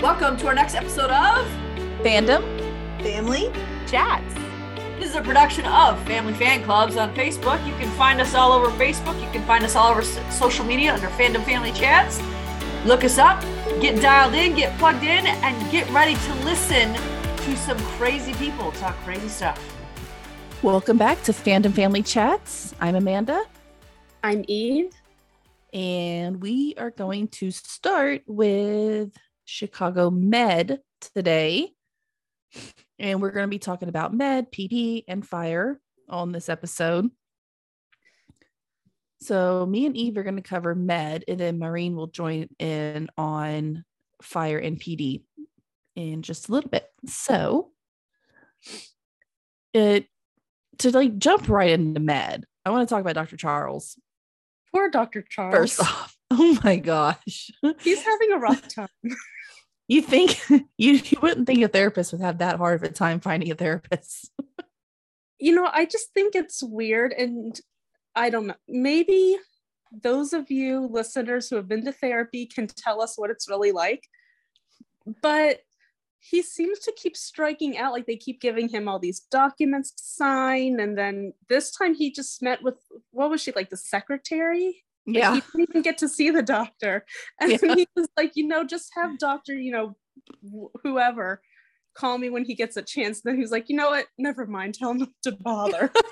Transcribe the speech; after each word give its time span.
Welcome 0.00 0.38
to 0.38 0.46
our 0.46 0.54
next 0.54 0.74
episode 0.74 1.10
of 1.10 1.46
Fandom 2.02 2.42
Family 3.02 3.52
Chats. 3.86 4.34
This 4.98 5.10
is 5.10 5.14
a 5.14 5.20
production 5.20 5.66
of 5.66 6.02
Family 6.06 6.32
Fan 6.32 6.64
Clubs 6.64 6.96
on 6.96 7.14
Facebook. 7.14 7.62
You 7.66 7.74
can 7.74 7.90
find 7.98 8.18
us 8.18 8.34
all 8.34 8.52
over 8.52 8.70
Facebook. 8.78 9.20
You 9.22 9.30
can 9.30 9.44
find 9.46 9.62
us 9.62 9.76
all 9.76 9.90
over 9.90 10.00
social 10.30 10.64
media 10.64 10.94
under 10.94 11.08
Fandom 11.08 11.44
Family 11.44 11.70
Chats. 11.72 12.18
Look 12.86 13.04
us 13.04 13.18
up, 13.18 13.42
get 13.82 14.00
dialed 14.00 14.32
in, 14.32 14.54
get 14.54 14.76
plugged 14.78 15.02
in, 15.02 15.26
and 15.26 15.70
get 15.70 15.86
ready 15.90 16.14
to 16.14 16.34
listen 16.46 16.94
to 16.94 17.56
some 17.58 17.76
crazy 17.98 18.32
people 18.34 18.72
talk 18.72 18.96
crazy 19.04 19.28
stuff. 19.28 19.62
Welcome 20.62 20.96
back 20.96 21.22
to 21.24 21.32
Fandom 21.32 21.74
Family 21.74 22.02
Chats. 22.02 22.74
I'm 22.80 22.94
Amanda, 22.94 23.42
I'm 24.24 24.46
Eve. 24.48 24.94
and 25.74 26.40
we 26.40 26.74
are 26.78 26.90
going 26.90 27.28
to 27.28 27.50
start 27.50 28.22
with 28.26 29.12
Chicago 29.50 30.10
Med 30.10 30.80
today. 31.00 31.72
And 32.98 33.20
we're 33.20 33.32
going 33.32 33.44
to 33.44 33.50
be 33.50 33.58
talking 33.58 33.88
about 33.88 34.14
med, 34.14 34.52
PD, 34.52 35.04
and 35.08 35.26
fire 35.26 35.80
on 36.08 36.32
this 36.32 36.48
episode. 36.48 37.10
So, 39.20 39.66
me 39.66 39.86
and 39.86 39.96
Eve 39.96 40.16
are 40.16 40.22
going 40.22 40.36
to 40.36 40.42
cover 40.42 40.74
med, 40.74 41.24
and 41.28 41.38
then 41.38 41.58
Maureen 41.58 41.96
will 41.96 42.06
join 42.06 42.48
in 42.58 43.08
on 43.18 43.84
fire 44.22 44.58
and 44.58 44.78
PD 44.78 45.22
in 45.96 46.22
just 46.22 46.48
a 46.48 46.52
little 46.52 46.70
bit. 46.70 46.86
So, 47.06 47.70
it 49.74 50.06
to 50.78 50.90
like 50.90 51.18
jump 51.18 51.48
right 51.48 51.70
into 51.70 52.00
med, 52.00 52.46
I 52.64 52.70
want 52.70 52.88
to 52.88 52.92
talk 52.92 53.00
about 53.00 53.14
Dr. 53.14 53.36
Charles 53.36 53.98
Poor 54.72 54.88
Dr. 54.88 55.22
Charles. 55.22 55.54
first 55.54 55.80
off. 55.80 56.16
Oh 56.30 56.58
my 56.64 56.76
gosh. 56.76 57.50
He's 57.80 58.02
having 58.02 58.32
a 58.32 58.38
rough 58.38 58.68
time. 58.68 58.88
You 59.90 60.02
think 60.02 60.40
you, 60.78 60.92
you 60.92 61.18
wouldn't 61.20 61.48
think 61.48 61.64
a 61.64 61.68
therapist 61.68 62.12
would 62.12 62.20
have 62.20 62.38
that 62.38 62.58
hard 62.58 62.76
of 62.76 62.88
a 62.88 62.92
time 62.92 63.18
finding 63.18 63.50
a 63.50 63.56
therapist. 63.56 64.30
you 65.40 65.52
know, 65.52 65.68
I 65.70 65.84
just 65.84 66.14
think 66.14 66.36
it's 66.36 66.62
weird. 66.62 67.12
And 67.12 67.60
I 68.14 68.30
don't 68.30 68.46
know, 68.46 68.54
maybe 68.68 69.36
those 69.90 70.32
of 70.32 70.48
you 70.48 70.86
listeners 70.86 71.50
who 71.50 71.56
have 71.56 71.66
been 71.66 71.84
to 71.86 71.92
therapy 71.92 72.46
can 72.46 72.68
tell 72.68 73.02
us 73.02 73.18
what 73.18 73.30
it's 73.30 73.50
really 73.50 73.72
like. 73.72 74.06
But 75.22 75.58
he 76.20 76.42
seems 76.42 76.78
to 76.80 76.92
keep 76.96 77.16
striking 77.16 77.76
out 77.76 77.92
like 77.92 78.06
they 78.06 78.16
keep 78.16 78.40
giving 78.40 78.68
him 78.68 78.86
all 78.86 79.00
these 79.00 79.20
documents 79.32 79.90
to 79.90 80.02
sign. 80.04 80.78
And 80.78 80.96
then 80.96 81.32
this 81.48 81.72
time 81.72 81.94
he 81.94 82.12
just 82.12 82.40
met 82.42 82.62
with, 82.62 82.76
what 83.10 83.28
was 83.28 83.40
she 83.40 83.50
like, 83.56 83.70
the 83.70 83.76
secretary? 83.76 84.84
Like, 85.06 85.16
Yeah. 85.16 85.34
he 85.34 85.40
didn't 85.40 85.70
even 85.70 85.82
get 85.82 85.98
to 85.98 86.08
see 86.08 86.30
the 86.30 86.42
doctor. 86.42 87.04
And 87.40 87.52
Yeah. 87.52 87.74
he 87.74 87.86
was 87.96 88.08
like, 88.16 88.32
you 88.36 88.46
know, 88.46 88.64
just 88.64 88.90
have 88.94 89.18
doctor, 89.18 89.54
you 89.54 89.72
know, 89.72 89.96
wh- 90.44 90.70
whoever 90.82 91.42
call 91.94 92.18
me 92.18 92.30
when 92.30 92.44
he 92.44 92.54
gets 92.54 92.76
a 92.76 92.82
chance. 92.82 93.20
Then 93.22 93.36
he's 93.36 93.50
like, 93.50 93.68
you 93.68 93.76
know 93.76 93.90
what? 93.90 94.06
Never 94.18 94.46
mind. 94.46 94.74
Tell 94.74 94.90
him 94.92 94.98
not 94.98 95.08
to 95.24 95.32
bother. 95.32 95.90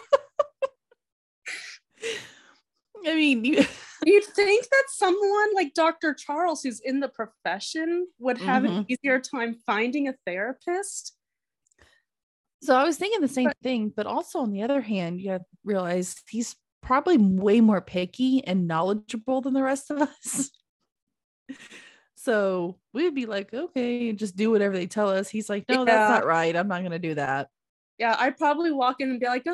I 3.07 3.15
mean, 3.15 3.45
you, 3.45 3.65
You'd 4.05 4.25
think 4.25 4.65
that 4.71 4.85
someone 4.89 5.55
like 5.55 5.75
Dr. 5.75 6.15
Charles, 6.15 6.63
who's 6.63 6.81
in 6.81 7.01
the 7.01 7.09
profession, 7.09 8.07
would 8.19 8.39
have 8.39 8.65
an 8.65 8.71
Mhm. 8.71 8.87
easier 8.89 9.21
time 9.21 9.57
finding 9.67 10.09
a 10.09 10.15
therapist. 10.27 11.15
so 12.63 12.75
I 12.75 12.83
was 12.85 12.97
thinking 12.97 13.21
the 13.21 13.29
same 13.29 13.53
thing, 13.63 13.93
but 13.97 14.07
also 14.07 14.41
on 14.41 14.51
the 14.51 14.63
other 14.63 14.81
hand, 14.81 15.21
you 15.21 15.39
realize 15.65 16.17
he's 16.29 16.57
probably 16.83 17.17
way 17.19 17.61
more 17.61 17.81
picky 17.81 18.45
and 18.47 18.67
knowledgeable 18.67 19.41
than 19.41 19.55
the 19.55 19.63
rest 19.63 19.91
of 19.91 20.03
us. 20.03 20.51
so 22.17 22.79
we'd 22.93 23.15
be 23.15 23.27
like, 23.27 23.53
okay, 23.53 24.13
just 24.13 24.37
do 24.37 24.51
whatever 24.51 24.75
they 24.75 24.87
tell 24.87 25.09
us. 25.11 25.29
He's 25.29 25.49
like, 25.49 25.65
no, 25.69 25.81
Yeah. 25.81 25.85
that's 25.85 26.11
not 26.11 26.27
right. 26.27 26.55
I'm 26.55 26.69
not 26.69 26.81
going 26.81 26.93
to 26.93 26.99
do 26.99 27.15
that. 27.15 27.49
Yeah, 27.99 28.15
I'd 28.19 28.37
probably 28.37 28.71
walk 28.73 29.01
in 29.01 29.11
and 29.11 29.19
be 29.19 29.27
like, 29.27 29.43
oh, 29.47 29.51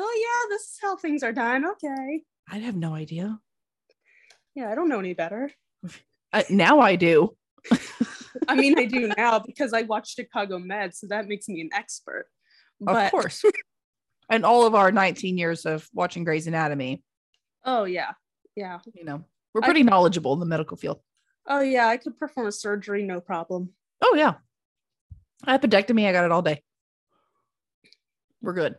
yeah, 0.49 0.55
this 0.55 0.61
is 0.63 0.77
how 0.81 0.95
things 0.97 1.23
are 1.23 1.31
done. 1.33 1.65
Okay. 1.65 2.21
I'd 2.49 2.61
have 2.61 2.75
no 2.75 2.93
idea. 2.93 3.39
Yeah, 4.53 4.69
I 4.71 4.75
don't 4.75 4.89
know 4.89 4.99
any 4.99 5.13
better. 5.13 5.51
I, 6.33 6.45
now 6.49 6.79
I 6.79 6.95
do. 6.95 7.35
I 8.47 8.55
mean, 8.55 8.77
I 8.77 8.85
do 8.85 9.07
now 9.17 9.39
because 9.39 9.73
I 9.73 9.83
watch 9.83 10.13
Chicago 10.13 10.59
Med, 10.59 10.93
so 10.93 11.07
that 11.09 11.27
makes 11.27 11.47
me 11.47 11.61
an 11.61 11.69
expert. 11.73 12.27
But 12.79 13.05
of 13.05 13.11
course. 13.11 13.43
and 14.29 14.45
all 14.45 14.65
of 14.67 14.75
our 14.75 14.91
19 14.91 15.37
years 15.37 15.65
of 15.65 15.87
watching 15.93 16.23
Grey's 16.23 16.45
Anatomy, 16.47 17.01
oh, 17.65 17.83
yeah. 17.83 18.11
Yeah. 18.55 18.79
you 18.93 19.03
know, 19.03 19.23
we're 19.53 19.61
I- 19.63 19.65
pretty 19.65 19.83
knowledgeable 19.83 20.33
in 20.33 20.39
the 20.39 20.45
medical 20.45 20.77
field. 20.77 20.99
Oh, 21.47 21.59
yeah, 21.59 21.87
I 21.87 21.97
could 21.97 22.17
perform 22.17 22.47
a 22.47 22.51
surgery, 22.51 23.03
no 23.03 23.21
problem. 23.21 23.69
Oh 24.01 24.15
yeah. 24.15 24.35
Appendectomy, 25.45 26.07
I 26.07 26.11
got 26.11 26.25
it 26.25 26.31
all 26.31 26.41
day. 26.41 26.63
We're 28.41 28.53
good. 28.53 28.75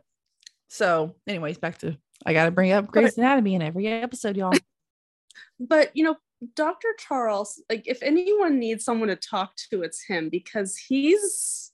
So, 0.68 1.14
anyways, 1.28 1.58
back 1.58 1.78
to 1.78 1.96
I 2.24 2.32
gotta 2.32 2.50
bring 2.50 2.72
up 2.72 2.88
Grey's 2.88 3.16
Anatomy 3.18 3.54
in 3.54 3.62
every 3.62 3.86
episode, 3.86 4.36
y'all. 4.36 4.52
but 5.60 5.90
you 5.94 6.04
know 6.04 6.16
dr 6.54 6.88
charles 6.98 7.62
like 7.70 7.82
if 7.86 8.02
anyone 8.02 8.58
needs 8.58 8.84
someone 8.84 9.08
to 9.08 9.16
talk 9.16 9.52
to 9.56 9.82
it's 9.82 10.04
him 10.04 10.28
because 10.28 10.76
he's 10.76 11.72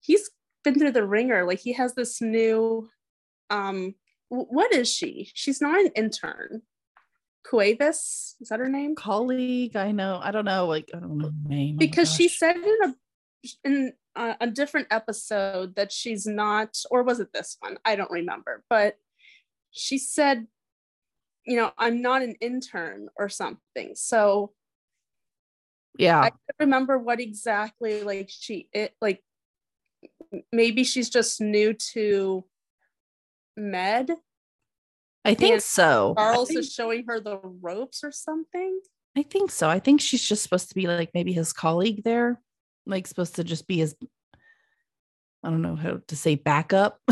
he's 0.00 0.30
been 0.64 0.78
through 0.78 0.90
the 0.90 1.04
wringer 1.04 1.44
like 1.44 1.58
he 1.58 1.72
has 1.72 1.94
this 1.94 2.20
new 2.20 2.88
um 3.50 3.94
what 4.30 4.72
is 4.72 4.88
she? 4.88 5.30
She's 5.34 5.60
not 5.60 5.78
an 5.78 5.90
intern. 5.94 6.62
Cuevas 7.44 8.36
is 8.40 8.48
that 8.48 8.60
her 8.60 8.68
name? 8.68 8.94
Colleague, 8.94 9.76
I 9.76 9.92
know, 9.92 10.20
I 10.22 10.30
don't 10.30 10.44
know, 10.44 10.66
like 10.66 10.90
I 10.94 11.00
don't 11.00 11.18
know 11.18 11.30
name. 11.46 11.76
oh 11.76 11.78
because 11.78 12.12
she 12.12 12.28
said 12.28 12.56
in 12.56 12.78
a 12.84 12.94
in 13.64 13.92
uh, 14.16 14.34
a 14.40 14.46
different 14.46 14.88
episode 14.90 15.76
that 15.76 15.92
she's 15.92 16.26
not 16.26 16.76
or 16.90 17.02
was 17.02 17.20
it 17.20 17.32
this 17.32 17.56
one? 17.60 17.78
I 17.84 17.96
don't 17.96 18.10
remember. 18.10 18.64
But 18.70 18.96
she 19.70 19.98
said 19.98 20.46
you 21.46 21.56
know 21.56 21.72
i'm 21.78 22.02
not 22.02 22.22
an 22.22 22.34
intern 22.40 23.08
or 23.16 23.28
something. 23.28 23.94
So 23.94 24.52
Yeah. 25.98 26.20
I 26.20 26.30
can't 26.30 26.60
remember 26.60 26.98
what 26.98 27.20
exactly 27.20 28.02
like 28.02 28.28
she 28.30 28.68
it 28.72 28.94
like 29.00 29.22
maybe 30.52 30.84
she's 30.84 31.10
just 31.10 31.40
new 31.40 31.72
to 31.94 32.44
med. 33.60 34.10
I 35.24 35.34
think 35.34 35.52
and 35.54 35.62
so. 35.62 36.14
Charles 36.16 36.48
think, 36.48 36.60
is 36.60 36.72
showing 36.72 37.04
her 37.06 37.20
the 37.20 37.38
ropes 37.38 38.02
or 38.02 38.10
something. 38.12 38.80
I 39.16 39.22
think 39.22 39.50
so. 39.50 39.68
I 39.68 39.78
think 39.78 40.00
she's 40.00 40.26
just 40.26 40.42
supposed 40.42 40.68
to 40.70 40.74
be 40.74 40.86
like 40.86 41.10
maybe 41.14 41.32
his 41.32 41.52
colleague 41.52 42.02
there, 42.04 42.40
like 42.86 43.06
supposed 43.06 43.36
to 43.36 43.44
just 43.44 43.66
be 43.68 43.78
his 43.78 43.94
I 45.42 45.50
don't 45.50 45.62
know 45.62 45.76
how 45.76 46.00
to 46.08 46.16
say 46.16 46.34
backup. 46.36 46.98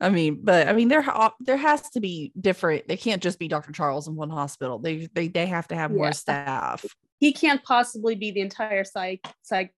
I 0.00 0.10
mean, 0.10 0.40
but 0.44 0.68
I 0.68 0.72
mean, 0.74 0.86
there 0.88 1.04
there 1.40 1.56
has 1.56 1.90
to 1.90 2.00
be 2.00 2.32
different. 2.40 2.86
They 2.86 2.96
can't 2.96 3.20
just 3.22 3.38
be 3.38 3.48
Dr. 3.48 3.72
Charles 3.72 4.06
in 4.06 4.14
one 4.14 4.30
hospital. 4.30 4.78
They 4.78 5.08
they 5.12 5.26
they 5.28 5.46
have 5.46 5.66
to 5.68 5.74
have 5.74 5.90
more 5.90 6.06
Yeah. 6.06 6.10
staff, 6.12 6.84
He 7.18 7.32
can't 7.32 7.62
possibly 7.64 8.14
be 8.14 8.30
the 8.30 8.40
entire 8.40 8.84
psych 8.84 9.26
psych 9.42 9.74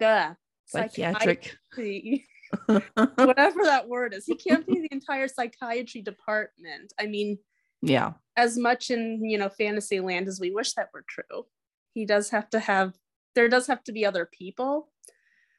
uh, 0.00 0.34
psychiatric. 0.66 1.56
psychiatry- 1.72 2.26
whatever 2.66 3.62
that 3.64 3.88
word 3.88 4.14
is. 4.14 4.26
He 4.26 4.34
can't 4.34 4.66
be 4.66 4.80
the 4.80 4.88
entire 4.92 5.28
psychiatry 5.28 6.02
department. 6.02 6.92
I 6.98 7.06
mean, 7.06 7.38
yeah, 7.82 8.12
as 8.36 8.58
much 8.58 8.90
in 8.90 9.24
you 9.24 9.38
know 9.38 9.48
fantasy 9.48 10.00
land 10.00 10.28
as 10.28 10.40
we 10.40 10.50
wish 10.50 10.74
that 10.74 10.90
were 10.92 11.04
true, 11.08 11.46
he 11.94 12.04
does 12.04 12.30
have 12.30 12.50
to 12.50 12.60
have 12.60 12.94
there 13.34 13.48
does 13.48 13.66
have 13.66 13.82
to 13.84 13.92
be 13.92 14.04
other 14.04 14.28
people. 14.30 14.90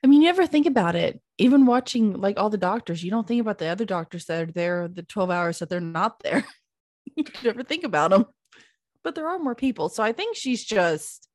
I 0.04 0.08
mean, 0.08 0.22
you 0.22 0.30
ever 0.30 0.48
think 0.48 0.66
about 0.66 0.96
it? 0.96 1.22
Even 1.38 1.66
watching 1.66 2.14
like 2.20 2.40
all 2.40 2.50
the 2.50 2.58
doctors, 2.58 3.04
you 3.04 3.12
don't 3.12 3.28
think 3.28 3.42
about 3.42 3.60
the 3.60 3.68
other 3.68 3.86
doctors 3.86 4.26
that 4.26 4.50
are 4.50 4.52
there 4.52 4.88
the 4.88 5.04
twelve 5.04 5.30
hours 5.30 5.60
that 5.60 5.70
they're 5.70 5.80
not 5.80 6.22
there. 6.24 6.46
you 7.16 7.24
never 7.44 7.64
think 7.64 7.84
about 7.84 8.12
them, 8.12 8.26
but 9.04 9.16
there 9.16 9.28
are 9.28 9.40
more 9.40 9.56
people. 9.56 9.90
So 9.90 10.04
I 10.04 10.12
think 10.12 10.36
she's 10.36 10.64
just 10.64 11.28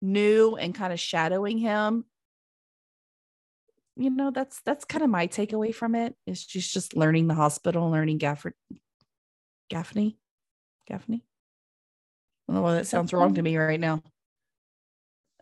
new 0.00 0.56
and 0.56 0.74
kind 0.74 0.92
of 0.92 1.00
shadowing 1.00 1.58
him. 1.58 2.04
You 3.98 4.10
know, 4.10 4.30
that's 4.30 4.60
that's 4.64 4.84
kind 4.84 5.02
of 5.02 5.10
my 5.10 5.26
takeaway 5.26 5.74
from 5.74 5.96
it. 5.96 6.14
Is 6.24 6.40
she's 6.48 6.68
just 6.68 6.96
learning 6.96 7.26
the 7.26 7.34
hospital, 7.34 7.90
learning 7.90 8.20
Gafford, 8.20 8.52
Gaffney, 9.68 10.16
Gaffney. 10.86 11.24
I 12.48 12.52
don't 12.52 12.56
know 12.56 12.62
why 12.62 12.74
that 12.74 12.86
sounds 12.86 13.12
wrong 13.12 13.34
to 13.34 13.42
me 13.42 13.56
right 13.56 13.80
now. 13.80 14.00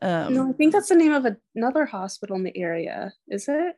Um, 0.01 0.35
no, 0.35 0.49
I 0.49 0.53
think 0.53 0.73
that's 0.73 0.89
the 0.89 0.95
name 0.95 1.13
of 1.13 1.27
another 1.55 1.85
hospital 1.85 2.35
in 2.37 2.45
the 2.45 2.57
area. 2.57 3.13
Is 3.29 3.47
it? 3.49 3.77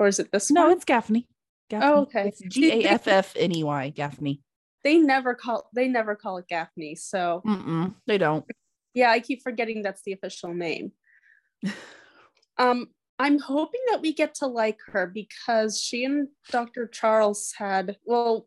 Or 0.00 0.08
is 0.08 0.18
it 0.18 0.32
this 0.32 0.50
one? 0.50 0.54
No, 0.54 0.68
one? 0.68 0.76
it's 0.76 0.84
Gaffney. 0.84 1.28
Gaffney. 1.70 1.88
Oh, 1.88 2.00
okay. 2.02 2.28
It's 2.28 2.40
G 2.40 2.72
A 2.72 2.88
F 2.88 3.06
F 3.06 3.34
N 3.36 3.54
E 3.54 3.62
Y, 3.62 3.90
Gaffney. 3.90 4.42
They 4.82 4.98
never 4.98 5.34
call 5.34 5.68
they 5.74 5.86
never 5.86 6.16
call 6.16 6.38
it 6.38 6.48
Gaffney. 6.48 6.96
So 6.96 7.42
Mm-mm, 7.46 7.94
they 8.06 8.18
don't. 8.18 8.44
yeah, 8.94 9.10
I 9.10 9.20
keep 9.20 9.42
forgetting 9.42 9.82
that's 9.82 10.02
the 10.02 10.12
official 10.12 10.54
name. 10.54 10.92
um, 12.58 12.88
I'm 13.18 13.38
hoping 13.38 13.80
that 13.90 14.00
we 14.00 14.12
get 14.12 14.34
to 14.36 14.46
like 14.46 14.78
her 14.92 15.06
because 15.06 15.80
she 15.80 16.04
and 16.04 16.28
Dr. 16.50 16.86
Charles 16.86 17.52
had 17.56 17.96
well, 18.04 18.46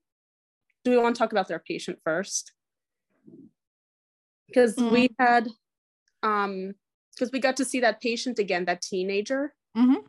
do 0.84 0.92
we 0.92 0.98
want 0.98 1.16
to 1.16 1.20
talk 1.20 1.32
about 1.32 1.48
their 1.48 1.60
patient 1.60 2.00
first? 2.04 2.54
Because 4.48 4.76
we 4.78 5.10
had 5.20 5.48
um 6.24 6.74
because 7.16 7.32
we 7.32 7.40
got 7.40 7.58
to 7.58 7.66
see 7.66 7.82
that 7.82 8.02
patient 8.02 8.40
again, 8.40 8.66
that 8.66 8.82
teenager. 8.82 9.54
Mhm. 9.78 10.06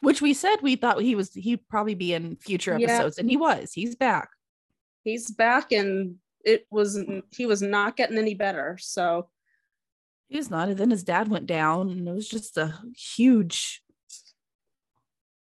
Which 0.00 0.22
we 0.22 0.32
said 0.34 0.56
we 0.62 0.76
thought 0.76 1.00
he 1.00 1.14
was 1.14 1.32
he'd 1.34 1.66
probably 1.68 1.94
be 1.94 2.12
in 2.14 2.36
future 2.36 2.78
Yeah. 2.78 2.86
episodes, 2.88 3.18
and 3.18 3.28
he 3.28 3.36
was. 3.36 3.72
He's 3.72 3.94
back. 3.94 4.30
He's 5.04 5.30
back 5.30 5.72
and 5.72 6.16
it 6.44 6.66
was 6.70 6.98
he 7.36 7.46
was 7.46 7.62
not 7.62 7.96
getting 7.96 8.18
any 8.18 8.34
better. 8.34 8.78
So 8.80 9.28
He 10.28 10.36
was 10.36 10.50
not. 10.50 10.68
And 10.68 10.78
then 10.78 10.90
his 10.90 11.04
dad 11.04 11.28
went 11.28 11.46
down, 11.46 11.88
and 11.90 12.06
it 12.08 12.12
was 12.12 12.28
just 12.28 12.56
a 12.58 12.78
huge 12.96 13.82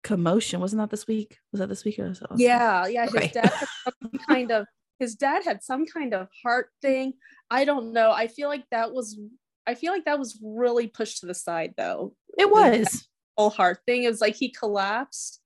commotion. 0.07 0.61
Wasn't 0.61 0.79
that 0.79 0.91
this 0.91 1.09
week? 1.09 1.39
Was 1.51 1.59
that 1.59 1.69
this 1.69 1.85
week? 1.85 1.99
Or 1.99 2.09
that 2.09 2.29
yeah, 2.37 2.87
yeah, 2.87 3.07
his 3.07 3.15
Okay. 3.15 3.31
dad 3.35 3.53
had 3.53 3.69
some 3.85 4.11
kind 4.29 4.53
of 4.53 4.67
his 5.01 5.17
dad 5.17 5.43
had 5.45 5.63
some 5.65 5.85
kind 5.85 6.15
of 6.15 6.29
heart 6.45 6.69
thing. 6.81 7.15
I 7.51 7.65
don't 7.65 7.93
know. 7.93 8.13
I 8.13 8.29
feel 8.29 8.49
like 8.49 8.65
that 8.71 8.93
was 8.93 9.19
I 9.67 9.75
feel 9.75 9.93
like 9.93 10.05
that 10.05 10.19
was 10.19 10.39
really 10.43 10.87
pushed 10.87 11.19
to 11.19 11.27
the 11.27 11.35
side 11.35 11.75
though. 11.77 12.15
It 12.39 12.49
was. 12.49 13.09
Whole 13.37 13.51
heart 13.51 13.81
thing. 13.85 14.05
It 14.05 14.09
was 14.09 14.21
like 14.21 14.37
he 14.37 14.49
collapsed. 14.51 15.41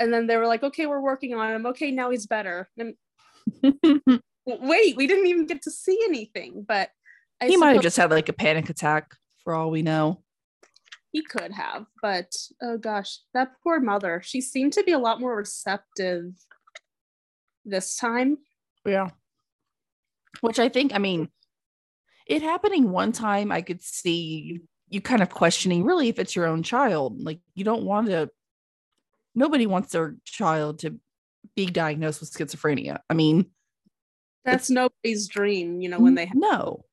And 0.00 0.12
then 0.12 0.26
they 0.26 0.36
were 0.36 0.48
like, 0.48 0.64
okay, 0.64 0.86
we're 0.86 1.00
working 1.00 1.34
on 1.34 1.54
him. 1.54 1.66
Okay, 1.66 1.92
now 1.92 2.10
he's 2.10 2.26
better. 2.26 2.68
And 2.76 2.94
wait, 4.44 4.96
we 4.96 5.06
didn't 5.06 5.28
even 5.28 5.46
get 5.46 5.62
to 5.62 5.70
see 5.70 6.00
anything, 6.04 6.64
but 6.66 6.90
I 7.40 7.46
he 7.46 7.56
might 7.56 7.74
have 7.74 7.82
just 7.82 7.96
had 7.96 8.10
like 8.10 8.28
a 8.28 8.32
panic 8.32 8.68
attack 8.68 9.12
for 9.44 9.54
all 9.54 9.70
we 9.70 9.82
know. 9.82 10.23
He 11.14 11.22
could 11.22 11.52
have, 11.52 11.86
but 12.02 12.34
oh 12.60 12.76
gosh, 12.76 13.20
that 13.34 13.52
poor 13.62 13.78
mother. 13.78 14.20
She 14.24 14.40
seemed 14.40 14.72
to 14.72 14.82
be 14.82 14.90
a 14.90 14.98
lot 14.98 15.20
more 15.20 15.36
receptive 15.36 16.24
this 17.64 17.96
time. 17.96 18.38
Yeah. 18.84 19.10
Which 20.40 20.58
I 20.58 20.68
think, 20.68 20.92
I 20.92 20.98
mean, 20.98 21.28
it 22.26 22.42
happening 22.42 22.90
one 22.90 23.12
time, 23.12 23.52
I 23.52 23.62
could 23.62 23.80
see 23.80 24.60
you, 24.88 25.00
kind 25.02 25.22
of 25.22 25.30
questioning 25.30 25.84
really 25.84 26.08
if 26.08 26.18
it's 26.18 26.34
your 26.34 26.46
own 26.46 26.64
child. 26.64 27.22
Like, 27.22 27.38
you 27.54 27.62
don't 27.62 27.84
want 27.84 28.08
to, 28.08 28.28
nobody 29.36 29.66
wants 29.66 29.92
their 29.92 30.16
child 30.24 30.80
to 30.80 30.98
be 31.54 31.66
diagnosed 31.66 32.18
with 32.18 32.32
schizophrenia. 32.32 32.98
I 33.08 33.14
mean, 33.14 33.52
That's 34.44 34.68
nobody's 34.68 35.28
dream, 35.28 35.80
you 35.80 35.88
know, 35.88 36.00
when 36.00 36.16
they 36.16 36.26
have 36.26 36.36
no. 36.36 36.84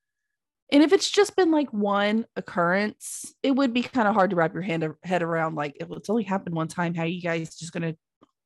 And 0.71 0.81
if 0.81 0.93
it's 0.93 1.11
just 1.11 1.35
been 1.35 1.51
like 1.51 1.71
one 1.73 2.25
occurrence, 2.35 3.33
it 3.43 3.51
would 3.51 3.73
be 3.73 3.83
kind 3.83 4.07
of 4.07 4.13
hard 4.13 4.29
to 4.29 4.37
wrap 4.37 4.53
your 4.53 4.61
hand 4.61 4.87
head 5.03 5.21
around. 5.21 5.55
Like, 5.55 5.75
if 5.79 5.91
it's 5.91 6.09
only 6.09 6.23
happened 6.23 6.55
one 6.55 6.69
time, 6.69 6.93
how 6.93 7.03
you 7.03 7.21
guys 7.21 7.55
just 7.55 7.73
going 7.73 7.93
to 7.93 7.97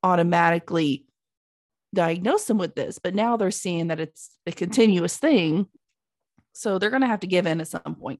automatically 0.02 1.06
diagnose 1.94 2.46
them 2.46 2.58
with 2.58 2.74
this? 2.74 2.98
But 2.98 3.14
now 3.14 3.38
they're 3.38 3.52
seeing 3.52 3.88
that 3.88 4.00
it's 4.00 4.32
a 4.48 4.52
continuous 4.52 5.18
thing. 5.18 5.68
So 6.54 6.80
they're 6.80 6.90
going 6.90 7.02
to 7.02 7.08
have 7.08 7.20
to 7.20 7.28
give 7.28 7.46
in 7.46 7.62
at 7.62 7.68
some 7.68 7.96
point. 8.00 8.20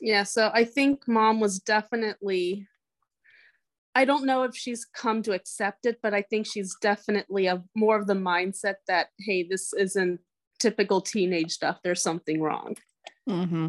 Yeah, 0.00 0.24
so 0.24 0.50
I 0.52 0.64
think 0.64 1.08
mom 1.08 1.40
was 1.40 1.58
definitely 1.58 2.66
I 3.94 4.04
don't 4.04 4.26
know 4.26 4.42
if 4.42 4.54
she's 4.54 4.84
come 4.84 5.22
to 5.22 5.32
accept 5.32 5.86
it, 5.86 6.00
but 6.02 6.12
I 6.12 6.20
think 6.20 6.44
she's 6.46 6.76
definitely 6.82 7.46
a 7.46 7.64
more 7.74 7.96
of 7.98 8.06
the 8.06 8.12
mindset 8.12 8.74
that 8.88 9.06
hey, 9.18 9.42
this 9.42 9.72
isn't 9.72 10.20
typical 10.58 11.00
teenage 11.00 11.52
stuff. 11.52 11.78
There's 11.82 12.02
something 12.02 12.40
wrong. 12.40 12.76
Mm-hmm. 13.28 13.68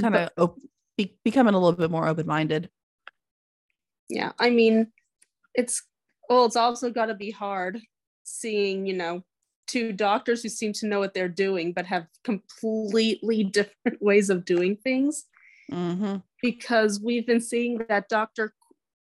Kind 0.00 0.16
of 0.16 0.30
op- 0.36 0.58
be- 0.96 1.18
becoming 1.24 1.54
a 1.54 1.58
little 1.58 1.78
bit 1.78 1.90
more 1.90 2.08
open 2.08 2.26
minded. 2.26 2.70
Yeah, 4.08 4.32
I 4.38 4.50
mean, 4.50 4.92
it's 5.54 5.82
well, 6.28 6.44
it's 6.44 6.56
also 6.56 6.90
got 6.90 7.06
to 7.06 7.14
be 7.14 7.30
hard 7.30 7.80
seeing, 8.24 8.86
you 8.86 8.94
know, 8.94 9.24
two 9.66 9.92
doctors 9.92 10.42
who 10.42 10.48
seem 10.48 10.72
to 10.74 10.86
know 10.86 11.00
what 11.00 11.14
they're 11.14 11.28
doing 11.28 11.72
but 11.72 11.86
have 11.86 12.06
completely 12.24 13.44
different 13.52 14.00
ways 14.00 14.30
of 14.30 14.44
doing 14.44 14.76
things. 14.76 15.24
Mm-hmm. 15.72 16.18
because 16.42 17.00
we've 17.00 17.26
been 17.26 17.40
seeing 17.40 17.78
that 17.88 18.08
Dr. 18.08 18.54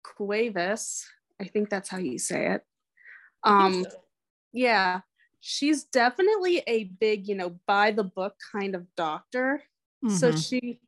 Cuevas, 0.04 1.04
I 1.42 1.46
think 1.46 1.72
that's 1.72 1.90
how 1.90 1.98
you 1.98 2.20
say 2.20 2.52
it. 2.52 2.62
Um, 3.44 3.84
yeah, 4.54 5.02
she's 5.42 5.84
definitely 5.84 6.64
a 6.68 6.86
big, 6.86 7.28
you 7.28 7.36
know, 7.36 7.60
by 7.68 7.92
the 7.92 8.04
book 8.04 8.36
kind 8.52 8.76
of 8.76 8.86
doctor. 8.96 9.64
So 10.08 10.32
Mhm. 10.32 10.48
she, 10.48 10.80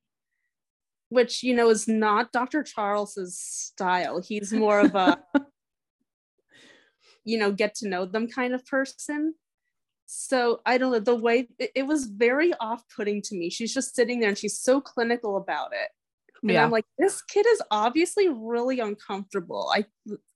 which 1.10 1.44
you 1.44 1.54
know 1.56 1.70
is 1.70 1.88
not 1.88 2.32
Dr. 2.32 2.64
Charles's 2.64 3.38
style. 3.38 4.22
He's 4.22 4.52
more 4.54 4.80
of 4.80 4.96
a, 4.96 5.24
you 7.26 7.38
know, 7.38 7.52
get 7.52 7.76
to 7.76 7.88
know 7.88 8.06
them 8.06 8.28
kind 8.28 8.54
of 8.54 8.66
person. 8.66 9.36
So 10.06 10.62
I 10.66 10.78
don't 10.78 10.92
know 10.92 11.00
the 11.00 11.16
way 11.16 11.48
it, 11.60 11.72
it 11.76 11.84
was 11.88 12.06
very 12.06 12.54
off-putting 12.60 13.22
to 13.24 13.36
me. 13.36 13.50
She's 13.50 13.74
just 13.74 13.96
sitting 13.96 14.20
there 14.20 14.30
and 14.30 14.38
she's 14.38 14.60
so 14.60 14.82
clinical 14.82 15.38
about 15.38 15.74
it. 15.74 15.90
And 16.44 16.52
yeah. 16.52 16.64
I'm 16.66 16.72
like, 16.72 16.86
this 16.98 17.22
kid 17.22 17.46
is 17.48 17.62
obviously 17.72 18.28
really 18.30 18.80
uncomfortable. 18.80 19.72
I 19.74 19.86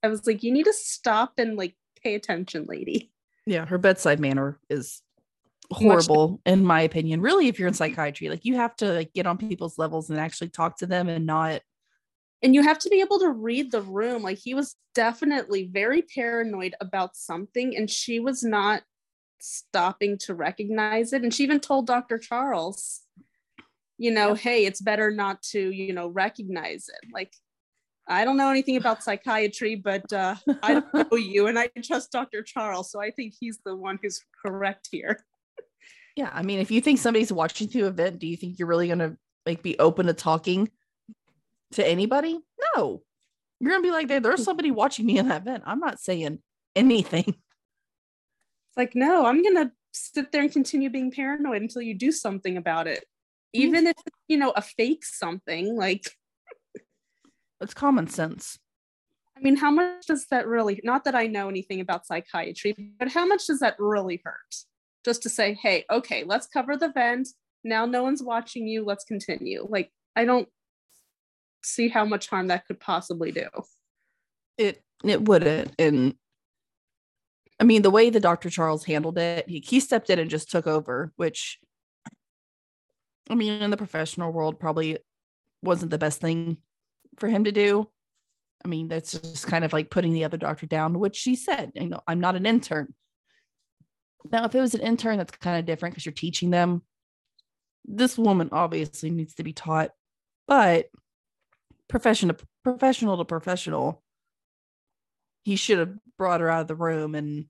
I 0.02 0.08
was 0.08 0.26
like, 0.26 0.42
you 0.42 0.50
need 0.52 0.64
to 0.64 0.72
stop 0.72 1.34
and 1.38 1.56
like 1.56 1.76
pay 2.02 2.14
attention, 2.14 2.64
lady. 2.66 3.12
Yeah. 3.48 3.66
Her 3.66 3.78
bedside 3.78 4.20
manner 4.20 4.58
is 4.68 5.02
Much- 5.70 5.82
horrible, 5.82 6.40
in 6.46 6.64
my 6.64 6.82
opinion. 6.82 7.20
Really, 7.20 7.48
if 7.48 7.58
you're 7.58 7.68
in 7.68 7.74
psychiatry, 7.74 8.28
like 8.28 8.44
you 8.44 8.56
have 8.56 8.76
to 8.76 8.92
like 8.92 9.12
get 9.12 9.26
on 9.26 9.38
people's 9.38 9.78
levels 9.78 10.10
and 10.10 10.18
actually 10.18 10.50
talk 10.50 10.78
to 10.78 10.86
them 10.86 11.08
and 11.08 11.26
not. 11.26 11.62
And 12.42 12.54
you 12.54 12.62
have 12.62 12.78
to 12.80 12.88
be 12.88 13.00
able 13.00 13.18
to 13.20 13.30
read 13.30 13.72
the 13.72 13.82
room. 13.82 14.22
Like 14.22 14.38
he 14.38 14.54
was 14.54 14.76
definitely 14.94 15.68
very 15.72 16.02
paranoid 16.02 16.74
about 16.80 17.16
something, 17.16 17.76
and 17.76 17.90
she 17.90 18.20
was 18.20 18.42
not 18.42 18.82
stopping 19.40 20.18
to 20.18 20.34
recognize 20.34 21.12
it. 21.12 21.22
And 21.22 21.32
she 21.32 21.44
even 21.44 21.60
told 21.60 21.86
Dr. 21.86 22.18
Charles, 22.18 23.00
you 23.96 24.10
know, 24.10 24.34
hey, 24.34 24.66
it's 24.66 24.80
better 24.80 25.10
not 25.10 25.42
to, 25.42 25.70
you 25.70 25.92
know, 25.92 26.08
recognize 26.08 26.88
it. 26.88 27.08
Like, 27.12 27.32
I 28.08 28.24
don't 28.24 28.38
know 28.38 28.50
anything 28.50 28.76
about 28.76 29.02
psychiatry, 29.02 29.74
but 29.74 30.10
uh, 30.12 30.36
I 30.62 30.74
don't 30.74 30.94
know 30.94 31.16
you, 31.16 31.46
and 31.46 31.58
I 31.58 31.68
trust 31.84 32.10
Dr. 32.10 32.42
Charles, 32.42 32.90
so 32.90 33.00
I 33.00 33.10
think 33.10 33.34
he's 33.38 33.58
the 33.64 33.76
one 33.76 33.98
who's 34.02 34.20
correct 34.44 34.88
here. 34.90 35.24
Yeah, 36.16 36.30
I 36.32 36.42
mean, 36.42 36.58
if 36.58 36.70
you 36.70 36.80
think 36.80 36.98
somebody's 36.98 37.32
watching 37.32 37.68
through 37.68 37.86
event, 37.86 38.18
do 38.18 38.26
you 38.26 38.36
think 38.36 38.58
you're 38.58 38.66
really 38.66 38.88
gonna 38.88 39.16
like 39.46 39.62
be 39.62 39.78
open 39.78 40.06
to 40.06 40.14
talking 40.14 40.70
to 41.72 41.86
anybody? 41.86 42.40
No, 42.74 43.02
you're 43.60 43.70
gonna 43.70 43.82
be 43.82 43.90
like, 43.90 44.08
there, 44.08 44.20
there's 44.20 44.42
somebody 44.42 44.70
watching 44.70 45.06
me 45.06 45.18
in 45.18 45.28
that 45.28 45.42
event. 45.42 45.64
I'm 45.66 45.80
not 45.80 46.00
saying 46.00 46.40
anything. 46.74 47.24
It's 47.26 48.76
like, 48.76 48.94
no, 48.94 49.26
I'm 49.26 49.42
gonna 49.42 49.70
sit 49.92 50.32
there 50.32 50.42
and 50.42 50.52
continue 50.52 50.90
being 50.90 51.10
paranoid 51.10 51.62
until 51.62 51.82
you 51.82 51.94
do 51.94 52.10
something 52.10 52.56
about 52.56 52.86
it. 52.86 53.04
Even 53.52 53.86
if 53.86 53.96
you 54.28 54.38
know, 54.38 54.50
a 54.50 54.62
fake 54.62 55.04
something, 55.04 55.76
like 55.76 56.10
It's 57.60 57.74
common 57.74 58.06
sense. 58.08 58.58
I 59.36 59.40
mean, 59.40 59.56
how 59.56 59.70
much 59.70 60.06
does 60.06 60.26
that 60.30 60.46
really 60.46 60.80
not 60.82 61.04
that 61.04 61.14
I 61.14 61.26
know 61.26 61.48
anything 61.48 61.80
about 61.80 62.06
psychiatry, 62.06 62.74
but 62.98 63.08
how 63.08 63.24
much 63.24 63.46
does 63.46 63.60
that 63.60 63.76
really 63.78 64.20
hurt? 64.24 64.54
Just 65.04 65.22
to 65.22 65.28
say, 65.28 65.54
hey, 65.54 65.84
okay, 65.90 66.24
let's 66.24 66.46
cover 66.46 66.76
the 66.76 66.90
vent. 66.92 67.28
Now 67.62 67.86
no 67.86 68.02
one's 68.02 68.22
watching 68.22 68.66
you. 68.66 68.84
Let's 68.84 69.04
continue. 69.04 69.66
Like, 69.68 69.90
I 70.16 70.24
don't 70.24 70.48
see 71.62 71.88
how 71.88 72.04
much 72.04 72.28
harm 72.28 72.48
that 72.48 72.66
could 72.66 72.80
possibly 72.80 73.30
do. 73.30 73.46
It 74.56 74.82
it 75.04 75.22
wouldn't. 75.22 75.72
And 75.78 76.14
I 77.60 77.64
mean, 77.64 77.82
the 77.82 77.90
way 77.90 78.10
the 78.10 78.20
Dr. 78.20 78.50
Charles 78.50 78.84
handled 78.84 79.18
it, 79.18 79.48
he, 79.48 79.60
he 79.60 79.80
stepped 79.80 80.10
in 80.10 80.18
and 80.18 80.30
just 80.30 80.50
took 80.50 80.66
over, 80.66 81.12
which 81.16 81.58
I 83.30 83.34
mean, 83.34 83.62
in 83.62 83.70
the 83.70 83.76
professional 83.76 84.32
world, 84.32 84.58
probably 84.58 84.98
wasn't 85.62 85.90
the 85.90 85.98
best 85.98 86.20
thing 86.20 86.58
for 87.18 87.28
him 87.28 87.44
to 87.44 87.52
do. 87.52 87.88
I 88.64 88.68
mean, 88.68 88.88
that's 88.88 89.12
just 89.12 89.46
kind 89.46 89.64
of 89.64 89.72
like 89.72 89.90
putting 89.90 90.12
the 90.12 90.24
other 90.24 90.36
doctor 90.36 90.66
down, 90.66 90.98
which 90.98 91.16
she 91.16 91.36
said, 91.36 91.72
you 91.74 91.88
know, 91.88 92.00
I'm 92.06 92.20
not 92.20 92.36
an 92.36 92.46
intern. 92.46 92.94
Now, 94.30 94.44
if 94.44 94.54
it 94.54 94.60
was 94.60 94.74
an 94.74 94.80
intern, 94.80 95.18
that's 95.18 95.30
kind 95.30 95.58
of 95.58 95.66
different 95.66 95.94
because 95.94 96.04
you're 96.04 96.12
teaching 96.12 96.50
them. 96.50 96.82
This 97.84 98.18
woman 98.18 98.48
obviously 98.52 99.10
needs 99.10 99.34
to 99.36 99.44
be 99.44 99.52
taught, 99.52 99.90
but 100.46 100.86
profession 101.88 102.28
to 102.28 102.36
professional 102.64 103.16
to 103.16 103.24
professional, 103.24 104.02
he 105.44 105.56
should 105.56 105.78
have 105.78 105.94
brought 106.18 106.40
her 106.40 106.50
out 106.50 106.62
of 106.62 106.68
the 106.68 106.74
room 106.74 107.14
and, 107.14 107.46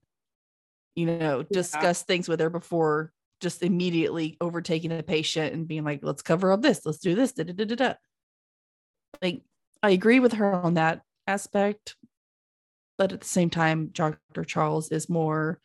you 0.95 1.07
know, 1.07 1.43
discuss 1.43 2.03
things 2.03 2.29
with 2.29 2.39
her 2.41 2.51
before 2.51 3.13
just 3.41 3.63
immediately 3.63 4.37
overtaking 4.41 4.91
the 4.91 5.03
patient 5.03 5.55
and 5.55 5.67
being 5.67 5.85
like, 5.85 6.01
let's 6.03 6.23
cover 6.23 6.53
up 6.53 6.61
this, 6.61 6.85
let's 6.85 6.99
do 6.99 7.15
this. 7.15 7.33
Da, 7.33 7.45
da, 7.45 7.53
da, 7.53 7.75
da. 7.75 7.95
Like, 9.23 9.43
I 9.83 9.91
agree 9.91 10.21
with 10.21 10.35
her 10.35 10.53
on 10.53 10.75
that 10.75 11.03
aspect. 11.27 11.97
But 12.97 13.13
at 13.13 13.21
the 13.21 13.27
same 13.27 13.51
time, 13.51 13.89
Dr. 13.93 14.45
Charles 14.45 14.91
is 14.91 15.09
more 15.09 15.61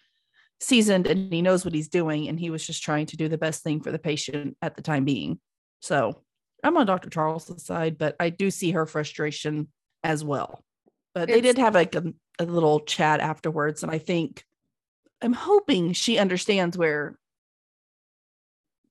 seasoned 0.59 1.07
and 1.07 1.33
he 1.33 1.41
knows 1.41 1.65
what 1.65 1.73
he's 1.73 1.89
doing. 1.89 2.27
And 2.27 2.39
he 2.39 2.49
was 2.49 2.65
just 2.65 2.83
trying 2.83 3.07
to 3.07 3.17
do 3.17 3.27
the 3.27 3.37
best 3.37 3.63
thing 3.63 3.81
for 3.81 3.91
the 3.91 3.99
patient 3.99 4.55
at 4.61 4.75
the 4.75 4.83
time 4.83 5.03
being. 5.03 5.39
So 5.79 6.21
I'm 6.63 6.77
on 6.77 6.85
Dr. 6.85 7.09
Charles' 7.09 7.63
side, 7.63 7.97
but 7.97 8.15
I 8.19 8.29
do 8.29 8.51
see 8.51 8.71
her 8.71 8.85
frustration 8.85 9.67
as 10.03 10.23
well. 10.23 10.63
But 11.15 11.27
they 11.27 11.41
did 11.41 11.57
have 11.57 11.73
like 11.73 11.95
a, 11.95 12.13
a 12.39 12.45
little 12.45 12.79
chat 12.81 13.19
afterwards. 13.19 13.83
And 13.83 13.91
I 13.91 13.97
think 13.97 14.43
I'm 15.21 15.33
hoping 15.33 15.93
she 15.93 16.17
understands 16.17 16.77
where 16.77 17.17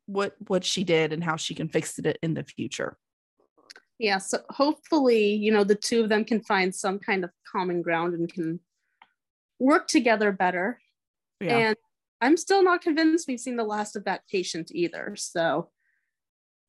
what 0.06 0.34
what 0.48 0.64
she 0.64 0.84
did 0.84 1.12
and 1.12 1.22
how 1.22 1.36
she 1.36 1.54
can 1.54 1.68
fix 1.68 1.98
it 1.98 2.18
in 2.22 2.34
the 2.34 2.44
future. 2.44 2.96
Yeah, 4.02 4.18
so 4.18 4.38
hopefully, 4.50 5.32
you 5.32 5.52
know, 5.52 5.62
the 5.62 5.76
two 5.76 6.02
of 6.02 6.08
them 6.08 6.24
can 6.24 6.40
find 6.42 6.74
some 6.74 6.98
kind 6.98 7.22
of 7.22 7.30
common 7.46 7.82
ground 7.82 8.14
and 8.14 8.30
can 8.30 8.58
work 9.60 9.86
together 9.86 10.32
better. 10.32 10.80
Yeah. 11.40 11.56
And 11.56 11.76
I'm 12.20 12.36
still 12.36 12.64
not 12.64 12.82
convinced 12.82 13.28
we've 13.28 13.38
seen 13.38 13.54
the 13.54 13.62
last 13.62 13.94
of 13.94 14.02
that 14.06 14.22
patient 14.28 14.72
either. 14.74 15.14
So 15.16 15.70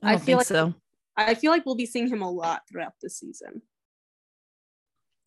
I, 0.04 0.14
I 0.14 0.18
feel 0.18 0.38
like- 0.38 0.46
so. 0.46 0.76
I 1.18 1.34
feel 1.34 1.52
like 1.52 1.66
we'll 1.66 1.74
be 1.76 1.88
seeing 1.88 2.08
him 2.08 2.22
a 2.22 2.30
lot 2.30 2.62
throughout 2.70 2.94
the 3.02 3.10
season. 3.10 3.64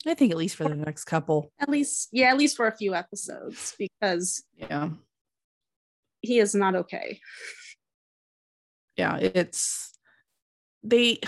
I 0.07 0.15
think 0.15 0.31
at 0.31 0.37
least 0.39 0.55
for 0.55 0.69
the 0.69 0.77
next 0.77 1.07
couple. 1.07 1.51
At 1.59 1.69
least, 1.69 2.09
yeah, 2.13 2.31
at 2.31 2.39
least 2.39 2.57
for 2.57 2.69
a 2.69 2.77
few 2.77 2.95
episodes 2.95 3.75
because 3.77 4.45
Yeah. 4.57 4.91
he 6.21 6.39
is 6.39 6.55
not 6.55 6.77
okay. 6.77 7.19
yeah 8.97 9.17
it's 9.19 9.93
they 10.85 11.19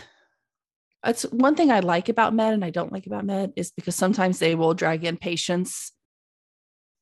that's 1.02 1.22
one 1.24 1.54
thing 1.54 1.70
i 1.70 1.80
like 1.80 2.08
about 2.08 2.34
med 2.34 2.54
and 2.54 2.64
i 2.64 2.70
don't 2.70 2.92
like 2.92 3.06
about 3.06 3.24
med 3.24 3.52
is 3.56 3.70
because 3.72 3.94
sometimes 3.94 4.38
they 4.38 4.54
will 4.54 4.74
drag 4.74 5.04
in 5.04 5.16
patients 5.16 5.92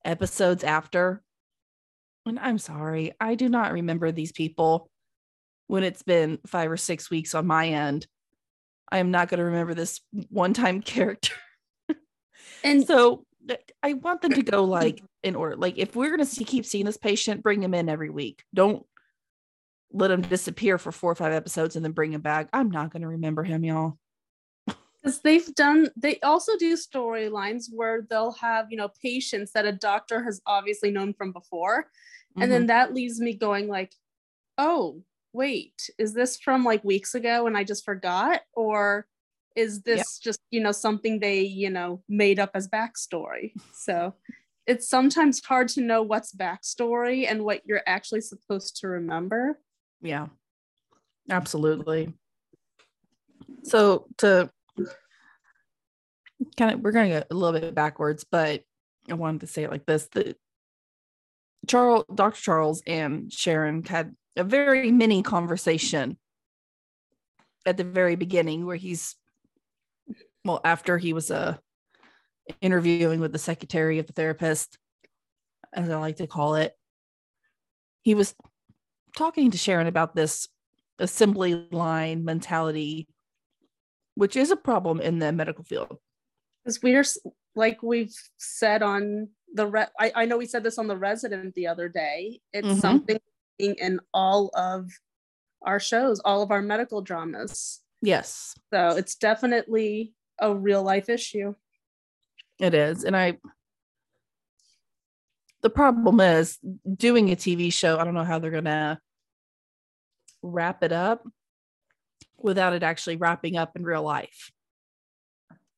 episodes 0.04 0.62
after. 0.62 1.22
And 2.26 2.38
i'm 2.38 2.58
sorry 2.58 3.12
i 3.20 3.34
do 3.34 3.48
not 3.48 3.72
remember 3.72 4.12
these 4.12 4.32
people 4.32 4.90
when 5.68 5.82
it's 5.82 6.02
been 6.02 6.38
five 6.46 6.70
or 6.70 6.76
six 6.76 7.10
weeks 7.10 7.34
on 7.34 7.46
my 7.46 7.68
end. 7.68 8.06
I 8.90 8.98
am 8.98 9.10
not 9.10 9.28
going 9.28 9.38
to 9.38 9.44
remember 9.44 9.74
this 9.74 10.00
one 10.28 10.52
time 10.52 10.80
character. 10.94 11.34
And 12.62 12.86
so 12.86 13.24
i 13.80 13.92
want 13.92 14.22
them 14.22 14.32
to 14.32 14.42
go 14.42 14.64
like 14.78 15.02
in 15.22 15.36
order 15.36 15.54
like 15.54 15.78
if 15.78 15.94
we're 15.94 16.08
going 16.08 16.18
to 16.18 16.26
see, 16.26 16.44
keep 16.44 16.66
seeing 16.66 16.84
this 16.84 16.96
patient 16.96 17.44
bring 17.44 17.62
him 17.62 17.74
in 17.74 17.88
every 17.88 18.10
week. 18.10 18.44
Don't 18.54 18.84
let 19.92 20.10
him 20.10 20.22
disappear 20.22 20.78
for 20.78 20.92
four 20.92 21.12
or 21.12 21.14
five 21.14 21.32
episodes 21.32 21.76
and 21.76 21.84
then 21.84 21.92
bring 21.92 22.12
him 22.12 22.20
back. 22.20 22.48
I'm 22.52 22.70
not 22.70 22.90
going 22.90 23.02
to 23.02 23.08
remember 23.08 23.44
him 23.44 23.64
y'all. 23.64 23.98
Because 25.02 25.20
they've 25.20 25.54
done 25.54 25.88
they 25.96 26.18
also 26.20 26.56
do 26.58 26.76
storylines 26.76 27.66
where 27.72 28.04
they'll 28.10 28.32
have 28.32 28.66
you 28.70 28.76
know 28.76 28.90
patients 29.00 29.52
that 29.52 29.64
a 29.64 29.72
doctor 29.72 30.22
has 30.24 30.40
obviously 30.46 30.90
known 30.90 31.14
from 31.14 31.32
before. 31.32 31.86
And 32.40 32.50
Mm-hmm. 32.50 32.50
then 32.50 32.66
that 32.66 32.92
leaves 32.92 33.20
me 33.20 33.34
going 33.34 33.68
like 33.68 33.92
oh 34.58 35.02
wait 35.32 35.90
is 35.98 36.12
this 36.14 36.38
from 36.38 36.64
like 36.64 36.82
weeks 36.82 37.14
ago 37.14 37.46
and 37.46 37.56
i 37.56 37.62
just 37.64 37.84
forgot? 37.84 38.40
Or 38.54 39.06
is 39.54 39.82
this 39.82 40.18
just 40.18 40.40
you 40.50 40.60
know 40.60 40.72
something 40.72 41.20
they 41.20 41.42
you 41.42 41.70
know 41.70 42.02
made 42.08 42.38
up 42.40 42.50
as 42.54 42.68
backstory? 42.68 43.52
So 43.70 44.14
it's 44.66 44.88
sometimes 44.88 45.44
hard 45.44 45.68
to 45.68 45.80
know 45.80 46.02
what's 46.02 46.34
backstory 46.34 47.30
and 47.30 47.44
what 47.44 47.62
you're 47.64 47.82
actually 47.86 48.22
supposed 48.22 48.78
to 48.80 48.88
remember 48.88 49.60
yeah. 50.00 50.26
Absolutely. 51.30 52.14
So 53.64 54.06
to 54.18 54.50
kind 56.56 56.74
of 56.74 56.80
we're 56.80 56.92
going 56.92 57.10
to 57.10 57.20
go 57.20 57.26
a 57.30 57.34
little 57.34 57.58
bit 57.58 57.74
backwards 57.74 58.24
but 58.30 58.62
i 59.10 59.14
wanted 59.14 59.40
to 59.40 59.46
say 59.46 59.64
it 59.64 59.70
like 59.70 59.86
this 59.86 60.08
the 60.12 60.36
charles 61.66 62.04
dr 62.14 62.40
charles 62.40 62.82
and 62.86 63.32
sharon 63.32 63.82
had 63.84 64.14
a 64.36 64.44
very 64.44 64.90
mini 64.92 65.22
conversation 65.22 66.18
at 67.64 67.76
the 67.76 67.84
very 67.84 68.16
beginning 68.16 68.66
where 68.66 68.76
he's 68.76 69.16
well 70.44 70.60
after 70.64 70.98
he 70.98 71.12
was 71.12 71.30
uh 71.30 71.56
interviewing 72.60 73.18
with 73.18 73.32
the 73.32 73.38
secretary 73.38 73.98
of 73.98 74.06
the 74.06 74.12
therapist 74.12 74.78
as 75.72 75.90
i 75.90 75.96
like 75.96 76.16
to 76.16 76.26
call 76.26 76.54
it 76.54 76.74
he 78.02 78.14
was 78.14 78.34
talking 79.16 79.50
to 79.50 79.58
sharon 79.58 79.86
about 79.88 80.14
this 80.14 80.46
assembly 81.00 81.66
line 81.72 82.24
mentality 82.24 83.08
which 84.14 84.36
is 84.36 84.50
a 84.50 84.56
problem 84.56 85.00
in 85.00 85.18
the 85.18 85.32
medical 85.32 85.64
field 85.64 85.98
because 86.64 86.80
we're 86.82 87.04
like 87.54 87.82
we've 87.82 88.14
said 88.36 88.82
on 88.82 89.28
the 89.52 89.66
re- 89.66 89.86
I, 89.98 90.12
I 90.14 90.24
know 90.26 90.38
we 90.38 90.46
said 90.46 90.62
this 90.62 90.78
on 90.78 90.86
the 90.86 90.96
resident 90.96 91.54
the 91.54 91.66
other 91.66 91.88
day 91.88 92.40
it's 92.52 92.68
Mhm. 92.68 92.80
something 92.80 93.18
in 93.58 94.00
all 94.14 94.50
of 94.54 94.90
our 95.62 95.80
shows 95.80 96.20
all 96.20 96.42
of 96.42 96.50
our 96.50 96.62
medical 96.62 97.00
dramas 97.02 97.80
yes 98.02 98.54
so 98.72 98.90
it's 98.90 99.16
definitely 99.16 100.14
a 100.38 100.54
real 100.54 100.82
life 100.82 101.08
issue 101.08 101.54
It 102.58 102.72
is. 102.72 103.04
And 103.04 103.14
I, 103.16 103.36
the 105.62 105.70
problem 105.70 106.20
is 106.20 106.58
doing 106.96 107.30
a 107.30 107.36
TV 107.36 107.70
show, 107.72 107.98
I 107.98 108.04
don't 108.04 108.14
know 108.14 108.24
how 108.24 108.38
they're 108.38 108.50
going 108.50 108.64
to 108.64 108.98
wrap 110.42 110.82
it 110.82 110.92
up 110.92 111.26
without 112.38 112.72
it 112.72 112.82
actually 112.82 113.16
wrapping 113.16 113.56
up 113.56 113.76
in 113.76 113.84
real 113.84 114.02
life. 114.02 114.50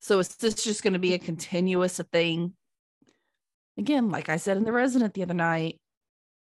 So 0.00 0.18
is 0.18 0.28
this 0.36 0.62
just 0.62 0.82
going 0.82 0.92
to 0.92 0.98
be 0.98 1.14
a 1.14 1.18
continuous 1.18 2.00
thing? 2.12 2.54
Again, 3.76 4.10
like 4.10 4.28
I 4.28 4.36
said 4.36 4.56
in 4.56 4.64
The 4.64 4.72
Resident 4.72 5.14
the 5.14 5.22
other 5.22 5.34
night, 5.34 5.80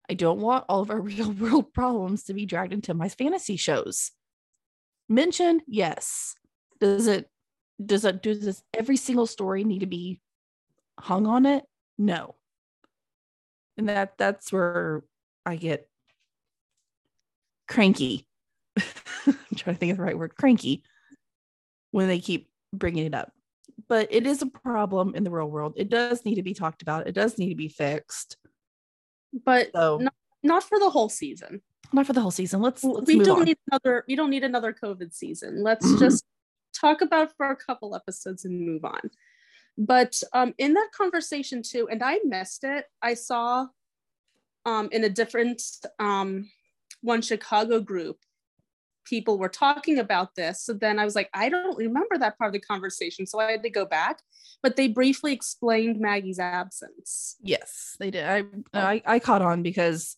I 0.09 0.15
don't 0.15 0.41
want 0.41 0.67
all 0.69 0.81
of 0.81 0.91
our 0.91 1.01
real 1.01 1.33
world 1.33 1.73
problems 1.73 2.25
to 2.25 2.35
be 2.35 2.47
dragged 2.47 2.73
into 2.73 2.95
my 2.95 3.09
fantasy 3.09 3.57
shows. 3.57 4.13
Mentioned, 5.09 5.63
yes. 5.67 6.35
Does 6.81 7.07
it 7.07 7.29
does 7.85 8.05
it 8.05 8.23
does 8.23 8.41
this 8.41 8.63
every 8.73 8.97
single 8.97 9.27
story 9.27 9.65
need 9.65 9.81
to 9.81 9.87
be 9.87 10.21
hung 10.99 11.27
on 11.27 11.45
it 11.47 11.65
no 11.99 12.37
and 13.77 13.89
that 13.89 14.17
that's 14.17 14.53
where 14.53 15.03
i 15.45 15.57
get 15.57 15.89
cranky. 17.69 18.27
I'm 18.77 19.37
trying 19.57 19.77
to 19.77 19.81
think 19.81 19.93
of 19.93 19.99
the 19.99 20.03
right 20.03 20.19
word. 20.19 20.35
Cranky 20.37 20.83
when 21.91 22.09
they 22.09 22.19
keep 22.19 22.49
bringing 22.73 23.07
it 23.07 23.15
up. 23.15 23.33
But 23.89 24.09
it 24.11 24.27
is 24.27 24.43
a 24.43 24.47
problem 24.47 25.15
in 25.15 25.25
the 25.25 25.31
real 25.31 25.49
world. 25.51 25.75
It 25.77 25.89
does 25.89 26.25
need 26.25 26.37
to 26.37 26.43
be 26.43 26.55
talked 26.55 26.83
about. 26.83 27.07
It 27.07 27.13
does 27.13 27.39
need 27.39 27.51
to 27.51 27.55
be 27.55 27.69
fixed. 27.69 28.37
But 29.45 29.71
so 29.75 29.99
No, 29.99 30.11
not 30.43 30.65
for 30.65 30.79
the 30.79 30.91
whole 30.91 31.09
season. 31.09 31.63
Not 31.93 32.07
for 32.07 32.13
the 32.13 32.21
whole 32.21 32.31
season. 32.31 32.61
Let's, 32.63 32.83
let's 32.83 33.07
we 33.07 33.17
move 33.17 33.27
don't 33.27 33.39
on. 33.41 33.45
need 33.45 33.59
another 33.71 34.05
we 34.09 34.17
don't 34.17 34.31
need 34.31 34.45
another 34.45 34.73
covid 34.73 35.13
season. 35.13 35.63
Let's 35.63 35.87
Mhm. 35.87 35.99
just 35.99 36.25
talk 36.75 37.01
about 37.01 37.37
for 37.37 37.51
a 37.51 37.57
couple 37.57 37.95
episodes 37.95 38.45
and 38.45 38.61
move 38.61 38.85
on. 38.85 39.11
But 39.77 40.21
um 40.33 40.55
in 40.59 40.75
that 40.75 40.91
conversation 40.97 41.63
too 41.63 41.89
and 41.91 42.03
i 42.03 42.21
missed 42.25 42.63
it 42.65 42.87
i 43.03 43.15
saw 43.15 43.67
um 44.65 44.89
in 44.93 45.03
a 45.05 45.09
different 45.09 45.63
um 45.99 46.49
one 47.05 47.23
chicago 47.23 47.81
group 47.81 48.19
people 49.05 49.39
were 49.39 49.49
talking 49.49 49.99
about 49.99 50.35
this 50.35 50.63
so 50.63 50.73
then 50.73 50.99
i 50.99 51.05
was 51.05 51.15
like 51.15 51.29
i 51.35 51.49
don't 51.49 51.77
remember 51.77 52.17
that 52.19 52.39
part 52.39 52.49
of 52.49 52.53
the 52.53 52.67
conversation 52.67 53.27
so 53.27 53.39
i 53.39 53.51
had 53.51 53.63
to 53.63 53.71
go 53.71 53.85
back 53.85 54.21
but 54.63 54.77
they 54.77 54.89
briefly 54.89 55.33
explained 55.33 56.01
maggie's 56.01 56.39
absence 56.39 57.37
Yes, 57.43 57.97
they 57.99 58.11
did. 58.11 58.25
I, 58.27 58.41
oh. 58.41 58.81
I 58.81 59.03
I 59.05 59.19
caught 59.19 59.43
on 59.43 59.63
because 59.63 60.17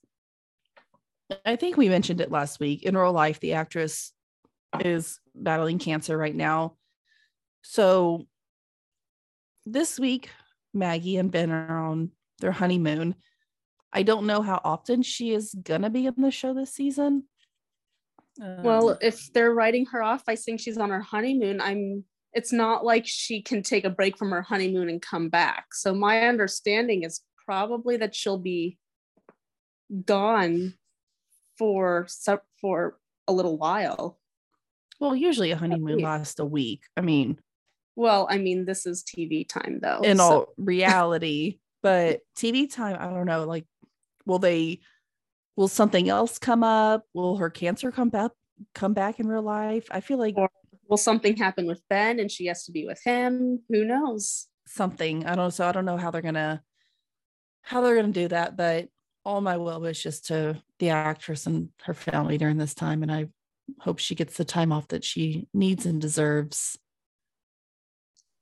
I 1.44 1.56
think 1.56 1.76
we 1.76 1.88
mentioned 1.88 2.20
it 2.20 2.30
last 2.30 2.60
week. 2.60 2.84
In 2.84 2.96
real 2.96 3.12
life, 3.12 3.40
the 3.40 3.54
actress 3.54 4.12
is 4.80 5.18
battling 5.34 5.78
cancer 5.78 6.16
right 6.16 6.34
now. 6.34 6.76
So 7.62 8.26
this 9.64 9.98
week, 9.98 10.30
Maggie 10.72 11.16
and 11.16 11.32
Ben 11.32 11.50
are 11.50 11.84
on 11.84 12.10
their 12.38 12.52
honeymoon. 12.52 13.16
I 13.96 14.02
don't 14.02 14.26
know 14.26 14.42
how 14.42 14.60
often 14.62 15.00
she 15.02 15.32
is 15.32 15.54
gonna 15.62 15.88
be 15.88 16.04
in 16.06 16.14
the 16.18 16.30
show 16.30 16.52
this 16.52 16.72
season. 16.74 17.24
Well, 18.38 18.90
Um, 18.90 18.98
if 19.00 19.32
they're 19.32 19.54
writing 19.54 19.86
her 19.86 20.02
off 20.02 20.24
by 20.26 20.34
saying 20.34 20.58
she's 20.58 20.76
on 20.76 20.90
her 20.90 21.00
honeymoon, 21.00 21.60
I'm 21.62 22.04
it's 22.34 22.52
not 22.52 22.84
like 22.84 23.06
she 23.06 23.40
can 23.40 23.62
take 23.62 23.86
a 23.86 23.90
break 23.90 24.18
from 24.18 24.30
her 24.30 24.42
honeymoon 24.42 24.90
and 24.90 25.00
come 25.00 25.30
back. 25.30 25.72
So 25.72 25.94
my 25.94 26.20
understanding 26.20 27.02
is 27.04 27.22
probably 27.46 27.96
that 27.96 28.14
she'll 28.14 28.36
be 28.38 28.76
gone 30.04 30.74
for 31.56 32.06
for 32.60 32.98
a 33.26 33.32
little 33.32 33.56
while. 33.56 34.18
well, 35.00 35.16
usually 35.16 35.50
a 35.52 35.56
honeymoon 35.56 35.98
lasts 36.00 36.38
a 36.38 36.44
week. 36.44 36.82
I 36.96 37.00
mean, 37.00 37.38
Well, 37.96 38.26
I 38.30 38.36
mean, 38.36 38.66
this 38.66 38.84
is 38.84 39.02
TV 39.02 39.48
time 39.48 39.78
though. 39.80 40.00
in 40.02 40.18
so- 40.18 40.22
all 40.24 40.46
reality 40.58 41.60
but 41.82 42.20
tv 42.38 42.68
time 42.72 42.96
i 42.98 43.04
don't 43.06 43.26
know 43.26 43.44
like 43.44 43.66
will 44.26 44.38
they 44.38 44.80
will 45.56 45.68
something 45.68 46.08
else 46.08 46.38
come 46.38 46.62
up 46.62 47.04
will 47.14 47.36
her 47.38 47.48
cancer 47.50 47.90
come 47.90 48.10
back 48.10 48.32
come 48.74 48.92
back 48.92 49.18
in 49.20 49.26
real 49.26 49.42
life 49.42 49.86
i 49.90 50.00
feel 50.00 50.18
like 50.18 50.34
Or- 50.36 50.50
will 50.88 50.96
something 50.96 51.36
happen 51.36 51.66
with 51.66 51.82
Ben 51.90 52.20
and 52.20 52.30
she 52.30 52.46
has 52.46 52.64
to 52.66 52.70
be 52.72 52.86
with 52.86 53.00
him? 53.04 53.60
Who 53.70 53.84
knows? 53.84 54.46
something 54.68 55.24
i 55.24 55.28
don't 55.28 55.36
know 55.38 55.48
so 55.50 55.64
i 55.66 55.70
don't 55.72 55.84
know 55.84 55.96
how 55.96 56.10
they're 56.10 56.20
gonna 56.22 56.60
how 57.62 57.80
they're 57.80 57.94
gonna 57.94 58.12
do 58.12 58.26
that 58.26 58.56
but 58.56 58.88
all 59.24 59.40
my 59.40 59.56
well 59.56 59.80
wishes 59.80 60.20
to 60.20 60.60
the 60.80 60.88
actress 60.90 61.46
and 61.46 61.68
her 61.84 61.94
family 61.94 62.36
during 62.36 62.56
this 62.56 62.74
time 62.74 63.02
and 63.04 63.12
i 63.12 63.26
hope 63.80 63.98
she 64.00 64.16
gets 64.16 64.36
the 64.36 64.44
time 64.44 64.72
off 64.72 64.88
that 64.88 65.04
she 65.04 65.46
needs 65.54 65.86
and 65.86 66.00
deserves 66.00 66.76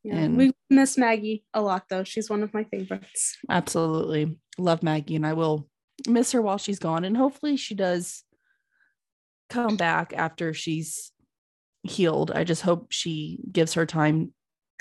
Yeah. 0.02 0.16
And- 0.16 0.36
we 0.38 0.52
miss 0.70 0.96
Maggie 0.98 1.44
a 1.54 1.60
lot 1.62 1.84
though. 1.90 2.04
She's 2.04 2.28
one 2.30 2.42
of 2.42 2.52
my 2.54 2.64
favorites. 2.64 3.36
absolutely 3.50 4.36
love 4.58 4.82
maggie 4.82 5.16
and 5.16 5.26
i 5.26 5.32
will 5.34 5.68
miss 6.08 6.32
her 6.32 6.42
while 6.42 6.58
she's 6.58 6.78
gone 6.78 7.04
and 7.04 7.16
hopefully 7.16 7.56
she 7.56 7.74
does 7.74 8.24
come 9.50 9.76
back 9.76 10.12
after 10.16 10.52
she's 10.54 11.12
healed. 11.82 12.30
I 12.34 12.44
just 12.44 12.62
hope 12.62 12.86
she 12.90 13.38
gives 13.50 13.74
her 13.74 13.86
time, 13.86 14.32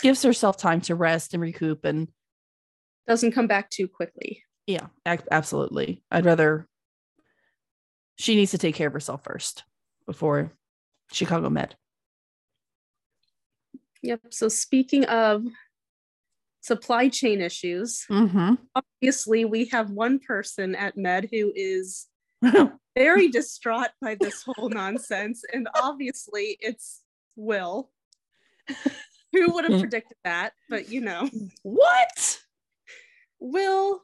gives 0.01 0.23
herself 0.23 0.57
time 0.57 0.81
to 0.81 0.95
rest 0.95 1.33
and 1.33 1.41
recoup. 1.41 1.85
And 1.85 2.07
Doesn't 3.07 3.33
come 3.33 3.47
back 3.47 3.69
too 3.69 3.87
quickly. 3.87 4.43
yeah, 4.67 4.87
absolutely. 5.05 6.01
I'd 6.09 6.25
rather 6.25 6.67
she 8.15 8.35
needs 8.35 8.51
to 8.51 8.57
take 8.57 8.75
care 8.75 8.87
of 8.87 8.93
herself 8.93 9.23
first 9.23 9.63
before 10.05 10.51
Chicago 11.11 11.49
Med. 11.49 11.75
Yep. 14.01 14.21
So 14.31 14.47
speaking 14.49 15.05
of 15.05 15.43
supply 16.63 17.09
chain 17.09 17.41
issues, 17.41 18.05
Mm-hmm. 18.09 18.55
obviously 18.73 19.43
we 19.45 19.65
have 19.65 19.89
one 19.91 20.17
person 20.19 20.75
at 20.75 20.95
Med 20.97 21.27
who 21.29 21.51
is 21.55 22.07
very 22.97 23.27
distraught 23.27 23.89
by 24.01 24.15
this 24.15 24.43
whole 24.47 24.69
nonsense. 24.69 25.43
And 25.53 25.67
obviously 25.75 26.57
it's 26.61 27.01
Will. 27.35 27.91
Who 29.33 29.51
would 29.53 29.65
have 29.69 29.81
predicted 29.81 30.17
that? 30.23 30.53
But 30.69 30.89
you 30.89 31.01
know, 31.01 31.29
what? 31.63 32.39
Will 33.39 34.01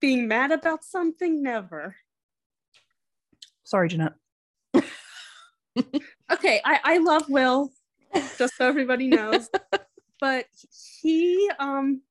being 0.00 0.26
mad 0.26 0.50
about 0.50 0.82
something, 0.84 1.42
never. 1.42 1.94
Sorry, 3.64 3.88
Jeanette. 3.88 4.14
Okay, 6.32 6.60
I, 6.64 6.80
I 6.84 6.98
love 6.98 7.24
Will, 7.28 7.70
just 8.38 8.56
so 8.56 8.66
everybody 8.66 9.08
knows. 9.08 9.48
but 10.20 10.46
he 11.00 11.50
um 11.58 12.02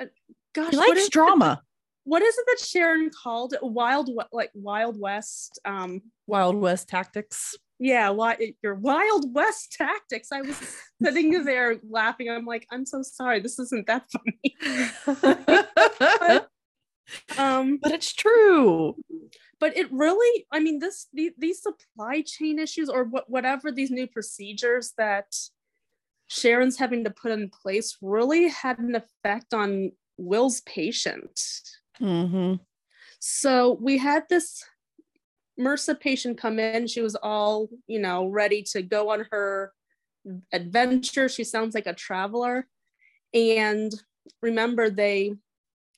uh, 0.00 0.06
gosh, 0.54 0.70
He 0.72 0.76
likes 0.76 1.00
is, 1.02 1.08
drama. 1.08 1.62
what 2.04 2.22
is 2.22 2.36
it 2.38 2.44
that 2.46 2.58
Sharon 2.64 3.10
called 3.10 3.52
it? 3.54 3.60
Wild 3.62 4.10
like 4.32 4.50
Wild 4.54 4.98
West 5.00 5.58
um 5.64 6.02
Wild 6.26 6.56
West 6.56 6.88
tactics. 6.88 7.54
yeah, 7.78 8.08
why 8.10 8.36
your 8.62 8.74
Wild 8.74 9.34
West 9.34 9.72
tactics. 9.72 10.28
I 10.32 10.40
was 10.42 10.56
sitting 11.02 11.44
there 11.44 11.76
laughing. 11.88 12.28
I'm 12.30 12.46
like, 12.46 12.66
I'm 12.70 12.86
so 12.86 13.02
sorry, 13.02 13.40
this 13.40 13.58
isn't 13.58 13.86
that 13.86 14.04
funny. 14.10 14.56
Um 17.38 17.78
but 17.80 17.92
it's 17.92 18.12
true. 18.12 18.96
but 19.60 19.76
it 19.76 19.86
really 19.92 20.44
i 20.50 20.58
mean 20.58 20.80
this 20.80 21.06
the, 21.14 21.30
these 21.38 21.62
supply 21.62 22.20
chain 22.26 22.58
issues 22.58 22.88
or 22.88 23.04
what, 23.04 23.30
whatever 23.30 23.70
these 23.70 23.92
new 23.92 24.08
procedures 24.08 24.92
that 24.98 25.32
sharon's 26.28 26.78
having 26.78 27.04
to 27.04 27.10
put 27.10 27.32
in 27.32 27.48
place 27.48 27.96
really 28.02 28.48
had 28.48 28.78
an 28.78 28.94
effect 28.94 29.54
on 29.54 29.92
will's 30.18 30.60
patient 30.62 31.40
Mm-hmm. 32.00 32.56
so 33.20 33.78
we 33.80 33.96
had 33.96 34.24
this 34.28 34.62
MRSA 35.58 35.98
patient 36.00 36.38
come 36.38 36.58
in. 36.58 36.86
She 36.86 37.00
was 37.00 37.16
all, 37.16 37.68
you 37.86 37.98
know, 37.98 38.26
ready 38.26 38.62
to 38.72 38.82
go 38.82 39.10
on 39.10 39.26
her 39.30 39.72
adventure. 40.52 41.28
She 41.28 41.44
sounds 41.44 41.74
like 41.74 41.86
a 41.86 41.94
traveler. 41.94 42.66
And 43.32 43.92
remember, 44.42 44.90
they 44.90 45.34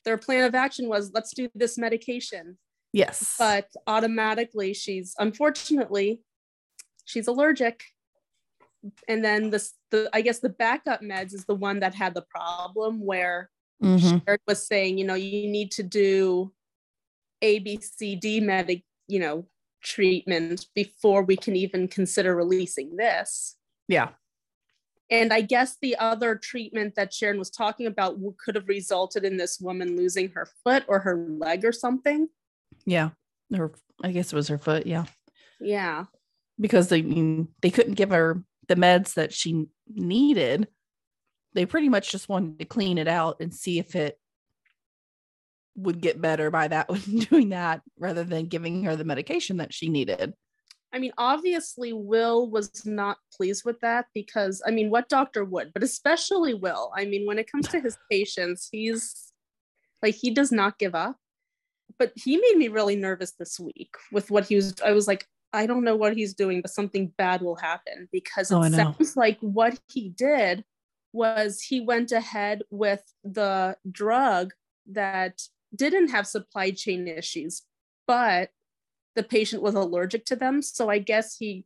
their 0.05 0.17
plan 0.17 0.45
of 0.45 0.55
action 0.55 0.87
was 0.87 1.11
let's 1.13 1.33
do 1.33 1.49
this 1.55 1.77
medication. 1.77 2.57
Yes. 2.93 3.35
But 3.37 3.67
automatically 3.85 4.73
she's 4.73 5.13
unfortunately 5.19 6.21
she's 7.05 7.27
allergic. 7.27 7.83
And 9.07 9.23
then 9.23 9.49
this 9.49 9.73
the 9.91 10.09
I 10.13 10.21
guess 10.21 10.39
the 10.39 10.49
backup 10.49 11.01
meds 11.01 11.33
is 11.33 11.45
the 11.45 11.55
one 11.55 11.79
that 11.81 11.93
had 11.95 12.13
the 12.13 12.21
problem 12.23 13.05
where 13.05 13.49
Mhm. 13.83 14.25
Sharon 14.25 14.39
was 14.47 14.67
saying, 14.67 14.97
you 14.97 15.05
know, 15.05 15.13
you 15.13 15.47
need 15.49 15.71
to 15.71 15.83
do 15.83 16.51
A, 17.41 17.59
B, 17.59 17.79
C, 17.81 18.15
D 18.15 18.41
medic, 18.41 18.83
you 19.07 19.19
know, 19.19 19.47
treatment 19.81 20.67
before 20.75 21.23
we 21.23 21.37
can 21.37 21.55
even 21.55 21.87
consider 21.87 22.35
releasing 22.35 22.97
this. 22.97 23.55
Yeah. 23.87 24.09
And 25.09 25.31
I 25.33 25.41
guess 25.41 25.77
the 25.81 25.95
other 25.95 26.35
treatment 26.35 26.95
that 26.95 27.13
Sharon 27.13 27.39
was 27.39 27.49
talking 27.49 27.87
about 27.87 28.19
could 28.37 28.55
have 28.55 28.67
resulted 28.67 29.23
in 29.23 29.37
this 29.37 29.59
woman 29.59 29.95
losing 29.95 30.29
her 30.31 30.45
foot 30.63 30.83
or 30.87 30.99
her 30.99 31.15
leg 31.15 31.63
or 31.65 31.71
something. 31.71 32.27
Yeah. 32.85 33.11
Her 33.55 33.71
I 34.03 34.11
guess 34.11 34.31
it 34.31 34.35
was 34.35 34.49
her 34.49 34.57
foot, 34.57 34.85
yeah. 34.85 35.05
Yeah. 35.61 36.05
Because 36.59 36.89
they 36.89 37.01
they 37.61 37.71
couldn't 37.71 37.95
give 37.95 38.09
her 38.09 38.43
the 38.69 38.75
meds 38.75 39.15
that 39.15 39.33
she 39.33 39.65
needed. 39.93 40.67
They 41.53 41.65
pretty 41.65 41.89
much 41.89 42.11
just 42.11 42.29
wanted 42.29 42.59
to 42.59 42.65
clean 42.65 42.97
it 42.97 43.07
out 43.07 43.37
and 43.41 43.53
see 43.53 43.79
if 43.79 43.95
it 43.95 44.17
would 45.75 45.99
get 46.01 46.21
better 46.21 46.51
by 46.51 46.67
that 46.67 46.87
when 46.89 47.01
doing 47.29 47.49
that 47.49 47.81
rather 47.97 48.23
than 48.23 48.45
giving 48.45 48.83
her 48.83 48.95
the 48.95 49.03
medication 49.03 49.57
that 49.57 49.73
she 49.73 49.89
needed. 49.89 50.33
I 50.91 50.99
mean, 50.99 51.11
obviously, 51.17 51.93
Will 51.93 52.49
was 52.49 52.85
not 52.85 53.17
pleased 53.35 53.63
with 53.63 53.79
that 53.81 54.05
because, 54.13 54.61
I 54.65 54.71
mean, 54.71 54.89
what 54.89 55.09
doctor 55.09 55.45
would, 55.45 55.71
but 55.73 55.83
especially 55.83 56.55
Will. 56.55 56.91
I 56.95 57.05
mean, 57.05 57.27
when 57.27 57.37
it 57.37 57.51
comes 57.51 57.67
to 57.69 57.79
his 57.79 57.97
patients, 58.11 58.69
he's 58.71 59.31
like, 60.01 60.15
he 60.15 60.31
does 60.31 60.51
not 60.51 60.79
give 60.79 60.95
up. 60.95 61.17
But 61.97 62.13
he 62.15 62.37
made 62.37 62.57
me 62.57 62.69
really 62.69 62.95
nervous 62.95 63.33
this 63.33 63.59
week 63.59 63.93
with 64.11 64.31
what 64.31 64.47
he 64.47 64.55
was. 64.55 64.75
I 64.83 64.93
was 64.93 65.07
like, 65.07 65.27
I 65.51 65.65
don't 65.65 65.83
know 65.83 65.95
what 65.95 66.15
he's 66.15 66.33
doing, 66.33 66.61
but 66.61 66.71
something 66.71 67.11
bad 67.17 67.41
will 67.41 67.55
happen 67.55 68.07
because 68.11 68.51
it 68.51 68.55
Oh, 68.55 68.69
sounds 68.69 69.17
like 69.17 69.37
what 69.41 69.79
he 69.89 70.09
did 70.09 70.63
was 71.11 71.61
he 71.61 71.81
went 71.81 72.11
ahead 72.11 72.61
with 72.69 73.01
the 73.23 73.75
drug 73.91 74.53
that 74.91 75.41
didn't 75.75 76.09
have 76.09 76.27
supply 76.27 76.71
chain 76.71 77.07
issues, 77.07 77.63
but 78.07 78.51
the 79.15 79.23
patient 79.23 79.61
was 79.61 79.75
allergic 79.75 80.25
to 80.25 80.35
them. 80.35 80.61
So 80.61 80.89
I 80.89 80.99
guess 80.99 81.35
he 81.37 81.65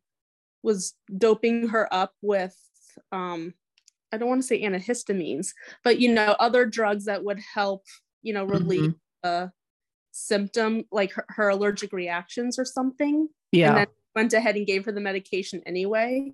was 0.61 0.93
doping 1.17 1.69
her 1.69 1.93
up 1.93 2.13
with, 2.21 2.55
um, 3.11 3.53
I 4.13 4.17
don't 4.17 4.29
want 4.29 4.41
to 4.41 4.47
say 4.47 4.61
antihistamines, 4.61 5.49
but 5.83 5.99
you 5.99 6.13
know, 6.13 6.35
other 6.39 6.65
drugs 6.65 7.05
that 7.05 7.23
would 7.23 7.39
help, 7.39 7.83
you 8.21 8.33
know, 8.33 8.45
relieve 8.45 8.93
the 9.23 9.51
symptom, 10.13 10.85
like 10.91 11.11
her, 11.11 11.25
her 11.29 11.49
allergic 11.49 11.91
reactions 11.91 12.57
or 12.57 12.63
something. 12.63 13.27
Yeah. 13.51 13.69
And 13.69 13.77
then 13.77 13.87
went 14.15 14.33
ahead 14.33 14.55
and 14.55 14.65
gave 14.65 14.85
her 14.85 14.91
the 14.91 15.01
medication 15.01 15.61
anyway. 15.65 16.33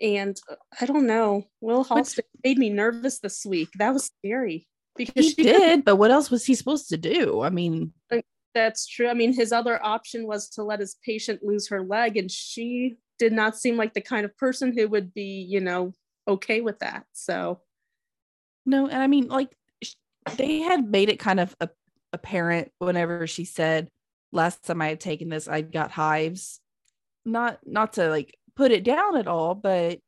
And 0.00 0.38
uh, 0.50 0.56
I 0.78 0.84
don't 0.84 1.06
know, 1.06 1.44
Will 1.62 1.84
Halstead 1.84 2.26
made 2.44 2.58
me 2.58 2.68
nervous 2.68 3.20
this 3.20 3.46
week. 3.46 3.70
That 3.78 3.94
was 3.94 4.10
scary 4.18 4.68
because 4.94 5.24
he 5.24 5.30
she 5.30 5.42
did, 5.42 5.84
but 5.84 5.96
what 5.96 6.10
else 6.10 6.30
was 6.30 6.44
he 6.44 6.54
supposed 6.54 6.90
to 6.90 6.98
do? 6.98 7.40
I 7.40 7.48
mean, 7.48 7.92
That's 8.54 8.86
true. 8.86 9.08
I 9.08 9.14
mean, 9.14 9.32
his 9.32 9.52
other 9.52 9.82
option 9.84 10.26
was 10.26 10.48
to 10.50 10.62
let 10.62 10.80
his 10.80 10.96
patient 11.04 11.42
lose 11.42 11.68
her 11.68 11.82
leg, 11.82 12.16
and 12.16 12.30
she 12.30 12.96
did 13.18 13.32
not 13.32 13.56
seem 13.56 13.76
like 13.76 13.94
the 13.94 14.00
kind 14.00 14.24
of 14.24 14.36
person 14.36 14.76
who 14.76 14.88
would 14.88 15.14
be, 15.14 15.46
you 15.48 15.60
know, 15.60 15.92
okay 16.26 16.60
with 16.60 16.78
that. 16.80 17.04
So, 17.12 17.60
no, 18.64 18.86
and 18.86 19.02
I 19.02 19.06
mean, 19.06 19.28
like 19.28 19.54
they 20.36 20.60
had 20.60 20.90
made 20.90 21.08
it 21.08 21.18
kind 21.18 21.40
of 21.40 21.54
a, 21.60 21.68
apparent 22.16 22.72
whenever 22.78 23.26
she 23.26 23.44
said, 23.44 23.88
"Last 24.32 24.64
time 24.64 24.82
I 24.82 24.88
had 24.88 25.00
taken 25.00 25.28
this, 25.28 25.46
I 25.48 25.60
got 25.62 25.90
hives." 25.92 26.60
Not, 27.24 27.58
not 27.66 27.94
to 27.94 28.08
like 28.08 28.36
put 28.56 28.70
it 28.72 28.84
down 28.84 29.16
at 29.16 29.26
all, 29.28 29.54
but 29.54 29.98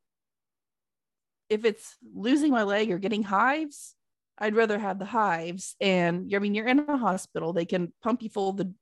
if 1.49 1.65
it's 1.65 1.97
losing 2.15 2.53
my 2.53 2.63
leg 2.63 2.91
or 2.91 2.99
getting 2.99 3.23
hives, 3.23 3.95
I'd 4.39 4.55
rather 4.55 4.79
have 4.79 4.99
the 4.99 5.05
hives. 5.07 5.75
And 5.81 6.31
I 6.35 6.39
mean, 6.39 6.55
you're 6.55 6.69
in 6.69 6.81
a 6.81 6.97
hospital; 6.97 7.53
they 7.53 7.65
can 7.65 7.93
pump 8.03 8.23
you 8.23 8.29
full 8.31 8.51
of 8.51 8.57
the 8.59 8.73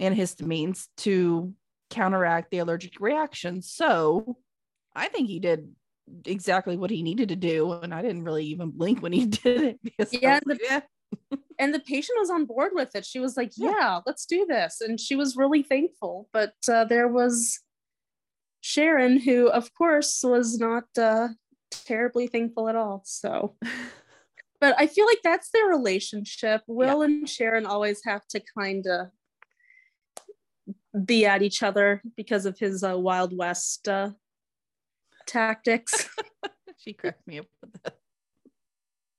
antihistamines 0.00 0.88
to 0.98 1.54
counteract 1.90 2.50
the 2.50 2.58
allergic 2.58 3.00
reaction. 3.00 3.62
So, 3.62 4.36
I 4.94 5.08
think 5.08 5.28
he 5.28 5.40
did 5.40 5.72
exactly 6.26 6.76
what 6.76 6.90
he 6.90 7.02
needed 7.02 7.30
to 7.30 7.36
do, 7.36 7.72
and 7.72 7.94
I 7.94 8.02
didn't 8.02 8.24
really 8.24 8.46
even 8.46 8.70
blink 8.70 9.02
when 9.02 9.12
he 9.12 9.26
did 9.42 9.78
it. 9.98 10.12
Yeah, 10.12 10.34
like, 10.34 10.44
the- 10.44 10.58
yeah, 10.62 10.80
and 11.58 11.74
the 11.74 11.80
patient 11.80 12.18
was 12.18 12.30
on 12.30 12.44
board 12.44 12.72
with 12.74 12.94
it. 12.94 13.04
She 13.04 13.20
was 13.20 13.36
like, 13.36 13.52
Yeah. 13.56 13.70
"Yeah, 13.70 14.00
let's 14.06 14.26
do 14.26 14.46
this," 14.48 14.80
and 14.80 14.98
she 15.00 15.16
was 15.16 15.36
really 15.36 15.62
thankful. 15.62 16.28
But 16.32 16.54
uh, 16.68 16.84
there 16.84 17.08
was 17.08 17.60
Sharon, 18.60 19.20
who, 19.20 19.48
of 19.48 19.72
course, 19.74 20.20
was 20.24 20.58
not 20.58 20.84
uh, 20.98 21.28
terribly 21.70 22.26
thankful 22.26 22.68
at 22.68 22.76
all. 22.76 23.02
So. 23.04 23.56
But 24.60 24.76
I 24.78 24.86
feel 24.86 25.04
like 25.04 25.20
that's 25.22 25.50
their 25.50 25.66
relationship. 25.66 26.62
Will 26.66 27.02
and 27.02 27.28
Sharon 27.28 27.66
always 27.66 28.00
have 28.06 28.26
to 28.28 28.40
kind 28.56 28.86
of 28.86 29.08
be 31.04 31.26
at 31.26 31.42
each 31.42 31.62
other 31.62 32.00
because 32.16 32.46
of 32.46 32.58
his 32.58 32.82
uh, 32.82 32.98
Wild 32.98 33.36
West 33.36 33.88
uh, 33.88 34.10
tactics. 35.26 36.08
she 36.78 36.92
cracked 36.94 37.26
me 37.26 37.40
up 37.40 37.46
with 37.60 37.82
that. 37.82 37.98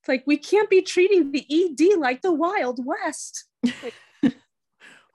It's 0.05 0.09
like 0.09 0.23
we 0.27 0.37
can't 0.37 0.69
be 0.69 0.83
treating 0.83 1.31
the 1.31 1.43
ED 1.49 1.97
like 1.97 2.21
the 2.21 2.31
Wild 2.31 2.79
West. 2.85 3.45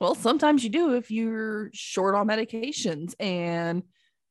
Well, 0.01 0.15
sometimes 0.15 0.65
you 0.65 0.71
do 0.71 0.95
if 0.95 1.11
you're 1.11 1.69
short 1.75 2.15
on 2.15 2.27
medications 2.27 3.15
and 3.21 3.83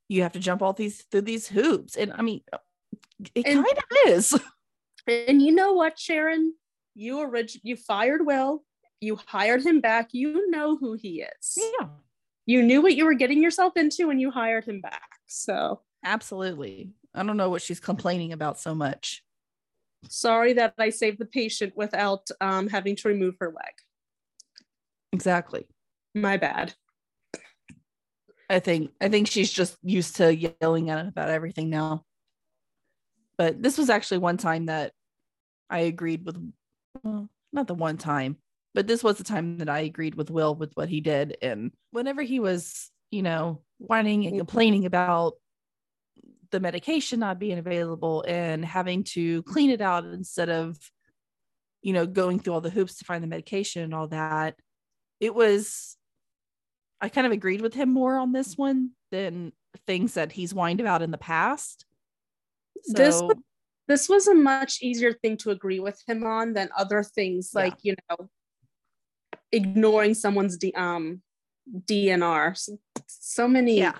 you 0.08 0.22
have 0.22 0.32
to 0.32 0.40
jump 0.40 0.62
all 0.62 0.72
these 0.72 1.02
through 1.12 1.20
these 1.20 1.46
hoops. 1.46 1.96
And 1.96 2.12
I 2.12 2.22
mean, 2.22 2.40
it 3.36 3.44
kind 3.44 3.64
of 3.64 4.08
is. 4.08 4.36
And 5.06 5.40
you 5.40 5.52
know 5.52 5.72
what, 5.72 5.98
Sharon? 5.98 6.54
You 6.94 7.20
orig- 7.20 7.60
you 7.62 7.76
fired 7.76 8.26
Will. 8.26 8.64
You 9.00 9.18
hired 9.26 9.64
him 9.64 9.80
back. 9.80 10.08
You 10.12 10.50
know 10.50 10.76
who 10.76 10.92
he 10.94 11.22
is. 11.22 11.56
Yeah. 11.80 11.86
you 12.46 12.62
knew 12.62 12.82
what 12.82 12.96
you 12.96 13.04
were 13.04 13.14
getting 13.14 13.42
yourself 13.42 13.76
into 13.76 14.08
when 14.08 14.18
you 14.18 14.30
hired 14.32 14.64
him 14.64 14.80
back. 14.80 15.08
So 15.26 15.80
Absolutely. 16.04 16.90
I 17.14 17.22
don't 17.22 17.36
know 17.36 17.48
what 17.48 17.62
she's 17.62 17.80
complaining 17.80 18.32
about 18.32 18.58
so 18.58 18.74
much. 18.74 19.22
Sorry 20.08 20.54
that 20.54 20.74
I 20.78 20.90
saved 20.90 21.18
the 21.18 21.26
patient 21.26 21.74
without 21.76 22.28
um, 22.40 22.68
having 22.68 22.96
to 22.96 23.08
remove 23.08 23.36
her 23.40 23.48
leg. 23.48 23.74
Exactly. 25.12 25.66
My 26.14 26.36
bad. 26.36 26.74
I 28.48 28.58
think 28.58 28.90
I 29.00 29.08
think 29.08 29.28
she's 29.28 29.50
just 29.50 29.76
used 29.82 30.16
to 30.16 30.34
yelling 30.34 30.90
at 30.90 30.98
him 30.98 31.06
about 31.06 31.28
everything 31.28 31.70
now. 31.70 32.04
But 33.38 33.62
this 33.62 33.78
was 33.78 33.88
actually 33.88 34.18
one 34.18 34.36
time 34.36 34.66
that 34.66 34.92
I 35.70 35.80
agreed 35.80 36.26
with 36.26 36.36
well, 37.02 37.28
not 37.52 37.68
the 37.68 37.74
one 37.74 37.96
time, 37.96 38.36
but 38.74 38.86
this 38.86 39.04
was 39.04 39.18
the 39.18 39.24
time 39.24 39.58
that 39.58 39.68
I 39.68 39.80
agreed 39.80 40.16
with 40.16 40.30
Will 40.30 40.54
with 40.54 40.72
what 40.74 40.88
he 40.88 41.00
did. 41.00 41.36
And 41.40 41.70
whenever 41.92 42.22
he 42.22 42.40
was, 42.40 42.90
you 43.10 43.22
know, 43.22 43.62
whining 43.78 44.26
and 44.26 44.36
complaining 44.36 44.84
about 44.84 45.34
the 46.50 46.60
medication 46.60 47.20
not 47.20 47.38
being 47.38 47.58
available 47.58 48.24
and 48.26 48.64
having 48.64 49.04
to 49.04 49.42
clean 49.44 49.70
it 49.70 49.80
out 49.80 50.04
instead 50.04 50.48
of, 50.48 50.78
you 51.82 51.92
know, 51.92 52.06
going 52.06 52.38
through 52.38 52.54
all 52.54 52.60
the 52.60 52.70
hoops 52.70 52.96
to 52.98 53.04
find 53.04 53.22
the 53.22 53.28
medication 53.28 53.82
and 53.82 53.94
all 53.94 54.08
that, 54.08 54.56
it 55.20 55.34
was 55.34 55.96
I 57.00 57.08
kind 57.08 57.26
of 57.26 57.32
agreed 57.32 57.62
with 57.62 57.74
him 57.74 57.90
more 57.92 58.16
on 58.18 58.32
this 58.32 58.58
one 58.58 58.90
than 59.10 59.52
things 59.86 60.14
that 60.14 60.32
he's 60.32 60.50
whined 60.52 60.80
about 60.80 61.02
in 61.02 61.10
the 61.10 61.18
past. 61.18 61.86
So, 62.82 62.92
This 62.98 63.22
This 63.88 64.08
was 64.08 64.28
a 64.28 64.34
much 64.34 64.82
easier 64.82 65.12
thing 65.12 65.36
to 65.38 65.50
agree 65.50 65.80
with 65.80 66.00
him 66.06 66.24
on 66.24 66.52
than 66.52 66.68
other 66.76 67.02
things 67.02 67.50
Yeah. 67.54 67.62
like, 67.62 67.78
you 67.82 67.96
know, 68.08 68.28
ignoring 69.50 70.14
someone's 70.14 70.56
D, 70.56 70.72
um, 70.76 71.22
DNR. 71.86 72.56
So, 72.56 72.78
so 73.06 73.48
many, 73.48 73.78
yeah. 73.78 73.98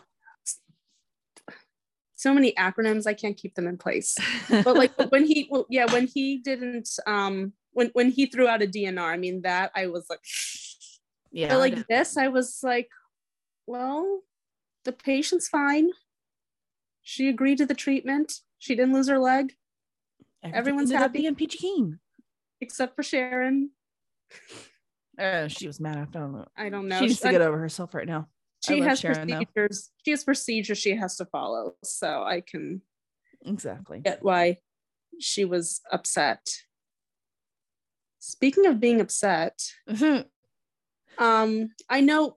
So 2.21 2.35
many 2.35 2.53
acronyms. 2.53 3.07
I 3.07 3.15
can't 3.15 3.37
keep 3.37 3.55
them 3.55 3.67
in 3.67 3.79
place. 3.79 4.17
but 4.51 4.77
like 4.77 4.93
when 5.11 5.25
he 5.25 5.49
well, 5.51 5.67
yeah 5.71 5.91
when 5.93 6.07
he 6.07 6.39
didn't 6.39 6.89
um 7.07 7.53
when 7.73 7.89
when 7.93 8.11
he 8.11 8.27
threw 8.27 8.49
out 8.49 8.63
a 8.63 8.67
dnr 8.67 9.01
i 9.01 9.17
mean 9.17 9.43
that 9.43 9.71
i 9.77 9.87
was 9.87 10.05
like 10.11 10.21
yeah, 11.33 11.49
but 11.49 11.59
like 11.59 11.77
know. 11.77 11.85
this 11.89 12.17
i 12.17 12.27
was 12.29 12.59
like 12.65 12.89
well 13.67 14.23
the 14.85 14.93
patient's 14.93 15.47
fine 15.49 15.89
she 17.03 17.29
agreed 17.29 17.59
to 17.59 17.67
the 17.67 17.75
treatment 17.75 18.33
she 18.59 18.75
didn't 18.75 18.93
lose 18.93 19.09
her 19.09 19.19
leg 19.21 19.53
Everything 20.43 20.59
everyone's 20.59 20.91
happy. 20.93 21.21
being 21.21 21.35
peachy 21.37 21.59
keen. 21.59 22.01
except 22.61 22.97
for 22.97 23.03
sharon 23.05 23.71
Uh, 25.19 25.49
she 25.49 25.67
was 25.67 25.79
mad. 25.81 25.97
I 25.99 26.05
don't 26.11 26.33
know. 26.33 26.47
i 26.57 26.69
don't 26.71 26.89
know 26.89 26.99
she 26.99 27.07
needs 27.07 27.21
to 27.21 27.31
get 27.31 27.43
over 27.43 27.59
herself 27.59 27.95
right 27.95 28.07
now. 28.09 28.29
She 28.61 28.81
has 28.81 29.01
Sharon, 29.01 29.27
though. 29.29 29.43
procedures 29.55 29.91
she 30.05 30.11
has 30.11 30.25
procedures 30.25 30.79
she 30.79 30.95
has 30.97 31.17
to 31.17 31.25
follow 31.27 31.75
so 31.83 32.23
i 32.23 32.41
can 32.41 32.83
Exactly. 33.47 34.01
get 34.01 34.23
why 34.23 34.59
she 35.19 35.45
was 35.47 35.81
upset 35.91 36.47
speaking 38.19 38.67
of 38.67 38.79
being 38.81 39.01
upset 39.01 39.59
Um, 41.19 41.71
I 41.89 42.01
know 42.01 42.37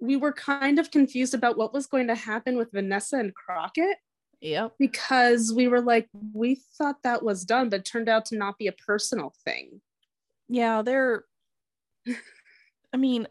we 0.00 0.16
were 0.16 0.32
kind 0.32 0.78
of 0.78 0.90
confused 0.90 1.34
about 1.34 1.56
what 1.56 1.72
was 1.72 1.86
going 1.86 2.08
to 2.08 2.14
happen 2.14 2.56
with 2.56 2.72
Vanessa 2.72 3.16
and 3.16 3.32
Crockett 3.34 3.96
yep. 4.40 4.72
because 4.78 5.52
we 5.54 5.68
were 5.68 5.80
like, 5.80 6.08
we 6.32 6.60
thought 6.76 6.96
that 7.04 7.22
was 7.22 7.44
done, 7.44 7.68
but 7.68 7.80
it 7.80 7.84
turned 7.84 8.08
out 8.08 8.24
to 8.26 8.36
not 8.36 8.58
be 8.58 8.66
a 8.66 8.72
personal 8.72 9.32
thing. 9.44 9.80
Yeah, 10.48 10.82
they're. 10.82 11.24
I 12.92 12.96
mean, 12.96 13.26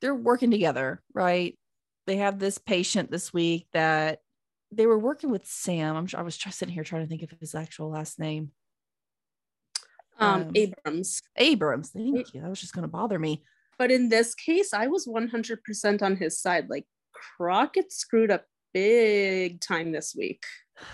they're 0.00 0.14
working 0.14 0.50
together, 0.50 1.02
right? 1.14 1.58
They 2.06 2.16
have 2.16 2.38
this 2.38 2.58
patient 2.58 3.10
this 3.10 3.32
week 3.32 3.66
that 3.72 4.20
they 4.72 4.86
were 4.86 4.98
working 4.98 5.30
with 5.30 5.46
Sam. 5.46 5.96
I'm 5.96 6.06
sure 6.06 6.20
I 6.20 6.22
was 6.22 6.36
try- 6.36 6.52
sitting 6.52 6.74
here 6.74 6.84
trying 6.84 7.02
to 7.02 7.08
think 7.08 7.22
of 7.22 7.30
his 7.38 7.54
actual 7.54 7.90
last 7.90 8.18
name. 8.18 8.52
Um, 10.18 10.42
Um, 10.42 10.52
Abrams. 10.54 11.22
Abrams. 11.36 11.90
Thank 11.90 12.34
you. 12.34 12.40
That 12.40 12.50
was 12.50 12.60
just 12.60 12.74
going 12.74 12.82
to 12.82 12.88
bother 12.88 13.18
me. 13.18 13.42
But 13.78 13.90
in 13.90 14.08
this 14.10 14.34
case, 14.34 14.74
I 14.74 14.86
was 14.86 15.06
100% 15.06 16.02
on 16.02 16.16
his 16.16 16.38
side. 16.40 16.68
Like 16.68 16.86
Crockett 17.12 17.92
screwed 17.92 18.30
up 18.30 18.44
big 18.74 19.60
time 19.60 19.92
this 19.92 20.14
week. 20.16 20.44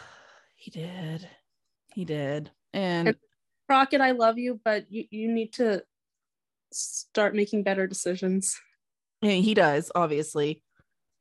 He 0.59 0.71
did. 0.73 1.29
He 1.95 2.05
did. 2.05 2.51
And 2.73 3.09
And- 3.09 3.17
Crockett, 3.69 4.01
I 4.01 4.11
love 4.13 4.37
you, 4.37 4.61
but 4.65 4.91
you, 4.91 5.05
you 5.11 5.31
need 5.31 5.53
to 5.55 5.85
start 6.73 7.37
making 7.37 7.63
better 7.63 7.87
decisions. 7.87 8.59
I 9.23 9.27
mean, 9.27 9.43
he 9.43 9.55
does, 9.55 9.91
obviously. 9.95 10.63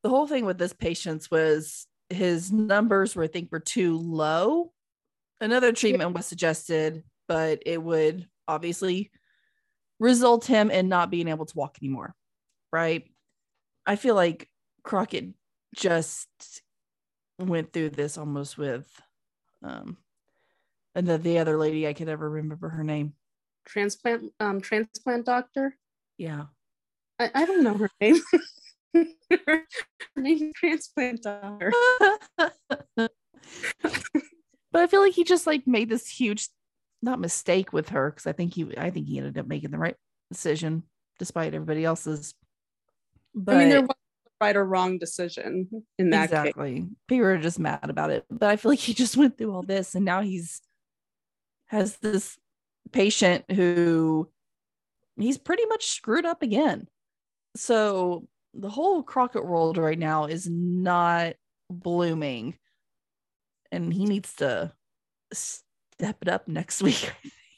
The 0.04 0.10
whole 0.10 0.28
thing 0.28 0.46
with 0.46 0.58
this 0.58 0.74
patient 0.74 1.28
was 1.32 1.88
his 2.10 2.52
numbers 2.52 3.16
were, 3.16 3.24
I 3.24 3.28
think, 3.28 3.52
were 3.52 3.60
too 3.60 3.98
low. 3.98 4.72
Another 5.42 5.72
treatment 5.72 6.14
was 6.14 6.26
suggested, 6.26 7.04
but 7.28 7.64
it 7.66 7.82
would 7.82 8.28
obviously 8.48 9.12
result 10.00 10.46
him 10.46 10.70
in 10.72 10.90
not 10.90 11.10
being 11.10 11.28
able 11.28 11.46
to 11.46 11.58
walk 11.58 11.78
anymore. 11.82 12.14
Right. 12.72 13.10
I 13.86 13.96
feel 13.96 14.16
like 14.16 14.50
Crockett 14.84 15.34
just 15.76 16.28
went 17.40 17.74
through 17.74 17.90
this 17.90 18.18
almost 18.18 18.58
with 18.58 18.88
um 19.62 19.98
and 20.96 21.06
the, 21.06 21.18
the 21.18 21.40
other 21.40 21.58
lady 21.58 21.86
I 21.88 21.94
could 21.94 22.08
ever 22.08 22.30
remember 22.30 22.70
her 22.70 22.84
name. 22.84 23.14
Transplant, 23.66 24.32
um, 24.40 24.62
transplant 24.62 25.26
doctor. 25.26 25.76
Yeah. 26.18 26.46
I, 27.20 27.32
I 27.34 27.46
don't 27.46 27.64
know 27.64 27.76
her 27.76 27.90
name. 28.00 28.20
her 29.48 29.64
name 30.16 30.52
transplant 30.56 31.24
doctor. 31.24 31.72
but 32.98 33.12
I 34.74 34.88
feel 34.88 35.02
like 35.02 35.14
he 35.14 35.24
just 35.24 35.48
like 35.48 35.66
made 35.68 35.90
this 35.90 36.08
huge 36.08 36.50
not 37.02 37.20
mistake 37.20 37.72
with 37.72 37.90
her 37.90 38.12
because 38.12 38.28
I 38.28 38.32
think 38.32 38.54
he 38.54 38.68
I 38.78 38.90
think 38.90 39.08
he 39.08 39.18
ended 39.18 39.38
up 39.38 39.48
making 39.48 39.72
the 39.72 39.78
right 39.78 39.96
decision 40.32 40.84
despite 41.20 41.54
everybody 41.54 41.86
else's. 41.86 42.34
But 43.34 43.56
I 43.56 43.60
mean, 43.60 43.70
there 43.70 43.82
was 43.82 43.90
a 43.90 44.46
right 44.46 44.56
or 44.56 44.66
wrong 44.66 44.98
decision 44.98 45.70
in 45.98 46.10
that 46.10 46.30
case. 46.30 46.40
exactly. 46.40 46.88
People 47.08 47.28
are 47.28 47.38
just 47.38 47.60
mad 47.60 47.90
about 47.90 48.10
it. 48.10 48.26
But 48.30 48.50
I 48.50 48.56
feel 48.56 48.72
like 48.72 48.80
he 48.80 48.94
just 48.94 49.18
went 49.18 49.38
through 49.38 49.54
all 49.54 49.64
this 49.64 49.96
and 49.96 50.06
now 50.06 50.22
he's 50.22 50.62
has 51.68 51.98
this 51.98 52.38
patient 52.92 53.44
who 53.52 54.30
he's 55.18 55.38
pretty 55.38 55.66
much 55.66 55.88
screwed 55.88 56.26
up 56.26 56.42
again. 56.42 56.88
So 57.56 58.28
the 58.54 58.70
whole 58.70 59.04
Crockett 59.04 59.46
world 59.46 59.78
right 59.78 60.00
now 60.00 60.26
is 60.26 60.48
not 60.50 61.34
blooming. 61.70 62.58
And 63.72 63.94
he 63.94 64.06
needs 64.06 64.34
to 64.36 64.74
step 65.34 66.18
it 66.22 66.28
up 66.28 66.48
next 66.48 66.82
week. 66.84 67.12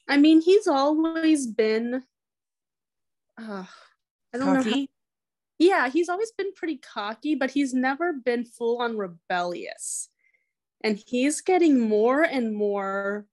I 0.07 0.17
mean, 0.17 0.41
he's 0.41 0.67
always 0.67 1.47
been. 1.47 2.03
Uh, 3.37 3.65
I 4.33 4.37
don't 4.37 4.53
know. 4.53 4.71
How, 4.71 4.85
yeah, 5.59 5.89
he's 5.89 6.09
always 6.09 6.31
been 6.31 6.53
pretty 6.53 6.77
cocky, 6.77 7.35
but 7.35 7.51
he's 7.51 7.73
never 7.73 8.13
been 8.13 8.45
full 8.45 8.81
on 8.81 8.97
rebellious. 8.97 10.09
And 10.83 11.01
he's 11.07 11.41
getting 11.41 11.79
more 11.79 12.21
and 12.21 12.55
more, 12.55 13.25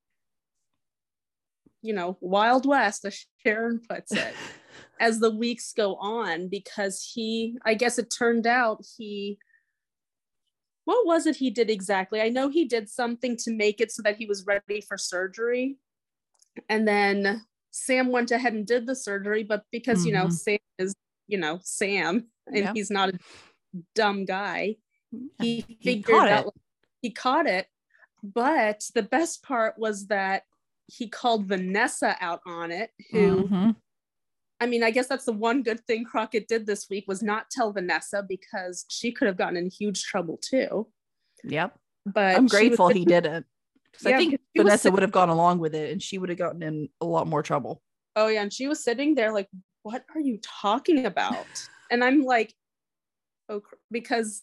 you 1.83 1.93
know, 1.93 2.17
Wild 2.21 2.65
West, 2.65 3.05
as 3.05 3.27
Sharon 3.45 3.81
puts 3.87 4.13
it. 4.13 4.35
as 5.01 5.21
the 5.21 5.31
weeks 5.31 5.73
go 5.73 5.97
on 5.97 6.49
because 6.49 7.03
he 7.15 7.57
i 7.65 7.75
guess 7.75 7.99
it 7.99 8.11
turned 8.11 8.47
out 8.47 8.85
he 8.97 9.39
what 10.85 11.07
was 11.07 11.27
it 11.27 11.37
he 11.37 11.51
did 11.51 11.71
exactly 11.71 12.21
i 12.21 12.29
know 12.29 12.49
he 12.49 12.65
did 12.65 12.89
something 12.89 13.37
to 13.37 13.51
make 13.53 13.81
it 13.81 13.91
so 13.91 14.03
that 14.03 14.17
he 14.17 14.27
was 14.27 14.47
ready 14.47 14.81
for 14.81 14.97
surgery 14.97 15.77
and 16.69 16.87
then 16.87 17.45
sam 17.71 18.11
went 18.13 18.31
ahead 18.31 18.53
and 18.55 18.67
did 18.67 18.87
the 18.87 18.95
surgery 18.97 19.43
but 19.43 19.65
because 19.73 20.05
you 20.07 20.13
know 20.13 20.27
Mhm. 20.27 20.33
sam 20.33 20.59
is 20.79 20.95
you 21.27 21.39
know 21.39 21.59
sam 21.63 22.27
and 22.47 22.57
Yeah. 22.57 22.73
he's 22.75 22.91
not 22.91 23.09
a 23.11 23.19
dumb 23.95 24.25
guy 24.25 24.77
he 25.41 25.65
He 25.69 25.77
figured 25.97 26.17
caught 26.17 26.29
out 26.29 26.47
it. 26.47 26.55
he 27.03 27.11
caught 27.11 27.47
it 27.47 27.67
but 28.23 28.85
the 28.95 29.03
best 29.03 29.43
part 29.43 29.79
was 29.79 30.07
that 30.09 30.45
he 30.87 31.09
called 31.09 31.47
vanessa 31.47 32.17
out 32.21 32.41
on 32.47 32.71
it 32.71 32.91
who 33.11 33.49
Mhm. 33.49 33.77
I 34.61 34.67
mean, 34.67 34.83
I 34.83 34.91
guess 34.91 35.09
that's 35.09 35.25
the 35.25 35.33
one 35.33 35.63
good 35.63 35.85
thing 35.87 36.05
Crockett 36.05 36.49
did 36.49 36.65
this 36.67 36.89
week 36.89 37.05
was 37.09 37.23
not 37.23 37.51
tell 37.51 37.73
Vanessa 37.73 38.25
because 38.27 38.85
she 38.89 39.13
could 39.13 39.27
have 39.27 39.37
gotten 39.37 39.57
in 39.57 39.69
huge 39.71 40.05
trouble 40.05 40.39
too. 40.39 40.87
Yep. 41.43 41.77
But 42.07 42.37
I'm 42.37 42.43
she 42.43 42.43
was 42.43 42.53
grateful 42.53 42.89
he 42.89 43.05
didn't. 43.05 43.47
'Cause 43.93 44.07
I 44.07 44.11
Yeah, 44.11 44.19
think 44.19 44.31
because 44.33 44.47
she 44.55 44.61
was 44.61 44.65
Vanessa 44.65 44.79
sitting- 44.83 44.93
would 44.95 45.03
have 45.03 45.13
gone 45.13 45.29
along 45.29 45.59
with 45.59 45.75
it 45.75 45.91
and 45.93 46.03
she 46.03 46.19
would 46.19 46.29
have 46.29 46.39
gotten 46.39 46.63
in 46.63 46.89
a 47.01 47.05
lot 47.05 47.27
more 47.27 47.43
trouble. 47.43 47.83
Oh 48.17 48.29
yeah, 48.29 48.43
and 48.43 48.53
she 48.53 48.69
was 48.69 48.83
sitting 48.83 49.15
there 49.15 49.33
like, 49.33 49.49
"What 49.83 50.05
are 50.15 50.21
you 50.21 50.39
talking 50.43 51.05
about?" 51.07 51.47
and 51.91 52.03
I'm 52.05 52.23
like, 52.23 52.55
"Oh," 53.49 53.63
because 53.91 54.43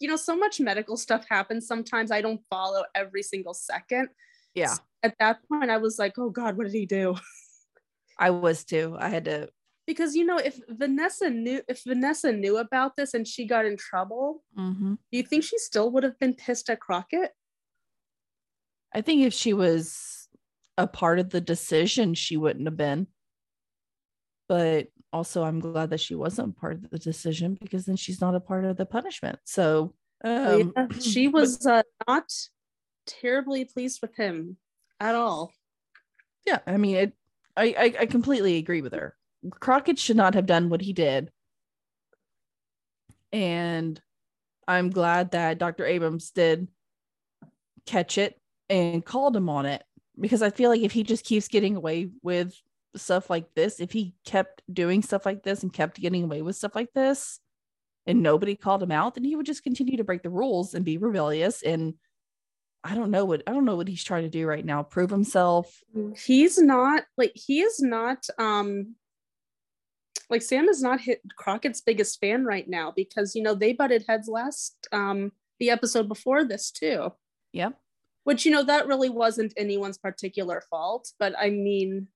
you 0.00 0.08
know, 0.08 0.16
so 0.16 0.34
much 0.34 0.58
medical 0.60 0.96
stuff 0.96 1.26
happens. 1.28 1.66
Sometimes 1.66 2.10
I 2.10 2.22
don't 2.22 2.40
follow 2.48 2.84
every 2.94 3.22
single 3.22 3.52
second. 3.52 4.08
Yeah. 4.54 4.74
At 5.02 5.14
that 5.18 5.46
point, 5.46 5.70
I 5.70 5.76
was 5.76 5.98
like, 5.98 6.18
"Oh 6.18 6.30
God, 6.30 6.56
what 6.56 6.64
did 6.64 6.72
he 6.72 6.86
do?" 6.86 7.14
I 8.20 8.30
was 8.30 8.64
too. 8.64 8.96
I 8.98 9.08
had 9.08 9.24
to 9.24 9.48
because 9.86 10.14
you 10.14 10.24
know 10.24 10.36
if 10.38 10.60
Vanessa 10.68 11.30
knew 11.30 11.62
if 11.68 11.82
Vanessa 11.84 12.30
knew 12.30 12.58
about 12.58 12.94
this 12.96 13.14
and 13.14 13.26
she 13.26 13.46
got 13.46 13.64
in 13.66 13.76
trouble, 13.76 14.44
Mm-hmm. 14.56 14.92
do 14.94 15.18
you 15.18 15.22
think 15.24 15.42
she 15.42 15.58
still 15.58 15.90
would 15.92 16.04
have 16.04 16.18
been 16.20 16.34
pissed 16.34 16.70
at 16.70 16.78
Crockett? 16.80 17.32
I 18.94 19.00
think 19.00 19.22
if 19.22 19.32
she 19.34 19.52
was 19.52 20.28
a 20.76 20.86
part 20.86 21.18
of 21.18 21.30
the 21.30 21.40
decision, 21.40 22.14
she 22.14 22.36
wouldn't 22.36 22.66
have 22.66 22.76
been. 22.76 23.06
But 24.48 24.88
also, 25.12 25.42
I'm 25.44 25.60
glad 25.60 25.90
that 25.90 26.00
she 26.00 26.14
wasn't 26.14 26.56
part 26.56 26.74
of 26.74 26.90
the 26.90 26.98
decision 26.98 27.56
because 27.60 27.86
then 27.86 27.96
she's 27.96 28.20
not 28.20 28.34
a 28.34 28.40
part 28.40 28.64
of 28.64 28.76
the 28.76 28.86
punishment. 28.86 29.38
So, 29.44 29.94
um, 30.24 30.72
Yeah, 30.76 30.86
she 31.00 31.28
was 31.28 31.64
uh, 31.66 31.82
not 32.08 32.24
terribly 33.06 33.64
pleased 33.64 34.00
with 34.02 34.16
him 34.16 34.56
at 34.98 35.14
all. 35.14 35.52
yeah, 36.46 36.58
I 36.66 36.76
mean, 36.76 36.96
it. 36.96 37.12
I, 37.60 37.74
I 37.78 37.94
I 38.00 38.06
completely 38.06 38.56
agree 38.56 38.80
with 38.80 38.94
her. 38.94 39.14
Crockett 39.50 39.98
should 39.98 40.16
not 40.16 40.34
have 40.34 40.46
done 40.46 40.70
what 40.70 40.80
he 40.80 40.92
did, 40.92 41.30
and 43.32 44.00
I'm 44.66 44.90
glad 44.90 45.32
that 45.32 45.58
Dr. 45.58 45.84
Abrams 45.84 46.30
did 46.30 46.68
catch 47.86 48.18
it 48.18 48.40
and 48.68 49.04
called 49.04 49.36
him 49.36 49.48
on 49.48 49.66
it 49.66 49.82
because 50.18 50.42
I 50.42 50.50
feel 50.50 50.70
like 50.70 50.82
if 50.82 50.92
he 50.92 51.02
just 51.02 51.24
keeps 51.24 51.48
getting 51.48 51.76
away 51.76 52.10
with 52.22 52.54
stuff 52.96 53.28
like 53.28 53.52
this, 53.54 53.80
if 53.80 53.92
he 53.92 54.14
kept 54.24 54.62
doing 54.72 55.02
stuff 55.02 55.26
like 55.26 55.42
this 55.42 55.62
and 55.62 55.72
kept 55.72 56.00
getting 56.00 56.24
away 56.24 56.42
with 56.42 56.56
stuff 56.56 56.74
like 56.74 56.92
this, 56.94 57.40
and 58.06 58.22
nobody 58.22 58.56
called 58.56 58.82
him 58.82 58.92
out, 58.92 59.14
then 59.14 59.24
he 59.24 59.36
would 59.36 59.46
just 59.46 59.62
continue 59.62 59.98
to 59.98 60.04
break 60.04 60.22
the 60.22 60.30
rules 60.30 60.74
and 60.74 60.84
be 60.84 60.98
rebellious. 60.98 61.62
And 61.62 61.94
I 62.82 62.94
don't 62.94 63.10
know 63.10 63.24
what 63.24 63.42
I 63.46 63.52
don't 63.52 63.64
know 63.64 63.76
what 63.76 63.88
he's 63.88 64.04
trying 64.04 64.22
to 64.22 64.30
do 64.30 64.46
right 64.46 64.64
now. 64.64 64.82
Prove 64.82 65.10
himself. 65.10 65.82
He's 66.16 66.58
not 66.58 67.04
like 67.16 67.32
he 67.34 67.60
is 67.60 67.80
not 67.80 68.26
um 68.38 68.94
like 70.30 70.42
Sam 70.42 70.68
is 70.68 70.82
not 70.82 71.00
hit 71.00 71.20
Crockett's 71.36 71.80
biggest 71.80 72.20
fan 72.20 72.44
right 72.44 72.68
now 72.68 72.92
because 72.94 73.34
you 73.34 73.42
know 73.42 73.54
they 73.54 73.72
butted 73.72 74.04
heads 74.08 74.28
last 74.28 74.88
um 74.92 75.32
the 75.58 75.70
episode 75.70 76.08
before 76.08 76.44
this 76.44 76.70
too. 76.70 77.12
Yep. 77.52 77.78
Which 78.24 78.46
you 78.46 78.52
know 78.52 78.64
that 78.64 78.86
really 78.86 79.10
wasn't 79.10 79.52
anyone's 79.56 79.98
particular 79.98 80.62
fault, 80.70 81.12
but 81.18 81.34
I 81.38 81.50
mean 81.50 82.08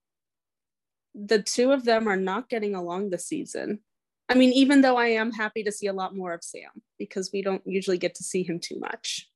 the 1.13 1.41
two 1.41 1.71
of 1.71 1.85
them 1.85 2.07
are 2.07 2.17
not 2.17 2.49
getting 2.49 2.75
along 2.75 3.09
this 3.09 3.27
season. 3.27 3.79
I 4.27 4.33
mean, 4.33 4.51
even 4.53 4.81
though 4.81 4.97
I 4.97 5.07
am 5.07 5.31
happy 5.31 5.63
to 5.63 5.71
see 5.71 5.87
a 5.87 5.93
lot 5.93 6.15
more 6.15 6.33
of 6.33 6.43
Sam 6.43 6.69
because 6.97 7.29
we 7.31 7.41
don't 7.41 7.61
usually 7.65 7.97
get 7.97 8.15
to 8.15 8.23
see 8.23 8.43
him 8.43 8.59
too 8.59 8.79
much. 8.79 9.29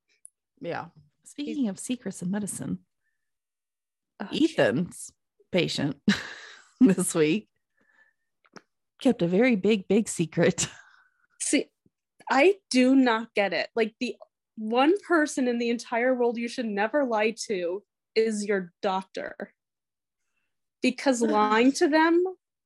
Yeah. 0.59 0.85
Speaking 1.29 1.69
of 1.69 1.77
secrets 1.77 2.23
in 2.23 2.31
medicine, 2.31 2.79
Uh, 4.19 4.27
Ethan's 4.33 5.11
patient 5.51 5.95
this 6.81 7.13
week 7.13 7.47
kept 8.99 9.21
a 9.21 9.27
very 9.27 9.55
big, 9.55 9.87
big 9.87 10.09
secret. 10.09 10.67
See, 11.39 11.67
I 12.31 12.55
do 12.71 12.95
not 12.95 13.33
get 13.35 13.53
it. 13.53 13.69
Like 13.75 13.93
the 13.99 14.15
one 14.57 14.95
person 15.07 15.47
in 15.47 15.59
the 15.59 15.69
entire 15.69 16.15
world 16.15 16.39
you 16.39 16.47
should 16.47 16.65
never 16.65 17.05
lie 17.05 17.35
to 17.47 17.83
is 18.15 18.45
your 18.45 18.73
doctor. 18.81 19.53
Because 20.81 21.21
lying 21.39 21.71
to 21.73 21.87
them, 21.87 22.23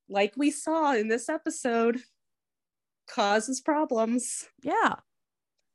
like 0.08 0.34
we 0.38 0.52
saw 0.52 0.93
in 0.93 1.10
this 1.10 1.28
episode, 1.28 1.99
causes 3.10 3.60
problems. 3.60 4.47
Yeah. 4.62 4.95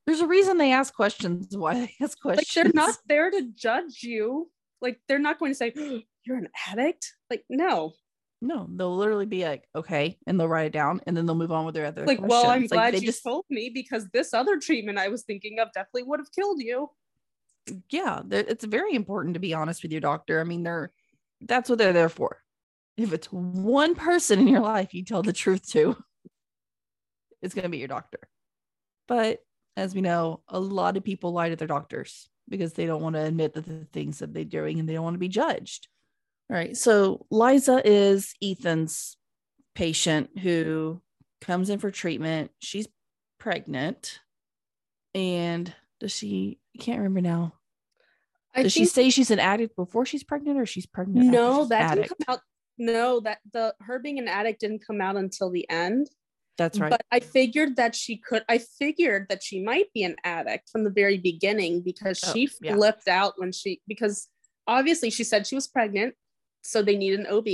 There's 0.08 0.20
a 0.20 0.26
reason 0.26 0.56
they 0.56 0.72
ask 0.72 0.94
questions. 0.94 1.54
Why 1.54 1.74
they 1.74 1.94
ask 2.00 2.18
questions? 2.18 2.24
Like 2.24 2.72
questions? 2.72 2.72
they're 2.72 2.86
not 2.86 2.96
there 3.08 3.30
to 3.30 3.42
judge 3.54 4.02
you. 4.02 4.50
Like 4.80 4.98
they're 5.06 5.18
not 5.18 5.38
going 5.38 5.50
to 5.50 5.54
say, 5.54 5.74
you're 6.24 6.38
an 6.38 6.48
addict. 6.66 7.12
Like, 7.28 7.44
no. 7.50 7.92
No, 8.40 8.66
they'll 8.74 8.96
literally 8.96 9.26
be 9.26 9.44
like, 9.44 9.68
okay, 9.76 10.16
and 10.26 10.40
they'll 10.40 10.48
write 10.48 10.68
it 10.68 10.72
down, 10.72 11.02
and 11.06 11.14
then 11.14 11.26
they'll 11.26 11.34
move 11.34 11.52
on 11.52 11.66
with 11.66 11.74
their 11.74 11.84
other. 11.84 12.06
Like, 12.06 12.22
well, 12.22 12.46
I'm. 12.46 12.62
Like, 12.62 12.70
glad 12.70 12.94
you 12.94 13.00
just, 13.02 13.22
told 13.22 13.44
me 13.50 13.68
because 13.68 14.08
this 14.14 14.32
other 14.32 14.58
treatment 14.58 14.96
I 14.96 15.08
was 15.08 15.24
thinking 15.24 15.58
of 15.58 15.68
definitely 15.74 16.04
would 16.04 16.20
have 16.20 16.32
killed 16.32 16.62
you. 16.62 16.88
yeah, 17.90 18.22
it's 18.30 18.64
very 18.64 18.94
important 18.94 19.34
to 19.34 19.40
be 19.40 19.52
honest 19.52 19.82
with 19.82 19.92
your 19.92 20.00
doctor. 20.00 20.40
I 20.40 20.44
mean, 20.44 20.62
they're 20.62 20.90
that's 21.42 21.68
what 21.68 21.78
they're 21.78 21.92
there 21.92 22.08
for. 22.08 22.38
If 22.96 23.12
it's 23.12 23.26
one 23.30 23.94
person 23.94 24.38
in 24.38 24.48
your 24.48 24.60
life 24.60 24.94
you 24.94 25.04
tell 25.04 25.22
the 25.22 25.34
truth 25.34 25.68
to, 25.72 26.02
it's 27.42 27.54
going 27.54 27.64
to 27.64 27.68
be 27.68 27.78
your 27.78 27.88
doctor. 27.88 28.20
But 29.06 29.40
as 29.78 29.94
we 29.94 30.00
know, 30.00 30.40
a 30.48 30.58
lot 30.58 30.96
of 30.96 31.04
people 31.04 31.32
lie 31.32 31.50
to 31.50 31.56
their 31.56 31.68
doctors 31.68 32.28
because 32.48 32.72
they 32.72 32.84
don't 32.84 33.02
want 33.02 33.14
to 33.14 33.22
admit 33.22 33.54
that 33.54 33.64
the 33.64 33.86
things 33.92 34.18
that 34.18 34.34
they're 34.34 34.44
doing 34.44 34.80
and 34.80 34.88
they 34.88 34.92
don't 34.92 35.04
want 35.04 35.14
to 35.14 35.20
be 35.20 35.28
judged. 35.28 35.86
All 36.50 36.56
right. 36.56 36.76
So 36.76 37.26
Liza 37.30 37.82
is 37.84 38.34
Ethan's 38.42 39.16
patient 39.76 40.36
who 40.40 41.00
comes 41.40 41.70
in 41.70 41.78
for 41.78 41.92
treatment. 41.92 42.50
She's 42.58 42.88
pregnant. 43.38 44.18
And 45.14 45.72
does 46.00 46.12
she, 46.12 46.58
I 46.76 46.82
can't 46.82 46.98
remember 46.98 47.20
now. 47.20 47.54
I 48.54 48.64
Does 48.64 48.72
she 48.72 48.84
say 48.84 49.10
she's 49.10 49.30
an 49.30 49.38
addict 49.38 49.76
before 49.76 50.04
she's 50.04 50.24
pregnant 50.24 50.58
or 50.58 50.66
she's 50.66 50.86
pregnant? 50.86 51.26
no 51.26 51.66
that 51.66 51.92
addict? 51.92 52.08
didn't 52.08 52.26
come 52.26 52.34
out 52.34 52.40
no 52.78 53.20
that 53.20 53.38
the 53.52 53.74
her 53.80 53.98
being 53.98 54.18
an 54.18 54.26
addict 54.28 54.60
didn't 54.60 54.84
come 54.84 55.00
out 55.00 55.16
until 55.16 55.50
the 55.50 55.68
end 55.68 56.08
That's 56.58 56.78
right. 56.80 56.90
but 56.90 57.00
i 57.12 57.20
figured 57.20 57.76
that 57.76 57.94
she 57.94 58.16
could 58.18 58.44
i 58.48 58.58
figured 58.58 59.26
that 59.30 59.42
she 59.42 59.62
might 59.62 59.86
be 59.94 60.02
an 60.02 60.16
addict 60.24 60.68
from 60.70 60.82
the 60.84 60.90
very 60.90 61.16
beginning 61.16 61.80
because 61.82 62.20
Oh, 62.26 62.32
she 62.32 62.50
yeah. 62.60 62.74
flipped 62.74 63.06
out 63.08 63.34
when 63.36 63.52
she 63.52 63.80
because 63.86 64.28
obviously 64.66 65.08
she 65.10 65.24
said 65.24 65.46
she 65.46 65.54
was 65.54 65.68
pregnant 65.68 66.14
so 66.62 66.82
they 66.82 66.96
need 66.96 67.14
an 67.18 67.26
ob 67.28 67.46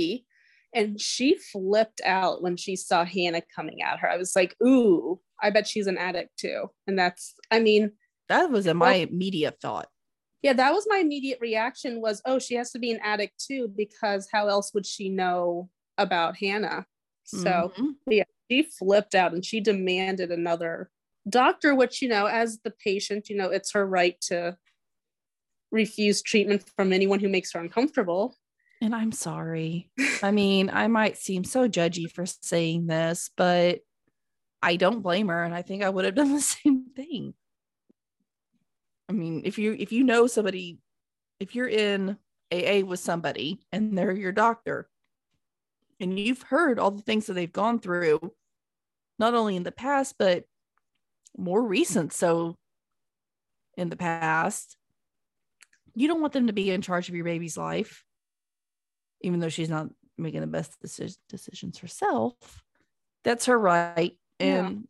and 0.73 0.99
she 0.99 1.37
flipped 1.37 2.01
out 2.03 2.41
when 2.41 2.57
she 2.57 2.75
saw 2.75 3.05
hannah 3.05 3.43
coming 3.55 3.81
at 3.83 3.99
her 3.99 4.09
i 4.09 4.17
was 4.17 4.35
like 4.35 4.55
ooh 4.65 5.19
i 5.41 5.49
bet 5.51 5.67
she's 5.67 5.87
an 5.87 5.97
addict 5.99 6.35
too 6.37 6.65
and 6.87 6.97
that's 6.97 7.35
i 7.51 7.59
mean 7.59 7.91
that 8.27 8.49
was 8.49 8.65
my 8.73 8.95
immediate 8.95 9.57
thought. 9.61 9.87
yeah 10.41 10.53
that 10.53 10.73
was 10.73 10.85
my 10.89 10.97
immediate 10.97 11.37
reaction 11.39 12.01
was 12.01 12.21
oh 12.25 12.39
she 12.39 12.55
has 12.55 12.71
to 12.71 12.79
be 12.79 12.91
an 12.91 12.99
addict 13.03 13.39
too 13.39 13.71
because 13.77 14.27
how 14.31 14.47
else 14.47 14.73
would 14.73 14.85
she 14.85 15.09
know 15.09 15.69
about 15.99 16.35
hannah 16.37 16.87
so 17.23 17.71
Mhm. 17.77 17.95
She 18.49 18.63
flipped 18.63 19.15
out 19.15 19.33
and 19.33 19.45
she 19.45 19.59
demanded 19.59 20.31
another 20.31 20.89
doctor 21.27 21.73
which 21.73 22.01
you 22.01 22.07
know 22.07 22.27
as 22.27 22.59
the 22.63 22.71
patient 22.71 23.29
you 23.29 23.35
know 23.35 23.49
it's 23.49 23.71
her 23.71 23.85
right 23.85 24.19
to 24.21 24.55
refuse 25.71 26.21
treatment 26.21 26.63
from 26.75 26.93
anyone 26.93 27.19
who 27.19 27.27
makes 27.27 27.51
her 27.51 27.59
uncomfortable 27.59 28.35
And 28.81 28.93
I'm 28.93 29.11
sorry. 29.11 29.89
I 30.21 30.31
mean, 30.31 30.69
I 30.69 30.87
might 30.87 31.17
seem 31.17 31.43
so 31.43 31.67
judgy 31.67 32.11
for 32.11 32.25
saying 32.25 32.87
this, 32.87 33.29
but 33.35 33.79
I 34.61 34.75
don't 34.75 35.01
blame 35.01 35.29
her. 35.29 35.43
And 35.43 35.53
I 35.55 35.61
think 35.61 35.83
I 35.83 35.89
would 35.89 36.05
have 36.05 36.15
done 36.15 36.33
the 36.33 36.41
same 36.57 36.87
thing. 36.95 37.33
I 39.09 39.13
mean, 39.13 39.41
if 39.45 39.57
you 39.57 39.75
if 39.77 39.91
you 39.91 40.03
know 40.03 40.27
somebody, 40.27 40.79
if 41.39 41.55
you're 41.55 41.69
in 41.69 42.17
AA 42.51 42.81
with 42.85 42.99
somebody 42.99 43.59
and 43.71 43.97
they're 43.97 44.11
your 44.11 44.31
doctor, 44.31 44.89
and 45.99 46.19
you've 46.19 46.41
heard 46.41 46.79
all 46.79 46.91
the 46.91 47.01
things 47.01 47.27
that 47.27 47.33
they've 47.33 47.51
gone 47.51 47.79
through, 47.79 48.19
not 49.19 49.33
only 49.33 49.55
in 49.55 49.63
the 49.63 49.71
past, 49.71 50.15
but 50.17 50.43
more 51.37 51.61
recent. 51.61 52.13
So 52.13 52.55
in 53.77 53.89
the 53.89 53.95
past, 53.95 54.77
you 55.95 56.07
don't 56.07 56.21
want 56.21 56.33
them 56.33 56.47
to 56.47 56.53
be 56.53 56.71
in 56.71 56.81
charge 56.81 57.09
of 57.09 57.15
your 57.15 57.25
baby's 57.25 57.57
life 57.57 58.03
even 59.21 59.39
though 59.39 59.49
she's 59.49 59.69
not 59.69 59.87
making 60.17 60.41
the 60.41 60.47
best 60.47 60.79
deci- 60.83 61.17
decisions 61.29 61.79
herself. 61.79 62.35
That's 63.23 63.47
her 63.47 63.57
right. 63.57 64.13
Yeah. 64.39 64.65
and 64.67 64.87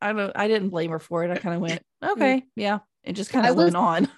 i 0.00 0.12
don't 0.12 0.32
i 0.36 0.46
didn't 0.46 0.68
blame 0.68 0.90
her 0.90 0.98
for 0.98 1.24
it. 1.24 1.30
I 1.30 1.38
kind 1.38 1.54
of 1.54 1.62
went 1.62 1.80
mm-hmm. 2.04 2.12
okay 2.12 2.44
yeah 2.54 2.80
and 3.02 3.16
just 3.16 3.30
kind 3.30 3.46
of 3.46 3.56
went 3.56 3.74
on 3.74 4.08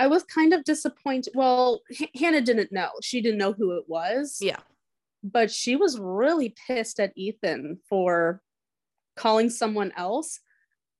i 0.00 0.06
was 0.06 0.22
kind 0.24 0.54
of 0.54 0.64
disappointed 0.64 1.32
well 1.34 1.82
H- 1.90 2.10
hannah 2.14 2.40
didn't 2.40 2.72
know. 2.72 2.90
She 3.02 3.20
didn't 3.20 3.38
know 3.38 3.52
who 3.52 3.76
it 3.76 3.84
was. 3.86 4.38
Yeah. 4.40 4.60
But 5.22 5.50
she 5.50 5.76
was 5.76 5.98
really 5.98 6.54
pissed 6.66 6.98
at 6.98 7.12
ethan 7.14 7.78
for 7.88 8.40
calling 9.16 9.50
someone 9.50 9.92
else. 9.96 10.40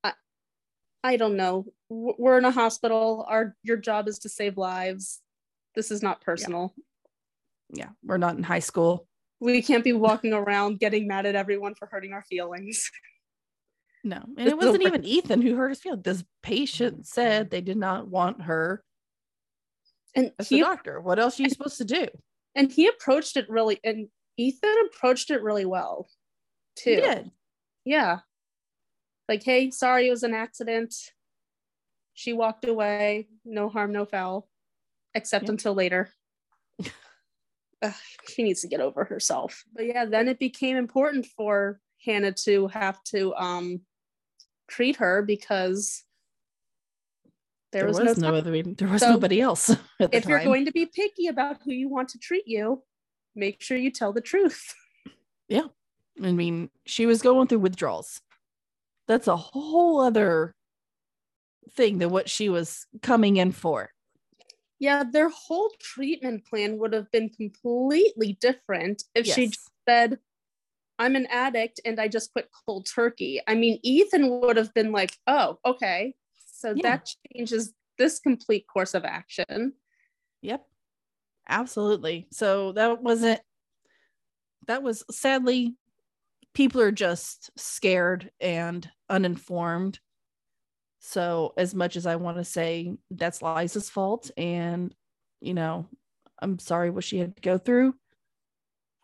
I, 0.04 0.12
I 1.02 1.16
don't 1.16 1.36
know. 1.36 1.66
We're 1.88 2.36
in 2.36 2.44
a 2.44 2.50
hospital. 2.50 3.24
Our 3.26 3.56
your 3.62 3.78
job 3.78 4.06
is 4.08 4.18
to 4.20 4.28
save 4.28 4.58
lives. 4.58 5.20
This 5.74 5.90
is 5.90 6.02
not 6.02 6.20
personal. 6.20 6.74
Yeah 7.72 7.90
we're 8.04 8.18
not 8.18 8.36
in 8.36 8.42
high 8.42 8.66
school. 8.70 9.06
We 9.40 9.62
can't 9.62 9.84
be 9.84 9.94
walking 9.94 10.32
around 10.42 10.80
getting 10.80 11.06
mad 11.06 11.24
at 11.24 11.34
everyone 11.36 11.74
for 11.74 11.86
hurting 11.86 12.12
our 12.12 12.22
feelings. 12.22 12.90
no 14.04 14.22
and 14.36 14.48
it 14.48 14.58
wasn't 14.58 14.82
even 14.82 15.04
ethan 15.04 15.40
who 15.40 15.56
hurt 15.56 15.70
his 15.70 15.80
feelings. 15.80 16.02
This 16.04 16.24
patient 16.42 17.06
said 17.06 17.50
they 17.50 17.62
did 17.62 17.78
not 17.78 18.08
want 18.08 18.42
her 18.42 18.84
And 20.14 20.32
as 20.38 20.48
the 20.48 20.56
he 20.56 20.62
doctor 20.62 21.00
what 21.00 21.18
else 21.18 21.38
are 21.38 21.42
you 21.44 21.50
supposed 21.50 21.78
to 21.78 21.84
do 21.84 22.06
and 22.54 22.70
he 22.72 22.88
approached 22.88 23.36
it 23.36 23.48
really 23.48 23.78
and 23.84 24.08
Ethan 24.36 24.74
approached 24.86 25.30
it 25.30 25.42
really 25.42 25.66
well 25.66 26.08
too. 26.76 26.90
he 26.90 26.96
did 26.96 27.30
Yeah. 27.84 28.20
Like, 29.28 29.44
hey, 29.44 29.70
sorry 29.70 30.08
it 30.08 30.10
was 30.10 30.24
an 30.24 30.34
accident. 30.34 30.94
She 32.14 32.32
walked 32.32 32.64
away, 32.64 33.28
no 33.44 33.68
harm, 33.68 33.92
no 33.92 34.04
foul, 34.04 34.48
except 35.14 35.44
Yeah. 35.44 35.50
until 35.52 35.74
later. 35.74 36.10
ugh, 37.82 37.94
she 38.28 38.42
needs 38.42 38.60
to 38.62 38.68
get 38.68 38.80
over 38.80 39.04
herself. 39.04 39.64
But 39.72 39.86
yeah, 39.86 40.04
then 40.04 40.28
it 40.28 40.38
became 40.38 40.76
important 40.76 41.26
for 41.26 41.80
Hannah 42.04 42.32
to 42.44 42.68
have 42.68 43.02
to 43.04 43.34
um 43.36 43.82
treat 44.68 44.96
her 44.96 45.22
because 45.22 46.04
there, 47.72 47.82
There, 47.82 47.88
was, 47.88 47.98
was, 48.00 48.18
no, 48.18 48.30
no, 48.30 48.36
other 48.38 48.62
there 48.62 48.88
was 48.88 49.02
So, 49.02 49.10
nobody 49.10 49.40
else. 49.40 49.70
At 50.00 50.10
the 50.10 50.16
if 50.16 50.26
you're 50.26 50.44
going 50.44 50.64
to 50.64 50.72
be 50.72 50.86
picky 50.86 51.28
about 51.28 51.58
who 51.64 51.72
you 51.72 51.88
want 51.88 52.08
to 52.10 52.18
treat 52.18 52.46
you, 52.46 52.82
make 53.34 53.62
sure 53.62 53.76
you 53.76 53.90
tell 53.90 54.12
the 54.12 54.20
truth. 54.20 54.74
Yeah, 55.48 55.66
I 56.22 56.30
mean, 56.30 56.70
she 56.86 57.06
was 57.06 57.22
going 57.22 57.48
through 57.48 57.58
withdrawals. 57.58 58.20
That's 59.08 59.26
a 59.26 59.36
whole 59.36 60.00
other 60.00 60.54
thing 61.72 61.98
than 61.98 62.10
what 62.10 62.28
she 62.30 62.48
was 62.48 62.86
coming 63.02 63.36
in 63.36 63.50
for. 63.50 63.90
Yeah, 64.78 65.02
their 65.02 65.28
whole 65.28 65.72
treatment 65.80 66.46
plan 66.46 66.78
would 66.78 66.92
have 66.92 67.10
been 67.10 67.30
completely 67.30 68.38
different 68.40 69.02
if 69.16 69.26
she 69.26 69.42
Yes. 69.42 69.50
just 69.50 69.70
said, 69.88 70.18
I'm 71.00 71.16
an 71.16 71.26
addict 71.26 71.80
and 71.84 71.98
I 71.98 72.06
just 72.06 72.32
quit 72.32 72.48
cold 72.64 72.86
turkey. 72.86 73.40
I 73.48 73.54
mean, 73.56 73.80
Ethan 73.82 74.40
would 74.40 74.56
have 74.56 74.72
been 74.72 74.92
like, 74.92 75.16
oh, 75.26 75.58
okay. 75.66 76.14
So 76.60 76.74
Yeah. 76.76 76.82
that 76.82 77.08
changes 77.32 77.72
this 77.96 78.20
complete 78.20 78.66
course 78.66 78.92
of 78.94 79.04
action. 79.04 79.72
Yep. 80.42 80.66
Absolutely. 81.48 82.28
So 82.32 82.72
that 82.72 83.02
wasn't 83.02 83.40
that 84.66 84.82
was 84.82 85.02
sadly 85.10 85.74
people 86.52 86.80
are 86.82 86.92
just 86.92 87.50
scared 87.56 88.30
and 88.40 88.88
uninformed. 89.08 89.98
So 90.98 91.54
as 91.56 91.74
much 91.74 91.96
as 91.96 92.04
I 92.04 92.16
want 92.16 92.36
to 92.36 92.44
say 92.44 92.94
that's 93.10 93.40
Liza's 93.40 93.88
fault 93.88 94.30
and 94.36 94.94
you 95.40 95.54
know, 95.54 95.86
I'm 96.42 96.58
sorry 96.58 96.90
what 96.90 97.04
she 97.04 97.18
had 97.18 97.36
to 97.36 97.42
go 97.42 97.56
through. 97.56 97.94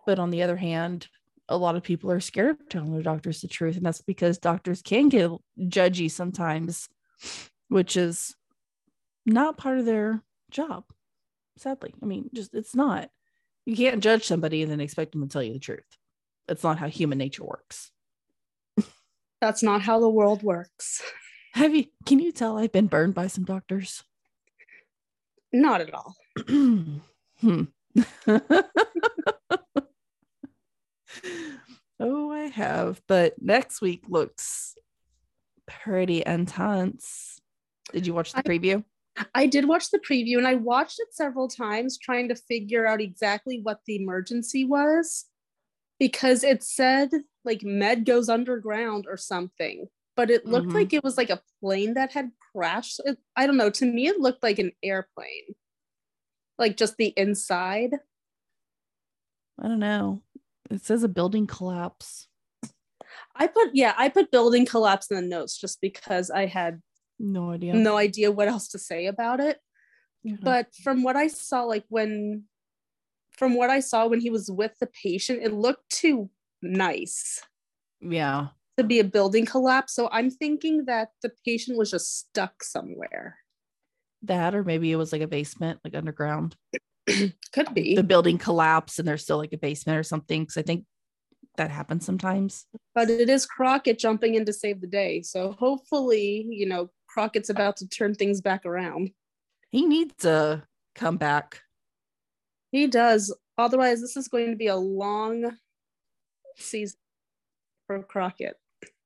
But 0.05 0.19
on 0.19 0.31
the 0.31 0.43
other 0.43 0.57
hand, 0.57 1.09
a 1.49 1.57
lot 1.57 1.75
of 1.77 1.83
people 1.83 2.11
are 2.11 2.21
scared 2.21 2.61
of 2.61 2.69
telling 2.69 2.93
their 2.93 3.03
doctors 3.03 3.41
the 3.41 3.49
truth. 3.49 3.77
And 3.77 3.87
that's 3.87 4.03
because 4.03 4.37
doctors 4.39 4.83
can 4.83 5.09
get 5.09 5.31
judgy 5.59 6.11
sometimes, 6.11 6.89
which 7.69 7.97
is 7.97 8.35
not 9.25 9.59
part 9.59 9.79
of 9.79 9.85
their 9.85 10.23
job 10.51 10.85
sadly. 11.57 11.95
I 12.03 12.07
mean, 12.07 12.31
just 12.35 12.55
it's 12.55 12.75
not. 12.75 13.11
You 13.65 13.77
can't 13.77 14.03
judge 14.03 14.25
somebody 14.25 14.63
and 14.63 14.71
then 14.71 14.81
expect 14.81 15.13
them 15.13 15.23
to 15.23 15.29
tell 15.29 15.43
you 15.43 15.53
the 15.53 15.59
truth. 15.59 15.85
That's 16.47 16.63
not 16.63 16.79
how 16.79 16.89
human 16.89 17.19
nature 17.19 17.45
works. 17.45 17.91
That's 19.41 19.63
not 19.63 19.83
how 19.83 19.99
the 20.01 20.09
world 20.09 20.43
works. 20.43 21.03
Have 21.55 21.75
you 21.75 21.87
can 22.05 22.19
you 22.19 22.33
tell 22.33 22.59
I've 22.59 22.73
been 22.73 22.87
burned 22.87 23.15
by 23.15 23.27
some 23.27 23.45
doctors? 23.45 24.05
Not 25.53 25.81
at 25.81 25.95
all. 25.95 26.15
hmm. 26.49 26.99
oh, 31.99 32.31
I 32.31 32.49
have, 32.53 33.01
but 33.09 33.41
next 33.41 33.81
week 33.81 34.05
looks 34.09 34.77
pretty 35.67 36.23
intense. 36.25 37.41
Did 37.93 38.07
you 38.07 38.15
watch 38.15 38.33
the 38.33 38.39
I- 38.39 38.43
preview? 38.43 38.85
I 39.35 39.47
did 39.47 39.67
watch 39.67 39.91
the 39.91 39.99
preview 39.99 40.37
and 40.37 40.47
I 40.47 40.57
watched 40.57 40.99
it 41.01 41.15
several 41.15 41.49
times 41.49 41.97
trying 41.97 42.29
to 42.29 42.35
figure 42.37 42.87
out 42.87 43.01
exactly 43.01 43.61
what 43.63 43.81
the 43.87 43.97
emergency 43.97 44.65
was 44.67 45.25
because 45.99 46.45
it 46.45 46.63
said 46.63 47.09
like 47.43 47.63
med 47.63 48.05
goes 48.05 48.29
underground 48.29 49.07
or 49.09 49.17
something, 49.17 49.87
but 50.17 50.29
it 50.31 50.45
looked 50.45 50.69
Mhm. 50.69 50.75
like 50.75 50.93
it 50.93 51.03
was 51.03 51.17
like 51.17 51.31
a 51.31 51.41
plane 51.63 51.95
that 51.95 52.13
had 52.13 52.31
crashed. 52.53 53.01
It, 53.07 53.17
I 53.35 53.47
don't 53.47 53.57
know. 53.57 53.71
To 53.71 53.87
me, 53.87 54.07
it 54.07 54.21
looked 54.21 54.43
like 54.43 54.59
an 54.59 54.73
airplane, 54.83 55.55
like 56.59 56.77
just 56.77 56.99
the 56.99 57.15
inside. 57.17 57.95
I 59.59 59.69
don't 59.69 59.79
know. 59.79 60.21
It 60.71 60.83
says 60.85 61.03
a 61.05 61.09
building 61.09 61.47
collapse. 61.47 62.29
I 63.39 63.47
put, 63.47 63.71
yeah, 63.73 63.95
I 63.97 64.09
put 64.09 64.31
building 64.31 64.67
collapse 64.67 65.11
in 65.11 65.17
the 65.17 65.23
notes 65.23 65.59
just 65.59 65.81
because 65.81 66.31
I 66.31 66.47
had 66.47 66.81
No 67.19 67.51
idea. 67.51 67.75
no 67.75 67.97
idea 67.97 68.33
what 68.33 68.49
else 68.49 68.69
to 68.69 68.79
say 68.79 69.07
about 69.07 69.41
it. 69.41 69.59
But 70.43 70.75
from 70.83 71.05
what 71.05 71.15
I 71.15 71.29
saw, 71.29 71.63
like 71.63 71.85
when, 71.89 72.45
from 73.31 73.55
what 73.55 73.71
I 73.71 73.79
saw 73.81 74.09
when 74.09 74.21
he 74.21 74.31
was 74.31 74.51
with 74.51 74.73
the 74.81 74.89
patient, 74.89 75.41
it 75.43 75.53
looked 75.53 75.89
too 75.91 76.31
nice 76.63 77.43
yeah. 78.01 78.49
to 78.77 78.83
be 78.83 78.99
a 78.99 79.05
building 79.05 79.47
collapse. 79.47 79.95
So 79.95 80.09
I'm 80.11 80.31
thinking 80.31 80.87
that 80.87 81.11
the 81.23 81.31
patient 81.45 81.79
was 81.79 81.93
just 81.93 82.19
stuck 82.19 82.65
somewhere. 82.65 83.37
That 84.23 84.55
or 84.55 84.65
maybe 84.65 84.91
it 84.91 84.97
was 84.97 85.13
like 85.13 85.23
a 85.23 85.29
basement, 85.29 85.79
like 85.85 85.95
underground. 85.95 86.57
Could 87.53 87.73
be. 87.73 87.95
The 87.95 88.03
building 88.03 88.39
collapsed 88.39 88.99
and 88.99 89.07
there's 89.07 89.23
still 89.23 89.39
like 89.39 89.53
a 89.53 89.59
basement 89.59 89.99
or 89.99 90.03
something. 90.03 90.45
Cause 90.45 90.57
I 90.57 90.63
think 90.63 90.87
that 91.57 91.71
happens 91.71 92.05
sometimes. 92.05 92.67
but 92.95 93.11
it 93.11 93.29
is 93.29 93.47
Crockett 93.47 93.99
jumping 93.99 94.35
in 94.35 94.45
to 94.45 94.53
save 94.53 94.81
the 94.81 94.87
day. 94.87 95.23
So 95.23 95.53
hopefully, 95.53 96.47
you 96.49 96.67
know, 96.67 96.91
Crockett's 97.09 97.51
about 97.51 97.77
to 97.79 97.89
turn 97.89 98.15
things 98.15 98.41
back 98.41 98.67
around. 98.67 99.11
He 99.71 99.87
needs 99.87 100.15
to 100.19 100.65
come 100.95 101.17
back. 101.17 101.63
He 102.73 102.87
does. 102.87 103.35
Otherwise, 103.59 104.01
this 104.01 104.17
is 104.17 104.29
going 104.29 104.51
to 104.51 104.57
be 104.57 104.67
a 104.67 104.77
long 104.77 105.57
season 106.57 106.99
for 107.87 108.03
Crockett. 108.03 108.57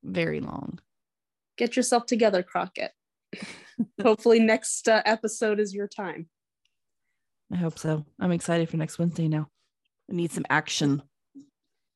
Very 0.02 0.40
long. 0.40 0.78
Get 1.56 1.76
yourself 1.76 2.06
together, 2.06 2.42
Crockett. 2.42 2.92
Hopefully, 4.02 4.40
next 4.40 4.88
uh, 4.88 5.02
episode 5.04 5.60
is 5.60 5.74
your 5.74 5.88
time. 5.88 6.28
I 7.52 7.56
hope 7.56 7.78
so. 7.78 8.04
I'm 8.18 8.32
excited 8.32 8.68
for 8.68 8.76
next 8.76 8.98
Wednesday 8.98 9.28
now. 9.28 9.48
I 10.10 10.14
need 10.14 10.32
some 10.32 10.46
action. 10.50 11.02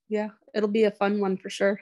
Yeah, 0.08 0.30
it'll 0.54 0.68
be 0.68 0.84
a 0.84 0.90
fun 0.90 1.20
one 1.20 1.36
for 1.36 1.50
sure. 1.50 1.80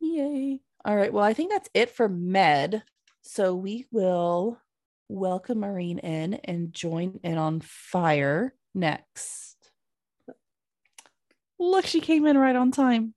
Yay. 0.00 0.60
All 0.84 0.96
right. 0.96 1.12
Well, 1.12 1.24
I 1.24 1.32
think 1.32 1.52
that's 1.52 1.68
it 1.74 1.90
for 1.90 2.08
med. 2.08 2.82
So 3.22 3.54
we 3.54 3.86
will 3.92 4.58
welcome 5.08 5.60
Maureen 5.60 5.98
in 5.98 6.34
and 6.34 6.72
join 6.72 7.20
in 7.22 7.38
on 7.38 7.60
fire 7.60 8.54
next. 8.74 9.56
Look, 11.58 11.86
she 11.86 12.00
came 12.00 12.26
in 12.26 12.36
right 12.36 12.56
on 12.56 12.72
time. 12.72 13.14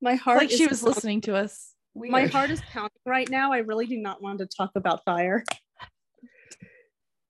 My 0.00 0.14
heart 0.14 0.38
like 0.38 0.50
she 0.50 0.64
is 0.64 0.70
was 0.70 0.82
listening 0.82 1.22
to 1.22 1.34
us. 1.34 1.74
My 1.96 2.26
heart 2.26 2.50
is 2.50 2.60
pounding 2.70 2.90
right 3.06 3.28
now. 3.28 3.52
I 3.52 3.58
really 3.58 3.86
do 3.86 3.96
not 3.96 4.22
want 4.22 4.38
to 4.40 4.46
talk 4.46 4.72
about 4.74 5.04
fire. 5.04 5.44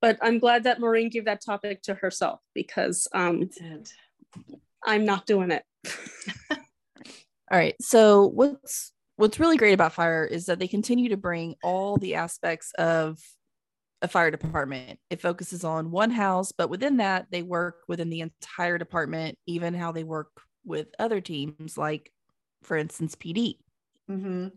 But 0.02 0.18
I'm 0.20 0.38
glad 0.38 0.64
that 0.64 0.80
Maureen 0.80 1.08
gave 1.08 1.24
that 1.24 1.42
topic 1.42 1.82
to 1.82 1.94
herself 1.94 2.40
because 2.54 3.08
um, 3.14 3.46
did. 3.46 3.90
I'm 4.84 5.04
not 5.04 5.26
doing 5.26 5.50
it. 5.50 5.62
All 6.50 6.58
right. 7.58 7.74
So 7.80 8.26
what's 8.26 8.92
what's 9.16 9.38
really 9.38 9.56
great 9.56 9.74
about 9.74 9.92
fire 9.92 10.24
is 10.24 10.46
that 10.46 10.58
they 10.58 10.68
continue 10.68 11.10
to 11.10 11.16
bring 11.16 11.54
all 11.62 11.96
the 11.96 12.16
aspects 12.16 12.72
of 12.78 13.18
a 14.02 14.08
fire 14.08 14.30
department. 14.30 14.98
It 15.08 15.20
focuses 15.20 15.64
on 15.64 15.90
one 15.90 16.10
house, 16.10 16.52
but 16.52 16.68
within 16.68 16.96
that, 16.98 17.26
they 17.30 17.42
work 17.42 17.82
within 17.86 18.10
the 18.10 18.20
entire 18.20 18.76
department, 18.76 19.38
even 19.46 19.72
how 19.72 19.92
they 19.92 20.04
work 20.04 20.30
with 20.64 20.88
other 20.98 21.20
teams, 21.20 21.78
like 21.78 22.10
for 22.62 22.76
instance, 22.76 23.14
PD. 23.14 23.58
Mm-hmm. 24.10 24.48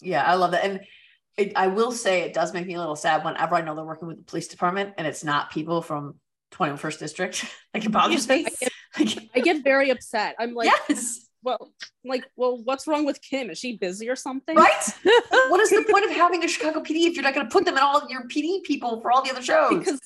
Yeah, 0.00 0.24
I 0.24 0.34
love 0.34 0.50
that. 0.50 0.64
And 0.64 0.80
it, 1.36 1.52
I 1.56 1.68
will 1.68 1.92
say 1.92 2.22
it 2.22 2.34
does 2.34 2.52
make 2.52 2.66
me 2.66 2.74
a 2.74 2.78
little 2.78 2.96
sad 2.96 3.24
whenever 3.24 3.54
I 3.54 3.62
know 3.62 3.74
they're 3.74 3.84
working 3.84 4.08
with 4.08 4.18
the 4.18 4.24
police 4.24 4.48
department 4.48 4.94
and 4.98 5.06
it's 5.06 5.24
not 5.24 5.50
people 5.50 5.82
from 5.82 6.16
21st 6.52 6.98
district. 6.98 7.44
like 7.74 7.84
it 7.84 7.92
bothers 7.92 8.28
me. 8.28 8.46
Like, 8.98 9.30
I 9.34 9.40
get 9.40 9.62
very 9.64 9.90
upset. 9.90 10.36
I'm 10.38 10.54
like, 10.54 10.70
yes, 10.88 11.28
well, 11.42 11.70
like, 12.04 12.24
well, 12.36 12.60
what's 12.64 12.86
wrong 12.86 13.04
with 13.04 13.20
Kim? 13.22 13.50
Is 13.50 13.58
she 13.58 13.76
busy 13.76 14.08
or 14.08 14.16
something? 14.16 14.56
right? 14.56 14.90
what 15.48 15.60
is 15.60 15.70
the 15.70 15.84
point 15.90 16.04
of 16.04 16.10
having 16.10 16.42
a 16.44 16.48
Chicago 16.48 16.80
PD 16.80 17.06
if 17.06 17.14
you're 17.14 17.22
not 17.22 17.34
going 17.34 17.46
to 17.46 17.52
put 17.52 17.64
them 17.64 17.76
in 17.76 17.82
all 17.82 18.02
your 18.08 18.22
PD 18.24 18.62
people 18.64 19.00
for 19.00 19.12
all 19.12 19.22
the 19.22 19.30
other 19.30 19.42
shows? 19.42 19.78
Because 19.78 20.00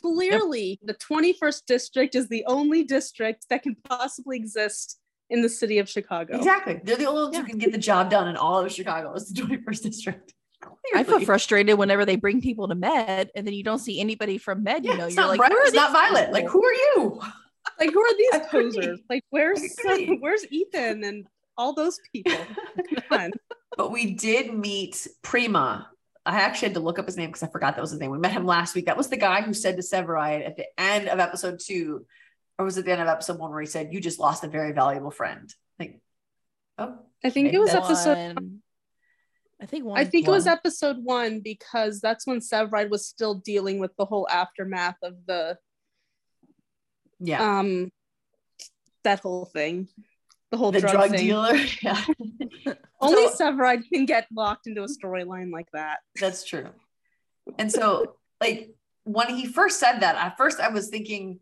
clearly 0.00 0.78
the 0.84 0.94
21st 0.94 1.62
district 1.66 2.14
is 2.14 2.28
the 2.28 2.44
only 2.46 2.84
district 2.84 3.46
that 3.50 3.62
can 3.62 3.76
possibly 3.88 4.36
exist 4.36 4.98
in 5.28 5.42
the 5.42 5.48
city 5.48 5.78
of 5.80 5.88
Chicago. 5.88 6.36
exactly, 6.36 6.80
they're 6.84 6.96
the 6.96 7.06
only 7.06 7.22
ones 7.24 7.34
Yeah. 7.34 7.40
who 7.40 7.46
can 7.48 7.58
get 7.58 7.72
the 7.72 7.78
job 7.78 8.10
done 8.10 8.28
in 8.28 8.36
all 8.36 8.64
of 8.64 8.70
Chicago. 8.70 9.12
It's 9.14 9.32
the 9.32 9.42
21st 9.42 9.82
district. 9.82 10.34
I 10.94 11.02
feel 11.02 11.20
frustrated 11.20 11.76
whenever 11.78 12.04
they 12.04 12.16
bring 12.16 12.40
people 12.40 12.68
to 12.68 12.74
med 12.76 13.30
and 13.34 13.44
then 13.46 13.54
you 13.54 13.64
don't 13.64 13.80
see 13.80 14.00
anybody 14.00 14.38
from 14.38 14.62
med. 14.62 14.84
Yeah, 14.84 14.92
you 14.92 14.98
know, 14.98 15.06
it's 15.06 15.16
you're 15.16 15.24
not 15.24 15.30
like, 15.30 15.38
Brett, 15.38 15.50
who 15.52 15.58
are 15.58 15.64
it's 15.66 15.74
not 15.74 15.90
these 15.92 16.00
Violet. 16.00 16.32
Like, 16.32 16.46
who 16.48 16.64
are 16.64 16.72
you? 16.72 17.20
Like, 17.78 17.92
who 17.92 18.00
are 18.00 18.16
these 18.16 18.46
posers? 18.50 19.00
Like, 19.08 19.22
where's 19.30 19.62
where's 20.20 20.46
Ethan 20.50 21.04
and 21.04 21.26
all 21.56 21.74
those 21.74 21.98
people? 22.12 22.32
Come 23.08 23.20
on. 23.20 23.32
But 23.76 23.92
we 23.92 24.14
did 24.14 24.54
meet 24.54 25.06
Prima. 25.22 25.90
I 26.24 26.40
actually 26.40 26.68
had 26.68 26.74
to 26.74 26.80
look 26.80 26.98
up 26.98 27.06
his 27.06 27.16
name 27.16 27.28
because 27.28 27.42
I 27.42 27.48
forgot 27.48 27.76
that 27.76 27.80
was 27.80 27.92
his 27.92 28.00
name. 28.00 28.10
We 28.10 28.18
met 28.18 28.32
him 28.32 28.46
last 28.46 28.74
week. 28.74 28.86
That 28.86 28.96
was 28.96 29.08
the 29.08 29.16
guy 29.16 29.42
who 29.42 29.54
said 29.54 29.76
to 29.76 29.82
Severide 29.82 30.44
at 30.44 30.56
the 30.56 30.66
end 30.76 31.08
of 31.08 31.20
episode 31.20 31.60
two, 31.64 32.04
or 32.58 32.64
was 32.64 32.76
it 32.78 32.84
the 32.84 32.92
end 32.92 33.02
of 33.02 33.08
episode 33.08 33.38
one 33.38 33.50
where 33.50 33.60
he 33.60 33.66
said, 33.66 33.92
You 33.92 34.00
just 34.00 34.18
lost 34.18 34.42
a 34.42 34.48
very 34.48 34.72
valuable 34.72 35.10
friend? 35.12 35.52
Like, 35.78 36.00
oh, 36.78 36.98
I 37.24 37.30
think 37.30 37.52
it 37.52 37.58
was 37.58 37.74
episode. 37.74 38.34
One- 38.34 38.62
I 39.60 39.66
think 39.66 39.84
one. 39.84 39.98
I 39.98 40.04
think 40.04 40.26
it 40.26 40.30
was 40.30 40.46
episode 40.46 40.98
one 41.02 41.40
because 41.40 42.00
that's 42.00 42.26
when 42.26 42.40
Severide 42.40 42.90
was 42.90 43.08
still 43.08 43.36
dealing 43.36 43.78
with 43.78 43.96
the 43.96 44.04
whole 44.04 44.28
aftermath 44.28 44.98
of 45.02 45.14
the 45.26 45.56
Yeah. 47.20 47.58
Um, 47.58 47.90
that 49.04 49.20
whole 49.20 49.44
thing, 49.44 49.88
the 50.50 50.56
whole 50.56 50.72
the 50.72 50.80
drug, 50.80 50.92
drug, 50.94 51.16
dealer. 51.16 51.56
Yeah. 51.82 52.04
Only 53.00 53.28
So- 53.28 53.44
Severide 53.52 53.88
can 53.92 54.06
get 54.06 54.26
locked 54.34 54.66
into 54.66 54.82
a 54.82 54.86
storyline 54.86 55.52
like 55.52 55.70
that. 55.72 55.98
That's 56.20 56.44
true. 56.44 56.68
And 57.58 57.70
so, 57.70 58.16
like, 58.40 58.74
when 59.04 59.28
he 59.34 59.46
first 59.46 59.78
said 59.78 60.00
that, 60.00 60.16
at 60.16 60.36
first 60.36 60.58
I 60.58 60.68
was 60.68 60.88
thinking, 60.88 61.38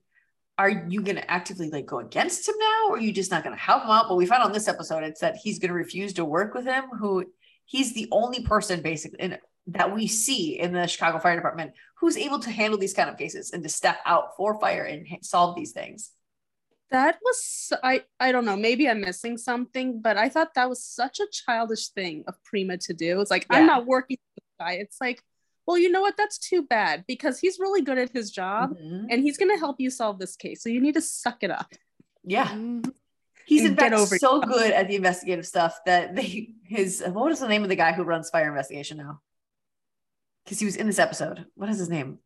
are 0.59 0.69
you 0.69 1.01
going 1.01 1.17
to 1.17 1.31
actively 1.31 1.71
like 1.71 1.87
go 1.87 1.99
against 1.99 2.47
him 2.47 2.55
now, 2.61 2.89
or 2.91 2.97
are 2.97 3.01
you 3.01 3.13
just 3.13 3.31
not 3.31 3.43
going 3.43 3.57
to 3.57 3.61
help 3.61 3.85
him 3.85 3.91
out? 3.91 4.07
But 4.09 4.17
we 4.17 4.27
found 4.27 4.43
on 4.43 4.53
this 4.53 4.69
episode, 4.69 5.03
it's 5.03 5.21
that 5.21 5.37
he's 5.37 5.59
going 5.59 5.71
to 5.71 5.75
refuse 5.75 6.13
to 6.15 6.25
work 6.25 6.55
with 6.55 6.65
him. 6.65 6.85
Who 7.01 7.25
he's 7.65 7.95
the 7.95 8.07
only 8.13 8.43
person 8.43 8.83
basically 8.83 9.21
in, 9.21 9.39
that 9.69 9.95
we 9.95 10.07
see 10.07 10.59
in 10.59 10.73
the 10.73 10.87
Chicago 10.87 11.19
Fire 11.19 11.37
Department 11.37 11.73
who's 11.99 12.17
able 12.17 12.39
to 12.41 12.51
handle 12.51 12.79
these 12.79 12.93
kind 12.93 13.09
of 13.09 13.17
cases 13.17 13.51
and 13.53 13.63
to 13.63 13.69
step 13.69 13.99
out 14.05 14.37
for 14.37 14.59
fire 14.61 14.85
and 14.85 15.07
solve 15.23 15.57
these 15.57 15.73
things. 15.73 16.11
That 16.91 17.19
was 17.25 17.73
I 17.83 18.03
I 18.21 18.31
don't 18.31 18.45
know, 18.45 18.57
maybe 18.57 18.89
I'm 18.89 19.01
missing 19.01 19.39
something, 19.39 20.01
but 20.01 20.17
I 20.19 20.29
thought 20.29 20.55
that 20.55 20.69
was 20.69 20.85
such 20.85 21.19
a 21.19 21.27
childish 21.33 21.89
thing 21.89 22.25
of 22.29 22.35
Prima 22.45 22.77
to 22.79 22.93
do. 22.93 23.21
It's 23.21 23.31
like 23.31 23.47
Yeah. 23.51 23.59
I'm 23.59 23.67
not 23.67 23.87
working 23.87 24.19
with 24.37 24.45
this 24.45 24.53
guy. 24.67 24.73
It's 24.75 25.01
like, 25.01 25.23
well, 25.67 25.79
you 25.79 25.91
know 25.91 26.03
what? 26.03 26.17
That's 26.19 26.37
too 26.37 26.63
bad 26.63 27.05
because 27.09 27.39
he's 27.39 27.59
really 27.59 27.81
good 27.81 27.97
at 27.99 28.11
his 28.11 28.31
job 28.31 28.77
Mhm. 28.79 29.07
and 29.11 29.23
he's 29.23 29.39
gonna 29.39 29.59
help 29.59 29.81
you 29.81 29.89
solve 29.89 30.19
this 30.19 30.37
case. 30.37 30.63
So 30.63 30.69
you 30.69 30.81
need 30.81 30.95
to 30.95 31.01
suck 31.01 31.43
it 31.43 31.51
up. 31.51 31.73
Yeah. 32.23 32.49
Mhm. 32.49 32.95
He's 33.47 33.65
in 33.65 33.77
fact 33.77 33.95
so 33.97 34.03
yourself. 34.15 34.45
good 34.47 34.73
at 34.73 34.89
the 34.89 34.97
investigative 34.97 35.47
stuff 35.47 35.79
that 35.87 36.15
they 36.15 36.51
his 36.65 37.03
what 37.07 37.33
is 37.33 37.41
the 37.41 37.49
name 37.49 37.63
of 37.63 37.71
the 37.71 37.77
guy 37.77 37.93
who 37.93 38.03
runs 38.05 38.29
fire 38.31 38.49
investigation 38.49 38.99
now? 38.99 39.21
Because 40.45 40.59
he 40.59 40.65
was 40.67 40.77
in 40.77 40.87
this 40.87 40.99
episode. 40.99 41.47
What 41.55 41.71
is 41.71 41.79
his 41.79 41.89
name? 41.89 42.19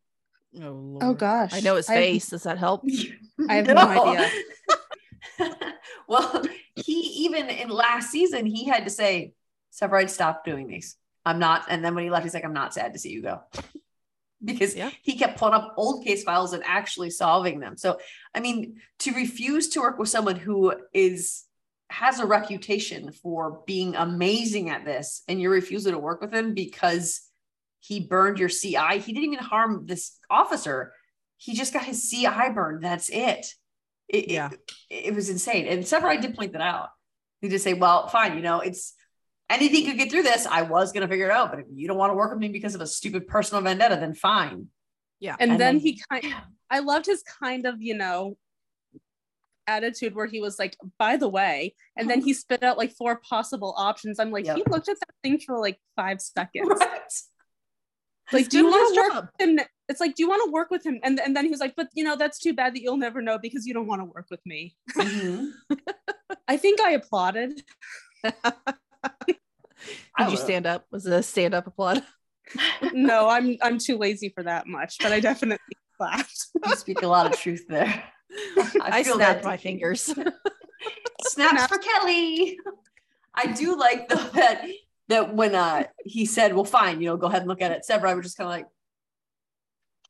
Oh, 0.61 0.97
Oh 1.01 1.13
gosh. 1.13 1.53
I 1.53 1.59
know 1.61 1.75
his 1.75 1.89
I 1.89 1.93
have- 1.93 2.03
face. 2.03 2.27
Does 2.29 2.43
that 2.43 2.57
help? 2.57 2.83
I 3.49 3.55
have 3.55 3.67
no 3.67 3.75
idea. 3.77 4.29
well, 6.07 6.43
he 6.75 6.93
even 7.25 7.49
in 7.49 7.69
last 7.69 8.11
season 8.11 8.45
he 8.45 8.65
had 8.65 8.83
to 8.85 8.89
say, 8.89 9.33
Severide, 9.73 10.09
stop 10.09 10.43
doing 10.45 10.67
these. 10.67 10.95
I'm 11.25 11.39
not. 11.39 11.65
And 11.69 11.83
then 11.83 11.93
when 11.95 12.03
he 12.03 12.09
left, 12.09 12.23
he's 12.23 12.33
like, 12.33 12.43
I'm 12.45 12.53
not 12.53 12.73
sad 12.73 12.93
to 12.93 12.99
see 12.99 13.09
you 13.11 13.21
go. 13.21 13.41
Because 14.43 14.73
Yeah. 14.73 14.89
he 15.01 15.17
kept 15.17 15.37
pulling 15.37 15.53
up 15.53 15.73
old 15.75 16.05
case 16.05 16.23
files 16.23 16.53
and 16.53 16.63
actually 16.65 17.09
solving 17.09 17.59
them. 17.59 17.75
So, 17.75 17.99
I 18.33 18.39
mean, 18.39 18.77
to 18.99 19.11
refuse 19.11 19.67
to 19.71 19.81
work 19.81 19.99
with 19.99 20.07
someone 20.07 20.37
who 20.37 20.73
is 20.93 21.43
has 21.89 22.19
a 22.19 22.25
reputation 22.25 23.11
for 23.11 23.59
being 23.67 23.97
amazing 23.97 24.69
at 24.69 24.85
this, 24.85 25.23
and 25.27 25.41
your 25.41 25.51
refusal 25.51 25.91
to 25.91 25.99
work 25.99 26.21
with 26.21 26.33
him 26.33 26.53
because 26.53 27.19
he 27.79 27.99
burned 28.01 28.39
your 28.39 28.49
CI, 28.49 28.99
he 28.99 29.13
didn't 29.13 29.33
even 29.33 29.39
harm 29.45 29.85
this 29.85 30.17
officer. 30.29 30.93
He 31.37 31.53
just 31.55 31.73
got 31.73 31.83
his 31.85 32.09
CI 32.09 32.49
burned. 32.53 32.83
That's 32.83 33.09
it. 33.09 33.45
It, 34.07 34.29
Yeah. 34.29 34.49
it, 34.89 35.05
it 35.07 35.15
was 35.15 35.29
insane. 35.29 35.65
And 35.67 35.83
Severide 35.83 36.21
did 36.21 36.35
point 36.35 36.53
that 36.53 36.61
out. 36.61 36.89
He 37.41 37.47
just 37.49 37.63
say, 37.63 37.73
well, 37.73 38.07
fine, 38.09 38.35
you 38.35 38.41
know, 38.41 38.59
it's 38.59 38.93
anything 39.49 39.85
could 39.85 39.97
get 39.97 40.11
through 40.11 40.23
this. 40.23 40.45
I 40.45 40.63
was 40.63 40.91
going 40.91 41.01
to 41.01 41.07
figure 41.07 41.27
it 41.27 41.31
out, 41.31 41.51
but 41.51 41.59
if 41.61 41.65
you 41.73 41.87
don't 41.87 41.97
want 41.97 42.11
to 42.11 42.15
work 42.15 42.31
with 42.31 42.39
me 42.39 42.49
because 42.49 42.75
of 42.75 42.81
a 42.81 42.87
stupid 42.87 43.27
personal 43.27 43.63
vendetta, 43.63 43.95
then 43.95 44.13
fine. 44.13 44.67
Yeah. 45.21 45.35
And, 45.39 45.51
And 45.51 45.59
then, 45.61 45.75
then- 45.75 45.79
he 45.81 46.01
kind 46.11 46.25
I 46.69 46.79
loved 46.79 47.05
his 47.07 47.23
kind 47.23 47.65
of, 47.65 47.81
you 47.81 47.95
know, 47.95 48.37
attitude 49.67 50.15
where 50.15 50.25
he 50.25 50.41
was 50.41 50.57
like, 50.59 50.75
by 50.97 51.15
the 51.17 51.27
way, 51.29 51.75
and 51.95 52.09
then 52.09 52.21
he 52.21 52.33
spit 52.33 52.63
out 52.63 52.77
like 52.77 52.91
four 52.91 53.19
possible 53.27 53.73
options. 53.77 54.19
I'm 54.19 54.31
like, 54.31 54.45
Yep. 54.45 54.57
he 54.57 54.63
looked 54.69 54.89
at 54.89 54.99
that 54.99 55.13
thing 55.23 55.39
for 55.39 55.59
like 55.59 55.79
five 55.95 56.19
seconds. 56.21 56.67
Right. 56.79 57.01
Like, 58.31 58.41
He's 58.41 58.47
do 58.49 58.57
you 58.59 58.65
want 58.65 58.93
to 58.93 59.01
work 59.01 59.13
job. 59.13 59.29
with 59.39 59.49
him? 59.49 59.59
It's 59.87 59.99
like, 59.99 60.15
do 60.15 60.23
you 60.23 60.29
want 60.29 60.43
to 60.45 60.51
work 60.51 60.69
with 60.69 60.85
him? 60.85 60.99
And, 61.03 61.19
and 61.19 61.35
then 61.35 61.45
he 61.45 61.51
was 61.51 61.59
like, 61.59 61.75
but 61.75 61.87
you 61.93 62.03
know, 62.03 62.15
that's 62.15 62.39
too 62.39 62.53
bad 62.53 62.75
that 62.75 62.81
you'll 62.81 62.97
never 62.97 63.21
know 63.21 63.39
because 63.39 63.65
you 63.65 63.73
don't 63.73 63.87
want 63.87 64.01
to 64.01 64.05
work 64.05 64.27
with 64.29 64.45
me. 64.45 64.75
Mhm. 64.95 65.51
I 66.47 66.57
think 66.57 66.79
I 66.81 66.91
applauded. 66.91 67.63
Did 68.23 69.35
I 70.17 70.25
you 70.25 70.31
would've. 70.31 70.39
stand 70.39 70.65
up? 70.65 70.85
Was 70.91 71.05
it 71.05 71.13
a 71.13 71.23
stand 71.23 71.53
up 71.53 71.65
applaud? 71.67 72.03
no, 72.93 73.29
I'm 73.29 73.57
I'm 73.61 73.77
too 73.77 73.97
lazy 73.97 74.29
for 74.29 74.43
that 74.43 74.67
much, 74.67 74.97
but 75.01 75.11
I 75.11 75.19
definitely 75.19 75.57
laughed. 75.99 76.47
You 76.67 76.75
speak 76.75 77.01
a 77.01 77.07
lot 77.07 77.25
of 77.27 77.39
truth 77.39 77.65
there. 77.69 78.03
I, 78.81 79.03
feel 79.03 79.15
snapped 79.15 79.43
that 79.43 79.47
my 79.47 79.57
fingers. 79.57 80.13
Snaps 81.21 81.67
for 81.67 81.77
Kelly. 81.77 82.57
I 83.33 83.51
do 83.53 83.77
like 83.77 84.09
though 84.09 84.15
that 84.33 84.65
that 85.09 85.35
when 85.35 85.55
uh 85.55 85.85
he 86.05 86.25
said, 86.25 86.55
"Well, 86.55 86.65
fine, 86.65 87.01
you 87.01 87.07
know, 87.07 87.17
go 87.17 87.27
ahead 87.27 87.41
and 87.41 87.49
look 87.49 87.61
at 87.61 87.71
it." 87.71 87.83
Severide 87.89 88.15
was 88.17 88.25
just 88.25 88.37
kind 88.37 88.47
of 88.47 88.51
like, 88.51 88.67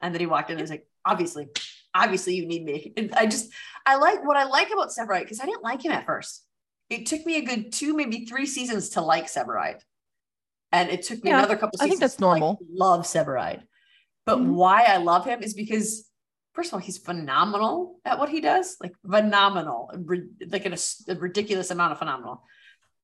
and 0.01 0.13
then 0.13 0.19
he 0.19 0.27
walked 0.27 0.49
in 0.49 0.55
and 0.55 0.61
was 0.61 0.69
like, 0.69 0.87
"Obviously, 1.05 1.47
obviously, 1.93 2.35
you 2.35 2.45
need 2.45 2.63
me." 2.63 2.93
And 2.97 3.13
I 3.15 3.25
just, 3.25 3.51
I 3.85 3.95
like 3.95 4.25
what 4.25 4.37
I 4.37 4.45
like 4.45 4.71
about 4.71 4.89
Severide 4.89 5.21
because 5.23 5.39
I 5.41 5.45
didn't 5.45 5.63
like 5.63 5.83
him 5.83 5.91
at 5.91 6.05
first. 6.05 6.45
It 6.89 7.05
took 7.05 7.25
me 7.25 7.37
a 7.37 7.41
good 7.41 7.71
two, 7.71 7.95
maybe 7.95 8.25
three 8.25 8.45
seasons 8.45 8.89
to 8.91 9.01
like 9.01 9.27
Severide, 9.27 9.81
and 10.71 10.89
it 10.89 11.03
took 11.03 11.23
me 11.23 11.29
Yeah, 11.29 11.39
another 11.39 11.55
couple. 11.55 11.77
I 11.79 11.83
think 11.83 11.99
Seasons 11.99 11.99
that's 11.99 12.17
to, 12.17 12.25
like, 12.25 12.39
normal. 12.39 12.61
love 12.71 13.05
Severide, 13.05 13.63
but 14.25 14.39
Mhm. 14.39 14.53
why 14.55 14.83
I 14.83 14.97
love 14.97 15.25
him 15.25 15.43
is 15.43 15.53
because 15.53 16.05
first 16.53 16.69
of 16.69 16.73
all, 16.75 16.79
he's 16.79 16.97
phenomenal 16.97 17.99
at 18.05 18.19
what 18.19 18.29
he 18.29 18.41
does, 18.41 18.75
like 18.81 18.93
phenomenal, 19.09 19.91
like 20.49 20.65
in 20.65 20.73
a, 20.73 20.77
a 21.07 21.15
ridiculous 21.15 21.71
amount 21.71 21.91
of 21.93 21.99
phenomenal. 21.99 22.43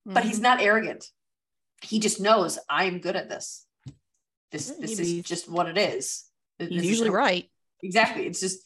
But 0.05 0.23
Mm-hmm. 0.23 0.27
he's 0.29 0.39
not 0.39 0.61
arrogant. 0.61 1.05
He 1.86 1.99
just 1.99 2.19
knows 2.19 2.57
I 2.69 2.86
am 2.86 2.99
good 2.99 3.15
at 3.15 3.29
this. 3.29 3.65
This 4.51 4.69
this 4.79 4.99
is 4.99 5.23
just 5.23 5.49
what 5.49 5.67
it 5.67 5.77
is. 5.77 6.25
This 6.59 6.69
He's 6.69 6.86
usually 6.86 7.09
who- 7.09 7.15
right. 7.15 7.49
Exactly. 7.83 8.25
It's 8.25 8.39
just 8.39 8.59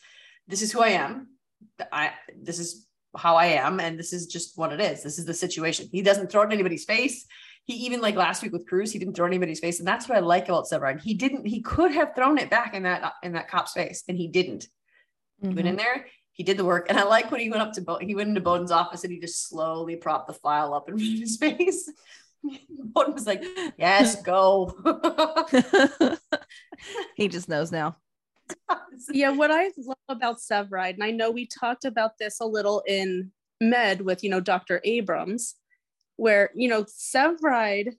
this 0.48 0.62
is 0.62 0.72
who 0.72 0.82
I 0.82 0.90
am. 0.90 1.28
I 1.92 2.12
this 2.36 2.60
is 2.60 2.88
how 3.18 3.36
I 3.36 3.48
am, 3.48 3.80
and 3.80 3.98
this 4.00 4.14
is 4.14 4.28
just 4.28 4.58
what 4.58 4.72
it 4.72 4.80
is. 4.80 5.04
This 5.04 5.18
is 5.20 5.26
the 5.26 5.34
situation. 5.34 5.90
He 5.92 6.02
doesn't 6.02 6.30
throw 6.32 6.42
it 6.42 6.46
in 6.46 6.52
anybody's 6.54 6.86
face. 6.86 7.26
He 7.66 7.74
even 7.86 8.02
like 8.02 8.16
last 8.16 8.42
week 8.44 8.52
with 8.54 8.68
Cruz, 8.68 8.92
he 8.92 9.00
didn't 9.00 9.16
throw 9.16 9.26
it 9.26 9.30
in 9.30 9.34
anybody's 9.34 9.60
face, 9.60 9.80
and 9.80 9.88
that's 9.88 10.08
what 10.08 10.18
I 10.18 10.22
like 10.22 10.48
about 10.48 10.66
Severide. 10.66 11.02
He 11.02 11.14
didn't. 11.16 11.46
He 11.46 11.62
could 11.62 11.92
have 11.92 12.14
thrown 12.16 12.38
it 12.38 12.50
back 12.50 12.74
in 12.76 12.84
that 12.84 13.14
in 13.24 13.34
that 13.34 13.50
cop's 13.50 13.74
face, 13.74 14.04
and 14.08 14.18
he 14.18 14.28
didn't. 14.28 14.68
He 15.42 15.48
went 15.50 15.68
in 15.68 15.76
Mhm. 15.76 15.80
there, 15.80 16.06
he 16.34 16.44
did 16.44 16.58
the 16.58 16.66
work, 16.66 16.88
and 16.90 17.00
I 17.00 17.04
like 17.04 17.32
when 17.32 17.40
he 17.42 17.50
went 17.50 17.62
up 17.62 17.74
to 17.74 17.82
Bo- 17.82 18.00
he 18.00 18.14
went 18.16 18.30
into 18.30 18.42
Boden's 18.42 18.72
office 18.72 19.04
and 19.04 19.12
he 19.14 19.20
just 19.20 19.48
slowly 19.48 19.96
propped 19.96 20.28
the 20.28 20.34
file 20.34 20.74
up 20.74 20.88
in 20.90 20.98
front 20.98 21.14
of 21.14 21.20
his 21.20 21.38
face. 21.38 21.90
Boden 22.70 23.14
was 23.14 23.28
like, 23.28 23.44
"Yes, 23.78 24.22
go." 24.22 24.76
he 27.16 27.28
just 27.28 27.50
knows 27.50 27.72
now. 27.72 27.98
yeah, 29.12 29.30
what 29.30 29.52
I 29.52 29.72
love 29.78 29.98
about 30.08 30.38
Severide, 30.40 30.96
and 30.96 31.04
I 31.04 31.12
know 31.12 31.32
we 31.32 31.46
talked 31.46 31.86
about 31.86 32.18
this 32.18 32.40
a 32.40 32.46
little 32.46 32.84
in 32.88 33.32
Med 33.62 34.02
with, 34.02 34.24
you 34.24 34.30
know, 34.30 34.40
Dr. 34.40 34.82
Abrams, 34.84 35.56
where, 36.16 36.50
you 36.56 36.68
know, 36.70 36.84
Severide, 36.86 37.96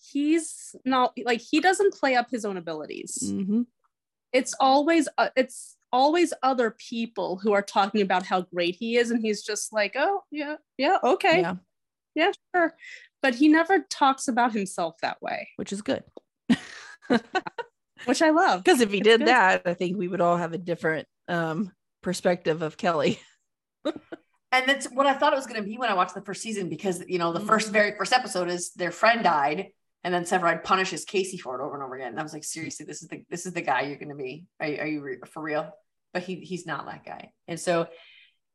he's 0.00 0.74
not 0.84 1.12
like 1.24 1.40
he 1.40 1.60
doesn't 1.60 1.94
play 1.94 2.14
up 2.14 2.30
his 2.30 2.44
own 2.44 2.56
abilities. 2.56 3.18
Mhm. 3.22 3.66
It's 4.32 4.54
always 4.60 5.08
uh, 5.18 5.30
it's 5.36 5.76
always 5.92 6.32
other 6.42 6.70
people 6.70 7.38
who 7.42 7.52
are 7.52 7.62
talking 7.62 8.00
about 8.00 8.24
how 8.24 8.42
great 8.42 8.76
he 8.76 8.96
is 8.96 9.10
and 9.10 9.20
he's 9.20 9.42
just 9.42 9.72
like, 9.72 9.94
"Oh, 9.96 10.22
yeah, 10.30 10.56
yeah, 10.78 10.98
okay. 11.02 11.40
Yeah, 11.40 11.54
Yeah, 12.14 12.32
sure." 12.54 12.74
But 13.22 13.34
he 13.34 13.48
never 13.48 13.80
talks 13.90 14.28
about 14.28 14.52
himself 14.52 14.96
that 15.02 15.20
way, 15.20 15.48
which 15.56 15.72
is 15.72 15.82
good. 15.82 16.02
which 18.06 18.22
I 18.22 18.30
love. 18.30 18.64
Because 18.64 18.80
if 18.80 18.90
he 18.90 18.98
It's 18.98 19.04
did 19.04 19.20
good. 19.20 19.28
that, 19.28 19.62
I 19.66 19.74
think 19.74 19.96
we 19.96 20.08
would 20.08 20.20
all 20.20 20.36
have 20.36 20.52
a 20.52 20.58
different 20.58 21.06
um 21.28 21.70
perspective 22.02 22.62
of 22.62 22.76
Kelly. 22.76 23.20
and 23.84 24.66
that's 24.66 24.86
what 24.86 25.06
I 25.06 25.14
thought 25.14 25.32
it 25.32 25.36
was 25.36 25.46
going 25.46 25.60
to 25.62 25.66
be 25.68 25.76
when 25.76 25.90
I 25.90 25.94
watched 25.94 26.14
the 26.14 26.22
first 26.22 26.42
season 26.42 26.68
because 26.68 27.02
you 27.06 27.18
know 27.18 27.32
the 27.32 27.40
first 27.40 27.70
very 27.70 27.96
first 27.96 28.12
episode 28.12 28.48
is 28.48 28.72
their 28.72 28.90
friend 28.90 29.22
died 29.22 29.68
and 30.02 30.14
then 30.14 30.24
Severide 30.24 30.64
punishes 30.64 31.04
Casey 31.04 31.36
for 31.36 31.60
it 31.60 31.64
over 31.64 31.74
and 31.74 31.82
over 31.84 31.94
again. 31.94 32.08
And 32.08 32.18
I 32.18 32.22
was 32.22 32.32
like, 32.32 32.44
seriously, 32.44 32.86
this 32.86 33.02
is 33.02 33.08
the 33.08 33.22
this 33.28 33.44
is 33.46 33.52
the 33.52 33.60
guy 33.62 33.82
you're 33.82 33.98
going 33.98 34.08
to 34.08 34.14
be. 34.14 34.46
Are, 34.58 34.66
you- 34.66 34.78
are 34.80 34.86
you 34.86 35.02
re- 35.02 35.18
for 35.26 35.42
real? 35.42 35.70
But 36.12 36.22
he 36.24 36.36
he's 36.36 36.66
not 36.66 36.86
that 36.86 37.04
guy, 37.04 37.30
and 37.46 37.60
so 37.60 37.86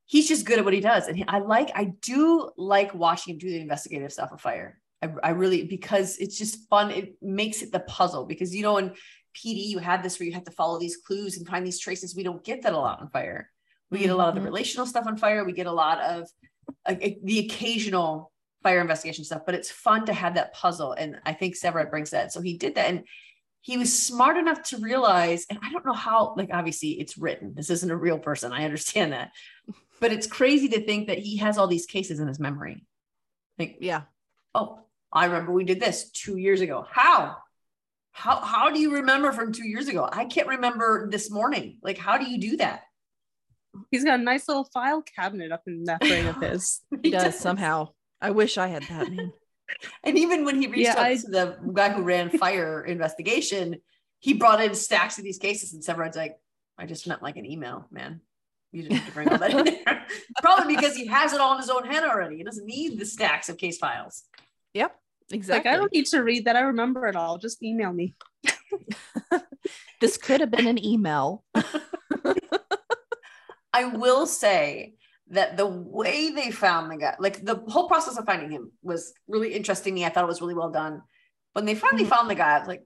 he's 0.05 0.27
just 0.27 0.45
good 0.45 0.59
at 0.59 0.65
what 0.65 0.73
he 0.73 0.81
does. 0.81 1.07
And 1.07 1.17
he, 1.17 1.25
I 1.27 1.39
like 1.39 1.71
I 1.75 1.85
do 2.01 2.51
like 2.57 2.93
watching 2.93 3.33
him 3.33 3.39
do 3.39 3.49
the 3.49 3.59
investigative 3.59 4.13
stuff 4.13 4.31
of 4.31 4.41
fire. 4.41 4.79
I, 5.01 5.09
I 5.23 5.29
really 5.31 5.65
because 5.65 6.17
it's 6.17 6.37
just 6.37 6.67
fun. 6.69 6.91
It 6.91 7.15
makes 7.21 7.61
it 7.61 7.71
the 7.71 7.79
puzzle 7.81 8.25
because 8.25 8.53
you 8.55 8.63
know 8.63 8.77
in 8.77 8.89
PD 9.35 9.65
you 9.67 9.79
had 9.79 10.01
this 10.03 10.19
where 10.19 10.27
you 10.27 10.33
have 10.33 10.45
to 10.45 10.51
follow 10.51 10.79
these 10.79 10.97
clues 10.97 11.37
and 11.37 11.47
find 11.47 11.65
these 11.65 11.79
traces. 11.79 12.15
We 12.15 12.23
don't 12.23 12.43
get 12.43 12.61
that 12.63 12.73
a 12.73 12.77
lot 12.77 13.01
on 13.01 13.09
fire. 13.09 13.51
We 13.91 13.99
get 13.99 14.09
a 14.09 14.15
lot 14.15 14.29
of 14.29 14.35
the 14.35 14.41
Mhm. 14.41 14.45
relational 14.45 14.85
stuff 14.85 15.05
on 15.07 15.17
fire. 15.17 15.43
We 15.43 15.53
get 15.53 15.67
a 15.67 15.71
lot 15.71 15.99
of 16.01 16.27
uh, 16.85 16.95
the 17.23 17.39
occasional 17.39 18.31
fire 18.63 18.81
investigation 18.81 19.23
stuff, 19.23 19.43
but 19.45 19.53
it's 19.53 19.69
fun 19.69 20.05
to 20.05 20.13
have 20.13 20.35
that 20.35 20.53
puzzle. 20.53 20.93
And 20.93 21.19
I 21.25 21.33
think 21.33 21.55
Severide 21.55 21.91
brings 21.91 22.09
that. 22.11 22.31
So 22.33 22.41
he 22.41 22.57
did 22.57 22.75
that. 22.75 22.89
And 22.89 23.03
he 23.61 23.77
was 23.77 23.91
smart 23.97 24.37
enough 24.37 24.63
to 24.63 24.77
realize, 24.77 25.45
and 25.49 25.59
I 25.61 25.71
don't 25.71 25.85
know 25.85 25.93
how, 25.93 26.33
like, 26.35 26.49
obviously 26.51 26.99
it's 26.99 27.17
written. 27.17 27.53
This 27.55 27.69
isn't 27.69 27.91
a 27.91 27.97
real 27.97 28.17
person. 28.17 28.51
I 28.53 28.63
understand 28.65 29.11
that. 29.13 29.31
But 30.01 30.11
it's 30.11 30.27
crazy 30.27 30.67
to 30.69 30.81
think 30.85 31.07
that 31.07 31.19
he 31.19 31.37
has 31.37 31.57
all 31.57 31.67
these 31.67 31.85
cases 31.85 32.19
in 32.19 32.27
his 32.27 32.39
memory. 32.39 32.85
Like, 33.57 33.77
Yeah. 33.79 34.03
oh, 34.53 34.79
I 35.11 35.25
remember 35.25 35.53
we 35.53 35.63
did 35.63 35.79
this 35.79 36.09
two 36.11 36.37
years 36.37 36.61
ago. 36.61 36.85
How? 36.89 37.37
How, 38.11 38.39
how 38.41 38.69
do 38.69 38.79
you 38.79 38.93
remember 38.95 39.31
from 39.31 39.51
two 39.53 39.67
years 39.67 39.87
ago? 39.87 40.07
I 40.11 40.25
can't 40.25 40.47
remember 40.47 41.09
this 41.09 41.29
morning. 41.31 41.77
Like, 41.81 41.97
how 41.97 42.17
do 42.17 42.29
you 42.29 42.39
do 42.39 42.57
that? 42.57 42.83
He's 43.91 44.03
got 44.05 44.19
a 44.19 44.23
nice 44.23 44.47
little 44.47 44.63
file 44.73 45.01
cabinet 45.01 45.51
up 45.51 45.63
in 45.67 45.83
that 45.85 45.99
brain 45.99 46.25
of 46.27 46.37
his. 46.41 46.81
He 47.03 47.09
does 47.11 47.37
somehow. 47.37 47.89
I 48.21 48.31
wish 48.31 48.57
I 48.57 48.67
had 48.67 48.83
that 48.83 49.11
man. 49.11 49.31
And 50.03 50.15
even 50.15 50.45
when 50.45 50.61
he 50.61 50.67
reached 50.67 50.83
Yeah, 50.83 50.91
out 50.91 50.99
I- 51.07 51.15
to 51.15 51.27
the 51.27 51.57
guy 51.73 51.89
who 51.89 52.03
ran 52.03 52.29
fire 52.29 52.83
investigation, 52.87 53.77
he 54.19 54.33
brought 54.35 54.61
in 54.63 54.75
stacks 54.75 55.17
of 55.17 55.23
these 55.23 55.39
cases, 55.39 55.73
and 55.73 55.83
Severide's 55.83 56.15
like, 56.15 56.37
"I 56.77 56.85
just 56.85 57.07
meant 57.07 57.23
like 57.23 57.35
an 57.37 57.47
email, 57.47 57.87
man. 57.91 58.21
You 58.75 58.83
didn't 58.83 58.97
have 58.97 59.07
to 59.07 59.13
bring 59.13 59.29
all 59.29 59.37
that 59.37 59.51
in 59.53 59.63
there." 59.85 60.05
Probably 60.41 60.75
because 60.75 60.95
he 60.95 61.05
has 61.07 61.31
it 61.33 61.39
all 61.39 61.53
in 61.53 61.59
his 61.59 61.69
own 61.69 61.85
head 61.85 62.03
already. 62.03 62.37
He 62.37 62.43
doesn't 62.43 62.65
need 62.65 62.99
the 62.99 63.05
stacks 63.05 63.47
of 63.49 63.57
case 63.57 63.77
files. 63.77 64.23
Yep. 64.73 64.93
Exactly. 65.31 65.69
Like 65.71 65.73
I 65.75 65.79
don't 65.79 65.91
need 65.93 66.05
to 66.07 66.19
read 66.21 66.45
that. 66.45 66.55
I 66.55 66.61
remember 66.61 67.07
it 67.07 67.15
all. 67.15 67.37
Just 67.37 67.63
email 67.63 67.91
me. 67.93 68.15
this 70.01 70.17
could 70.17 70.41
have 70.41 70.51
been 70.51 70.67
an 70.67 70.83
email. 70.83 71.43
I 73.73 73.85
will 73.85 74.25
say 74.27 74.95
that 75.29 75.57
the 75.57 75.65
way 75.65 76.29
they 76.31 76.51
found 76.51 76.91
the 76.91 76.97
guy, 76.97 77.15
like 77.19 77.43
the 77.43 77.55
whole 77.67 77.87
process 77.87 78.17
of 78.17 78.25
finding 78.25 78.51
him, 78.51 78.71
was 78.83 79.13
really 79.27 79.53
interesting. 79.53 79.93
to 79.93 79.95
me. 79.95 80.05
I 80.05 80.09
thought 80.09 80.23
it 80.23 80.27
was 80.27 80.41
really 80.41 80.53
well 80.53 80.69
done. 80.71 81.01
When 81.53 81.65
they 81.65 81.75
finally 81.75 82.03
Mhm. 82.05 82.09
found 82.09 82.29
the 82.29 82.35
guy, 82.35 82.55
I 82.55 82.59
was 82.59 82.67
like, 82.67 82.83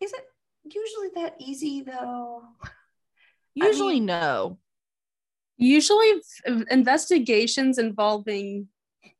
"Is 0.00 0.12
it 0.12 0.24
usually 0.64 1.08
that 1.16 1.34
easy, 1.40 1.82
though?" 1.82 2.44
Usually 3.54 3.94
mean- 3.94 4.06
no. 4.06 4.58
Usually, 5.58 6.20
investigations 6.70 7.78
involving 7.78 8.68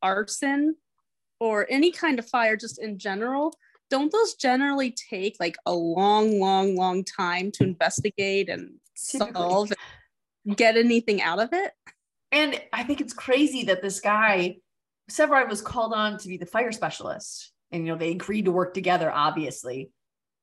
arson 0.00 0.76
or 1.38 1.66
any 1.70 1.92
kind 1.92 2.18
of 2.18 2.28
fire, 2.28 2.56
just 2.56 2.80
in 2.80 2.98
general, 2.98 3.54
don't 3.90 4.10
those 4.10 4.34
generally 4.34 4.90
take 4.90 5.36
like 5.38 5.56
a 5.66 5.72
long, 5.72 6.40
long, 6.40 6.74
long 6.74 7.04
time 7.04 7.52
to 7.52 7.64
investigate 7.64 8.48
and 8.48 8.76
Typically. 8.96 9.32
solve, 9.34 9.72
and 10.46 10.56
get 10.56 10.76
anything 10.76 11.22
out 11.22 11.38
of 11.38 11.50
it? 11.52 11.72
And 12.32 12.60
I 12.72 12.82
think 12.82 13.00
it's 13.00 13.12
crazy 13.12 13.64
that 13.64 13.82
this 13.82 14.00
guy, 14.00 14.56
Severide, 15.10 15.50
was 15.50 15.60
called 15.60 15.92
on 15.92 16.16
to 16.18 16.28
be 16.28 16.38
the 16.38 16.46
fire 16.46 16.72
specialist. 16.72 17.52
And, 17.70 17.86
you 17.86 17.92
know, 17.92 17.98
they 17.98 18.10
agreed 18.10 18.46
to 18.46 18.52
work 18.52 18.74
together, 18.74 19.12
obviously. 19.12 19.90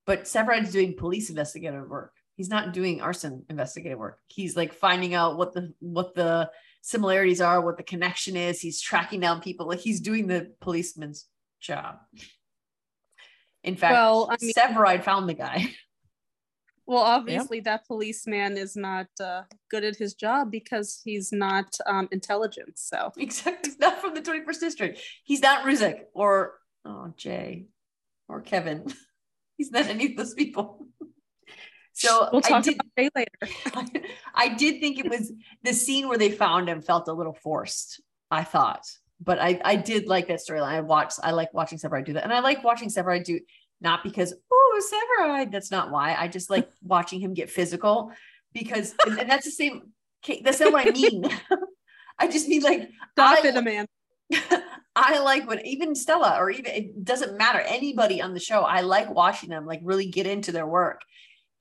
But 0.05 0.23
Severide's 0.23 0.71
doing 0.71 0.95
police 0.95 1.29
investigative 1.29 1.89
work. 1.89 2.13
He's 2.39 2.49
not 2.49 2.71
doing 2.71 3.01
arson 3.01 3.43
investigative 3.49 3.99
work. 3.99 4.17
He's 4.27 4.55
like 4.55 4.71
finding 4.73 5.13
out 5.13 5.37
what 5.37 5.53
the 5.53 5.73
what 5.81 6.15
the 6.15 6.49
similarities 6.81 7.41
are, 7.41 7.59
what 7.59 7.75
the 7.75 7.83
connection 7.83 8.37
is. 8.37 8.61
He's 8.61 8.79
tracking 8.79 9.19
down 9.19 9.41
people. 9.41 9.67
Like 9.67 9.81
he's 9.81 9.99
doing 9.99 10.25
the 10.25 10.53
policeman's 10.61 11.25
job. 11.59 11.97
In 13.65 13.75
fact, 13.75 13.91
Well, 13.91 14.29
I 14.31 14.37
mean- 14.41 14.53
Severide 14.53 15.03
found 15.03 15.27
the 15.27 15.33
guy. 15.33 15.67
Well, 16.87 17.03
obviously, 17.03 17.59
that 17.59 17.85
policeman 17.85 18.57
is 18.57 18.75
not 18.75 19.05
uh, 19.21 19.43
good 19.69 19.83
at 19.83 19.95
his 19.95 20.15
job 20.15 20.49
because 20.49 21.01
he's 21.05 21.31
not 21.31 21.77
um, 21.85 22.09
intelligent. 22.11 22.79
So, 22.79 23.11
Except 23.15 23.63
he's 23.63 23.77
not 23.77 24.01
from 24.01 24.15
the 24.15 24.21
21st 24.21 24.59
district. 24.59 24.99
He's 25.23 25.41
not 25.43 25.65
Ruzek 25.65 26.05
or 26.15 26.55
oh 26.85 27.13
Jay 27.15 27.67
or 28.27 28.41
Kevin. 28.41 28.91
He's 29.57 29.69
not 29.69 29.85
any 29.87 30.11
of 30.11 30.15
those 30.15 30.33
people. 30.33 30.87
So 32.00 32.30
we'll 32.32 32.41
I 32.45 32.50
talk 32.50 32.64
did, 32.64 32.76
about 32.76 33.12
later. 33.16 34.06
I 34.34 34.50
did 34.50 34.80
think 34.80 35.00
it 35.00 35.10
was 35.10 35.34
the 35.64 35.74
scene 35.74 36.08
where 36.08 36.18
they 36.18 36.32
found 36.32 36.70
him 36.70 36.82
felt 36.82 37.10
a 37.10 37.14
little 37.14 37.34
forced. 37.34 38.02
I 38.32 38.43
thought, 38.43 38.84
but 39.20 39.39
I 39.39 39.60
I 39.66 39.76
did 39.76 40.08
like 40.08 40.28
that 40.28 40.39
storyline. 40.39 40.70
I 40.70 40.82
watched. 40.82 41.20
I 41.22 41.32
like 41.32 41.54
watching 41.54 41.78
Severide 41.78 42.06
do 42.06 42.14
that, 42.14 42.24
and 42.24 42.34
I 42.34 42.39
like 42.39 42.64
watching 42.64 42.89
Severide 42.89 43.26
do 43.26 43.39
not 43.82 44.04
because 44.04 44.34
oh 44.52 44.82
Severide. 45.20 45.52
That's 45.52 45.72
not 45.72 45.91
why. 45.91 46.16
I 46.16 46.30
just 46.30 46.50
like 46.50 46.70
watching 46.84 47.20
him 47.20 47.34
get 47.34 47.50
physical 47.50 48.12
because, 48.54 48.95
and, 49.06 49.20
and 49.20 49.30
that's 49.30 49.45
the 49.45 49.52
same. 49.52 49.91
That's 50.43 50.60
not 50.62 50.72
what 50.72 50.88
I 50.88 50.91
mean. 50.97 51.26
I 52.18 52.28
just 52.28 52.47
mean 52.47 52.62
like 52.62 52.89
Stop 53.12 53.43
I- 53.43 53.47
it, 53.47 53.56
Amanda. 53.58 53.88
I 54.95 55.20
like 55.20 55.47
when 55.47 55.66
even 55.66 55.95
Stella 55.95 56.38
or 56.39 56.50
even 56.52 56.72
it 56.72 57.04
doesn't 57.04 57.38
matter 57.38 57.60
anybody 57.60 58.22
on 58.22 58.34
the 58.34 58.39
show. 58.39 58.62
I 58.62 58.82
like 58.82 59.10
watching 59.10 59.50
them 59.50 59.66
like 59.66 59.80
really 59.84 60.08
get 60.08 60.28
into 60.28 60.52
their 60.52 60.68
work. 60.68 61.02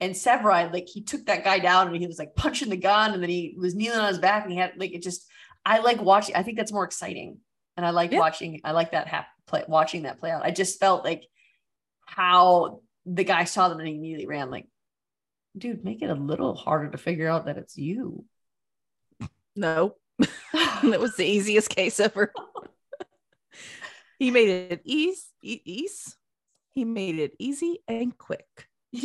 And 0.01 0.13
Severide, 0.13 0.71
like 0.71 0.87
he 0.87 1.01
took 1.01 1.25
that 1.25 1.43
guy 1.43 1.59
down 1.59 1.87
and 1.87 1.95
he 1.97 2.07
was 2.07 2.19
like 2.19 2.35
punching 2.35 2.69
the 2.69 2.77
gun 2.77 3.13
and 3.13 3.21
then 3.21 3.29
he 3.29 3.55
was 3.57 3.75
kneeling 3.75 3.99
on 3.99 4.07
his 4.07 4.19
back 4.19 4.43
and 4.43 4.51
he 4.53 4.57
had 4.57 4.73
like 4.77 4.93
it 4.93 5.01
just 5.03 5.27
I 5.65 5.79
like 5.79 6.01
watching. 6.01 6.35
I 6.35 6.43
think 6.43 6.57
that's 6.57 6.71
more 6.71 6.85
exciting. 6.85 7.39
And 7.75 7.85
I 7.85 7.89
like 7.91 8.11
Yeah. 8.11 8.19
watching, 8.19 8.61
I 8.63 8.71
like 8.71 8.91
that 8.91 9.07
hap- 9.07 9.27
play 9.45 9.63
watching 9.67 10.03
that 10.03 10.19
play 10.19 10.31
out. 10.31 10.43
I 10.43 10.51
just 10.51 10.79
felt 10.79 11.03
like 11.03 11.25
how 12.05 12.81
the 13.05 13.23
guy 13.23 13.43
saw 13.43 13.69
them 13.69 13.79
and 13.79 13.87
he 13.87 13.95
immediately 13.95 14.27
ran 14.27 14.49
like, 14.51 14.67
dude, 15.57 15.83
make 15.83 16.01
it 16.01 16.09
a 16.09 16.15
little 16.15 16.55
harder 16.55 16.89
to 16.91 16.97
figure 16.97 17.27
out 17.27 17.45
that 17.45 17.57
it's 17.57 17.77
you. 17.77 18.25
No. 19.55 19.95
that 20.53 20.99
was 20.99 21.15
the 21.15 21.25
easiest 21.25 21.69
case 21.69 21.99
ever. 21.99 22.33
he 24.19 24.31
made 24.31 24.49
it 24.49 24.81
easy, 24.85 25.23
easy. 25.43 26.11
He 26.71 26.85
made 26.85 27.19
it 27.19 27.33
easy 27.39 27.79
and 27.87 28.17
quick. 28.17 28.67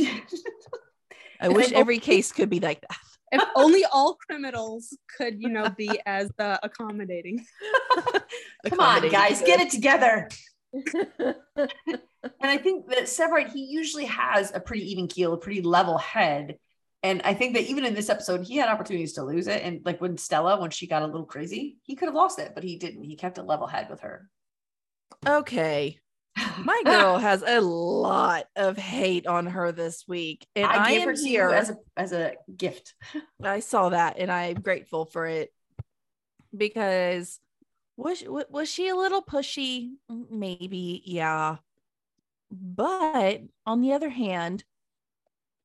I 1.44 1.48
wish 1.48 1.72
every 1.72 1.98
case 1.98 2.32
could 2.32 2.50
be 2.50 2.60
like 2.60 2.80
that. 2.80 2.96
If 3.32 3.42
only 3.56 3.84
all 3.92 4.14
criminals 4.14 4.96
could, 5.16 5.42
you 5.42 5.48
know, 5.48 5.68
be 5.68 5.90
as 6.06 6.30
uh, 6.38 6.58
accommodating. 6.62 7.44
Come 8.68 8.78
on, 8.78 9.08
guys, 9.08 9.42
get 9.42 9.60
it 9.60 9.70
together. 9.70 10.28
And 12.40 12.50
I 12.50 12.56
think 12.56 12.88
that 12.88 13.04
Severide, 13.04 13.52
he 13.52 13.64
usually 13.64 14.06
has 14.06 14.50
a 14.54 14.60
pretty 14.60 14.90
even 14.92 15.08
keel, 15.08 15.34
a 15.34 15.36
pretty 15.36 15.60
level 15.60 15.98
head. 15.98 16.56
And 17.02 17.20
I 17.22 17.34
think 17.34 17.54
that 17.54 17.64
even 17.64 17.84
in 17.84 17.94
this 17.94 18.08
episode, 18.08 18.46
he 18.46 18.56
had 18.56 18.70
opportunities 18.70 19.12
to 19.14 19.24
lose 19.24 19.46
it. 19.46 19.62
And 19.62 19.80
like 19.84 20.00
when 20.00 20.16
Stella, 20.16 20.58
when 20.58 20.70
she 20.70 20.86
got 20.86 21.02
a 21.02 21.06
little 21.06 21.26
crazy, 21.26 21.76
he 21.82 21.96
could 21.96 22.06
have 22.06 22.14
lost 22.14 22.38
it, 22.38 22.52
but 22.54 22.64
he 22.64 22.76
didn't. 22.76 23.04
He 23.04 23.16
kept 23.16 23.36
a 23.36 23.42
level 23.42 23.66
head 23.66 23.88
with 23.90 24.00
her. 24.00 24.30
Okay. 25.26 25.98
My 26.58 26.82
girl 26.84 27.18
has 27.18 27.42
a 27.46 27.60
lot 27.60 28.46
of 28.56 28.76
hate 28.76 29.26
on 29.26 29.46
her 29.46 29.72
this 29.72 30.04
week. 30.06 30.46
And 30.56 30.66
I, 30.66 30.84
I 30.84 30.90
gave 30.90 31.04
her 31.04 31.14
to 31.14 31.28
you 31.28 31.50
as 31.50 31.70
a 31.70 31.76
as 31.96 32.12
a 32.12 32.34
gift. 32.56 32.94
I 33.42 33.60
saw 33.60 33.90
that 33.90 34.18
and 34.18 34.30
I'm 34.30 34.60
grateful 34.60 35.04
for 35.04 35.26
it 35.26 35.52
because 36.56 37.38
was 37.96 38.24
was 38.26 38.68
she 38.70 38.88
a 38.88 38.96
little 38.96 39.22
pushy? 39.22 39.92
Maybe, 40.08 41.02
yeah. 41.04 41.56
But 42.50 43.42
on 43.66 43.80
the 43.80 43.92
other 43.92 44.10
hand, 44.10 44.64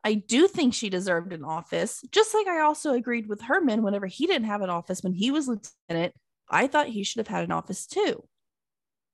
I 0.04 0.14
do 0.14 0.48
think 0.48 0.74
she 0.74 0.90
deserved 0.90 1.34
an 1.34 1.44
office, 1.44 2.04
just 2.12 2.34
like 2.34 2.48
I 2.48 2.62
also 2.62 2.94
agreed 2.94 3.28
with 3.28 3.42
Herman 3.42 3.84
whenever 3.84 4.08
he 4.08 4.28
didn't 4.28 4.48
have 4.48 4.62
an 4.62 4.70
office 4.70 5.04
when 5.04 5.14
he 5.14 5.32
was 5.32 5.48
lieutenant. 5.48 6.14
I 6.50 6.68
thought 6.68 6.88
he 6.88 7.04
should 7.04 7.20
have 7.20 7.28
had 7.28 7.44
an 7.44 7.52
office 7.52 7.86
too. 7.86 8.24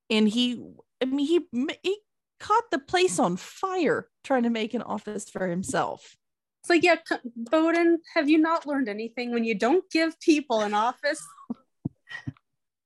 And 0.09 0.29
he, 0.29 0.63
I 1.05 1.15
mean, 1.15 1.27
he 1.27 1.67
he 1.83 1.97
caught 2.39 2.71
the 2.71 2.79
place 2.79 3.19
on 3.19 3.37
fire 3.37 4.09
trying 4.23 4.43
to 4.43 4.49
make 4.49 4.73
an 4.73 4.81
office 4.81 5.29
for 5.29 5.47
himself. 5.47 6.17
It's 6.61 6.69
like, 6.69 6.83
yeah, 6.83 6.95
Boden, 7.35 7.99
have 8.15 8.27
you 8.27 8.39
not 8.39 8.65
learned 8.65 8.89
anything 8.89 9.31
when 9.31 9.43
you 9.43 9.53
don't 9.53 9.87
give 9.91 10.19
people 10.19 10.61
an 10.61 10.73
office? 10.73 11.23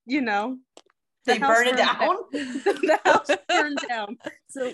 You 0.05 0.21
know, 0.21 0.57
the 1.25 1.33
They 1.33 1.39
burn 1.39 1.67
it 1.67 1.75
burned 1.75 1.77
down. 1.77 2.17
the 2.31 2.99
house 3.05 3.29
burned 3.47 3.79
down. 3.87 4.17
So 4.49 4.73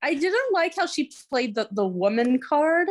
I 0.00 0.14
didn't 0.14 0.52
like 0.52 0.74
how 0.74 0.86
she 0.86 1.12
played 1.28 1.54
the, 1.54 1.68
the 1.70 1.86
woman 1.86 2.40
card. 2.40 2.88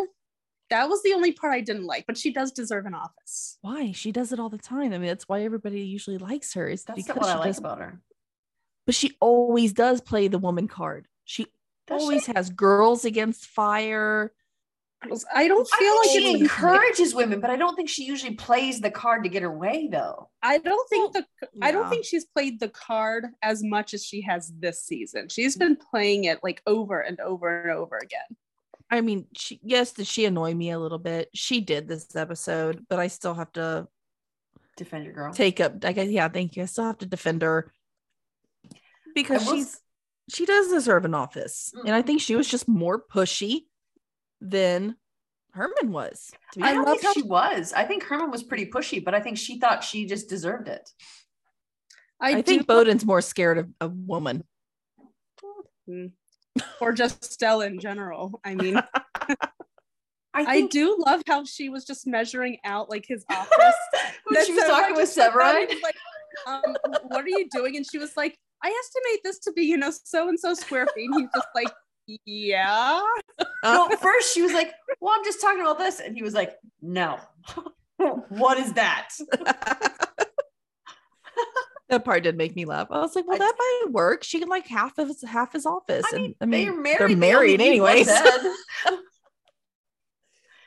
That 0.70 0.88
was 0.88 1.02
the 1.04 1.14
only 1.14 1.32
part 1.32 1.54
I 1.54 1.62
didn't 1.62 1.86
like, 1.86 2.06
but 2.06 2.18
she 2.18 2.32
does 2.32 2.52
deserve 2.52 2.86
an 2.86 2.94
office. 2.94 3.58
Why? 3.62 3.92
She 3.94 4.12
does 4.12 4.32
it 4.32 4.39
all 4.39 4.50
the 4.50 4.58
time. 4.58 4.94
I 4.94 4.98
mean, 4.98 5.08
that's 5.08 5.28
why 5.28 5.44
everybody 5.44 5.82
usually 5.82 6.18
likes 6.18 6.54
her. 6.54 6.68
Is 6.68 6.84
That's 6.84 6.98
because 6.98 7.16
not 7.16 7.22
what 7.22 7.30
I 7.30 7.34
she 7.34 7.38
like 7.39 7.48
does, 7.48 7.58
about 7.58 7.80
her. 7.80 8.00
But 8.92 8.96
she 8.98 9.16
always 9.22 9.72
does 9.72 10.02
play 10.02 10.28
the 10.28 10.38
woman 10.38 10.68
card. 10.68 11.08
She 11.24 11.46
Does 11.88 12.02
always 12.02 12.26
she? 12.26 12.34
has 12.36 12.50
girls 12.50 13.06
against 13.06 13.46
fire. 13.46 14.34
I 15.02 15.48
don't 15.48 15.66
feel 15.66 16.04
think 16.04 16.06
like 16.06 16.10
she 16.10 16.32
it's 16.34 16.42
encourages 16.42 17.16
women, 17.16 17.39
but 17.39 17.50
I 17.50 17.56
don't 17.56 17.74
think 17.78 17.88
she 17.88 18.04
usually 18.04 18.34
plays 18.36 18.82
the 18.82 18.92
card 18.92 19.24
to 19.24 19.30
get 19.30 19.44
her 19.44 19.58
way, 19.58 19.88
though. 19.89 20.30
I 20.44 20.58
don't 20.58 20.89
think 20.89 21.14
the 21.14 21.26
I 21.62 21.72
don't 21.72 21.89
think 21.89 22.04
she's 22.04 22.26
played 22.26 22.60
the 22.60 22.68
card 22.68 23.28
as 23.42 23.64
much 23.64 23.94
as 23.94 24.04
she 24.04 24.20
has 24.24 24.52
this 24.60 24.84
season. 24.84 25.30
She's 25.30 25.56
been 25.56 25.78
playing 25.78 26.26
it 26.26 26.39
like 26.44 26.62
over 26.68 27.00
and 27.00 27.18
over 27.22 27.62
and 27.62 27.72
over 27.72 27.98
again. 27.98 28.36
I 28.89 29.00
mean, 29.00 29.26
she 29.38 29.58
yes, 29.64 29.94
did 29.94 30.06
she 30.06 30.26
annoy 30.26 30.54
me 30.54 30.72
a 30.72 30.80
little 30.80 31.00
bit? 31.00 31.30
She 31.34 31.62
did 31.62 31.88
this 31.88 32.14
episode, 32.14 32.86
but 32.89 33.00
I 33.00 33.08
still 33.08 33.36
have 33.36 33.54
to 33.54 33.88
Defend 34.76 35.06
your 35.06 35.14
girl. 35.14 35.32
take 35.34 35.62
up. 35.62 35.86
I 35.86 35.94
guess 35.94 36.10
yeah, 36.10 36.28
thank 36.28 36.58
you. 36.58 36.64
I 36.64 36.66
still 36.66 36.84
have 36.84 36.98
to 36.98 37.06
defend 37.06 37.42
her 37.42 37.72
because 39.14 39.45
will 39.45 39.55
she's 39.55 39.80
she 40.30 40.45
does 40.45 40.70
deserve 40.70 41.05
an 41.05 41.14
office, 41.14 41.74
and 41.86 41.93
I 41.93 42.01
think 42.01 42.22
she 42.22 42.36
was 42.36 42.47
just 42.47 42.68
more 42.68 43.01
pushy 43.01 43.66
than 44.39 44.95
Herman 45.53 45.91
was. 45.91 46.32
To 46.53 46.59
be 46.59 46.66
I 46.66 46.70
I 46.70 46.74
don't 46.74 46.86
love 46.86 46.99
think 46.99 47.03
how- 47.03 47.14
she 47.14 47.22
was. 47.24 47.74
I 47.74 47.84
think 47.86 48.03
Herman 48.03 48.32
was 48.32 48.43
pretty 48.43 48.68
pushy, 48.68 49.03
but 49.03 49.14
I 49.14 49.20
think 49.20 49.38
she 49.38 49.59
thought 49.59 49.84
she 49.84 50.05
just 50.05 50.30
deserved 50.30 50.68
it. 50.68 50.89
I, 52.20 52.36
I, 52.36 52.41
think 52.43 52.68
Boden's 52.68 53.03
more 53.03 53.20
scared 53.22 53.57
of 53.57 53.70
a 53.82 53.88
woman. 53.89 54.43
or 56.80 56.91
just 56.91 57.24
Stella 57.24 57.66
in 57.66 57.80
general. 57.80 58.39
I 58.45 58.53
mean, 58.53 58.78
I, 60.34 60.45
I 60.45 60.68
do 60.68 61.03
love 61.05 61.24
how 61.28 61.43
she 61.45 61.70
was 61.70 61.84
just 61.84 62.05
measuring 62.05 62.57
out 62.64 62.89
like 62.89 63.05
his 63.07 63.26
office. 63.32 63.49
when 64.26 64.36
That 64.36 64.45
she 64.45 64.53
was 64.53 64.64
Severide 64.64 64.68
talking 64.68 64.95
with 64.95 65.05
just 65.05 65.18
looked 65.18 65.36
at 65.36 65.55
him 65.55 65.68
Severide. 65.68 65.82
Like, 65.84 65.95
um, 66.45 66.76
what 67.07 67.26
are 67.26 67.30
you 67.30 67.47
doing? 67.51 67.76
And 67.76 67.86
she 67.89 67.97
was 67.97 68.16
like, 68.16 68.38
I 68.64 68.68
estimate 68.68 69.22
this 69.24 69.39
to 69.39 69.51
be, 69.53 69.64
you 69.64 69.78
know, 69.78 69.91
so 70.03 70.30
and 70.30 70.39
so 70.39 70.53
square 70.53 70.86
feet. 70.93 71.09
And 71.12 71.22
he's 71.22 71.30
just 71.34 71.47
like, 71.55 71.70
yeah. 72.26 73.01
No, 73.64 73.89
first 74.01 74.34
she 74.34 74.41
was 74.41 74.53
like, 74.53 74.74
"Well, 74.99 75.14
I'm 75.18 75.24
just 75.24 75.39
talking 75.41 75.62
about 75.62 75.78
this," 75.80 75.99
and 75.99 76.16
he 76.16 76.24
was 76.24 76.34
like, 76.34 76.57
"No, 76.82 77.20
what 78.30 78.57
is 78.57 78.74
that?" 78.74 79.09
that 81.89 82.05
part 82.05 82.24
did 82.24 82.38
make 82.38 82.55
me 82.55 82.66
laugh. 82.66 82.88
I 82.91 82.99
was 82.99 83.16
like, 83.16 83.28
well, 83.28 83.36
I- 83.36 83.39
that 83.39 83.53
might 83.57 83.91
work. 83.91 84.24
She 84.24 84.39
can 84.39 84.49
like 84.49 84.68
half 84.68 84.97
of 84.97 85.07
his 85.09 85.22
half 85.24 85.53
his 85.53 85.66
office. 85.66 86.05
I 86.12 86.16
mean, 86.16 86.36
and 86.41 86.41
I 86.41 86.45
mean, 86.57 86.66
they're 86.66 86.76
married. 86.78 86.99
they're 86.99 87.18
married 87.18 87.62
only 87.62 87.72
leave 87.74 87.82
one 87.82 87.91
anyways. 87.91 88.09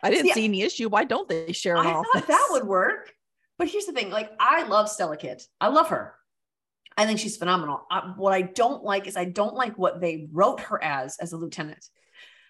I 0.03 0.11
didn't 0.11 0.27
See, 0.29 0.33
see 0.35 0.45
any 0.45 0.61
issue. 0.63 0.89
Why 0.91 1.05
don't 1.05 1.27
they 1.29 1.53
share 1.53 1.77
an 1.77 1.87
office? 1.87 2.09
I 2.15 2.19
office? 2.19 2.21
thought 2.21 2.27
that 2.29 2.49
would 2.51 2.65
work. 2.67 3.11
But 3.57 3.69
here's 3.69 3.87
the 3.87 3.93
thing: 3.93 4.11
like, 4.11 4.31
I 4.39 4.65
love 4.65 4.91
Stella 4.91 5.17
Kidd. 5.17 5.41
I 5.61 5.69
love 5.69 5.89
her. 5.89 6.15
I 6.97 7.07
think 7.07 7.19
she's 7.19 7.37
phenomenal. 7.37 7.87
Uh, 7.91 8.13
what 8.17 8.33
I 8.33 8.43
don't 8.43 8.85
like 8.85 9.07
is 9.07 9.17
I 9.17 9.25
don't 9.25 9.55
like 9.55 9.77
what 9.77 10.01
they 10.01 10.29
wrote 10.33 10.61
her 10.61 10.83
as 10.83 11.17
as 11.19 11.33
a 11.33 11.37
lieutenant. 11.37 11.85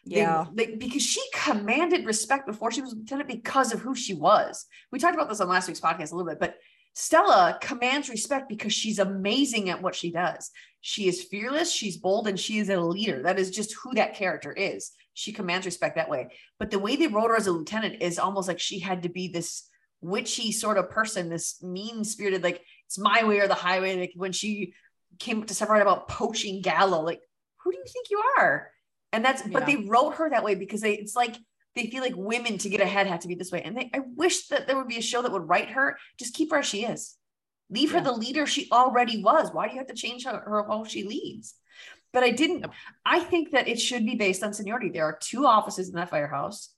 They- 0.06 0.16
Yeah. 0.16 0.46
they- 0.52 0.74
because 0.76 1.02
she 1.02 1.22
commanded 1.32 2.04
respect 2.04 2.46
before 2.46 2.70
she 2.70 2.82
was 2.82 2.92
a 2.92 2.96
lieutenant 2.96 3.28
because 3.28 3.72
of 3.72 3.80
who 3.80 3.94
she 3.94 4.12
was. 4.14 4.66
We 4.92 4.98
talked 4.98 5.14
about 5.14 5.28
this 5.30 5.40
on 5.40 5.48
last 5.48 5.66
week's 5.66 5.80
podcast 5.80 6.12
a 6.12 6.16
little 6.16 6.30
bit, 6.30 6.40
but 6.40 6.56
Stella 6.96 7.58
commands 7.60 8.08
respect 8.08 8.48
because 8.48 8.72
she's 8.72 8.98
amazing 8.98 9.68
at 9.70 9.82
what 9.82 9.94
she 9.96 10.12
does. 10.12 10.50
She 10.80 11.08
is 11.08 11.24
fearless, 11.24 11.72
she's 11.72 11.96
bold, 11.96 12.28
and 12.28 12.38
she 12.38 12.58
is 12.58 12.68
a 12.68 12.78
leader. 12.80 13.22
That 13.22 13.38
is 13.38 13.50
just 13.50 13.74
who 13.82 13.94
that 13.94 14.14
character 14.14 14.52
is. 14.52 14.92
She 15.14 15.32
commands 15.32 15.64
respect 15.66 15.96
that 15.96 16.10
way. 16.10 16.28
But 16.58 16.70
the 16.70 16.78
way 16.78 16.94
they 16.96 17.06
wrote 17.08 17.30
her 17.30 17.36
as 17.36 17.46
a 17.46 17.52
lieutenant 17.52 18.02
is 18.02 18.18
almost 18.18 18.46
like 18.46 18.60
she 18.60 18.78
had 18.80 19.02
to 19.04 19.08
be 19.08 19.26
this 19.28 19.68
witchy 20.02 20.52
sort 20.52 20.76
of 20.76 20.90
person, 20.90 21.30
this 21.30 21.60
mean 21.62 22.04
spirited, 22.04 22.42
like 22.44 22.60
it's 22.86 22.98
my 22.98 23.24
way 23.24 23.40
or 23.40 23.48
the 23.48 23.54
highway. 23.54 23.98
Like 23.98 24.12
when 24.14 24.32
she 24.32 24.74
came 25.18 25.40
up 25.40 25.46
to 25.48 25.54
Severide 25.54 25.82
about 25.82 26.08
poaching 26.08 26.62
Gallo, 26.62 27.02
like 27.02 27.20
who 27.58 27.72
do 27.72 27.78
you 27.78 27.84
think 27.84 28.10
you 28.10 28.22
are? 28.38 28.70
And 29.12 29.24
that's 29.24 29.42
but 29.42 29.66
they 29.66 29.76
wrote 29.76 30.16
her 30.16 30.30
that 30.30 30.44
way 30.44 30.54
because 30.54 30.80
they 30.80 30.94
it's 30.94 31.16
like 31.16 31.36
they 31.74 31.86
feel 31.86 32.02
like 32.02 32.14
women 32.16 32.58
to 32.58 32.68
get 32.68 32.80
ahead 32.80 33.06
have 33.06 33.20
to 33.20 33.28
be 33.28 33.34
this 33.34 33.52
way. 33.52 33.62
And 33.62 33.76
they 33.76 33.90
I 33.94 34.00
wish 34.16 34.48
that 34.48 34.66
there 34.66 34.76
would 34.76 34.88
be 34.88 34.98
a 34.98 35.02
show 35.02 35.22
that 35.22 35.32
would 35.32 35.48
write 35.48 35.70
her, 35.70 35.96
just 36.18 36.34
keep 36.34 36.50
her 36.50 36.58
as 36.58 36.66
she 36.66 36.84
is. 36.84 37.16
Leave 37.70 37.92
her 37.92 38.00
the 38.00 38.12
leader 38.12 38.46
she 38.46 38.68
already 38.70 39.22
was. 39.22 39.50
Why 39.52 39.66
do 39.66 39.72
you 39.72 39.78
have 39.78 39.88
to 39.88 39.94
change 39.94 40.24
her, 40.26 40.38
her 40.38 40.64
how 40.68 40.84
she 40.84 41.04
leads? 41.04 41.54
But 42.12 42.22
I 42.22 42.30
didn't, 42.30 42.66
I 43.04 43.18
think 43.20 43.50
that 43.50 43.66
it 43.66 43.80
should 43.80 44.06
be 44.06 44.14
based 44.14 44.44
on 44.44 44.52
seniority. 44.52 44.90
There 44.90 45.04
are 45.04 45.18
two 45.20 45.46
offices 45.46 45.88
in 45.88 45.96
that 45.96 46.10
firehouse. 46.10 46.70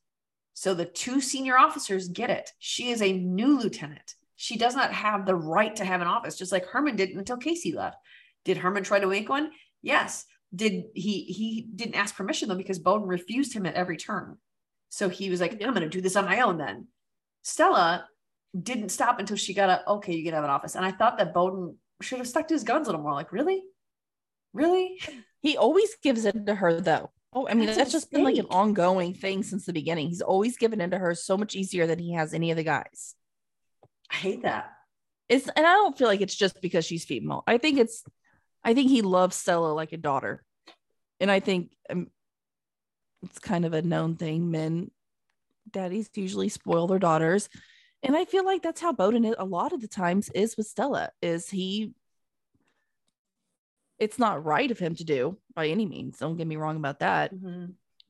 So 0.55 0.73
the 0.73 0.87
two 0.87 1.21
senior 1.21 1.59
officers 1.59 2.09
get 2.09 2.31
it. 2.31 2.51
She 2.59 2.89
is 2.89 3.03
a 3.03 3.13
new 3.13 3.59
lieutenant. 3.59 4.15
She 4.37 4.57
does 4.57 4.77
not 4.77 4.93
have 4.93 5.25
the 5.25 5.35
right 5.35 5.75
to 5.77 5.85
have 5.85 6.01
an 6.01 6.07
office, 6.07 6.37
just 6.37 6.53
like 6.53 6.67
Herman 6.67 6.97
didn't 6.97 7.19
until 7.19 7.39
Casey 7.39 7.73
left. 7.73 7.97
Did 8.45 8.59
Herman 8.59 8.85
try 8.85 9.01
to 9.01 9.07
make 9.07 9.29
one? 9.29 9.51
Yes. 9.83 10.27
Did 10.55 10.85
he 10.95 11.25
he 11.25 11.67
didn't 11.75 11.97
ask 11.97 12.15
permission 12.15 12.49
though 12.49 12.55
because 12.55 12.79
Boden 12.79 13.09
refused 13.09 13.53
him 13.53 13.67
at 13.67 13.75
every 13.75 13.97
turn. 13.97 14.39
So 14.91 15.09
he 15.09 15.31
was 15.31 15.41
like, 15.41 15.61
I'm 15.63 15.75
gonna 15.75 15.89
do 15.89 16.01
this 16.01 16.17
on 16.17 16.27
my 16.27 16.41
own 16.41 16.59
then. 16.59 16.87
Stella 17.43 18.07
didn't 18.59 18.91
stop 18.91 19.19
until 19.19 19.37
she 19.37 19.55
got 19.55 19.71
a 19.71 19.91
okay, 19.91 20.15
you 20.15 20.25
can 20.25 20.35
have 20.35 20.45
an 20.45 20.51
office. 20.51 20.77
And 20.77 20.85
I 20.85 20.93
thought 20.93 21.19
that 21.19 21.35
Boden 21.35 21.77
should 22.01 22.19
have 22.19 22.29
stuck 22.29 22.47
to 22.49 22.55
his 22.55 22.63
guns 22.63 22.87
a 22.87 22.91
little 22.91 23.03
more. 23.03 23.13
Like, 23.13 23.33
really? 23.33 23.63
Really? 24.53 25.01
He 25.41 25.57
always 25.57 25.95
gives 26.03 26.25
it 26.25 26.47
to 26.47 26.55
her 26.55 26.81
though. 26.81 27.11
Oh, 27.33 27.47
I 27.49 27.55
mean, 27.55 27.67
That's 27.67 27.79
that's, 27.79 27.93
just 27.93 28.11
been 28.11 28.25
like 28.25 28.39
an 28.39 28.47
ongoing 28.49 29.13
thing 29.13 29.43
since 29.43 29.67
the 29.67 29.73
beginning. 29.73 30.09
He's 30.09 30.23
always 30.23 30.57
given 30.57 30.81
in 30.81 30.91
to 30.91 30.99
her 30.99 31.15
so 31.15 31.37
much 31.37 31.55
easier 31.55 31.87
than 31.87 31.99
he 31.99 32.13
has 32.13 32.33
any 32.33 32.51
of 32.51 32.57
the 32.57 32.65
guys. 32.65 33.15
I 34.11 34.17
hate 34.17 34.43
that. 34.43 34.73
It's 35.29 35.49
and 35.49 35.67
I 35.67 35.73
don't 35.75 35.97
feel 35.97 36.09
like 36.09 36.21
it's 36.21 36.35
just 36.35 36.61
because 36.61 36.85
she's 36.85 37.05
female. 37.05 37.43
I 37.47 37.59
think 37.59 37.79
it's 37.79 38.05
I 38.65 38.75
think 38.75 38.91
he 38.91 39.03
loves 39.03 39.37
Stella 39.37 39.73
like 39.73 39.93
a 39.93 39.97
daughter. 39.97 40.43
And 41.21 41.31
I 41.31 41.41
think 41.41 41.73
um, 41.91 42.09
it's 43.23 43.39
kind 43.39 43.65
of 43.65 43.73
a 43.73 43.83
known 43.83 44.17
thing. 44.17 44.51
Men 44.51 44.91
daddies 45.71 46.11
usually 46.15 46.49
spoil 46.49 46.87
their 46.87 46.99
daughters. 46.99 47.49
And 48.03 48.17
I 48.17 48.25
feel 48.25 48.45
like 48.45 48.63
that's 48.63 48.81
how 48.81 48.93
Boden 48.93 49.25
is, 49.25 49.35
a 49.39 49.45
lot 49.45 49.73
of 49.73 49.81
the 49.81 49.89
times 49.89 50.31
is 50.35 50.57
with 50.57 50.67
Stella 50.67 51.11
is 51.23 51.49
he 51.49 51.95
it's 53.99 54.19
not 54.19 54.45
right 54.45 54.71
of 54.71 54.79
him 54.79 54.95
to 54.95 55.05
do 55.05 55.39
by 55.55 55.69
any 55.69 55.87
means. 55.87 56.19
Don't 56.19 56.37
get 56.37 56.47
me 56.47 56.57
wrong 56.57 56.77
about 56.77 57.01
that. 57.01 57.33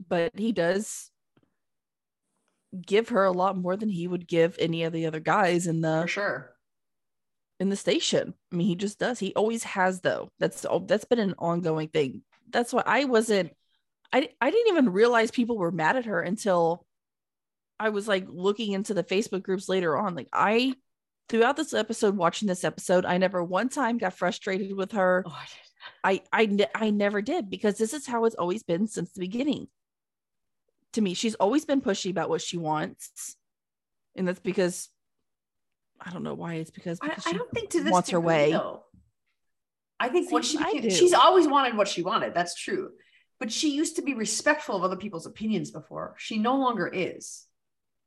But 0.09 0.33
he 0.37 0.53
does 0.53 1.11
give 2.85 3.11
her 3.11 3.25
a 3.25 3.33
lot 3.33 3.57
more 3.57 3.77
than 3.77 3.89
he 3.89 4.07
would 4.09 4.27
give 4.27 4.57
any 4.59 4.85
of 4.85 4.93
the 4.93 5.07
other 5.07 5.21
guys 5.21 5.67
in 5.67 5.81
the 5.81 6.03
For 6.03 6.09
sure. 6.09 6.57
in 7.61 7.69
the 7.69 7.77
station. 7.77 8.35
I 8.53 8.57
mean, 8.57 8.67
he 8.67 8.77
just 8.77 8.99
does. 8.99 9.19
He 9.19 9.33
always 9.35 9.65
has 9.65 10.01
though. 10.01 10.29
That's 10.39 10.65
oh, 10.69 10.81
that's 10.87 11.05
been 11.05 11.19
an 11.19 11.35
ongoing 11.39 11.89
thing. 11.89 12.23
That's 12.51 12.73
why 12.73 12.83
I 12.87 13.05
wasn't. 13.05 13.53
I 14.13 14.29
I 14.41 14.51
didn't 14.51 14.73
even 14.73 14.91
realize 14.93 15.31
people 15.31 15.57
were 15.59 15.73
mad 15.73 15.97
at 15.97 16.07
her 16.07 16.21
until 16.21 16.85
I 17.79 17.91
was 17.91 18.09
like 18.09 18.27
looking 18.29 18.73
into 18.73 18.95
the 18.95 19.05
Facebook 19.05 19.43
groups 19.43 19.69
later 19.69 19.97
on. 19.97 20.15
Like 20.15 20.29
I, 20.33 20.75
throughout 21.29 21.57
this 21.57 21.75
episode, 21.75 22.17
watching 22.17 22.49
this 22.49 22.65
episode, 22.65 23.05
I 23.05 23.19
never 23.19 23.43
one 23.43 23.69
time 23.69 23.99
got 23.99 24.15
frustrated 24.15 24.75
with 24.77 24.93
her. 24.93 25.25
Oh, 25.27 25.31
I. 25.31 25.47
I 26.03 26.23
I 26.33 26.67
I 26.75 26.91
never 26.91 27.23
did 27.23 27.49
because 27.49 27.79
this 27.79 27.95
is 27.95 28.07
how 28.07 28.25
it's 28.25 28.35
always 28.35 28.65
been 28.65 28.89
since 28.89 29.13
the 29.13 29.21
beginning. 29.21 29.69
To 30.97 31.03
me, 31.03 31.13
she's 31.13 31.35
always 31.35 31.67
been 31.67 31.83
pushy 31.83 32.11
about 32.11 32.31
what 32.31 32.41
she 32.41 32.57
wants, 32.57 33.37
and 34.15 34.27
that's 34.27 34.41
because 34.41 34.89
I 36.01 36.11
don't 36.11 36.23
know 36.23 36.33
why. 36.33 36.55
It's 36.55 36.71
because, 36.71 36.99
I, 37.03 37.09
because 37.09 37.27
I 37.27 37.33
she 37.33 37.37
don't 37.37 37.51
think 37.53 37.69
to 37.71 37.83
this 37.85 37.93
wants 37.93 38.09
her 38.09 38.19
way. 38.19 38.53
though. 38.53 38.83
I 40.01 40.09
think 40.09 40.31
See, 40.31 40.43
she 40.43 40.59
I 40.59 40.73
became, 40.73 40.91
she's 40.91 41.13
always 41.13 41.47
wanted 41.47 41.77
what 41.77 41.87
she 41.87 42.03
wanted. 42.03 42.33
That's 42.33 42.55
true. 42.55 42.93
But 43.39 43.53
she 43.53 43.75
used 43.75 43.97
to 43.97 44.03
be 44.03 44.15
respectful 44.15 44.75
of 44.77 44.85
other 44.85 44.97
people's 44.97 45.27
opinions 45.27 45.71
before. 45.71 46.15
She 46.19 46.39
no 46.39 46.57
longer 46.57 46.89
is. 46.91 47.45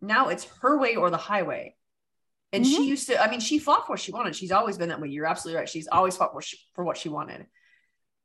Now 0.01 0.29
it's 0.29 0.45
her 0.63 0.79
way 0.79 0.95
or 0.95 1.11
the 1.11 1.17
highway. 1.17 1.75
And 2.51 2.65
she 2.65 2.79
Mhm. 2.79 2.85
used 2.87 3.07
to, 3.09 3.21
I 3.23 3.29
mean, 3.29 3.39
she 3.39 3.59
fought 3.59 3.85
for 3.85 3.93
what 3.93 3.99
she 3.99 4.11
wanted. 4.11 4.35
She's 4.35 4.51
always 4.51 4.79
been 4.79 4.89
that 4.89 4.99
way. 4.99 5.09
You're 5.09 5.27
absolutely 5.27 5.59
right. 5.59 5.69
She's 5.69 5.87
always 5.87 6.17
fought 6.17 6.31
for, 6.31 6.41
she, 6.41 6.57
for 6.73 6.83
what 6.83 6.97
she 6.97 7.09
wanted. 7.09 7.45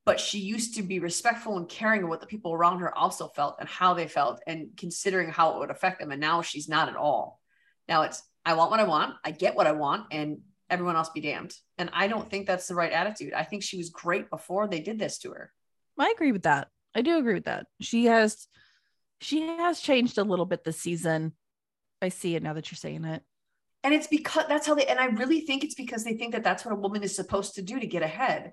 But 0.06 0.20
she 0.20 0.38
used 0.38 0.74
to 0.74 0.82
be 0.82 0.98
respectful 0.98 1.56
and 1.56 1.68
caring 1.68 2.02
of 2.02 2.08
what 2.10 2.20
the 2.20 2.26
people 2.26 2.52
around 2.52 2.80
her 2.80 2.96
also 2.96 3.28
felt 3.28 3.56
and 3.58 3.68
how 3.68 3.94
they 3.94 4.06
felt 4.06 4.42
and 4.46 4.68
considering 4.76 5.30
how 5.30 5.54
it 5.54 5.58
would 5.60 5.70
affect 5.70 5.98
them. 5.98 6.10
And 6.10 6.20
now 6.20 6.42
she's 6.42 6.68
not 6.68 6.88
at 6.88 6.96
all. 6.96 7.40
Now 7.88 8.02
it's, 8.02 8.22
I 8.44 8.54
want 8.54 8.70
what 8.70 8.80
I 8.80 8.84
want. 8.84 9.14
I 9.24 9.30
get 9.30 9.54
what 9.54 9.66
I 9.66 9.72
want. 9.72 10.06
And 10.10 10.38
everyone 10.68 10.96
else 10.96 11.08
be 11.08 11.20
damned. 11.20 11.54
And 11.78 11.90
I 11.92 12.08
don't 12.08 12.30
think 12.30 12.46
that's 12.46 12.68
the 12.68 12.74
right 12.74 12.92
attitude. 12.92 13.32
I 13.32 13.44
think 13.44 13.62
she 13.62 13.78
was 13.78 13.90
great 13.90 14.28
before 14.28 14.68
they 14.68 14.80
did 14.80 14.98
this 14.98 15.18
to 15.18 15.30
her. 15.30 15.52
I 15.98 16.12
agree 16.14 16.32
with 16.32 16.42
that. 16.42 16.68
I 16.94 17.02
do 17.02 17.18
agree 17.18 17.34
with 17.34 17.44
that. 17.44 17.66
She 17.80 18.06
has 18.06 18.46
she 19.20 19.40
has 19.40 19.80
changed 19.80 20.18
a 20.18 20.22
little 20.22 20.44
bit 20.44 20.64
this 20.64 20.80
season. 20.80 21.32
I 22.02 22.10
see 22.10 22.34
it 22.34 22.42
now 22.42 22.52
that 22.52 22.70
you're 22.70 22.76
saying 22.76 23.04
it. 23.04 23.22
And 23.82 23.94
it's 23.94 24.06
because 24.06 24.44
that's 24.48 24.66
how 24.66 24.74
they, 24.74 24.86
and 24.86 24.98
I 24.98 25.06
really 25.06 25.40
think 25.40 25.62
it's 25.62 25.74
because 25.74 26.04
they 26.04 26.14
think 26.14 26.32
that 26.32 26.42
that's 26.42 26.64
what 26.64 26.72
a 26.72 26.78
woman 26.78 27.02
is 27.02 27.14
supposed 27.14 27.54
to 27.54 27.62
do 27.62 27.78
to 27.78 27.86
get 27.86 28.02
ahead. 28.02 28.52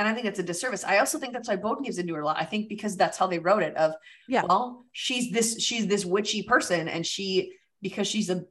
And 0.00 0.08
I 0.08 0.14
think 0.14 0.24
that's 0.24 0.38
a 0.38 0.42
disservice. 0.42 0.82
I 0.82 0.96
also 0.96 1.18
think 1.18 1.34
that's 1.34 1.46
why 1.46 1.56
Boden 1.56 1.84
gives 1.84 1.98
into 1.98 2.14
her 2.14 2.22
a 2.22 2.24
lot. 2.24 2.38
I 2.40 2.46
think 2.46 2.70
because 2.70 2.96
that's 2.96 3.18
how 3.18 3.26
they 3.26 3.38
wrote 3.38 3.62
it 3.62 3.76
of, 3.76 3.92
Yeah. 4.28 4.44
well, 4.48 4.86
she's 4.92 5.30
this, 5.30 5.62
she's 5.62 5.88
this 5.88 6.06
witchy 6.06 6.42
person. 6.42 6.88
And 6.88 7.04
she, 7.04 7.52
because 7.82 8.08
she's 8.08 8.30
a, 8.30 8.44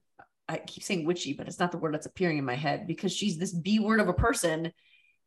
I 0.47 0.57
keep 0.57 0.83
saying 0.83 1.05
witchy, 1.05 1.33
but 1.33 1.47
it's 1.47 1.57
not 1.57 1.71
the 1.71 1.79
word 1.79 1.95
that's 1.95 2.05
appearing 2.05 2.37
in 2.37 2.45
my 2.45 2.53
head 2.53 2.85
because 2.85 3.11
she's 3.11 3.39
this 3.39 3.51
B 3.51 3.79
word 3.79 3.99
of 3.99 4.07
a 4.09 4.13
person. 4.13 4.71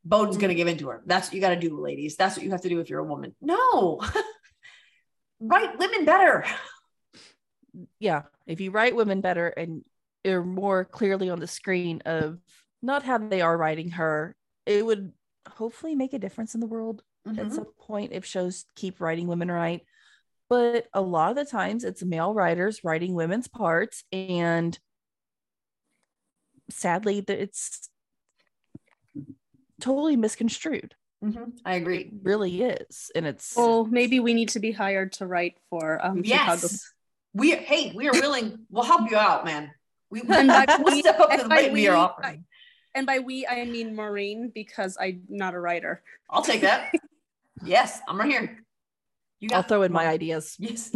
Boden's 0.05 0.37
going 0.37 0.43
mm-hmm. 0.43 0.49
to 0.51 0.55
give 0.55 0.69
into 0.69 0.91
her. 0.91 1.03
That's 1.07 1.27
what 1.27 1.35
you 1.35 1.41
got 1.41 1.51
to 1.51 1.61
do, 1.61 1.81
ladies. 1.81 2.15
That's 2.15 2.37
what 2.37 2.45
you 2.45 2.53
have 2.53 2.61
to 2.61 2.69
do 2.69 2.79
if 2.79 2.89
you're 2.89 3.01
a 3.01 3.05
woman. 3.05 3.35
No, 3.41 4.01
write 5.41 5.77
women 5.77 6.05
better. 6.05 6.45
Yeah. 7.99 8.23
If 8.47 8.61
you 8.61 8.71
write 8.71 8.95
women 8.95 9.23
better 9.23 9.49
and 9.49 9.85
are 10.25 10.45
more 10.45 10.85
clearly 10.85 11.31
on 11.31 11.41
the 11.41 11.49
screen 11.49 12.01
of 12.07 12.39
not 12.81 13.03
how 13.03 13.19
they 13.19 13.41
are 13.41 13.59
writing 13.59 13.91
her, 13.91 14.37
it 14.67 14.87
would 14.87 15.13
hopefully 15.49 15.95
make 15.95 16.13
a 16.13 16.19
difference 16.19 16.55
in 16.55 16.61
the 16.61 16.67
world 16.67 17.03
at 17.27 17.35
Mhm. 17.35 17.53
some 17.53 17.73
point 17.79 18.13
if 18.13 18.25
shows 18.25 18.67
keep 18.75 19.01
writing 19.01 19.27
women 19.27 19.51
right. 19.51 19.85
But 20.49 20.89
a 20.93 21.01
lot 21.01 21.31
of 21.31 21.37
the 21.37 21.45
times 21.45 21.85
it's 21.85 22.03
male 22.03 22.35
writers 22.35 22.85
writing 22.85 23.15
women's 23.15 23.49
parts 23.49 24.05
and 24.13 24.79
sadly 26.71 27.21
that 27.21 27.39
it's 27.41 27.89
totally 29.81 30.17
misconstrued. 30.17 30.95
Mhm. 31.23 31.59
I 31.65 31.77
agree. 31.77 32.01
It 32.01 32.13
really 32.23 32.63
is. 32.63 33.11
And 33.15 33.27
it's 33.27 33.57
Well, 33.57 33.85
maybe 33.85 34.21
we 34.21 34.35
need 34.35 34.51
to 34.51 34.61
be 34.61 34.73
hired 34.73 35.13
to 35.15 35.27
write 35.27 35.57
for 35.71 36.05
um, 36.05 36.23
Chicago. 36.23 36.63
Yes. 36.63 36.93
We 37.33 37.53
hey, 37.53 37.93
we 37.95 38.09
are 38.09 38.13
willing. 38.13 38.67
We'll 38.69 38.85
help 38.85 39.11
you 39.11 39.17
out, 39.17 39.45
man. 39.45 39.71
We, 40.11 40.21
we'll 40.29 40.99
step 40.99 41.19
up 41.21 41.31
to 41.31 41.35
and 41.35 41.43
the 41.45 41.49
by 41.49 41.57
rate 41.57 41.73
we 41.73 41.89
are 41.89 41.95
we, 41.95 42.01
offering. 42.01 42.45
And 42.95 43.07
by 43.07 43.21
we, 43.21 43.47
I 43.47 43.65
mean 43.65 43.95
Maureen, 43.95 44.51
because 44.55 44.97
I'm 45.01 45.23
not 45.29 45.55
a 45.55 45.61
writer. 45.61 46.03
I'll 46.29 46.43
take 46.43 46.61
that. 46.61 46.93
yes, 47.65 48.01
I'm 48.07 48.19
right 48.19 48.31
here. 48.31 48.59
You 49.41 49.49
I'll 49.53 49.63
throw 49.63 49.83
in 49.83 49.93
my 49.93 50.07
ideas. 50.07 50.57
Yes. 50.59 50.95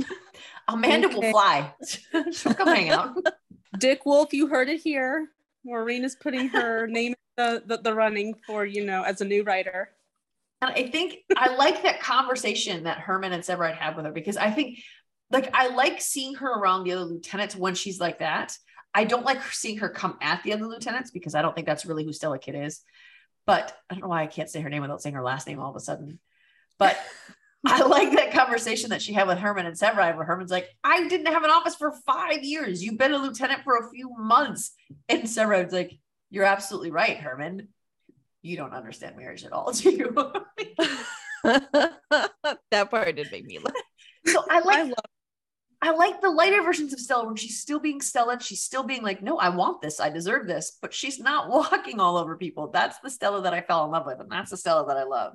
Amanda 0.68 1.09
will 1.09 1.30
fly. 1.30 1.74
She'll 2.32 2.55
come 2.55 2.68
hang 2.68 2.90
out. 2.90 3.16
Dick 3.78 4.07
Wolf, 4.07 4.32
you 4.32 4.47
heard 4.47 4.68
it 4.68 4.80
here. 4.80 5.28
Maureen 5.64 6.05
is 6.05 6.14
putting 6.14 6.49
her 6.49 6.86
name 6.86 7.12
in 7.12 7.44
the, 7.44 7.62
the, 7.66 7.82
the 7.82 7.94
running 7.94 8.34
for, 8.47 8.64
you 8.64 8.84
know, 8.84 9.03
as 9.03 9.20
a 9.20 9.24
new 9.24 9.42
writer. 9.42 9.90
And 10.62 10.70
I 10.70 10.88
think 10.88 11.18
I 11.36 11.55
like 11.57 11.82
that 11.82 12.01
conversation 12.01 12.84
that 12.84 12.99
Herman 12.99 13.32
and 13.32 13.42
Severide 13.42 13.76
had 13.76 13.97
with 13.97 14.07
her 14.07 14.12
because 14.12 14.36
I 14.36 14.51
think, 14.51 14.78
like, 15.30 15.51
I 15.53 15.68
like 15.68 16.01
seeing 16.01 16.34
her 16.36 16.49
around 16.49 16.84
the 16.84 16.92
other 16.92 17.05
lieutenants 17.05 17.57
when 17.57 17.74
she's 17.74 18.01
like 18.01 18.20
that. 18.20 18.57
I 18.95 19.05
don't 19.05 19.24
like 19.24 19.43
seeing 19.53 19.78
her 19.78 19.89
come 19.89 20.16
at 20.20 20.43
the 20.43 20.53
other 20.53 20.66
lieutenants 20.66 21.11
because 21.11 21.34
I 21.34 21.43
don't 21.43 21.55
think 21.55 21.66
that's 21.66 21.87
really 21.87 22.05
who 22.05 22.12
Stella 22.12 22.39
Kidd 22.39 22.55
is. 22.55 22.80
But 23.47 23.76
I 23.89 23.95
don't 23.95 24.03
know 24.03 24.09
why 24.09 24.22
I 24.22 24.26
can't 24.26 24.51
say 24.51 24.61
her 24.61 24.68
name 24.68 24.82
without 24.82 25.03
saying 25.03 25.14
her 25.14 25.22
last 25.22 25.47
name 25.47 25.61
all 25.61 25.70
of 25.70 25.76
a 25.76 25.80
sudden. 25.80 26.18
But 26.78 26.99
I 27.66 27.82
like 27.82 28.12
that 28.12 28.32
conversation 28.32 28.91
that 28.91 29.03
she 29.03 29.12
had 29.12 29.26
with 29.26 29.39
Herman 29.39 29.66
and 29.66 29.76
Severide, 29.76 30.16
where 30.16 30.24
Herman's 30.24 30.51
like, 30.51 30.68
I 30.84 31.09
didn't 31.09 31.32
have 31.32 31.45
an 31.45 31.51
office 31.51 31.74
for 31.74 31.93
five 32.07 32.43
years. 32.45 32.82
You've 32.82 32.99
been 32.99 33.12
a 33.12 33.18
lieutenant 33.18 33.62
for 33.64 33.78
a 33.78 33.91
few 33.91 34.11
months. 34.16 34.72
And 35.09 35.24
Severide's 35.24 35.72
like, 35.72 35.99
You're 36.30 36.45
absolutely 36.45 36.91
right, 36.91 37.16
Herman. 37.16 37.68
You 38.43 38.57
don't 38.57 38.74
understand 38.74 39.16
marriage 39.16 39.45
at 39.45 39.53
all, 39.53 39.72
do 39.72 39.91
you? 39.91 40.14
that 41.45 42.91
part 42.91 43.16
did 43.16 43.30
make 43.32 43.45
me 43.45 43.59
laugh. 43.59 43.74
so 44.26 44.45
I 44.49 44.61
like 44.61 44.78
I 44.78 44.82
love 44.82 44.95
I 45.83 45.91
like 45.91 46.20
the 46.20 46.31
lighter 46.31 46.62
versions 46.62 46.93
of 46.93 47.01
Stella 47.01 47.27
when 47.27 47.37
she's 47.37 47.61
still 47.61 47.79
being 47.79 48.01
Stella 48.01 48.35
and 48.35 48.43
she's 48.43 48.62
still 48.62 48.83
being 48.83 49.03
like, 49.03 49.22
no, 49.22 49.37
I 49.37 49.51
want 49.51 49.83
this, 49.83 50.01
I 50.01 50.09
deserve 50.09 50.47
this, 50.47 50.79
but 50.81 50.95
she's 50.95 51.18
not 51.18 51.49
walking 51.51 52.01
all 52.01 52.16
over 52.16 52.37
people. 52.37 52.68
That's 52.68 52.99
the 53.01 53.11
Stella 53.11 53.43
that 53.43 53.55
I 53.55 53.61
fell 53.61 53.85
in 53.85 53.91
love 53.91 54.07
with, 54.07 54.20
and 54.20 54.31
that's 54.31 54.51
the 54.51 54.57
Stella 54.57 54.87
that 54.87 54.97
I 54.97 55.05
love. 55.05 55.35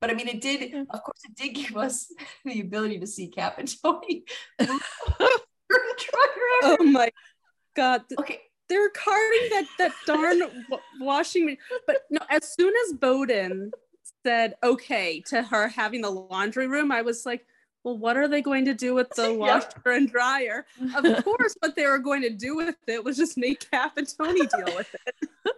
But 0.00 0.10
I 0.10 0.14
mean, 0.14 0.28
it 0.28 0.40
did, 0.40 0.72
mm. 0.72 0.86
of 0.90 1.02
course, 1.02 1.20
it 1.24 1.34
did 1.36 1.54
give 1.54 1.76
us 1.76 2.12
the 2.44 2.60
ability 2.60 2.98
to 3.00 3.06
see 3.06 3.28
Capp 3.28 3.58
and 3.58 3.72
Tony. 3.82 4.24
Oh 6.62 6.84
my 6.84 7.10
god, 7.76 8.02
okay, 8.18 8.40
they're 8.68 8.90
carting 8.90 9.48
that 9.50 9.66
that 9.78 9.92
darn 10.06 10.42
washing 11.00 11.44
machine. 11.46 11.58
But 11.86 11.98
no, 12.10 12.20
as 12.28 12.52
soon 12.54 12.72
as 12.86 12.94
Boden 12.94 13.70
said 14.24 14.54
okay 14.62 15.20
to 15.28 15.42
her 15.42 15.68
having 15.68 16.00
the 16.00 16.10
laundry 16.10 16.66
room, 16.66 16.90
I 16.90 17.02
was 17.02 17.24
like, 17.24 17.46
well, 17.84 17.96
what 17.98 18.16
are 18.16 18.26
they 18.26 18.42
going 18.42 18.64
to 18.64 18.74
do 18.74 18.94
with 18.94 19.10
the 19.10 19.22
Yeah. 19.30 19.36
washer 19.36 19.68
and 19.92 20.10
dryer? 20.10 20.66
Of 20.96 21.24
course, 21.24 21.54
what 21.60 21.76
they 21.76 21.86
were 21.86 21.98
going 21.98 22.22
to 22.22 22.30
do 22.30 22.56
with 22.56 22.76
it 22.88 23.04
was 23.04 23.16
just 23.16 23.36
make 23.38 23.70
Capp 23.70 23.96
and 23.98 24.08
Tony 24.18 24.40
deal 24.46 24.74
with 24.76 24.92
it. 25.06 25.28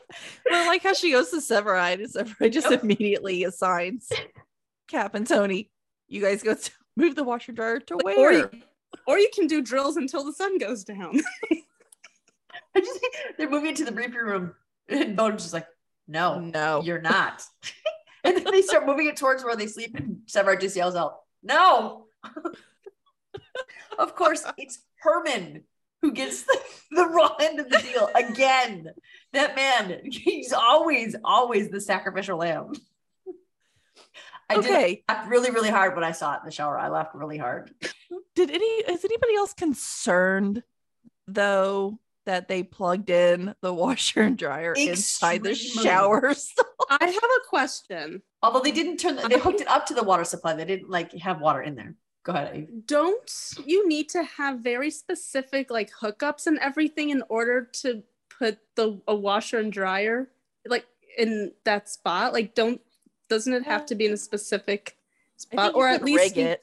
Well, 0.51 0.64
I 0.64 0.66
like 0.66 0.83
how 0.83 0.95
she 0.95 1.12
goes 1.12 1.29
to 1.31 1.37
Severide 1.37 1.99
and 2.03 2.09
Severide 2.11 2.51
just 2.53 2.70
Yep. 2.70 2.83
immediately 2.85 3.45
assigns 3.45 4.11
Capp 4.89 5.14
and 5.14 5.27
Tony. 5.27 5.70
You 6.09 6.22
guys 6.22 6.43
go 6.43 6.55
to 6.55 6.70
move 6.97 7.14
the 7.16 7.22
washer 7.24 7.51
and 7.51 7.57
dryer 7.57 7.81
to 7.81 7.95
Or 7.97 7.99
where? 8.03 8.33
you, 8.33 8.51
or 9.07 9.18
you 9.18 9.29
can 9.35 9.47
do 9.47 9.61
drills 9.61 9.99
until 9.99 10.24
the 10.24 10.33
sun 10.33 10.57
goes 10.57 10.85
down. 10.85 11.20
I 12.74 12.81
just 12.81 13.07
they're 13.37 13.51
moving 13.51 13.70
into 13.70 13.85
the 13.85 13.93
briefing 13.93 14.14
room, 14.20 14.55
and 14.89 15.16
Boden's 15.16 15.43
just 15.43 15.55
like, 15.55 15.66
no, 16.09 16.41
no. 16.41 16.81
you're 16.83 17.01
not. 17.03 17.43
and 18.24 18.37
then 18.39 18.45
they 18.51 18.62
start 18.62 18.87
moving 18.87 19.07
it 19.09 19.16
towards 19.16 19.45
where 19.45 19.57
they 19.57 19.66
sleep, 19.66 19.95
and 19.97 20.20
Severide 20.27 20.61
just 20.62 20.77
yells 20.77 20.95
out, 20.97 21.20
no. 21.43 22.06
of 23.99 24.14
course, 24.14 24.45
it's 24.57 24.79
Herman 24.97 25.64
who 26.03 26.12
gets 26.12 26.43
the, 26.43 26.59
the 26.93 27.07
raw 27.07 27.35
end 27.41 27.61
of 27.61 27.68
the 27.68 27.79
deal 27.79 28.09
again. 28.14 28.91
That 29.33 29.57
man, 29.57 30.01
he's 30.05 30.53
always, 30.53 31.16
always 31.24 31.68
the 31.68 31.81
sacrificial 31.81 32.39
lamb. 32.39 32.72
I 34.49 34.57
did 34.57 34.64
okay. 34.64 35.05
laugh 35.09 35.29
really, 35.29 35.51
really 35.51 35.70
hard 35.70 35.95
when 35.95 36.05
I 36.05 36.12
saw 36.12 36.35
it 36.35 36.41
in 36.41 36.47
the 36.47 36.53
shower. 36.53 36.79
I 36.79 36.89
laughed 36.89 37.14
really 37.14 37.39
hard. 37.39 37.72
Did 38.35 38.51
any 38.51 38.64
is 38.64 39.05
anybody 39.05 39.35
else 39.35 39.53
concerned 39.55 40.62
though 41.27 41.99
that 42.27 42.49
they 42.49 42.62
plugged 42.62 43.11
in 43.11 43.55
the 43.62 43.72
washer 43.72 44.20
and 44.22 44.37
dryer 44.37 44.74
inside 44.74 45.43
the 45.43 45.51
Extremely. 45.51 45.89
showers? 45.89 46.53
I 46.91 47.07
have 47.07 47.14
a 47.14 47.49
question. 47.49 48.22
Although 48.43 48.61
they 48.61 48.72
didn't 48.72 48.99
turn, 48.99 49.16
they 49.16 49.22
uh-huh. 49.22 49.39
hooked 49.39 49.61
it 49.61 49.68
up 49.68 49.87
to 49.87 49.95
the 49.95 50.05
water 50.05 50.24
supply. 50.24 50.55
They 50.55 50.64
didn't 50.64 50.91
like 50.91 51.12
have 51.14 51.41
water 51.41 51.62
in 51.62 51.74
there. 51.74 51.95
Go 52.27 52.33
ahead. 52.33 52.57
Eve. 52.57 52.87
Don't 52.87 53.55
you 53.64 53.89
need 53.89 54.09
to 54.09 54.24
have 54.24 54.59
very 54.59 54.91
specific 54.91 55.70
like 55.70 55.91
hookups 55.93 56.49
and 56.49 56.59
everything 56.59 57.11
in 57.11 57.22
order 57.29 57.62
to 57.83 58.03
put 58.37 58.59
the 58.74 59.01
a 59.07 59.14
washer 59.14 59.61
and 59.61 59.72
dryer 59.72 60.29
like 60.66 60.87
in 61.16 61.53
that 61.64 61.89
spot? 61.89 62.33
Like, 62.33 62.57
don't 62.57 62.81
doesn't 63.29 63.53
it 63.53 63.62
have 63.62 63.87
to 63.87 63.95
be 63.95 64.07
in 64.07 64.12
a 64.12 64.16
specific 64.16 64.97
spot 65.37 65.74
or 65.77 65.89
at 65.89 66.03
least 66.03 66.37
rig 66.37 66.39
it. 66.39 66.62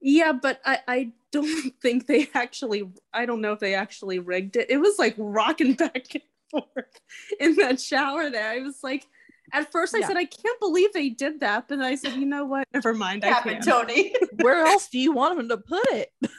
Yeah, 0.00 0.32
but 0.32 0.60
I, 0.64 0.80
I 0.88 1.12
don't 1.30 1.74
think 1.80 2.06
they 2.06 2.28
actually, 2.34 2.90
I 3.12 3.26
don't 3.26 3.40
know 3.40 3.52
if 3.52 3.60
they 3.60 3.74
actually 3.74 4.18
rigged 4.18 4.56
it. 4.56 4.68
It 4.68 4.78
was 4.78 4.98
like 4.98 5.14
rocking 5.16 5.74
back 5.74 6.06
and 6.12 6.22
forth 6.50 7.00
in 7.38 7.54
that 7.56 7.80
shower 7.80 8.30
there. 8.30 8.50
I 8.50 8.60
was 8.60 8.82
like, 8.82 9.06
at 9.54 9.72
first 9.72 9.94
I 9.94 10.00
Yeah. 10.00 10.08
said, 10.08 10.16
I 10.16 10.24
can't 10.26 10.60
believe 10.60 10.92
they 10.92 11.08
did 11.08 11.40
that. 11.40 11.68
But 11.68 11.78
then 11.78 11.86
I 11.86 11.94
said, 11.94 12.12
you 12.14 12.26
know 12.26 12.44
what? 12.44 12.66
Never 12.74 12.92
mind. 12.92 13.24
I 13.24 13.30
Capp 13.30 13.44
can. 13.44 13.62
Tony. 13.62 14.14
Where 14.40 14.60
else 14.66 14.88
do 14.88 14.98
you 14.98 15.12
want 15.12 15.38
them 15.38 15.48
to 15.48 15.56
put 15.56 15.86
it? 15.92 16.10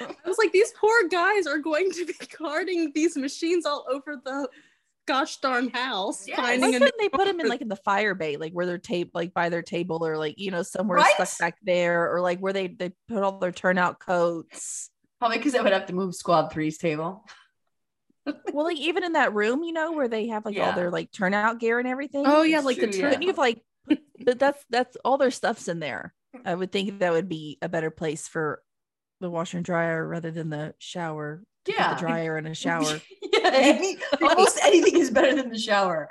I 0.00 0.14
was 0.28 0.38
like, 0.38 0.52
these 0.52 0.72
poor 0.78 1.08
guys 1.08 1.46
are 1.46 1.58
going 1.58 1.90
to 1.92 2.04
be 2.04 2.12
carting 2.14 2.92
these 2.94 3.16
machines 3.16 3.64
all 3.64 3.86
over 3.90 4.20
the 4.24 4.48
gosh 5.06 5.36
darn 5.38 5.68
house. 5.70 6.26
Yes. 6.26 6.38
Why 6.38 6.44
Finding 6.58 6.74
a 6.74 6.78
couldn't 6.78 6.94
they 6.98 7.08
put 7.08 7.26
them 7.26 7.40
in 7.40 7.48
like 7.48 7.60
in 7.60 7.68
the 7.68 7.76
fire 7.76 8.14
bay, 8.14 8.36
like 8.36 8.52
where 8.52 8.66
they're 8.66 8.78
taped, 8.78 9.14
like 9.14 9.32
by 9.34 9.48
their 9.50 9.62
table, 9.62 10.04
or 10.04 10.16
like 10.18 10.34
you 10.38 10.50
know 10.50 10.62
somewhere 10.62 10.98
Right? 10.98 11.14
stuck 11.14 11.38
back 11.38 11.58
there, 11.62 12.12
or 12.12 12.20
like 12.20 12.40
where 12.40 12.52
they 12.52 12.66
they 12.68 12.92
put 13.08 13.22
all 13.22 13.38
their 13.38 13.52
turnout 13.52 14.00
coats. 14.00 14.90
Probably 15.20 15.38
because 15.38 15.54
I 15.54 15.62
would 15.62 15.72
have 15.72 15.86
to 15.86 15.94
move 15.94 16.14
Squad 16.14 16.48
Three's 16.52 16.76
table. 16.76 17.24
Well, 18.52 18.64
like 18.64 18.78
even 18.78 19.04
in 19.04 19.12
that 19.12 19.34
room, 19.34 19.62
you 19.62 19.72
know, 19.72 19.92
where 19.92 20.08
they 20.08 20.28
have 20.28 20.44
like 20.44 20.58
all 20.58 20.72
their 20.72 20.90
like 20.90 21.10
turnout 21.12 21.60
gear 21.60 21.78
and 21.78 21.88
everything. 21.88 22.24
Oh 22.26 22.42
yeah, 22.42 22.58
It's 22.58 22.66
like 22.66 22.76
the 22.76 22.86
true, 22.88 23.00
turn. 23.00 23.10
Couldn't 23.10 23.22
you 23.22 23.28
have 23.28 23.38
like, 23.38 23.62
but 24.24 24.38
that's 24.38 24.64
that's 24.70 24.96
all 25.04 25.18
their 25.18 25.30
stuff's 25.30 25.68
in 25.68 25.78
there. 25.80 26.14
I 26.44 26.54
would 26.54 26.72
think 26.72 26.98
that 27.00 27.12
would 27.12 27.28
be 27.28 27.58
a 27.62 27.68
better 27.68 27.90
place 27.90 28.26
for 28.26 28.62
the 29.20 29.30
washer 29.30 29.58
and 29.58 29.64
dryer 29.64 30.06
rather 30.06 30.30
than 30.30 30.50
the 30.50 30.74
shower. 30.78 31.44
Yeah. 31.66 31.94
the 31.94 32.00
dryer 32.00 32.36
and 32.36 32.46
a 32.46 32.54
shower. 32.54 33.00
yeah, 33.32 33.50
any, 33.52 33.96
almost 34.22 34.58
anything 34.62 35.00
is 35.00 35.10
better 35.10 35.34
than 35.34 35.50
the 35.50 35.58
shower. 35.58 36.08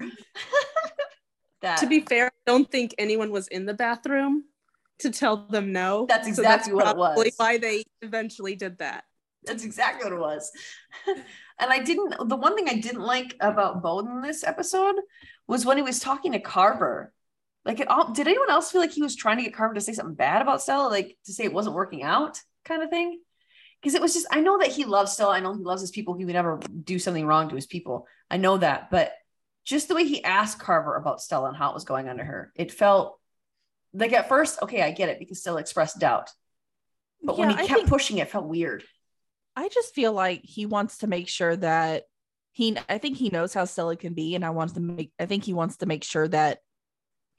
that 1.61 1.77
To 1.79 1.87
be 1.87 1.99
fair, 2.01 2.27
I 2.27 2.31
don't 2.51 2.69
think 2.69 2.95
anyone 2.97 3.31
was 3.31 3.47
in 3.47 3.65
the 3.65 3.73
bathroom 3.73 4.45
to 4.99 5.11
tell 5.11 5.37
them 5.47 5.71
no. 5.71 6.05
That's 6.07 6.27
exactly 6.27 6.73
what 6.73 6.87
it 6.87 6.97
was. 6.97 7.33
Why 7.37 7.57
they 7.57 7.83
eventually 8.01 8.55
did 8.55 8.79
that. 8.79 9.03
That's 9.45 9.63
exactly 9.63 10.03
what 10.03 10.13
it 10.13 10.19
was. 10.19 10.51
and 11.07 11.71
I 11.71 11.79
didn't. 11.79 12.29
The 12.29 12.35
one 12.35 12.55
thing 12.55 12.69
I 12.69 12.75
didn't 12.75 13.01
like 13.01 13.35
about 13.39 13.81
Boden 13.81 14.21
this 14.21 14.43
episode 14.43 14.95
was 15.47 15.65
when 15.65 15.77
he 15.77 15.83
was 15.83 15.99
talking 15.99 16.31
to 16.33 16.39
Carver. 16.39 17.13
Like, 17.65 17.79
it 17.79 17.87
all. 17.87 18.11
Did 18.11 18.27
anyone 18.27 18.49
else 18.49 18.71
feel 18.71 18.81
like 18.81 18.91
he 18.91 19.01
was 19.01 19.15
trying 19.15 19.37
to 19.37 19.43
get 19.43 19.53
Carver 19.55 19.73
to 19.73 19.81
say 19.81 19.93
something 19.93 20.15
bad 20.15 20.41
about 20.41 20.61
Stella, 20.61 20.89
like 20.89 21.17
to 21.25 21.33
say 21.33 21.45
it 21.45 21.53
wasn't 21.53 21.75
working 21.75 22.03
out, 22.03 22.41
kind 22.65 22.83
of 22.83 22.89
thing? 22.89 23.19
Because 23.81 23.95
it 23.95 24.01
was 24.01 24.13
just. 24.13 24.27
I 24.31 24.41
know 24.41 24.59
that 24.59 24.71
he 24.71 24.85
loves 24.85 25.13
Stella. 25.13 25.35
I 25.35 25.39
know 25.39 25.53
he 25.53 25.63
loves 25.63 25.81
his 25.81 25.91
people. 25.91 26.13
He 26.15 26.25
would 26.25 26.33
never 26.33 26.59
do 26.83 26.99
something 26.99 27.25
wrong 27.25 27.49
to 27.49 27.55
his 27.55 27.67
people. 27.67 28.07
I 28.29 28.37
know 28.37 28.57
that, 28.57 28.89
but 28.91 29.13
just 29.65 29.87
the 29.87 29.95
way 29.95 30.05
he 30.05 30.23
asked 30.23 30.59
Carver 30.59 30.95
about 30.95 31.21
Stella 31.21 31.47
and 31.47 31.57
how 31.57 31.69
it 31.69 31.73
was 31.73 31.85
going 31.85 32.09
under 32.09 32.23
her, 32.23 32.51
it 32.55 32.71
felt 32.71 33.17
like 33.93 34.11
at 34.11 34.27
first, 34.27 34.61
okay, 34.61 34.81
I 34.81 34.91
get 34.91 35.09
it 35.09 35.19
because 35.19 35.39
Stella 35.39 35.59
expressed 35.61 35.99
doubt. 35.99 36.31
But 37.21 37.37
when 37.37 37.49
he 37.51 37.55
I 37.55 37.67
kept 37.67 37.81
think- 37.81 37.89
pushing 37.89 38.17
it, 38.17 38.23
it 38.23 38.29
felt 38.31 38.45
weird. 38.45 38.83
I 39.55 39.69
just 39.69 39.93
feel 39.93 40.13
like 40.13 40.41
he 40.43 40.65
wants 40.65 40.99
to 40.99 41.07
make 41.07 41.27
sure 41.27 41.55
that 41.55 42.03
he 42.51 42.77
I 42.89 42.97
think 42.97 43.17
he 43.17 43.29
knows 43.29 43.53
how 43.53 43.65
Stella 43.65 43.95
can 43.95 44.13
be 44.13 44.35
and 44.35 44.45
I 44.45 44.51
want 44.51 44.73
to 44.75 44.79
make 44.79 45.11
I 45.19 45.25
think 45.25 45.43
he 45.43 45.53
wants 45.53 45.77
to 45.77 45.85
make 45.85 46.03
sure 46.03 46.27
that 46.27 46.59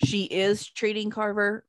she 0.04 0.24
is 0.24 0.66
treating 0.66 1.10
Carver 1.10 1.64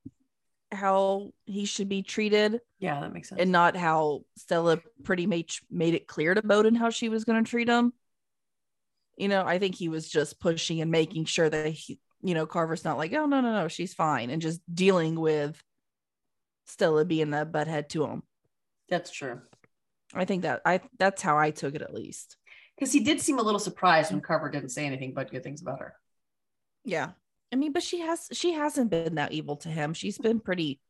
how 0.71 1.31
he 1.45 1.65
should 1.65 1.87
be 1.87 2.01
treated 2.01 2.59
Yeah, 2.79 2.99
that 3.01 3.13
makes 3.13 3.29
sense. 3.29 3.39
and 3.39 3.51
not 3.51 3.75
how 3.75 4.21
Stella 4.35 4.79
pretty 5.03 5.27
much 5.27 5.61
made 5.69 5.93
it 5.93 6.07
clear 6.07 6.33
to 6.33 6.41
Boden 6.41 6.75
how 6.75 6.89
she 6.89 7.07
was 7.07 7.23
going 7.23 7.43
to 7.43 7.49
treat 7.49 7.69
him. 7.69 7.93
You 9.17 9.29
know, 9.29 9.43
I 9.45 9.59
think 9.59 9.75
he 9.75 9.87
was 9.87 10.09
just 10.09 10.39
pushing 10.39 10.81
and 10.81 10.91
making 10.91 11.25
sure 11.25 11.49
that 11.49 11.69
he, 11.69 11.99
you 12.21 12.33
know, 12.33 12.45
Carver's 12.45 12.83
not 12.83 12.97
like, 12.97 13.13
oh 13.13 13.25
no, 13.27 13.39
no, 13.39 13.53
no, 13.53 13.67
she's 13.69 13.93
fine, 13.93 14.29
and 14.29 14.41
just 14.41 14.59
dealing 14.73 15.17
with 15.17 15.63
Stella 16.65 17.05
being 17.05 17.29
the 17.29 17.45
butthead 17.45 17.87
to 17.89 18.05
him. 18.05 18.23
That's 18.89 19.11
true. 19.11 19.41
I 20.15 20.25
think 20.25 20.43
that 20.43 20.61
I 20.65 20.81
that's 20.97 21.21
how 21.21 21.37
I 21.37 21.51
took 21.51 21.75
it 21.75 21.81
at 21.81 21.93
least. 21.93 22.37
Because 22.77 22.91
he 22.91 23.01
did 23.01 23.21
seem 23.21 23.39
a 23.39 23.41
little 23.43 23.59
surprised 23.59 24.11
when 24.11 24.19
mm-hmm. 24.21 24.25
Carver 24.27 24.49
didn't 24.49 24.69
say 24.69 24.85
anything 24.85 25.13
but 25.13 25.31
good 25.31 25.43
things 25.43 25.61
about 25.61 25.79
her. 25.79 25.95
Yeah. 26.83 27.11
I 27.53 27.55
mean, 27.57 27.71
but 27.73 27.83
she 27.83 27.99
has 28.01 28.27
she 28.33 28.53
hasn't 28.53 28.89
been 28.89 29.15
that 29.15 29.31
evil 29.31 29.55
to 29.57 29.69
him. 29.69 29.93
She's 29.93 30.17
been 30.17 30.39
pretty 30.39 30.81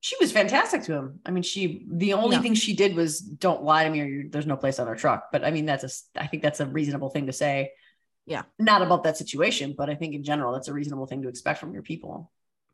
She 0.00 0.16
was 0.20 0.32
fantastic 0.32 0.82
to 0.84 0.94
him. 0.94 1.20
I 1.26 1.30
mean, 1.30 1.42
she 1.42 1.86
the 1.90 2.14
only 2.14 2.36
Yeah. 2.36 2.42
thing 2.42 2.54
she 2.54 2.74
did 2.74 2.94
was 2.96 3.20
don't 3.20 3.62
lie 3.62 3.84
to 3.84 3.90
me 3.90 4.00
or 4.00 4.28
there's 4.28 4.46
no 4.46 4.56
place 4.56 4.78
on 4.78 4.88
our 4.88 4.96
truck. 4.96 5.28
But 5.32 5.44
I 5.44 5.50
mean, 5.50 5.66
that's 5.66 5.84
a 5.84 6.20
I 6.22 6.26
think 6.26 6.42
that's 6.42 6.60
a 6.60 6.66
reasonable 6.66 7.10
thing 7.10 7.26
to 7.26 7.32
say. 7.32 7.72
Yeah. 8.26 8.42
Not 8.58 8.82
about 8.82 9.04
that 9.04 9.16
situation, 9.16 9.74
but 9.76 9.90
I 9.90 9.94
think 9.94 10.14
in 10.14 10.22
general 10.24 10.52
that's 10.52 10.68
a 10.68 10.72
reasonable 10.74 11.06
thing 11.06 11.22
to 11.22 11.28
expect 11.28 11.58
from 11.60 11.72
your 11.72 11.82
people. 11.82 12.30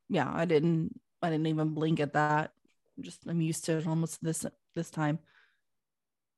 yeah, 0.09 0.30
I 0.32 0.44
didn't 0.44 1.00
I 1.22 1.30
didn't 1.30 1.46
even 1.48 1.70
blink 1.74 2.00
at 2.00 2.12
that. 2.14 2.52
just 3.00 3.26
I'm 3.26 3.40
used 3.40 3.64
to 3.66 3.78
it 3.78 3.86
almost 3.86 4.22
this 4.22 4.46
this 4.74 4.90
time. 4.90 5.18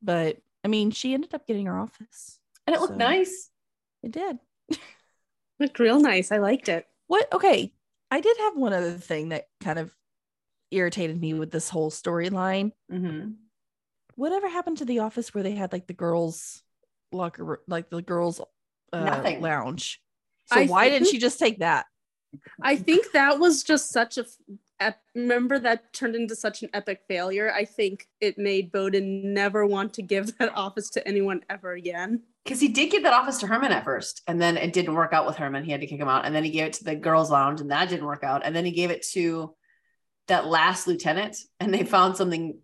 But 0.03 0.39
I 0.65 0.69
mean, 0.69 0.91
she 0.91 1.15
ended 1.15 1.35
up 1.35 1.47
getting 1.47 1.67
her 1.67 1.79
office. 1.79 2.39
And 2.67 2.75
it 2.75 2.81
looked 2.81 2.97
nice. 2.97 3.51
It 4.03 4.13
did. 4.13 4.39
Looked 5.59 5.79
real 5.79 6.01
nice. 6.01 6.31
I 6.31 6.39
liked 6.39 6.69
it. 6.69 6.87
What? 7.07 7.33
Okay. 7.33 7.73
I 8.11 8.21
did 8.21 8.37
have 8.39 8.57
one 8.57 8.73
other 8.73 8.93
thing 8.93 9.31
that 9.31 9.49
kind 9.61 9.79
of 9.79 9.95
irritated 10.71 11.21
me 11.21 11.35
with 11.35 11.51
this 11.51 11.69
whole 11.69 11.91
storyline. 11.91 12.73
Mm-hmm. 12.93 13.31
Whatever 14.15 14.49
happened 14.49 14.79
to 14.79 14.85
the 14.85 15.01
office 15.01 15.35
where 15.35 15.43
they 15.43 15.53
had 15.53 15.73
like 15.73 15.87
the 15.87 15.95
girls' 15.95 16.63
locker, 17.13 17.45
room, 17.45 17.59
like 17.67 17.91
the 17.91 18.03
girls' 18.03 18.41
uh, 18.93 19.05
Nothing. 19.05 19.41
lounge? 19.41 20.01
So 20.47 20.61
I 20.61 20.67
why 20.67 20.89
didn't 20.89 21.09
she 21.09 21.19
just 21.19 21.39
take 21.39 21.59
that? 21.59 21.87
I 22.63 22.77
think 22.77 23.13
that 23.13 23.39
was 23.39 23.63
just 23.63 23.91
such 23.91 24.19
a. 24.19 24.25
f- 24.81 24.95
ep- 24.95 25.01
Remember 25.15 25.59
that 25.59 25.93
turned 25.93 26.15
into 26.15 26.37
such 26.37 26.63
an 26.63 26.71
epic 26.73 27.01
failure. 27.09 27.53
I 27.53 27.65
think 27.65 28.07
it 28.21 28.39
made 28.39 28.71
Boden 28.73 29.35
never 29.35 29.67
want 29.67 29.95
to 29.95 30.03
give 30.03 30.37
that 30.39 30.53
office 30.57 30.91
to 30.91 31.07
anyone 31.07 31.43
ever 31.51 31.73
again. 31.73 32.23
Because 32.45 32.61
he 32.61 32.69
did 32.69 32.91
give 32.91 33.03
that 33.03 33.13
office 33.13 33.39
to 33.39 33.47
Herman 33.47 33.73
at 33.73 33.85
first, 33.85 34.23
and 34.27 34.41
then 34.41 34.57
it 34.57 34.73
didn't 34.73 34.95
work 34.95 35.13
out 35.13 35.27
with 35.27 35.37
Herman. 35.37 35.65
He 35.65 35.71
had 35.73 35.83
to 35.83 35.87
kick 35.87 36.01
him 36.01 36.09
out, 36.09 36.25
and 36.25 36.35
then 36.35 36.45
he 36.45 36.51
gave 36.51 36.67
it 36.69 36.73
to 36.75 36.85
the 36.85 36.95
girls' 36.97 37.31
lounge, 37.31 37.61
and 37.61 37.71
that 37.71 37.89
didn't 37.91 38.07
work 38.07 38.25
out. 38.25 38.43
And 38.45 38.57
then 38.57 38.65
he 38.65 38.71
gave 38.71 38.91
it 38.91 39.05
to 39.13 39.55
that 40.29 40.47
last 40.47 40.87
lieutenant, 40.87 41.37
and 41.61 41.75
they 41.75 41.85
found 41.85 42.17
something 42.17 42.59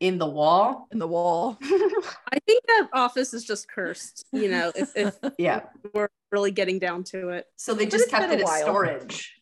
in 0.00 0.18
the 0.18 0.26
wall. 0.26 0.88
In 0.90 0.98
the 0.98 1.06
wall. 1.06 1.58
I 1.62 2.38
think 2.46 2.64
that 2.66 2.88
office 2.92 3.32
is 3.34 3.44
just 3.44 3.68
cursed. 3.70 4.24
You 4.32 4.48
know, 4.48 4.72
if, 4.74 4.96
if 4.96 5.16
yeah. 5.38 5.60
we're 5.94 6.08
really 6.32 6.50
getting 6.50 6.78
down 6.78 7.04
to 7.04 7.28
it. 7.28 7.46
So 7.56 7.74
they 7.74 7.84
But 7.84 7.92
just 7.92 8.10
kept 8.10 8.24
it 8.24 8.32
in 8.32 8.38
as 8.40 8.44
while. 8.44 8.62
storage. 8.62 9.39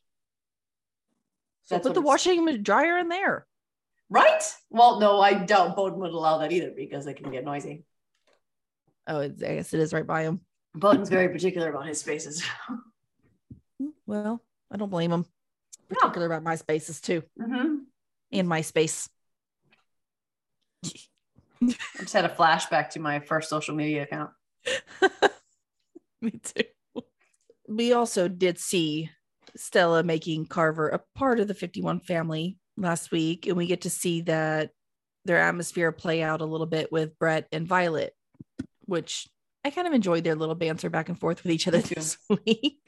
So 1.69 1.75
That's 1.75 1.87
put 1.87 1.95
the 1.95 2.01
washing 2.01 2.63
dryer 2.63 2.97
in 2.97 3.09
there. 3.11 3.47
Right? 4.09 4.43
Well, 4.71 5.01
no, 5.01 5.21
I 5.21 5.35
doubt 5.35 5.77
Boden 5.77 6.01
would 6.01 6.13
allow 6.13 6.39
that 6.39 6.51
either 6.51 6.73
because 6.75 7.07
it 7.07 7.19
can 7.19 7.31
get 7.31 7.45
noisy. 7.45 7.85
Oh, 9.07 9.21
it's, 9.21 9.43
I 9.43 9.57
guess 9.57 9.75
it 9.75 9.81
is 9.81 9.93
right 9.93 10.07
by 10.07 10.23
him. 10.23 10.41
Boden's 10.75 11.11
very 11.11 11.29
particular 11.29 11.69
about 11.69 11.87
his 11.87 12.01
spaces. 12.01 12.43
Well, 14.07 14.43
I 14.73 14.77
don't 14.77 14.91
blame 14.91 15.13
him. 15.13 15.27
Particular 15.89 16.27
about 16.27 16.43
my 16.43 16.57
spaces 16.57 17.01
too, 17.01 17.23
hmm 17.39 17.77
and 18.33 18.49
my 18.49 18.63
space. 18.63 19.09
I 20.85 20.91
just 22.01 22.13
had 22.13 22.25
a 22.25 22.29
flashback 22.29 22.91
to 22.91 23.01
my 23.01 23.21
first 23.21 23.49
social 23.49 23.75
media 23.75 24.03
account. 24.03 24.31
Me 26.21 26.33
too. 26.43 27.03
We 27.69 27.93
also 27.93 28.27
did 28.29 28.59
see 28.59 29.11
Stella 29.59 30.03
making 30.03 30.47
Carver 30.47 30.89
a 30.89 31.01
part 31.15 31.41
of 31.41 31.49
the 31.49 31.55
51 31.55 32.01
family 32.01 32.59
last 32.77 33.11
week, 33.11 33.47
and 33.47 33.57
we 33.57 33.67
get 33.67 33.83
to 33.83 33.91
see 33.91 34.21
that 34.23 34.71
their 35.25 35.39
atmosphere 35.39 35.93
play 35.93 36.23
out 36.23 36.41
a 36.41 36.45
little 36.47 36.67
bit 36.67 36.91
with 36.93 37.19
Brett 37.19 37.47
and 37.53 37.67
Violet, 37.67 38.15
which 38.87 39.27
I 39.65 39.71
kind 39.71 39.87
of 39.87 39.93
enjoyed 39.93 40.25
their 40.25 40.35
little 40.37 40.55
banter 40.55 40.89
back 40.91 41.09
and 41.09 41.19
forth 41.19 41.43
with 41.43 41.53
each 41.53 41.67
other 41.69 41.81
this 41.81 42.17
week. 42.47 42.79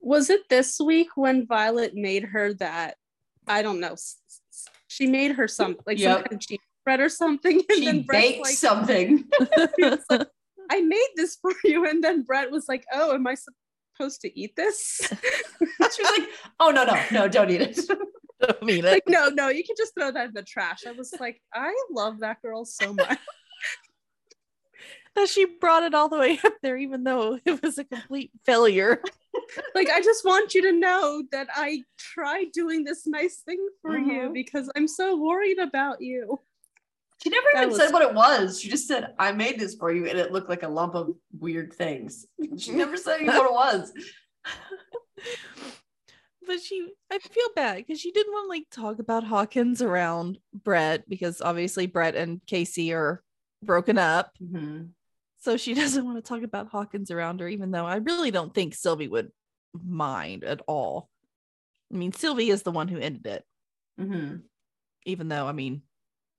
Was 0.00 0.28
it 0.30 0.48
this 0.50 0.78
week 0.78 1.08
when 1.16 1.46
Violet 1.46 1.94
made 1.94 2.24
her 2.24 2.52
that? 2.54 2.96
I 3.48 3.62
don't 3.62 3.80
know. 3.80 3.92
s- 3.92 4.18
s- 4.52 4.66
She 4.88 5.06
made 5.06 5.32
her 5.32 5.48
some 5.48 5.76
like 5.86 5.98
some 5.98 6.10
Yep. 6.10 6.16
kind 6.28 6.32
of 6.34 6.40
cheese 6.40 6.58
bread 6.84 7.00
or 7.00 7.08
something, 7.08 7.56
and 7.70 7.78
She 7.78 7.84
then 7.86 8.02
Brett's 8.02 8.26
baked 8.26 8.42
like, 8.44 8.54
something. 8.56 9.24
like, 10.10 10.28
"I 10.70 10.80
made 10.82 11.08
this 11.16 11.36
for 11.40 11.52
you," 11.64 11.86
and 11.88 12.04
then 12.04 12.22
Brett 12.22 12.50
was 12.50 12.66
like, 12.68 12.84
"Oh, 12.92 13.14
am 13.14 13.26
I 13.26 13.34
supposed 13.96 14.20
to 14.22 14.38
eat 14.38 14.56
this?" 14.56 15.00
she 15.60 16.02
was 16.02 16.18
like, 16.18 16.28
"Oh 16.60 16.70
no, 16.70 16.84
no, 16.84 17.02
no, 17.12 17.28
don't 17.28 17.50
eat 17.50 17.60
it." 17.60 17.78
I 18.42 18.64
mean, 18.64 18.84
it. 18.84 18.90
like, 18.90 19.04
no, 19.08 19.28
no, 19.28 19.48
you 19.48 19.64
can 19.64 19.76
just 19.78 19.94
throw 19.94 20.10
that 20.10 20.28
in 20.28 20.34
the 20.34 20.42
trash. 20.42 20.86
I 20.86 20.92
was 20.92 21.14
like, 21.18 21.40
I 21.54 21.72
love 21.90 22.18
that 22.20 22.42
girl 22.42 22.64
so 22.64 22.92
much. 22.92 23.18
that 25.14 25.28
she 25.28 25.46
brought 25.46 25.82
it 25.84 25.94
all 25.94 26.08
the 26.08 26.18
way 26.18 26.38
up 26.44 26.54
there, 26.62 26.76
even 26.76 27.04
though 27.04 27.38
it 27.44 27.62
was 27.62 27.78
a 27.78 27.84
complete 27.84 28.32
failure. 28.44 29.00
like, 29.74 29.88
I 29.88 30.00
just 30.02 30.24
want 30.24 30.52
you 30.54 30.62
to 30.62 30.72
know 30.72 31.22
that 31.32 31.46
I 31.54 31.82
tried 31.96 32.46
doing 32.52 32.84
this 32.84 33.06
nice 33.06 33.36
thing 33.38 33.66
for 33.80 33.96
you 33.96 34.28
Mhm. 34.28 34.34
because 34.34 34.68
I'm 34.76 34.88
so 34.88 35.16
worried 35.16 35.58
about 35.58 36.02
you. 36.02 36.40
She 37.22 37.30
never 37.30 37.46
That 37.54 37.60
even 37.62 37.68
was- 37.70 37.78
said 37.78 37.92
what 37.92 38.02
it 38.02 38.14
was. 38.14 38.60
She 38.60 38.68
just 38.68 38.86
said, 38.86 39.14
"I 39.18 39.32
made 39.32 39.58
this 39.58 39.74
for 39.76 39.92
you," 39.92 40.06
and 40.06 40.18
it 40.18 40.32
looked 40.32 40.48
like 40.48 40.62
a 40.62 40.68
lump 40.68 40.94
of 40.94 41.14
weird 41.38 41.72
things. 41.72 42.26
She 42.58 42.72
never 42.72 42.96
said 42.96 43.26
what 43.26 43.46
it 43.46 43.52
was. 43.52 43.92
but 46.46 46.60
she 46.60 46.90
I 47.10 47.18
feel 47.18 47.48
bad 47.56 47.76
because 47.78 48.00
she 48.00 48.10
didn't 48.10 48.32
want 48.32 48.46
to 48.46 48.48
like 48.50 48.66
talk 48.70 48.98
about 48.98 49.24
Hawkins 49.24 49.80
around 49.80 50.38
Brett 50.52 51.08
because 51.08 51.40
obviously 51.40 51.86
Brett 51.86 52.14
and 52.14 52.40
Casey 52.46 52.92
are 52.92 53.22
broken 53.62 53.96
up. 53.96 54.32
Mhm. 54.42 54.90
So 55.38 55.56
she 55.56 55.74
doesn't 55.74 56.04
want 56.04 56.16
to 56.16 56.22
talk 56.28 56.42
about 56.42 56.68
Hawkins 56.68 57.10
around 57.10 57.40
her, 57.40 57.48
even 57.48 57.70
though 57.70 57.86
I 57.86 57.96
really 57.96 58.30
don't 58.30 58.54
think 58.54 58.74
Sylvie 58.74 59.08
would 59.08 59.30
mind 59.72 60.44
at 60.44 60.60
all. 60.66 61.08
I 61.92 61.96
mean, 61.96 62.12
Sylvie 62.12 62.50
is 62.50 62.62
the 62.62 62.72
one 62.72 62.88
who 62.88 62.98
ended 62.98 63.26
it, 63.26 63.44
Mhm. 64.00 64.42
even 65.06 65.28
though 65.28 65.46
I 65.46 65.52
mean, 65.52 65.82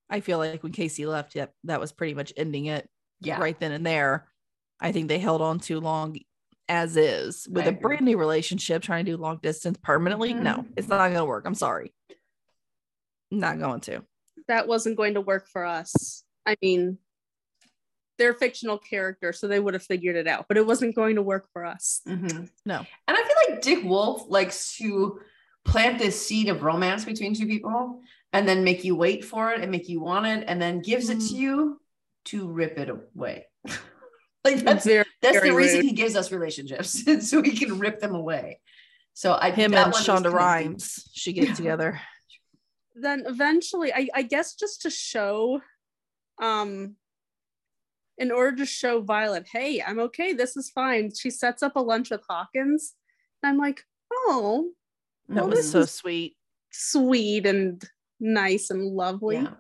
I 0.09 0.19
feel 0.19 0.37
like 0.37 0.61
when 0.63 0.71
Casey 0.71 1.05
left, 1.05 1.35
yep, 1.35 1.53
that 1.63 1.79
was 1.79 1.91
pretty 1.91 2.13
much 2.13 2.31
ending 2.37 2.65
it 2.65 2.89
Yeah. 3.21 3.39
right 3.39 3.59
then 3.59 3.71
and 3.71 3.85
there. 3.85 4.27
I 4.79 4.91
think 4.91 5.07
they 5.07 5.19
held 5.19 5.41
on 5.41 5.59
too 5.59 5.79
long 5.79 6.17
as 6.67 6.97
is 6.97 7.47
with 7.49 7.65
I 7.65 7.67
a 7.67 7.69
agree. 7.69 7.81
brand 7.81 8.05
new 8.05 8.17
relationship 8.17 8.81
trying 8.81 9.05
to 9.05 9.11
do 9.11 9.17
long 9.17 9.39
distance 9.41 9.77
permanently. 9.81 10.33
No, 10.33 10.57
Mhm. 10.57 10.73
it's 10.77 10.87
not 10.87 10.97
going 11.07 11.13
to 11.15 11.25
work. 11.25 11.45
I'm 11.45 11.55
sorry. 11.55 11.93
Not 13.31 13.59
going 13.59 13.81
to. 13.81 14.03
That 14.47 14.67
wasn't 14.67 14.97
going 14.97 15.15
to 15.15 15.21
work 15.21 15.47
for 15.47 15.65
us. 15.65 16.23
I 16.45 16.55
mean, 16.61 16.99
they're 18.17 18.31
a 18.31 18.37
fictional 18.37 18.77
character, 18.77 19.33
so 19.33 19.47
they 19.47 19.59
would 19.59 19.73
have 19.73 19.83
figured 19.83 20.15
it 20.15 20.27
out, 20.27 20.45
but 20.47 20.57
it 20.57 20.65
wasn't 20.65 20.95
going 20.95 21.15
to 21.15 21.21
work 21.21 21.49
for 21.51 21.65
us. 21.65 22.01
Mhm. 22.07 22.49
No. 22.65 22.77
And 23.07 23.17
I 23.17 23.23
feel 23.23 23.35
like 23.53 23.61
Dick 23.61 23.83
Wolf 23.83 24.25
likes 24.29 24.77
to 24.77 25.19
plant 25.65 25.97
this 25.99 26.25
seed 26.25 26.47
of 26.47 26.61
romance 26.63 27.03
between 27.05 27.33
two 27.33 27.47
people 27.47 28.01
and 28.37 28.47
then 28.47 28.63
make 28.63 28.83
you 28.83 28.95
wait 28.95 29.23
for 29.25 29.51
it 29.51 29.61
and 29.61 29.71
make 29.71 29.87
you 29.89 29.99
want 30.01 30.25
it 30.25 30.43
and 30.47 30.61
then 30.61 30.81
gives 30.81 31.09
it 31.09 31.19
to 31.19 31.33
Mm. 31.33 31.37
you 31.37 31.81
to 32.25 32.47
rip 32.47 32.77
it 32.77 32.89
away. 32.89 33.45
like 34.43 34.57
that's 34.59 34.85
Very, 34.85 35.05
that's 35.21 35.37
very 35.37 35.49
the 35.49 35.55
reason 35.55 35.77
rude. 35.79 35.85
he 35.85 35.93
gives 35.93 36.15
us 36.15 36.31
relationships 36.31 37.03
so 37.29 37.41
he 37.41 37.55
can 37.55 37.79
rip 37.79 37.99
them 37.99 38.15
away. 38.15 38.59
So 39.13 39.37
I 39.39 39.51
Him 39.51 39.73
and 39.73 39.93
Shonda 39.93 40.05
connected. 40.23 40.31
Rhimes 40.31 41.09
should 41.13 41.35
get 41.35 41.47
Yeah. 41.49 41.53
together. 41.55 42.01
then 42.95 43.23
eventually 43.27 43.93
I, 43.93 44.07
I 44.13 44.21
guess 44.23 44.55
just 44.55 44.81
to 44.83 44.89
show 44.89 45.61
um 46.41 46.95
in 48.17 48.31
order 48.31 48.55
to 48.57 48.65
show 48.65 49.01
violet 49.01 49.45
hey 49.51 49.81
i'm 49.85 49.99
okay 49.99 50.31
this 50.33 50.55
is 50.55 50.69
fine 50.69 51.13
she 51.13 51.29
sets 51.29 51.61
up 51.63 51.75
a 51.75 51.79
lunch 51.79 52.09
with 52.11 52.21
hawkins 52.29 52.93
and 53.43 53.49
i'm 53.49 53.57
like 53.57 53.83
oh 54.13 54.69
That 55.27 55.35
Well, 55.41 55.49
was 55.49 55.59
this 55.59 55.71
so 55.71 55.79
is- 55.79 55.91
sweet. 55.91 56.37
sweet 56.71 57.45
and 57.45 57.83
nice 58.19 58.69
and 58.69 58.83
lovely 58.95 59.35
Yeah. 59.37 59.53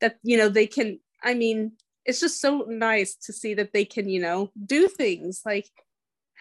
that 0.00 0.18
you 0.22 0.36
know 0.36 0.48
they 0.48 0.66
can 0.66 0.98
i 1.22 1.34
mean 1.34 1.72
it's 2.04 2.20
just 2.20 2.40
so 2.40 2.64
nice 2.68 3.14
to 3.26 3.32
see 3.32 3.54
that 3.54 3.72
they 3.72 3.84
can 3.84 4.08
you 4.08 4.20
know 4.20 4.50
do 4.64 4.88
things 4.88 5.42
like 5.44 5.68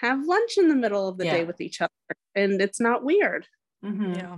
have 0.02 0.26
lunch 0.26 0.58
in 0.58 0.68
the 0.70 0.76
middle 0.76 1.08
of 1.08 1.18
the 1.18 1.26
day 1.26 1.44
with 1.44 1.60
each 1.62 1.82
other 1.82 1.92
and 2.36 2.62
it's 2.62 2.80
not 2.80 3.04
weird 3.04 3.48
Mhm. 3.86 4.16
Yeah. 4.18 4.38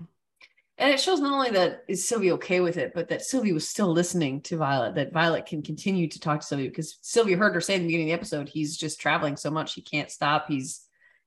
And 0.78 0.92
it 0.94 1.00
shows 1.00 1.20
not 1.20 1.34
only 1.34 1.50
that 1.52 1.84
is 1.90 2.08
Sylvie 2.08 2.32
okay 2.34 2.60
with 2.62 2.78
it, 2.78 2.94
but 2.94 3.10
that 3.10 3.22
Sylvie 3.22 3.52
was 3.54 3.68
still 3.68 3.92
listening 3.92 4.42
to 4.44 4.56
Violet, 4.58 4.96
that 4.96 5.12
Violet 5.14 5.46
can 5.46 5.62
continue 5.62 6.08
to 6.08 6.20
talk 6.20 6.40
to 6.42 6.46
Sylvie 6.46 6.68
because 6.70 6.98
Sylvie 7.02 7.34
heard 7.34 7.54
her 7.54 7.60
say 7.62 7.76
in 7.76 7.82
the 7.82 7.88
beginning 7.88 8.08
of 8.08 8.10
the 8.12 8.20
episode, 8.20 8.48
he's 8.50 8.78
just 8.78 9.00
traveling 9.00 9.36
so 9.38 9.50
much, 9.52 9.74
he 9.74 9.82
can't 9.82 10.10
stop. 10.12 10.48
He's, 10.48 10.86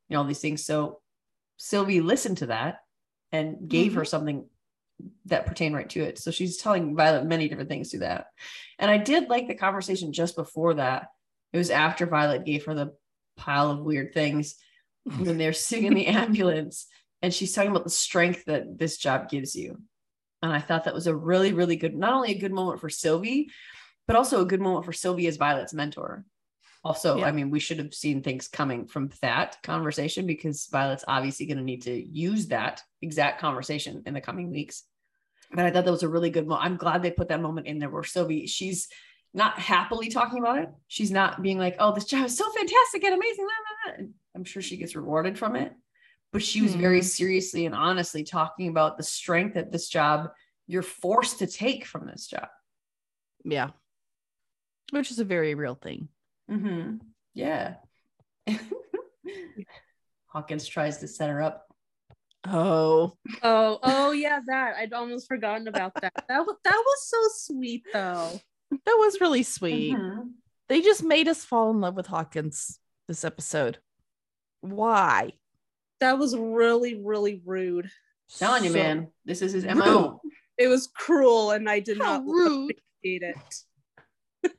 you 0.09 0.15
know, 0.15 0.21
all 0.23 0.27
these 0.27 0.41
things. 0.41 0.65
So 0.65 1.01
Sylvie 1.59 2.01
listened 2.01 2.39
to 2.39 2.47
that 2.47 2.81
and 3.31 3.69
gave 3.69 3.95
her 3.95 4.05
something 4.07 4.47
that 5.27 5.47
pertain 5.47 5.73
right 5.73 5.89
to 5.91 6.01
it. 6.01 6.19
So 6.19 6.31
she's 6.31 6.57
telling 6.57 6.97
Violet 6.97 7.25
many 7.25 7.49
different 7.49 7.69
things 7.69 7.91
through 7.91 8.01
that. 8.01 8.27
And 8.79 8.91
I 8.91 8.99
did 8.99 9.29
like 9.29 9.49
the 9.49 9.55
conversation 9.55 10.13
just 10.13 10.37
before 10.37 10.75
that. 10.75 11.09
It 11.53 11.59
was 11.59 11.71
after 11.71 12.07
Violet 12.07 12.45
gave 12.45 12.65
her 12.65 12.75
the 12.75 12.95
pile 13.37 13.71
of 13.71 13.81
weird 13.81 14.15
things 14.15 14.57
when 15.05 15.39
they're 15.39 15.53
sitting 15.53 15.87
in 15.87 15.95
the 15.95 16.07
ambulance 16.07 16.87
and 17.23 17.33
she's 17.33 17.53
talking 17.53 17.71
about 17.71 17.85
the 17.85 17.91
strength 17.91 18.45
that 18.47 18.79
this 18.79 18.99
job 18.99 19.29
gives 19.31 19.55
you. 19.55 19.81
And 20.43 20.53
I 20.53 20.59
thought 20.59 20.85
that 20.85 20.95
was 20.95 21.07
a 21.07 21.15
really, 21.15 21.53
really 21.53 21.77
good, 21.77 21.95
not 21.95 22.13
only 22.13 22.33
a 22.33 22.39
good 22.39 22.53
moment 22.53 22.81
for 22.81 22.91
Sylvie, 22.91 23.51
but 24.09 24.17
also 24.17 24.43
a 24.43 24.47
good 24.47 24.61
moment 24.61 24.85
for 24.85 24.93
Sylvie 24.93 25.29
as 25.29 25.37
Violet's 25.37 25.73
mentor. 25.73 26.25
Also, 26.85 27.19
Yeah. 27.19 27.27
I 27.27 27.33
mean, 27.33 27.51
we 27.51 27.61
should 27.61 27.79
have 27.79 27.95
seen 27.95 28.23
things 28.23 28.49
coming 28.49 28.87
from 28.87 29.11
that 29.21 29.63
conversation 29.63 30.27
because 30.27 30.67
Violet's 30.67 31.05
obviously 31.07 31.47
going 31.47 31.59
to 31.59 31.65
need 31.65 31.83
to 31.83 31.95
use 31.95 32.49
that 32.49 32.83
exact 33.01 33.41
conversation 33.41 34.03
in 34.05 34.15
the 34.15 34.21
coming 34.21 34.51
weeks. 34.51 34.83
But 35.55 35.67
I 35.67 35.71
thought 35.71 35.85
that 35.85 35.91
was 35.91 36.03
a 36.03 36.09
really 36.09 36.31
good 36.31 36.47
moment. 36.47 36.65
I'm 36.65 36.77
glad 36.77 37.03
they 37.03 37.11
put 37.11 37.29
that 37.29 37.43
moment 37.43 37.67
in 37.67 37.79
there 37.79 37.91
where 37.91 38.03
Sylvie, 38.03 38.47
she's 38.47 38.89
not 39.35 39.59
happily 39.59 40.09
talking 40.09 40.39
about 40.39 40.59
it. 40.59 40.71
She's 40.89 41.11
not 41.11 41.43
being 41.43 41.59
like, 41.59 41.77
oh, 41.79 41.95
this 41.95 42.05
job 42.05 42.25
is 42.27 42.37
so 42.37 42.51
fantastic 42.53 43.05
and 43.05 43.15
amazing. 43.15 43.47
blah, 43.47 43.95
blah, 43.95 43.97
blah." 43.97 44.07
I'm 44.35 44.45
sure 44.45 44.63
she 44.63 44.77
gets 44.77 44.97
rewarded 44.97 45.39
from 45.39 45.57
it. 45.57 45.73
But 46.33 46.43
she 46.43 46.63
was 46.63 46.75
very 46.75 47.03
seriously 47.03 47.67
and 47.67 47.75
honestly 47.75 48.25
talking 48.25 48.69
about 48.69 48.97
the 48.97 49.03
strength 49.03 49.55
that 49.55 49.71
this 49.71 49.89
job 49.89 50.31
you're 50.67 50.83
forced 50.83 51.41
to 51.41 51.47
take 51.47 51.85
from 51.85 52.07
this 52.07 52.27
job. 52.27 52.49
Yeah. 53.45 53.71
Which 54.91 55.11
is 55.11 55.19
a 55.19 55.25
very 55.25 55.55
real 55.55 55.75
thing. 55.75 56.09
Mm-hmm. 56.51 56.97
Yeah. 57.35 57.75
Hawkins 60.27 60.67
tries 60.67 60.99
to 60.99 61.09
set 61.09 61.29
her 61.29 61.43
up. 61.43 61.67
Oh. 62.45 63.17
Oh, 63.43 63.79
oh 63.83 64.11
yeah, 64.11 64.41
that 64.47 64.77
I'd 64.77 64.93
almost 64.93 65.29
forgotten 65.29 65.69
about 65.69 65.95
that. 66.01 66.13
That 66.29 66.41
was 66.47 66.57
that 66.65 66.75
was 66.85 67.07
so 67.09 67.53
sweet 67.55 67.85
though. 67.93 68.41
That 68.71 68.97
was 68.99 69.21
really 69.21 69.43
sweet. 69.43 69.95
Mhm. 69.95 70.31
They 70.69 70.81
just 70.81 71.03
made 71.05 71.29
us 71.29 71.45
fall 71.45 71.71
in 71.71 71.81
love 71.81 71.95
with 71.95 72.07
Hawkins 72.07 72.79
this 73.07 73.25
episode. 73.25 73.79
Why? 74.61 75.33
That 76.01 76.19
was 76.19 76.37
really, 76.37 77.01
really 77.01 77.41
rude. 77.45 77.91
Telling 78.39 78.65
you, 78.65 78.73
man, 78.73 79.09
this 79.25 79.43
is 79.43 79.53
his 79.53 79.65
rude. 79.65 79.77
MO. 79.77 80.21
It 80.57 80.69
was 80.69 80.87
cruel 80.87 81.51
and 81.51 81.69
I 81.69 81.81
did 81.81 81.99
How 81.99 82.19
not 82.19 82.25
rude. 82.27 82.71
appreciate 83.03 83.23
it. 83.23 84.53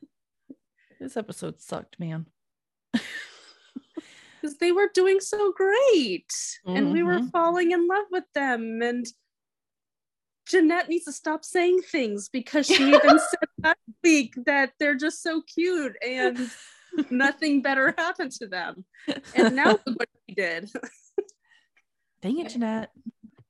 This 1.00 1.16
episode 1.16 1.60
sucked, 1.60 1.98
man. 2.00 2.26
Because 4.44 4.58
they 4.58 4.72
were 4.72 4.90
doing 4.92 5.20
so 5.20 5.52
great. 5.52 6.30
And 6.66 6.92
we 6.92 7.02
were 7.02 7.18
Mhm. 7.20 7.30
falling 7.30 7.70
in 7.70 7.86
love 7.88 8.04
with 8.10 8.30
them. 8.34 8.82
And 8.82 9.06
Jeanette 10.44 10.90
needs 10.90 11.06
to 11.06 11.12
stop 11.12 11.46
saying 11.46 11.80
things 11.80 12.28
because 12.28 12.66
she 12.66 12.94
even 12.94 13.18
said 13.30 13.48
last 13.62 13.78
week 14.02 14.34
that 14.44 14.74
they're 14.78 14.96
just 14.96 15.22
so 15.22 15.40
cute 15.40 15.96
and 16.06 16.50
nothing 17.10 17.62
better 17.62 17.94
happened 17.96 18.32
to 18.32 18.46
them. 18.46 18.84
And 19.34 19.56
now 19.56 19.68
look 19.86 19.98
what 19.98 20.08
she 20.28 20.34
did. 20.34 20.70
Dang 22.20 22.38
it, 22.40 22.50
Jeanette. 22.50 22.90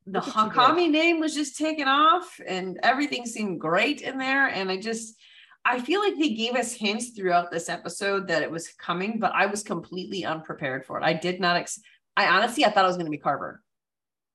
The 0.06 0.20
Look 0.20 0.26
what 0.28 0.44
you 0.44 0.50
did. 0.52 0.52
Hawkami 0.52 0.90
name 0.90 1.18
was 1.18 1.34
just 1.34 1.56
taken 1.56 1.88
off, 1.88 2.38
and 2.46 2.78
everything 2.84 3.26
seemed 3.26 3.58
great 3.60 4.00
in 4.00 4.16
there. 4.18 4.46
And 4.46 4.70
I 4.70 4.76
just, 4.76 5.16
I 5.64 5.80
feel 5.80 6.00
like 6.00 6.14
they 6.18 6.34
gave 6.34 6.54
us 6.54 6.72
hints 6.72 7.10
throughout 7.10 7.50
this 7.50 7.68
episode 7.68 8.28
that 8.28 8.42
it 8.42 8.50
was 8.50 8.68
coming, 8.68 9.18
but 9.18 9.32
I 9.34 9.46
was 9.46 9.62
completely 9.62 10.24
unprepared 10.24 10.84
for 10.84 10.98
it. 10.98 11.04
I 11.04 11.14
did 11.14 11.40
not. 11.40 11.56
Ex- 11.56 11.80
I 12.16 12.26
honestly, 12.26 12.64
I 12.64 12.70
thought 12.70 12.84
it 12.84 12.88
was 12.88 12.96
going 12.96 13.06
to 13.06 13.10
be 13.10 13.18
Carver 13.18 13.62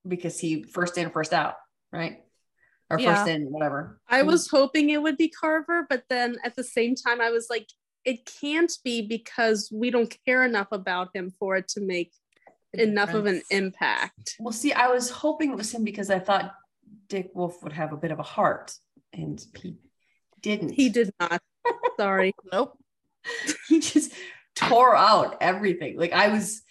because 0.07 0.39
he 0.39 0.63
first 0.63 0.97
in, 0.97 1.11
first 1.11 1.33
out, 1.33 1.55
right? 1.91 2.23
Or 2.89 2.99
Yeah. 2.99 3.15
first 3.15 3.29
in, 3.29 3.51
whatever. 3.51 4.01
I 4.07 4.21
hmm. 4.21 4.27
was 4.27 4.49
hoping 4.49 4.89
it 4.89 5.01
would 5.01 5.17
be 5.17 5.29
Carver, 5.29 5.85
but 5.87 6.03
then 6.09 6.37
at 6.43 6.55
the 6.55 6.63
same 6.63 6.95
time, 6.95 7.21
I 7.21 7.29
was 7.29 7.47
like, 7.49 7.67
it 8.05 8.29
can't 8.41 8.71
be 8.83 9.01
because 9.01 9.69
we 9.71 9.91
don't 9.91 10.15
care 10.25 10.43
enough 10.43 10.69
about 10.71 11.09
him 11.13 11.31
for 11.37 11.57
it 11.57 11.67
to 11.69 11.81
make 11.81 12.11
enough 12.73 13.13
of 13.13 13.25
an 13.25 13.41
impact. 13.51 14.35
Well, 14.39 14.51
see, 14.51 14.73
I 14.73 14.87
was 14.87 15.09
hoping 15.09 15.51
it 15.51 15.57
was 15.57 15.73
him 15.73 15.83
because 15.83 16.09
I 16.09 16.19
thought 16.19 16.55
Dick 17.07 17.31
Wolf 17.33 17.61
would 17.63 17.73
have 17.73 17.93
a 17.93 17.97
bit 17.97 18.11
of 18.11 18.19
a 18.19 18.23
heart, 18.23 18.73
and 19.13 19.43
he 19.55 19.75
didn't. 20.41 20.71
He 20.71 20.89
did 20.89 21.11
not. 21.19 21.41
Sorry. 21.97 22.33
Nope. 22.51 22.77
he 23.67 23.79
just 23.79 24.13
tore 24.55 24.95
out 24.95 25.37
everything. 25.41 25.97
Like 25.97 26.13
I 26.13 26.29
was 26.29 26.61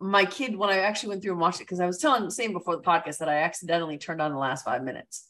my 0.00 0.24
kid 0.24 0.56
when 0.56 0.70
I 0.70 0.80
actually 0.80 1.10
went 1.10 1.22
through 1.22 1.32
and 1.32 1.40
watched 1.40 1.60
it 1.60 1.64
because 1.64 1.80
I 1.80 1.86
was 1.86 1.98
telling 1.98 2.28
saying 2.30 2.52
before 2.52 2.76
the 2.76 2.82
podcast 2.82 3.18
that 3.18 3.28
I 3.28 3.38
accidentally 3.38 3.96
turned 3.96 4.20
on 4.20 4.32
the 4.32 4.38
last 4.38 4.64
five 4.64 4.82
minutes. 4.82 5.26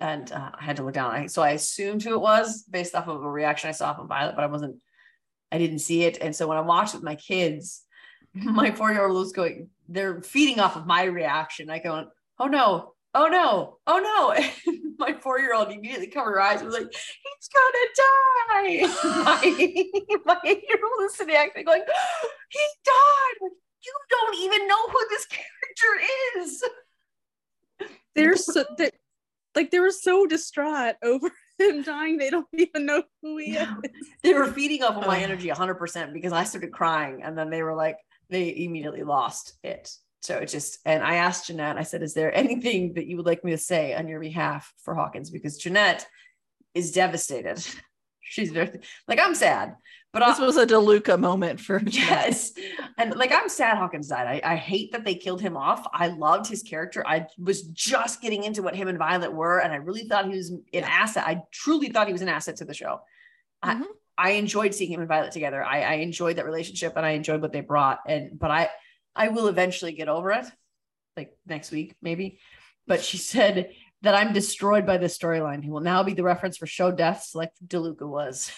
And 0.00 0.30
uh, 0.32 0.50
I 0.58 0.64
had 0.64 0.76
to 0.76 0.82
look 0.82 0.94
down. 0.94 1.12
I, 1.12 1.26
so 1.26 1.42
I 1.42 1.50
assumed 1.50 2.02
who 2.02 2.14
it 2.14 2.20
was 2.20 2.62
based 2.62 2.94
off 2.94 3.08
of 3.08 3.22
a 3.22 3.30
reaction 3.30 3.68
I 3.68 3.72
saw 3.72 3.94
from 3.94 4.08
Violet, 4.08 4.34
but 4.34 4.44
I 4.44 4.48
wasn't, 4.48 4.76
I 5.52 5.58
didn't 5.58 5.80
see 5.80 6.04
it. 6.04 6.18
And 6.20 6.34
so 6.34 6.46
when 6.48 6.56
I 6.56 6.62
watched 6.62 6.94
with 6.94 7.02
my 7.02 7.16
kids, 7.16 7.82
my 8.34 8.70
four-year-old 8.70 9.16
was 9.16 9.32
going, 9.32 9.68
they're 9.88 10.22
feeding 10.22 10.58
off 10.58 10.76
of 10.76 10.86
my 10.86 11.04
reaction. 11.04 11.70
I 11.70 11.78
go, 11.78 12.06
oh 12.38 12.46
no, 12.46 12.93
oh 13.14 13.26
no, 13.26 13.78
oh 13.86 13.98
no. 13.98 14.48
And 14.66 14.98
my 14.98 15.12
four-year-old 15.12 15.72
immediately 15.72 16.06
covered 16.06 16.32
her 16.32 16.40
eyes 16.40 16.60
and 16.60 16.66
was 16.66 16.78
like, 16.78 16.92
he's 16.92 17.48
gonna 17.52 17.86
die. 17.96 18.86
my 20.24 20.24
my 20.24 20.36
eight-year-old 20.44 21.04
is 21.04 21.16
sitting 21.16 21.34
actually 21.34 21.64
going, 21.64 21.82
he 22.50 22.60
died. 22.84 23.42
Like, 23.42 23.52
you 23.84 23.92
don't 24.08 24.36
even 24.36 24.68
know 24.68 24.88
who 24.88 24.98
this 25.10 25.26
character 26.38 26.38
is. 26.38 26.64
They're 28.14 28.36
so 28.36 28.64
they 28.78 28.90
like 29.54 29.70
they 29.70 29.80
were 29.80 29.90
so 29.90 30.26
distraught 30.26 30.96
over 31.02 31.30
him 31.58 31.82
dying. 31.82 32.16
They 32.16 32.30
don't 32.30 32.46
even 32.52 32.86
know 32.86 33.02
who 33.22 33.38
he 33.38 33.56
is. 33.56 33.68
They 34.22 34.34
were 34.34 34.46
feeding 34.46 34.82
off 34.82 34.96
of 34.96 35.06
my 35.06 35.20
energy 35.20 35.48
100% 35.48 36.12
because 36.12 36.32
I 36.32 36.44
started 36.44 36.72
crying 36.72 37.22
and 37.22 37.36
then 37.36 37.50
they 37.50 37.62
were 37.62 37.74
like, 37.74 37.96
they 38.30 38.54
immediately 38.56 39.02
lost 39.02 39.54
it. 39.62 39.96
So 40.24 40.38
it 40.38 40.46
just, 40.48 40.78
and 40.86 41.04
I 41.04 41.16
asked 41.16 41.48
Jeanette, 41.48 41.76
I 41.76 41.82
said, 41.82 42.02
is 42.02 42.14
there 42.14 42.34
anything 42.44 42.94
that 42.94 43.06
you 43.06 43.16
would 43.18 43.26
like 43.26 43.44
me 43.44 43.50
to 43.50 43.58
say 43.58 43.94
on 43.94 44.08
your 44.08 44.20
behalf 44.20 44.72
for 44.82 44.94
Hawkins? 44.94 45.30
Because 45.30 45.58
Jeanette 45.58 46.06
is 46.74 46.92
devastated. 46.92 47.64
She's 48.20 48.50
very, 48.50 48.80
like, 49.06 49.20
I'm 49.20 49.34
sad, 49.34 49.76
but 50.14 50.24
This 50.26 50.40
I, 50.40 50.46
was 50.46 50.56
a 50.56 50.66
DeLuca 50.66 51.20
moment 51.20 51.60
for. 51.60 51.78
Yes. 51.86 52.52
And 52.96 53.14
like 53.16 53.32
I'm 53.32 53.50
sad 53.50 53.76
Hawkins 53.76 54.08
died. 54.08 54.40
I, 54.42 54.52
I 54.52 54.56
hate 54.56 54.92
that 54.92 55.04
they 55.04 55.14
killed 55.14 55.42
him 55.42 55.58
off. 55.58 55.86
I 55.92 56.08
loved 56.08 56.46
his 56.46 56.62
character. 56.62 57.06
I 57.06 57.26
was 57.38 57.64
just 57.64 58.22
getting 58.22 58.44
into 58.44 58.62
what 58.62 58.74
him 58.74 58.88
and 58.88 58.96
Violet 58.96 59.30
were, 59.32 59.58
and 59.58 59.74
I 59.74 59.76
really 59.76 60.08
thought 60.08 60.24
he 60.30 60.36
was 60.36 60.48
an 60.50 60.64
Yeah. 60.72 60.88
asset. 60.88 61.24
I 61.26 61.42
truly 61.52 61.90
thought 61.90 62.06
he 62.06 62.14
was 62.14 62.22
an 62.22 62.30
asset 62.30 62.56
to 62.56 62.64
the 62.64 62.72
show. 62.74 63.00
I, 63.62 63.74
Mhm. 63.74 63.84
I 64.16 64.30
enjoyed 64.30 64.74
seeing 64.74 64.90
him 64.90 65.00
and 65.00 65.08
Violet 65.08 65.32
together. 65.32 65.62
I, 65.62 65.82
I 65.82 65.94
enjoyed 65.96 66.36
that 66.36 66.46
relationship 66.46 66.94
and 66.96 67.04
I 67.04 67.10
enjoyed 67.10 67.42
what 67.42 67.52
they 67.52 67.60
brought. 67.60 67.98
And 68.06 68.38
but 68.38 68.50
I 68.50 68.70
I 69.16 69.28
will 69.28 69.48
eventually 69.48 69.92
get 69.92 70.08
over 70.08 70.32
it, 70.32 70.46
like 71.16 71.36
next 71.46 71.70
week, 71.70 71.94
maybe. 72.02 72.38
But 72.86 73.02
she 73.02 73.16
said 73.16 73.70
that 74.02 74.14
I'm 74.14 74.32
destroyed 74.32 74.86
by 74.86 74.98
this 74.98 75.16
storyline. 75.16 75.62
He 75.62 75.70
will 75.70 75.80
now 75.80 76.02
be 76.02 76.14
the 76.14 76.22
reference 76.22 76.56
for 76.56 76.66
show 76.66 76.90
deaths 76.90 77.34
like 77.34 77.50
DeLuca 77.66 78.06
was. 78.08 78.52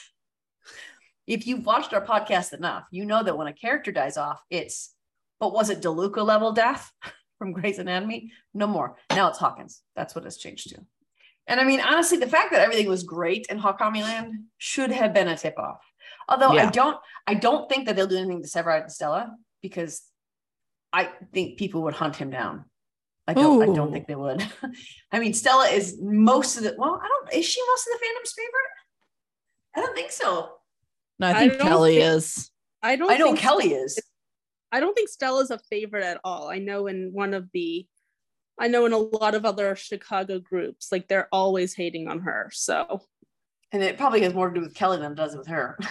if 1.27 1.47
you've 1.47 1.67
watched 1.67 1.93
our 1.95 2.05
podcast 2.05 2.53
enough, 2.53 2.85
you 2.91 3.05
know 3.05 3.23
that 3.23 3.37
when 3.37 3.47
a 3.47 3.53
character 3.53 3.93
dies 3.93 4.17
off, 4.17 4.41
it's 4.51 4.93
but 5.39 5.53
was 5.53 5.71
it 5.71 5.83
DeLuca 5.83 6.25
level 6.25 6.53
death 6.53 6.91
from 7.39 7.53
Grey's 7.53 7.79
Anatomy? 7.79 8.33
No 8.55 8.67
more. 8.67 8.97
Now 9.11 9.29
it's 9.29 9.39
Hawkins. 9.39 9.83
That's 9.95 10.15
what 10.15 10.25
it's 10.25 10.39
changed 10.39 10.71
to. 10.71 10.81
And 11.47 11.61
I 11.61 11.65
mean, 11.65 11.81
honestly, 11.81 12.19
the 12.19 12.27
fact 12.27 12.51
that 12.51 12.63
everything 12.63 12.89
was 12.89 13.05
great 13.05 13.47
in 13.51 13.61
Hawkami 13.61 14.03
Land 14.03 14.33
should 14.59 14.91
have 14.91 15.15
been 15.15 15.29
a 15.29 15.37
tip 15.37 15.59
off. 15.59 15.81
Although 16.29 16.49
I 16.49 16.71
don't, 16.71 16.97
I 17.27 17.35
don't 17.35 17.69
think 17.69 17.87
that 17.87 17.95
they'll 17.95 18.09
do 18.09 18.17
anything 18.17 18.43
to 18.43 18.49
Severide 18.49 18.83
and 18.83 18.93
Stella 18.93 19.33
because 19.63 20.03
I 20.97 21.11
think 21.33 21.59
people 21.59 21.83
would 21.83 21.95
hunt 21.95 22.17
him 22.17 22.31
down. 22.31 22.65
I 23.29 23.35
don't. 23.35 23.63
I 23.63 23.67
don't 23.75 23.93
think 23.93 24.07
they 24.07 24.15
would. 24.15 24.47
I 25.13 25.19
mean, 25.19 25.35
Stella 25.35 25.67
is 25.69 25.99
most 26.01 26.57
of 26.57 26.63
the. 26.63 26.75
Well, 26.79 27.01
I 27.03 27.09
don't. 27.09 27.39
Is 27.39 27.45
she 27.45 27.61
most 27.69 27.87
of 27.87 27.93
the 28.01 28.07
fandom's 28.07 28.33
favorite? 28.33 28.71
I 29.77 29.81
don't 29.81 29.95
think 29.95 30.11
so. 30.11 30.53
No, 31.19 31.27
I 31.27 31.31
I 31.31 31.35
think 31.41 31.53
don't 31.59 31.63
Kelly 31.69 31.97
think- 31.99 32.05
is. 32.17 32.51
I 32.83 32.97
don't 32.97 33.11
I 33.11 33.17
know 33.17 33.27
think 33.27 33.39
Kelly 33.41 33.73
is. 33.73 33.99
I 34.73 34.81
don't 34.81 34.95
think 34.95 35.09
Stella's 35.09 35.51
a 35.51 35.59
favorite 35.71 36.05
at 36.05 36.21
all. 36.25 36.49
I 36.49 36.59
know 36.59 36.87
in 36.87 37.11
one 37.13 37.35
of 37.35 37.49
the 37.53 37.87
I 38.61 38.69
know 38.69 38.87
in 38.87 38.93
a 38.93 38.99
lot 38.99 39.35
of 39.35 39.45
other 39.45 39.75
Chicago 39.77 40.39
groups, 40.39 40.91
like 40.93 41.09
they're 41.09 41.29
always 41.33 41.75
hating 41.75 42.09
on 42.09 42.21
her. 42.21 42.51
So 42.53 43.03
And 43.73 43.83
it 43.83 43.99
probably 43.99 44.21
has 44.23 44.35
more 44.35 44.49
to 44.49 44.55
do 44.55 44.61
with 44.61 44.75
Kelly 44.75 44.99
than 44.99 45.13
it 45.13 45.17
does 45.17 45.37
with 45.37 45.49
her. 45.49 45.79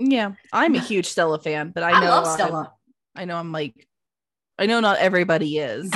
Yeah, 0.00 0.34
I'm 0.52 0.76
a 0.76 0.78
huge 0.78 1.06
Stella 1.06 1.40
fan, 1.40 1.72
but 1.74 1.82
I 1.82 1.90
I, 1.90 2.00
know 2.00 2.06
love 2.10 2.26
I'm- 2.26 2.34
Stella. 2.36 2.72
I 3.16 3.24
know 3.24 3.36
I'm 3.36 3.50
like, 3.50 3.87
I 4.58 4.66
know 4.66 4.80
not 4.80 4.98
everybody 4.98 5.58
is. 5.58 5.90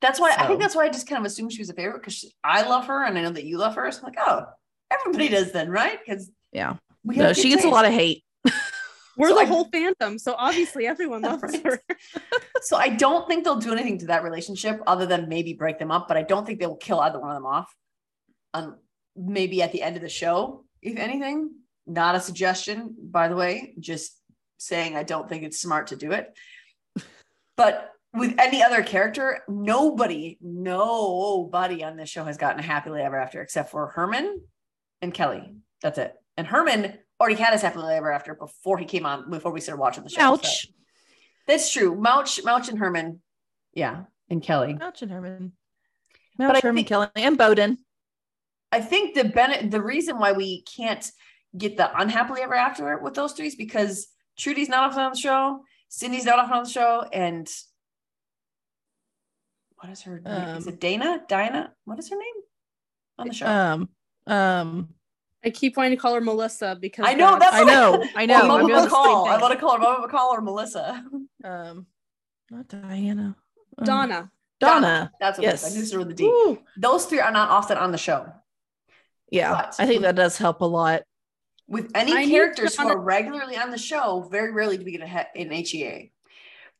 That's 0.00 0.20
why 0.20 0.34
I 0.38 0.46
think 0.46 0.60
that's 0.60 0.74
why 0.76 0.84
I 0.84 0.88
just 0.88 1.08
kind 1.08 1.18
of 1.20 1.26
assumed 1.26 1.52
she 1.52 1.60
was 1.60 1.70
a 1.70 1.74
favorite 1.74 2.00
because 2.00 2.24
I 2.44 2.62
love 2.62 2.86
her 2.86 3.04
and 3.04 3.18
I 3.18 3.22
know 3.22 3.30
that 3.30 3.44
you 3.44 3.58
love 3.58 3.74
her. 3.74 3.90
So 3.90 3.98
I'm 3.98 4.04
like, 4.04 4.18
oh, 4.24 4.44
everybody 4.90 5.28
does 5.28 5.52
then, 5.52 5.68
right? 5.70 5.98
Because 6.04 6.30
Yeah, 6.52 6.76
we 7.04 7.16
no, 7.16 7.32
she 7.32 7.48
gets 7.50 7.64
a 7.64 7.68
lot 7.68 7.84
of 7.84 7.92
hate. 7.92 8.22
we're 9.16 9.28
So 9.30 9.34
the 9.34 9.40
I- 9.40 9.44
whole 9.46 9.68
fandom. 9.70 10.20
So 10.20 10.34
obviously 10.38 10.86
everyone 10.86 11.22
loves 11.22 11.42
Right. 11.42 11.64
her. 11.64 11.82
so 12.62 12.76
I 12.76 12.88
don't 12.90 13.28
think 13.28 13.44
they'll 13.44 13.56
do 13.56 13.72
anything 13.72 13.98
to 13.98 14.06
that 14.06 14.22
relationship 14.22 14.80
other 14.86 15.04
than 15.04 15.28
maybe 15.28 15.52
break 15.54 15.78
them 15.80 15.90
up, 15.90 16.06
but 16.06 16.16
I 16.16 16.22
don't 16.22 16.46
think 16.46 16.60
they'll 16.60 16.76
kill 16.76 17.00
either 17.00 17.18
one 17.18 17.30
of 17.30 17.36
them 17.36 17.46
off. 17.46 17.74
Um, 18.54 18.76
maybe 19.16 19.62
at 19.62 19.72
the 19.72 19.82
end 19.82 19.96
of 19.96 20.02
the 20.02 20.08
show, 20.08 20.64
if 20.80 20.96
anything. 20.96 21.50
Not 21.90 22.14
a 22.14 22.20
suggestion, 22.20 22.94
by 23.00 23.28
the 23.28 23.34
way, 23.34 23.72
just 23.80 24.12
saying 24.58 24.94
I 24.94 25.04
don't 25.04 25.26
think 25.26 25.42
it's 25.42 25.58
smart 25.58 25.86
to 25.86 25.96
do 25.96 26.12
it. 26.12 26.36
But 27.56 27.90
with 28.14 28.30
mm-hmm. 28.30 28.40
any 28.40 28.62
other 28.62 28.82
character, 28.82 29.40
nobody, 29.48 30.38
nobody 30.40 31.84
on 31.84 31.96
this 31.96 32.08
show 32.08 32.24
has 32.24 32.36
gotten 32.36 32.60
a 32.60 32.62
happily 32.62 33.02
ever 33.02 33.18
after 33.18 33.42
except 33.42 33.70
for 33.70 33.88
Herman 33.88 34.42
and 35.02 35.12
Kelly. 35.12 35.54
That's 35.82 35.98
it. 35.98 36.14
And 36.36 36.46
Herman 36.46 36.98
already 37.20 37.36
had 37.36 37.52
his 37.52 37.62
happily 37.62 37.94
ever 37.94 38.12
after 38.12 38.34
before 38.34 38.78
he 38.78 38.84
came 38.84 39.06
on, 39.06 39.30
before 39.30 39.52
we 39.52 39.60
started 39.60 39.80
watching 39.80 40.04
the 40.04 40.10
show. 40.10 40.20
So- 40.20 40.34
Ouch. 40.34 40.68
that's 41.46 41.72
true. 41.72 41.94
Mouch, 41.94 42.42
Mouch, 42.44 42.68
and 42.68 42.78
Herman. 42.78 43.20
Yeah, 43.74 44.04
and 44.30 44.42
Kelly. 44.42 44.74
Mouch 44.74 45.02
and 45.02 45.10
Herman. 45.10 45.52
Mouch, 46.38 46.62
Herman, 46.62 46.76
think- 46.76 46.88
Kelly, 46.88 47.08
and 47.16 47.36
Boden. 47.36 47.78
I 48.70 48.80
think 48.80 49.14
the 49.14 49.24
ben- 49.24 49.70
the 49.70 49.80
reason 49.80 50.18
why 50.18 50.32
we 50.32 50.62
can't 50.62 51.10
get 51.56 51.76
the 51.76 51.90
unhappily 51.98 52.42
ever 52.42 52.54
after 52.54 52.98
with 52.98 53.14
those 53.14 53.32
three 53.32 53.46
is 53.46 53.56
because 53.56 54.08
Trudy's 54.36 54.68
not 54.68 54.90
often 54.90 55.02
on 55.02 55.12
the 55.12 55.18
show, 55.18 55.64
Cindy's 55.88 56.26
not 56.26 56.38
often 56.38 56.52
on 56.52 56.64
the 56.64 56.70
show, 56.70 57.04
and 57.12 57.48
what 59.80 59.90
is 59.92 60.02
her 60.02 60.20
name? 60.20 60.56
is 60.56 60.66
Um, 60.66 60.72
it 60.74 60.80
Dana? 60.80 61.22
Dinah? 61.28 61.72
What 61.84 61.98
is 61.98 62.08
her 62.10 62.16
name? 62.16 62.34
on 63.18 63.26
the 63.28 63.34
show. 63.34 63.46
Um, 63.46 63.88
um, 64.28 64.88
I 65.44 65.50
keep 65.50 65.76
wanting 65.76 65.92
to 65.92 65.96
call 65.96 66.14
her 66.14 66.20
Melissa 66.20 66.76
because 66.80 67.04
I 67.08 67.14
know 67.14 67.36
that's 67.38 67.54
I 67.56 67.64
know, 67.64 68.04
I 68.14 68.26
know. 68.26 68.34
Or 68.36 68.40
I'm 68.42 68.48
Mama 68.48 68.60
doing 68.68 68.74
the 68.74 68.80
same 68.82 68.90
McCall. 68.90 69.28
I 69.28 69.32
thing. 69.32 69.40
want 69.40 69.54
to 69.54 69.58
call 69.60 69.72
her 69.72 69.78
Mama 69.78 70.06
McCall 70.06 70.28
or 70.30 70.40
Melissa. 70.40 71.04
Um, 71.44 71.86
not 72.50 72.68
Diana. 72.68 73.36
Um, 73.76 73.84
Donna. 73.84 74.30
Donna. 74.60 75.12
That's 75.20 75.38
what 75.38 75.46
it 75.48 75.54
is. 75.54 75.62
Yes. 75.62 75.72
I 75.72 75.96
knew 75.96 76.02
it 76.02 76.06
with 76.06 76.10
a 76.12 76.14
D. 76.14 76.24
Woo. 76.24 76.58
Those 76.76 77.06
three 77.06 77.20
are 77.20 77.30
not 77.32 77.50
often 77.50 77.76
on 77.78 77.92
the 77.92 77.98
show. 77.98 78.32
Yeah, 79.30 79.52
But- 79.52 79.76
I 79.78 79.86
think 79.86 80.02
that 80.02 80.14
does 80.16 80.38
help 80.38 80.60
a 80.60 80.64
lot. 80.64 81.02
With 81.66 81.90
any 81.94 82.12
I 82.14 82.26
characters 82.26 82.76
who 82.76 82.88
are 82.88 82.98
regularly 82.98 83.56
on 83.56 83.70
the 83.70 83.78
show, 83.78 84.26
very 84.30 84.52
rarely 84.52 84.78
do 84.78 84.84
we 84.84 84.92
get 84.92 85.02
a 85.02 85.06
he- 85.06 85.42
an 85.42 85.50
HEA. 85.52 86.12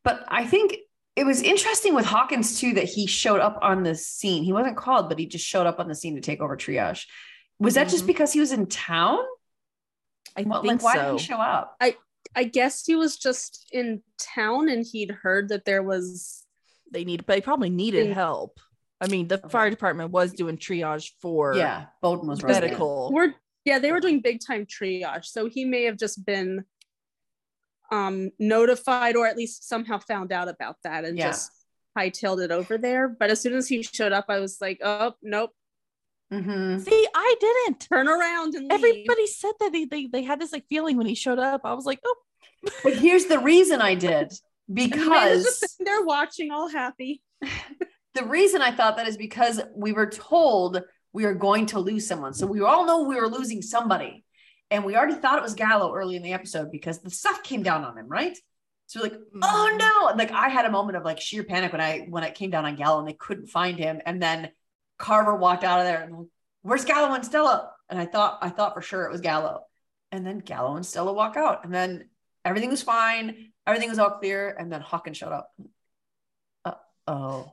But 0.03 0.24
I 0.28 0.46
think 0.46 0.76
it 1.19 1.27
was 1.27 1.43
interesting 1.43 1.95
with 1.95 2.05
Hawkins 2.07 2.61
too 2.61 2.75
that 2.75 2.85
he 2.85 3.07
showed 3.07 3.41
up 3.41 3.59
on 3.61 3.83
the 3.83 3.95
scene. 3.95 4.45
He 4.45 4.53
wasn't 4.53 4.77
called, 4.77 5.09
but 5.09 5.19
he 5.19 5.27
just 5.27 5.45
showed 5.45 5.66
up 5.66 5.81
on 5.81 5.89
the 5.89 5.95
scene 5.95 6.14
to 6.14 6.21
take 6.21 6.41
over 6.41 6.57
triage. 6.57 7.07
Was 7.59 7.75
that 7.75 7.89
just 7.89 8.05
Mhm. 8.05 8.09
because 8.09 8.33
he 8.33 8.41
was 8.41 8.53
in 8.53 8.66
town? 8.66 9.19
I 10.37 10.43
Well, 10.43 10.62
think 10.62 10.81
like, 10.81 10.83
why 10.83 10.95
so. 10.95 11.12
did 11.12 11.21
he 11.21 11.27
show 11.27 11.37
up? 11.37 11.77
I 11.81 11.97
I 12.37 12.45
guess 12.45 12.85
he 12.85 12.95
was 12.95 13.16
just 13.16 13.66
in 13.73 14.03
town 14.19 14.69
and 14.69 14.85
he'd 14.87 15.11
heard 15.11 15.49
that 15.49 15.64
there 15.64 15.83
was 15.83 16.45
they 16.93 17.05
need, 17.05 17.27
but 17.27 17.35
they 17.35 17.41
probably 17.41 17.71
needed 17.71 18.09
Yeah. 18.09 18.14
help. 18.14 18.61
I 19.01 19.09
mean, 19.09 19.29
the 19.29 19.39
Okay. 19.39 19.49
fire 19.49 19.71
department 19.71 20.11
was 20.11 20.33
doing 20.33 20.57
triage 20.57 21.11
for 21.21 21.55
Yeah, 21.55 21.87
Boden 22.03 22.29
was 22.29 22.43
right. 22.43 22.53
medical. 22.62 23.11
we're 23.12 23.35
yeah, 23.64 23.79
they 23.79 23.93
were 23.93 24.01
doing 24.01 24.21
big 24.21 24.41
time 24.41 24.66
triage. 24.66 25.27
So 25.27 25.47
he 25.47 25.64
may 25.64 25.85
have 25.85 25.97
just 25.99 26.25
been 26.25 26.64
um 27.91 28.30
notified 28.39 29.16
or 29.16 29.26
at 29.26 29.36
least 29.36 29.68
somehow 29.68 29.99
found 29.99 30.32
out 30.32 30.49
about 30.49 30.76
that 30.84 31.05
and 31.05 31.16
Yeah. 31.18 31.26
just 31.28 31.51
hightailed 31.97 32.43
it 32.45 32.51
over 32.51 32.78
there. 32.78 33.09
But 33.09 33.30
as 33.30 33.41
soon 33.41 33.55
as 33.55 33.68
he 33.68 33.82
showed 33.82 34.12
up, 34.12 34.26
I 34.28 34.39
was 34.41 34.59
like, 34.61 34.80
oh 34.84 35.14
nope, 35.22 35.51
Mm-hmm. 36.32 36.78
See, 36.80 37.09
I 37.14 37.34
didn't. 37.41 37.80
turn 37.80 38.07
around 38.07 38.55
and 38.55 38.64
leave. 38.64 38.72
Everybody 38.72 39.26
said 39.26 39.53
that 39.61 39.72
they, 39.72 39.86
they 39.86 40.07
they 40.07 40.22
had 40.22 40.39
this 40.41 40.53
like 40.53 40.66
feeling 40.68 40.97
when 40.99 41.07
he 41.07 41.14
showed 41.14 41.39
up. 41.39 41.62
I 41.64 41.72
was 41.72 41.86
like, 41.86 42.01
oh, 42.05 42.16
But 42.84 42.97
here's 42.99 43.24
the 43.26 43.39
reason 43.39 43.80
I 43.80 43.95
did 43.95 44.32
And 44.68 44.93
Amanda's 44.93 45.45
just 45.45 45.61
because 45.62 45.76
they're 45.80 46.05
watching, 46.05 46.51
all 46.51 46.68
happy. 46.68 47.22
the 48.14 48.24
reason 48.26 48.61
I 48.61 48.70
thought 48.72 48.97
that 48.99 49.09
is 49.09 49.16
because 49.16 49.62
we 49.74 49.93
were 49.93 50.11
told 50.11 50.82
we 51.14 51.24
are 51.24 51.32
going 51.32 51.64
to 51.66 51.78
lose 51.78 52.07
someone. 52.07 52.34
So 52.34 52.47
we 52.47 52.61
all 52.61 52.84
know 52.84 53.05
we 53.05 53.16
were 53.16 53.28
losing 53.28 53.62
somebody. 53.62 54.24
And 54.71 54.85
we 54.85 54.97
already 54.97 55.14
thought 55.14 55.39
it 55.39 55.43
was 55.43 55.55
Gallo 55.55 55.95
early 55.95 56.16
in 56.16 56.23
the 56.23 56.35
episode 56.35 56.71
because 56.71 56.99
the 57.01 57.11
stuff 57.11 57.43
came 57.43 57.62
down 57.62 57.85
on 57.85 57.97
him, 57.97 58.09
right? 58.09 58.37
So 58.87 59.01
we're 59.01 59.09
like, 59.11 59.19
oh 59.43 59.71
Mhm. 59.73 59.79
no. 59.79 60.16
Like 60.16 60.31
I 60.31 60.49
had 60.49 60.64
a 60.66 60.71
moment 60.71 60.97
of 60.97 61.05
like 61.05 61.21
sheer 61.21 61.45
panic 61.45 61.73
when 61.73 61.81
I 61.81 62.07
when 62.09 62.25
it 62.25 62.35
came 62.35 62.51
down 62.51 62.64
on 62.64 62.77
Gallo 62.77 62.99
and 62.99 63.09
they 63.09 63.12
couldn't 63.14 63.47
find 63.49 63.79
him. 63.79 64.01
And 64.05 64.23
then 64.23 64.51
Carver 64.99 65.37
walked 65.37 65.64
out 65.64 65.81
of 65.81 65.87
there 65.87 66.03
and 66.03 66.29
where's 66.62 66.85
Gallo 66.85 67.14
and 67.14 67.25
Stella? 67.25 67.71
And 67.89 67.99
I 67.99 68.07
thought 68.07 68.39
I 68.43 68.51
thought 68.51 68.75
for 68.75 68.83
sure 68.83 69.05
it 69.05 69.12
was 69.12 69.21
Gallo. 69.21 69.62
And 70.12 70.27
then 70.27 70.39
Gallo 70.39 70.77
and 70.77 70.85
Stella 70.87 71.12
walk 71.12 71.37
out. 71.37 71.64
And 71.64 71.73
then 71.75 72.09
everything 72.45 72.71
was 72.71 72.83
fine. 72.83 73.53
Everything 73.66 73.91
was 73.91 73.99
all 73.99 74.11
clear. 74.19 74.55
And 74.59 74.73
then 74.73 74.81
Hawkins 74.81 75.19
showed 75.19 75.33
up. 75.33 75.51
Uh 76.64 76.73
oh. 77.07 77.53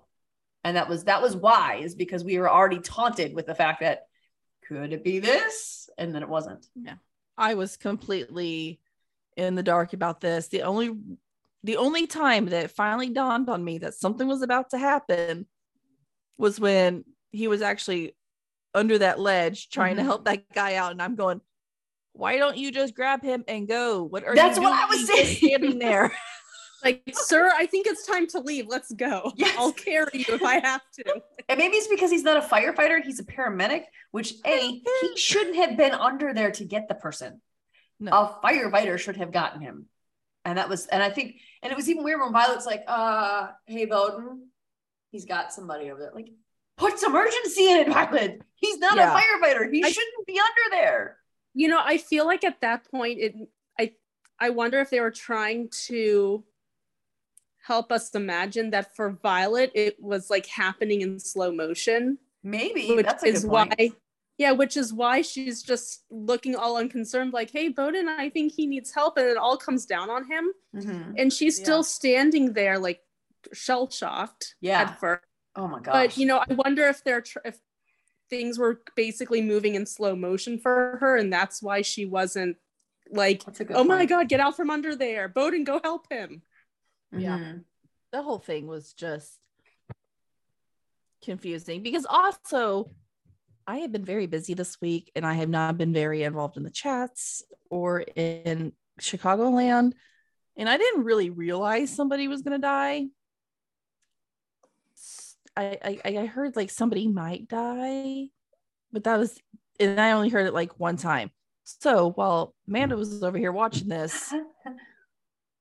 And 0.63 0.77
that 0.77 0.87
was 0.89 1.03
that 1.03 1.21
was 1.21 1.35
why, 1.35 1.75
is 1.83 1.95
because 1.95 2.23
we 2.23 2.39
were 2.39 2.49
already 2.49 2.79
taunted 2.79 3.33
with 3.35 3.45
the 3.45 3.55
fact 3.55 3.81
that 3.81 4.03
could 4.67 4.93
it 4.93 5.03
be 5.03 5.19
this? 5.19 5.89
And 5.97 6.15
then 6.15 6.23
it 6.23 6.29
wasn't. 6.29 6.65
I 7.37 7.53
was 7.55 7.77
completely 7.77 8.79
in 9.37 9.55
the 9.55 9.63
dark 9.63 9.93
about 9.93 10.21
this. 10.21 10.47
The 10.47 10.61
only 10.63 10.95
the 11.63 11.77
only 11.77 12.05
time 12.05 12.45
that 12.45 12.65
it 12.65 12.71
finally 12.71 13.09
dawned 13.09 13.49
on 13.49 13.63
me 13.63 13.79
that 13.79 13.95
something 13.95 14.27
was 14.27 14.43
about 14.43 14.69
to 14.69 14.77
happen 14.77 15.47
was 16.37 16.59
when 16.59 17.03
he 17.31 17.47
was 17.47 17.61
actually 17.63 18.15
under 18.75 18.97
that 18.99 19.19
ledge 19.19 19.69
trying 19.69 19.95
to 19.95 20.03
Mhm. 20.03 20.05
help 20.05 20.25
that 20.25 20.47
guy 20.53 20.75
out 20.75 20.91
and 20.91 21.01
I'm 21.01 21.15
going 21.15 21.41
why 22.13 22.37
don't 22.37 22.55
you 22.55 22.71
just 22.71 22.95
grab 22.95 23.21
him 23.23 23.43
and 23.47 23.67
go? 23.67 24.03
What 24.03 24.23
are 24.23 24.29
you 24.29 24.35
That's 24.35 24.57
what 24.57 24.71
I 24.71 24.85
was 24.85 25.05
saying. 25.05 25.35
standing 25.35 25.79
there? 25.79 26.11
Like, 26.85 27.01
sir, 27.13 27.51
I 27.53 27.65
think 27.65 27.87
it's 27.87 28.05
time 28.05 28.27
to 28.27 28.39
leave. 28.39 28.67
Let's 28.67 28.91
go. 28.93 29.33
Yes. 29.35 29.55
I'll 29.57 29.71
carry 29.73 30.11
you 30.13 30.25
if 30.29 30.43
I 30.43 30.59
have 30.59 30.81
to. 30.97 31.21
And 31.49 31.57
maybe 31.57 31.77
it's 31.77 31.87
because 31.87 32.11
he's 32.11 32.23
not 32.23 32.37
a 32.37 32.41
firefighter, 32.41 33.03
he's 33.03 33.19
a 33.19 33.23
paramedic, 33.25 33.83
which 34.11 34.35
A, 34.45 34.81
he 35.01 35.17
shouldn't 35.17 35.55
have 35.55 35.75
been 35.77 35.93
under 35.93 36.33
there 36.33 36.51
to 36.51 36.63
get 36.63 36.87
the 36.87 36.95
person. 36.95 37.41
No. 37.99 38.11
A 38.11 38.39
firefighter 38.43 38.97
should 38.99 39.17
have 39.17 39.31
gotten 39.31 39.61
him. 39.61 39.87
And 40.45 40.57
that 40.59 40.69
was, 40.69 40.85
and 40.85 41.01
I 41.01 41.09
think, 41.09 41.37
and 41.63 41.71
it 41.71 41.75
was 41.75 41.89
even 41.89 42.03
weird 42.03 42.21
when 42.21 42.31
Violet's 42.31 42.65
like, 42.67 42.83
uh, 42.87 43.47
hey 43.65 43.85
Boden, 43.85 44.49
he's 45.11 45.25
got 45.25 45.51
somebody 45.51 45.89
over 45.89 45.99
there. 45.99 46.11
Like, 46.13 46.29
put 46.77 46.99
some 46.99 47.15
urgency 47.15 47.69
in 47.71 47.77
it, 47.77 47.87
Violet. 47.87 48.41
He's 48.55 48.77
not 48.77 48.95
Yeah. 48.95 49.11
a 49.11 49.19
firefighter. 49.19 49.71
He 49.73 49.83
I- 49.83 49.89
shouldn't 49.89 50.27
be 50.27 50.39
under 50.39 50.75
there. 50.75 51.17
You 51.55 51.69
know, 51.69 51.81
I 51.83 51.97
feel 51.97 52.25
like 52.25 52.43
at 52.43 52.61
that 52.61 52.85
point, 52.91 53.19
it 53.19 53.33
I 53.79 53.93
I 54.39 54.49
wonder 54.49 54.79
if 54.81 54.89
they 54.89 54.99
were 54.99 55.11
trying 55.11 55.69
to 55.87 56.43
help 57.65 57.91
us 57.91 58.13
imagine 58.13 58.69
that 58.71 58.95
for 58.95 59.09
Violet, 59.23 59.71
it 59.73 59.95
was 60.01 60.29
like 60.29 60.45
happening 60.45 61.01
in 61.01 61.19
slow 61.19 61.51
motion, 61.51 62.17
Maybe 62.43 62.93
which 62.95 63.05
that's 63.07 63.23
a 63.23 63.27
is 63.27 63.41
good 63.43 63.51
why. 63.51 63.67
point. 63.75 63.95
Yeah, 64.37 64.51
which 64.51 64.75
is 64.77 64.93
why 64.93 65.21
she's 65.21 65.63
just 65.63 66.03
looking 66.11 66.55
all 66.55 66.75
unconcerned, 66.77 67.31
like, 67.33 67.49
"Hey, 67.51 67.69
Boden, 67.69 68.07
I 68.09 68.29
think 68.29 68.51
he 68.51 68.67
needs 68.67 68.93
help," 68.93 69.17
and 69.17 69.27
it 69.27 69.37
all 69.37 69.57
comes 69.57 69.85
down 69.85 70.09
on 70.09 70.29
him, 70.29 70.51
Mhm. 70.75 71.15
and 71.17 71.31
she's 71.33 71.57
Yeah. 71.57 71.63
still 71.63 71.83
standing 71.83 72.53
there, 72.53 72.77
like 72.77 73.01
shell 73.53 73.89
shocked 73.89 74.55
Yeah. 74.61 74.81
at 74.81 74.99
first. 74.99 75.23
Oh 75.55 75.67
my 75.67 75.79
gosh. 75.79 75.93
But 75.93 76.17
you 76.17 76.25
know, 76.25 76.43
I 76.47 76.53
wonder 76.53 76.85
if 76.87 77.03
they're 77.03 77.21
tr- 77.21 77.39
if 77.45 77.59
things 78.29 78.59
were 78.59 78.81
basically 78.95 79.41
moving 79.41 79.75
in 79.75 79.85
slow 79.85 80.15
motion 80.15 80.59
for 80.59 80.97
her, 80.99 81.15
and 81.15 81.31
that's 81.31 81.63
why 81.63 81.81
she 81.81 82.05
wasn't 82.05 82.57
like, 83.09 83.45
that's 83.45 83.59
a 83.61 83.65
good 83.65 83.77
"Oh 83.77 83.83
my. 83.83 84.05
God, 84.05 84.27
get 84.27 84.39
out 84.39 84.55
from 84.57 84.69
under 84.69 84.95
there, 84.95 85.27
Boden, 85.29 85.63
go 85.63 85.79
help 85.83 86.11
him." 86.11 86.41
Yeah. 87.11 87.37
Mhm. 87.37 87.63
the 88.11 88.21
whole 88.23 88.39
thing 88.39 88.67
was 88.67 88.93
just 88.93 89.39
confusing 91.23 91.81
because 91.83 92.05
also 92.07 92.91
I 93.67 93.77
have 93.77 93.91
been 93.91 94.05
very 94.05 94.27
busy 94.27 94.53
this 94.53 94.79
week 94.79 95.11
and 95.15 95.25
I 95.25 95.33
have 95.33 95.49
not 95.49 95.77
been 95.77 95.91
very 95.91 96.23
involved 96.23 96.55
in 96.55 96.63
the 96.63 96.69
chats 96.69 97.43
or 97.69 98.01
in 98.01 98.73
Chicagoland. 99.01 99.93
And 100.55 100.69
I 100.69 100.77
didn't 100.77 101.03
really 101.03 101.29
realize 101.31 101.89
somebody 101.89 102.27
was 102.27 102.41
going 102.43 102.53
to 102.53 102.65
die. 102.65 103.07
I, 105.57 105.79
I 106.05 106.17
I 106.19 106.25
heard 106.25 106.55
like 106.55 106.69
somebody 106.69 107.07
might 107.07 107.47
die, 107.47 108.27
but 108.91 109.03
that 109.05 109.17
was 109.17 109.37
and 109.79 109.99
I 109.99 110.11
only 110.11 110.29
heard 110.29 110.47
it 110.47 110.53
like 110.53 110.79
one 110.79 110.97
time. 110.97 111.31
So 111.63 112.11
while 112.11 112.53
Amanda 112.67 112.95
was 112.95 113.23
over 113.23 113.37
here 113.37 113.51
watching 113.51 113.87
this, 113.87 114.33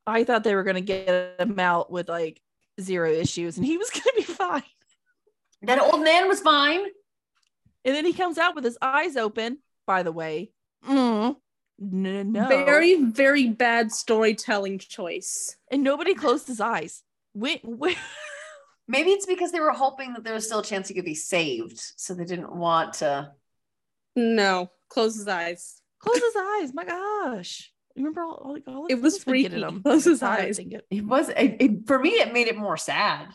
I 0.07 0.25
thought 0.25 0.45
they 0.45 0.55
were 0.55 0.65
gonna 0.65 0.81
get 0.81 1.37
him 1.41 1.59
out 1.59 1.91
with 1.91 2.09
like 2.09 2.41
zero 2.81 3.11
issues, 3.11 3.57
and 3.57 3.65
he 3.67 3.79
was 3.79 3.91
gonna 3.95 4.17
be 4.17 4.23
fine. 4.23 4.63
That 5.63 5.81
old 5.81 6.03
man 6.03 6.29
was 6.29 6.41
fine. 6.41 6.85
And 7.87 7.95
then 7.95 8.05
he 8.05 8.13
comes 8.13 8.39
out 8.39 8.55
with 8.55 8.65
his 8.65 8.79
eyes 8.83 9.17
open. 9.17 9.59
By 9.87 10.03
the 10.03 10.13
way, 10.13 10.51
mm, 10.89 11.37
n- 11.81 12.33
no, 12.33 12.49
Very, 12.49 13.03
very 13.03 13.49
bad 13.49 13.93
storytelling 13.93 14.79
choice. 14.79 15.57
and 15.71 15.83
nobody 15.83 16.15
closed 16.15 16.47
his 16.47 16.61
eyes. 16.61 17.03
Wait, 17.35 17.61
wait. 17.65 17.99
Maybe 18.89 19.11
it's 19.11 19.27
because 19.27 19.53
they 19.53 19.61
were 19.61 19.73
hoping 19.73 20.13
that 20.15 20.25
there 20.25 20.33
was 20.35 20.47
still 20.47 20.61
a 20.61 20.65
chance 20.65 20.89
he 20.89 20.95
could 20.95 21.05
be 21.05 21.15
saved, 21.15 21.79
so 21.97 22.15
they 22.15 22.25
didn't 22.25 22.55
want 22.55 22.95
to. 22.95 23.33
No, 24.17 24.71
close 24.89 25.17
his 25.17 25.29
eyes. 25.29 25.81
close 25.99 26.17
his 26.21 26.37
eyes. 26.37 26.73
My 26.75 26.85
gosh, 26.85 27.73
remember 27.97 28.23
all, 28.23 28.35
all, 28.45 28.59
all 28.75 28.87
It 28.87 29.01
was 29.01 29.15
things 29.15 29.27
we 29.27 29.33
freaky. 29.45 29.55
at 29.63 29.69
him. 29.69 29.83
Close 29.83 30.05
his 30.05 30.23
eyes. 30.23 30.59
It, 30.59 30.85
It 30.91 31.05
was 31.05 31.29
it, 31.29 31.57
it- 31.61 31.87
for 31.87 31.99
me. 31.99 32.11
It 32.11 32.33
made 32.33 32.49
it 32.49 32.57
more 32.57 32.77
sad. 32.77 33.29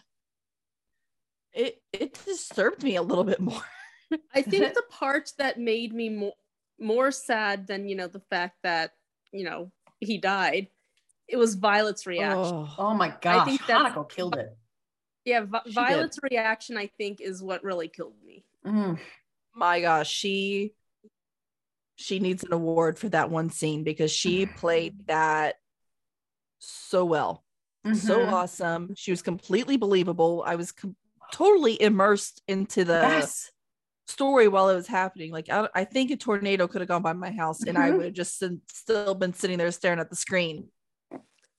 it 1.53 1.81
it 1.93 2.19
disturbed 2.25 2.83
me 2.83 2.95
a 2.95 3.01
little 3.01 3.23
bit 3.23 3.39
more. 3.39 3.61
I 4.33 4.41
think 4.41 4.73
the 4.73 4.83
part 4.89 5.31
that 5.37 5.59
made 5.59 5.93
me 5.93 6.09
more 6.09 6.33
more 6.79 7.11
sad 7.11 7.67
than 7.67 7.87
you 7.87 7.95
know 7.95 8.07
the 8.07 8.21
fact 8.29 8.57
that 8.63 8.91
you 9.31 9.43
know 9.43 9.71
he 9.99 10.17
died, 10.17 10.67
it 11.27 11.37
was 11.37 11.55
Violet's 11.55 12.05
reaction. 12.07 12.55
Oh, 12.55 12.75
Oh 12.77 12.93
my 12.93 13.13
gosh, 13.21 13.41
I 13.41 13.45
think 13.45 13.65
that's- 13.67 13.93
Hanako 13.93 14.09
killed 14.09 14.35
it. 14.37 14.55
Yeah, 15.25 15.41
Vi- 15.41 15.59
She 15.65 15.69
did. 15.71 15.75
Violet's 15.75 16.19
reaction 16.23 16.77
I 16.77 16.87
think 16.97 17.19
is 17.21 17.43
what 17.43 17.63
really 17.63 17.87
killed 17.89 18.15
me. 18.25 18.45
Mm. 18.65 18.99
my 19.55 19.81
gosh, 19.81 20.09
she 20.09 20.73
she 21.99 22.19
needs 22.19 22.43
an 22.45 22.53
award 22.53 22.97
for 22.97 23.09
that 23.09 23.29
one 23.29 23.49
scene 23.49 23.83
because 23.83 24.09
she 24.09 24.45
played 24.45 25.05
that 25.07 25.55
so 26.59 27.03
well. 27.05 27.43
so 27.93 28.19
Mhm. 28.19 28.31
awesome. 28.33 28.93
She 28.95 29.11
was 29.11 29.21
completely 29.21 29.77
believable. 29.77 30.43
I 30.45 30.55
was 30.55 30.71
com- 30.71 30.95
totally 31.31 31.81
immersed 31.81 32.41
into 32.47 32.83
the 32.83 32.93
yes. 32.93 33.51
story 34.07 34.47
while 34.49 34.69
it 34.69 34.75
was 34.75 34.87
happening. 34.87 35.31
Like 35.31 35.49
I, 35.49 35.69
I 35.73 35.83
think 35.85 36.11
a 36.11 36.17
tornado 36.17 36.67
could 36.67 36.81
have 36.81 36.87
gone 36.89 37.01
by 37.01 37.13
my 37.13 37.31
house 37.31 37.63
and 37.63 37.77
I 37.77 37.89
Mhm. 37.91 37.95
would 37.97 38.05
have 38.07 38.13
just 38.13 38.37
sin- 38.37 38.61
still 38.71 39.15
been 39.15 39.33
sitting 39.33 39.57
there 39.57 39.71
staring 39.71 39.99
at 39.99 40.09
the 40.09 40.15
screen. 40.15 40.69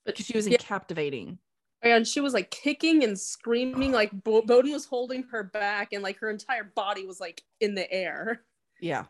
But 0.05 0.19
she 0.19 0.37
was 0.37 0.47
Yeah. 0.49 0.59
captivating. 0.59 1.39
And 1.83 2.07
she 2.07 2.21
was 2.21 2.35
like 2.35 2.51
kicking 2.51 3.03
and 3.05 3.19
screaming, 3.19 3.93
like 3.93 4.11
Bo- 4.12 4.43
Boden 4.43 4.73
was 4.73 4.85
holding 4.85 5.23
her 5.25 5.43
back, 5.43 5.93
and 5.95 6.03
like 6.03 6.19
her 6.19 6.29
entire 6.29 6.65
body 6.65 7.07
was 7.07 7.19
like 7.21 7.43
in 7.61 7.75
the 7.75 7.91
air. 7.91 8.45
Yeah. 8.81 9.07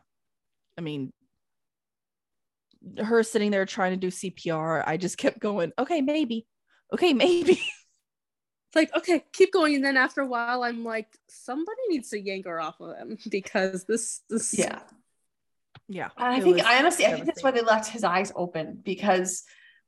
I 0.79 0.81
mean, 0.81 1.13
her 2.99 3.23
sitting 3.23 3.51
there 3.51 3.67
trying 3.67 3.93
to 3.93 3.97
do 3.97 4.09
CPR, 4.09 4.83
I 4.87 4.97
just 4.97 5.19
kept 5.19 5.39
going, 5.39 5.73
okay, 5.79 6.01
maybe. 6.01 6.47
Okay, 6.93 7.13
maybe. 7.13 7.61
It's 8.73 8.77
like, 8.77 8.97
okay, 8.97 9.25
keep 9.33 9.53
going. 9.53 9.75
And 9.75 9.85
then 9.85 9.97
after 9.97 10.21
a 10.21 10.27
while, 10.27 10.63
I'm 10.63 10.85
like, 10.85 11.09
somebody 11.29 11.81
needs 11.89 12.11
to 12.11 12.21
yank 12.21 12.47
her 12.47 12.61
off 12.61 12.81
of 12.81 12.97
him 12.97 13.19
because 13.29 13.85
this, 13.85 14.21
this, 14.31 14.57
Yeah. 14.57 14.79
yeah. 15.89 16.11
And 16.17 16.29
I 16.29 16.41
think 16.41 16.61
I 16.61 16.79
honestly 16.79 17.05
I 17.05 17.15
think 17.15 17.27
that's 17.27 17.43
why 17.43 17.51
they 17.51 17.63
left 17.63 17.91
his 17.91 18.05
eyes 18.05 18.31
open 18.37 18.81
because 18.85 19.43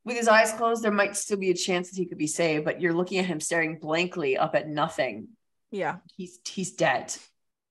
with 0.04 0.16
his 0.16 0.26
eyes 0.26 0.52
closed, 0.54 0.82
there 0.82 0.90
might 0.90 1.16
still 1.16 1.36
be 1.36 1.50
a 1.50 1.54
chance 1.54 1.90
that 1.90 1.96
he 1.96 2.06
could 2.06 2.18
be 2.18 2.26
saved, 2.26 2.64
but 2.64 2.80
you're 2.80 2.92
looking 2.92 3.20
at 3.20 3.26
him 3.26 3.38
staring 3.38 3.78
blankly 3.78 4.36
up 4.36 4.56
at 4.56 4.68
nothing. 4.68 5.28
Yeah. 5.70 5.98
He's 6.16 6.40
he's 6.44 6.72
dead. 6.72 7.14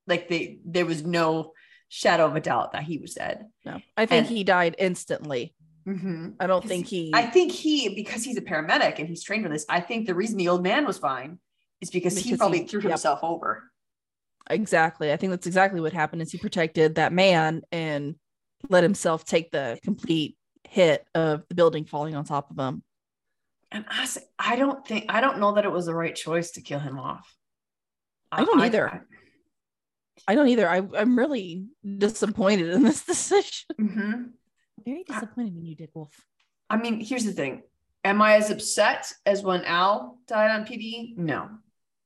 Like 0.08 0.30
they 0.30 0.60
there 0.64 0.86
was 0.86 1.04
no 1.04 1.52
shadow 1.94 2.26
of 2.26 2.38
a 2.38 2.40
doubt 2.40 2.72
that 2.72 2.84
he 2.84 2.98
was 2.98 3.14
dead. 3.16 3.48
No. 3.66 3.82
I 3.98 4.06
think 4.06 4.28
And- 4.28 4.38
he 4.38 4.44
died 4.46 4.76
instantly. 4.80 5.54
Mm-hmm. 5.86 6.30
I 6.40 6.48
don't 6.48 6.64
think 6.64 6.86
he 6.86 7.12
I 7.14 7.24
think 7.26 7.52
he, 7.52 7.96
because 7.96 8.24
he's 8.24 8.38
a 8.38 8.42
paramedic 8.42 9.00
and 9.00 9.08
he's 9.10 9.24
trained 9.24 9.44
for 9.44 9.50
this, 9.50 9.66
I 9.68 9.82
think 9.82 10.06
the 10.08 10.14
reason 10.16 10.38
the 10.38 10.48
old 10.48 10.64
man 10.64 10.86
was 10.86 11.00
fine 11.00 11.40
is 11.82 11.90
because, 11.90 12.18
he 12.18 12.38
probably 12.38 12.60
he- 12.60 12.68
threw 12.68 12.82
yep. 12.82 12.92
himself 12.92 13.20
over. 13.24 13.64
exactly. 14.50 15.12
I 15.12 15.18
think 15.18 15.32
that's 15.32 15.48
exactly 15.48 15.82
what 15.82 15.92
happened 15.92 16.22
is 16.22 16.32
he 16.32 16.38
protected 16.38 16.96
that 16.96 17.12
man 17.12 17.64
and 17.72 18.16
let 18.70 18.84
himself 18.84 19.26
take 19.26 19.52
the 19.52 19.80
complete 19.84 20.38
hit 20.70 21.04
of 21.16 21.44
the 21.50 21.56
building 21.56 21.84
falling 21.86 22.16
on 22.16 22.24
top 22.26 22.52
of 22.52 22.58
him. 22.60 22.84
And 23.72 23.84
I, 23.90 24.06
say, 24.06 24.22
I 24.38 24.56
don't 24.56 24.86
think 24.88 25.06
I 25.10 25.20
don't 25.20 25.40
know 25.40 25.54
that 25.56 25.66
it 25.66 25.72
was 25.72 25.88
the 25.88 25.96
right 25.96 26.16
choice 26.16 26.52
to 26.52 26.62
kill 26.62 26.80
him 26.80 27.00
off. 27.00 27.36
I 28.32 28.46
don't 28.46 28.62
either. 28.62 29.08
I 30.28 30.36
don't 30.36 30.48
either. 30.48 30.70
I, 30.70 30.82
I'm 30.96 31.18
really 31.18 31.66
disappointed 31.98 32.70
in 32.70 32.84
this 32.84 33.04
decision. 33.06 33.68
Mhm. 33.80 34.30
Very 34.86 35.04
disappointed 35.04 35.56
in 35.56 35.66
you, 35.66 35.76
Dick 35.76 35.92
Wolf. 35.94 36.12
I 36.70 36.78
mean, 36.78 37.00
here's 37.00 37.26
the 37.26 37.34
thing. 37.34 37.64
Am 38.04 38.22
I 38.22 38.36
as 38.36 38.50
upset 38.50 39.12
as 39.26 39.44
when 39.44 39.64
Al 39.66 40.20
died 40.28 40.50
on 40.52 40.66
PD? 40.66 41.16
No. 41.18 41.50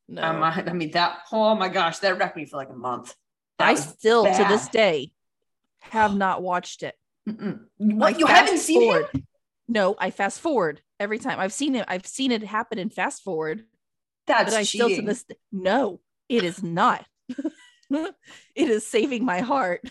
No. 0.07 0.21
Um, 0.21 0.43
I, 0.43 0.63
I 0.67 0.73
mean 0.73 0.91
that. 0.91 1.19
Oh 1.31 1.55
my 1.55 1.69
gosh, 1.69 1.99
that 1.99 2.17
wrecked 2.17 2.35
me 2.35 2.45
for 2.45 2.57
like 2.57 2.69
a 2.69 2.75
month. 2.75 3.15
That 3.59 3.69
I 3.69 3.71
was 3.71 3.83
still 3.83 4.25
to 4.25 4.45
this 4.49 4.67
day 4.67 5.11
have 5.79 6.15
not 6.15 6.41
watched 6.41 6.83
it. 6.83 6.95
Mm-mm. 7.27 7.59
I 7.81 7.93
What 7.95 8.19
you 8.19 8.25
haven't 8.25 8.57
seen 8.59 8.91
him? 8.91 9.05
No, 9.67 9.95
I 9.97 10.11
fast 10.11 10.41
forward 10.41 10.81
every 10.99 11.17
time. 11.17 11.39
I've 11.39 11.53
seen 11.53 11.75
it. 11.75 11.85
I've 11.87 12.05
seen 12.05 12.31
it 12.31 12.43
happen 12.43 12.77
in 12.77 12.89
fast 12.89 13.23
forward. 13.23 13.63
That's 14.27 14.53
but 14.53 14.59
I 14.59 14.63
still 14.63 14.89
to 14.89 14.95
cheating. 14.95 15.05
this 15.07 15.25
no, 15.51 16.01
it 16.29 16.43
is 16.43 16.61
not. 16.61 17.05
it 18.55 18.69
is 18.69 18.85
saving 18.87 19.25
my 19.25 19.39
heart. 19.41 19.81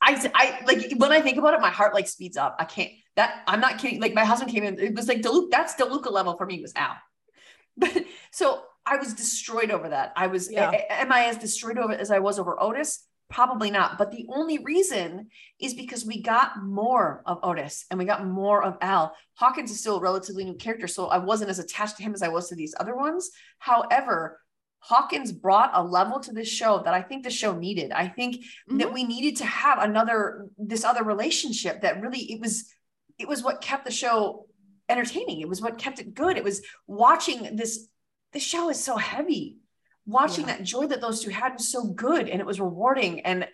I, 0.00 0.30
I 0.34 0.64
like 0.64 0.92
when 0.96 1.10
I 1.12 1.20
think 1.20 1.38
about 1.38 1.54
it, 1.54 1.60
my 1.60 1.70
heart 1.70 1.92
like 1.94 2.06
speeds 2.08 2.36
up. 2.36 2.56
I 2.58 2.64
can't 2.64 2.92
that 3.16 3.42
I'm 3.48 3.60
not 3.60 3.78
kidding. 3.78 4.00
Like 4.00 4.14
my 4.14 4.24
husband 4.24 4.52
came 4.52 4.62
in, 4.62 4.78
it 4.78 4.94
was 4.94 5.08
like 5.08 5.22
DeLuca, 5.22 5.50
that's 5.50 5.74
DeLuca 5.74 6.10
level 6.12 6.36
for 6.36 6.46
me 6.46 6.60
was 6.60 6.72
Al. 6.76 6.96
But 7.76 8.04
so 8.30 8.62
I 8.86 8.96
was 8.96 9.12
destroyed 9.14 9.70
over 9.70 9.88
that. 9.90 10.12
I 10.16 10.28
was 10.28 10.50
Yeah. 10.50 10.70
a- 10.70 10.74
a- 10.74 10.92
am 11.00 11.12
I 11.12 11.26
as 11.26 11.36
destroyed 11.36 11.78
over 11.78 11.92
it 11.92 12.00
as 12.00 12.10
I 12.10 12.20
was 12.20 12.38
over 12.38 12.60
Otis? 12.62 13.04
Probably 13.28 13.70
not. 13.70 13.98
But 13.98 14.10
the 14.10 14.26
only 14.30 14.58
reason 14.58 15.28
is 15.60 15.74
because 15.74 16.06
we 16.06 16.22
got 16.22 16.62
more 16.62 17.22
of 17.26 17.40
Otis 17.42 17.84
and 17.90 17.98
we 17.98 18.04
got 18.06 18.24
more 18.26 18.62
of 18.64 18.78
Al. 18.80 19.14
Hawkins 19.34 19.70
is 19.70 19.80
still 19.80 19.98
a 19.98 20.00
relatively 20.00 20.44
new 20.44 20.54
character, 20.54 20.86
so 20.88 21.08
I 21.08 21.18
wasn't 21.18 21.50
as 21.50 21.58
attached 21.58 21.96
to 21.98 22.02
him 22.02 22.14
as 22.14 22.22
I 22.22 22.28
was 22.28 22.48
to 22.48 22.54
these 22.54 22.74
other 22.80 22.96
ones. 22.96 23.30
However, 23.58 24.40
Hawkins 24.80 25.32
brought 25.32 25.70
a 25.74 25.82
level 25.82 26.20
to 26.20 26.32
this 26.32 26.48
show 26.48 26.82
that 26.84 26.94
I 26.94 27.02
think 27.02 27.24
the 27.24 27.30
show 27.30 27.56
needed. 27.56 27.92
I 27.92 28.08
think 28.08 28.44
that 28.68 28.86
mm-hmm. 28.86 28.94
we 28.94 29.04
needed 29.04 29.36
to 29.38 29.44
have 29.44 29.82
another 29.82 30.48
this 30.56 30.84
other 30.84 31.04
relationship 31.04 31.82
that 31.82 32.00
really 32.00 32.20
it 32.20 32.40
was 32.40 32.72
it 33.18 33.28
was 33.28 33.42
what 33.42 33.60
kept 33.60 33.84
the 33.84 33.90
show 33.90 34.46
entertaining. 34.88 35.40
It 35.40 35.48
was 35.48 35.60
what 35.60 35.78
kept 35.78 35.98
it 35.98 36.14
good. 36.14 36.36
It 36.36 36.44
was 36.44 36.62
watching 36.86 37.56
this 37.56 37.88
this 38.32 38.42
show 38.42 38.70
is 38.70 38.82
so 38.82 38.96
heavy. 38.96 39.58
Watching 40.06 40.46
Yeah. 40.46 40.56
that 40.56 40.64
joy 40.64 40.86
that 40.86 41.00
those 41.00 41.22
two 41.22 41.30
had 41.30 41.54
was 41.54 41.68
so 41.68 41.84
good 41.84 42.28
and 42.28 42.40
it 42.40 42.46
was 42.46 42.60
rewarding. 42.60 43.20
And 43.20 43.46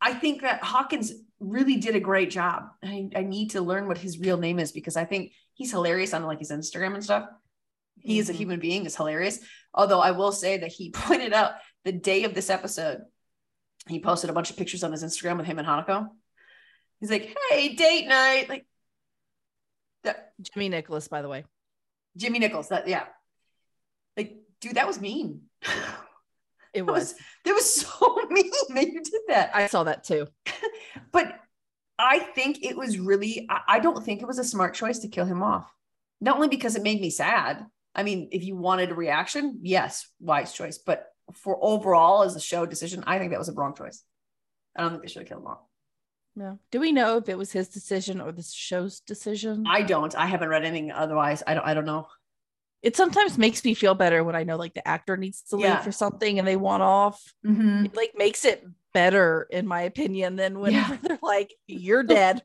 I 0.00 0.12
think 0.12 0.42
that 0.42 0.62
Hawkins 0.62 1.12
really 1.40 1.76
did 1.76 1.96
a 1.96 2.00
great 2.00 2.30
job. 2.30 2.64
I, 2.82 3.08
I 3.14 3.22
need 3.22 3.50
to 3.50 3.62
learn 3.62 3.88
what 3.88 3.98
his 3.98 4.18
real 4.18 4.36
name 4.36 4.58
is 4.58 4.72
because 4.72 4.96
I 4.96 5.04
think 5.04 5.32
he's 5.54 5.70
hilarious 5.70 6.12
on 6.12 6.24
like 6.24 6.38
his 6.38 6.50
Instagram 6.50 6.94
and 6.94 7.04
stuff. 7.04 7.28
He 8.06 8.18
is 8.18 8.30
a 8.30 8.32
Mhm. 8.32 8.36
human 8.36 8.60
being, 8.60 8.86
is 8.86 8.96
hilarious. 8.96 9.38
Although 9.74 10.00
I 10.00 10.12
will 10.12 10.32
say 10.32 10.58
that 10.58 10.72
he 10.72 10.90
pointed 10.94 11.32
out 11.32 11.52
the 11.84 11.92
day 11.92 12.24
of 12.24 12.34
this 12.34 12.50
episode, 12.50 13.02
he 13.88 14.00
posted 14.00 14.30
a 14.30 14.32
bunch 14.32 14.50
of 14.50 14.56
pictures 14.56 14.84
on 14.84 14.92
his 14.92 15.04
Instagram 15.04 15.36
with 15.38 15.46
him 15.46 15.58
and 15.58 15.66
Hanako. 15.66 16.08
He's 17.00 17.10
like, 17.10 17.36
hey, 17.50 17.74
date 17.74 18.06
night. 18.06 18.48
Like 18.48 18.66
that 20.04 20.32
Jimmy 20.40 20.68
Nicholas, 20.68 21.08
by 21.08 21.22
the 21.22 21.28
way. 21.28 21.44
Jimmy 22.16 22.38
Nichols. 22.38 22.68
That 22.68 22.88
yeah. 22.88 23.04
Like, 24.16 24.36
dude, 24.60 24.76
that 24.76 24.86
was 24.86 25.00
mean. 25.00 25.42
It 26.72 26.82
was 26.86 27.14
that 27.44 27.52
was 27.52 27.74
so 27.74 28.16
mean 28.30 28.50
that 28.74 28.86
you 28.86 29.02
did 29.02 29.22
that. 29.28 29.50
I 29.54 29.66
saw 29.66 29.84
that 29.84 30.04
too. 30.04 30.26
But 31.12 31.38
I 31.98 32.18
think 32.18 32.62
it 32.62 32.76
was 32.76 32.98
really, 32.98 33.46
I, 33.48 33.60
I 33.68 33.78
don't 33.80 34.04
think 34.04 34.20
it 34.22 34.26
was 34.26 34.38
a 34.38 34.44
smart 34.44 34.74
choice 34.74 34.98
to 35.00 35.08
kill 35.08 35.24
him 35.24 35.42
off. 35.42 35.70
Not 36.20 36.36
only 36.36 36.48
because 36.48 36.76
it 36.76 36.82
made 36.82 37.00
me 37.00 37.10
sad. 37.10 37.64
I 37.96 38.02
mean, 38.02 38.28
if 38.30 38.44
you 38.44 38.54
wanted 38.56 38.90
a 38.90 38.94
reaction, 38.94 39.58
yes, 39.62 40.06
wise 40.20 40.52
choice. 40.52 40.78
But 40.78 41.06
for 41.32 41.58
overall 41.60 42.22
as 42.22 42.36
a 42.36 42.40
show 42.40 42.66
decision, 42.66 43.02
I 43.06 43.18
think 43.18 43.30
that 43.32 43.38
was 43.38 43.48
a 43.48 43.52
wrong 43.54 43.74
choice. 43.74 44.04
I 44.76 44.82
don't 44.82 44.90
think 44.90 45.02
they 45.02 45.08
should 45.08 45.22
have 45.22 45.28
killed 45.28 45.40
him 45.40 45.46
off. 45.48 45.60
No. 46.36 46.58
Do 46.70 46.78
we 46.80 46.92
know 46.92 47.16
if 47.16 47.28
it 47.30 47.38
was 47.38 47.50
his 47.50 47.68
decision 47.68 48.20
or 48.20 48.30
the 48.30 48.42
show's 48.42 49.00
decision? 49.00 49.64
I 49.66 49.80
don't. 49.82 50.14
I 50.14 50.26
haven't 50.26 50.50
read 50.50 50.64
anything 50.66 50.92
otherwise. 50.92 51.42
I 51.46 51.54
don't. 51.54 51.64
I 51.66 51.72
don't 51.74 51.86
know. 51.86 52.06
it 52.82 52.94
sometimes 52.94 53.38
makes 53.38 53.64
me 53.64 53.72
feel 53.74 53.94
better 53.94 54.22
when 54.22 54.36
I 54.36 54.44
know 54.44 54.56
like 54.56 54.74
the 54.74 54.86
actor 54.86 55.16
needs 55.16 55.40
to 55.48 55.56
leave 55.56 55.64
Yeah. 55.64 55.80
for 55.80 55.90
something 55.90 56.38
and 56.38 56.46
they 56.46 56.56
want 56.56 56.82
off. 56.84 57.32
Mhm. 57.44 57.86
It 57.86 57.96
like 57.96 58.12
makes 58.16 58.44
it 58.44 58.64
better, 58.92 59.48
in 59.50 59.66
my 59.66 59.80
opinion, 59.82 60.36
than 60.36 60.60
whenever 60.60 60.96
they're 61.02 61.18
like, 61.22 61.54
"You're 61.66 62.02
dead." 62.04 62.42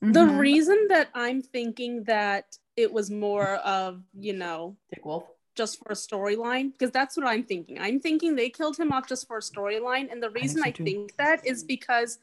The 0.00 0.24
Mhm. 0.24 0.38
reason 0.38 0.86
that 0.88 1.10
I'm 1.14 1.42
thinking 1.42 2.04
that 2.04 2.46
it 2.80 2.92
was 2.92 3.10
more 3.10 3.46
of, 3.64 4.02
you 4.18 4.32
know, 4.32 4.76
Dick 4.92 5.04
Wolf. 5.04 5.24
just 5.56 5.78
for 5.78 5.92
a 5.92 5.94
storyline, 5.94 6.72
because 6.72 6.90
that's 6.90 7.16
what 7.16 7.26
I'm 7.26 7.44
thinking. 7.44 7.78
I'm 7.80 8.00
thinking 8.00 8.34
they 8.36 8.50
killed 8.50 8.76
him 8.76 8.92
off 8.92 9.06
just 9.08 9.26
for 9.26 9.38
a 9.38 9.40
storyline. 9.40 10.10
And 10.10 10.22
the 10.22 10.28
think 10.30 10.42
reason 10.42 10.58
so 10.62 10.68
I 10.68 10.72
think 10.72 11.16
that 11.16 11.46
is 11.46 11.64
because 11.64 12.18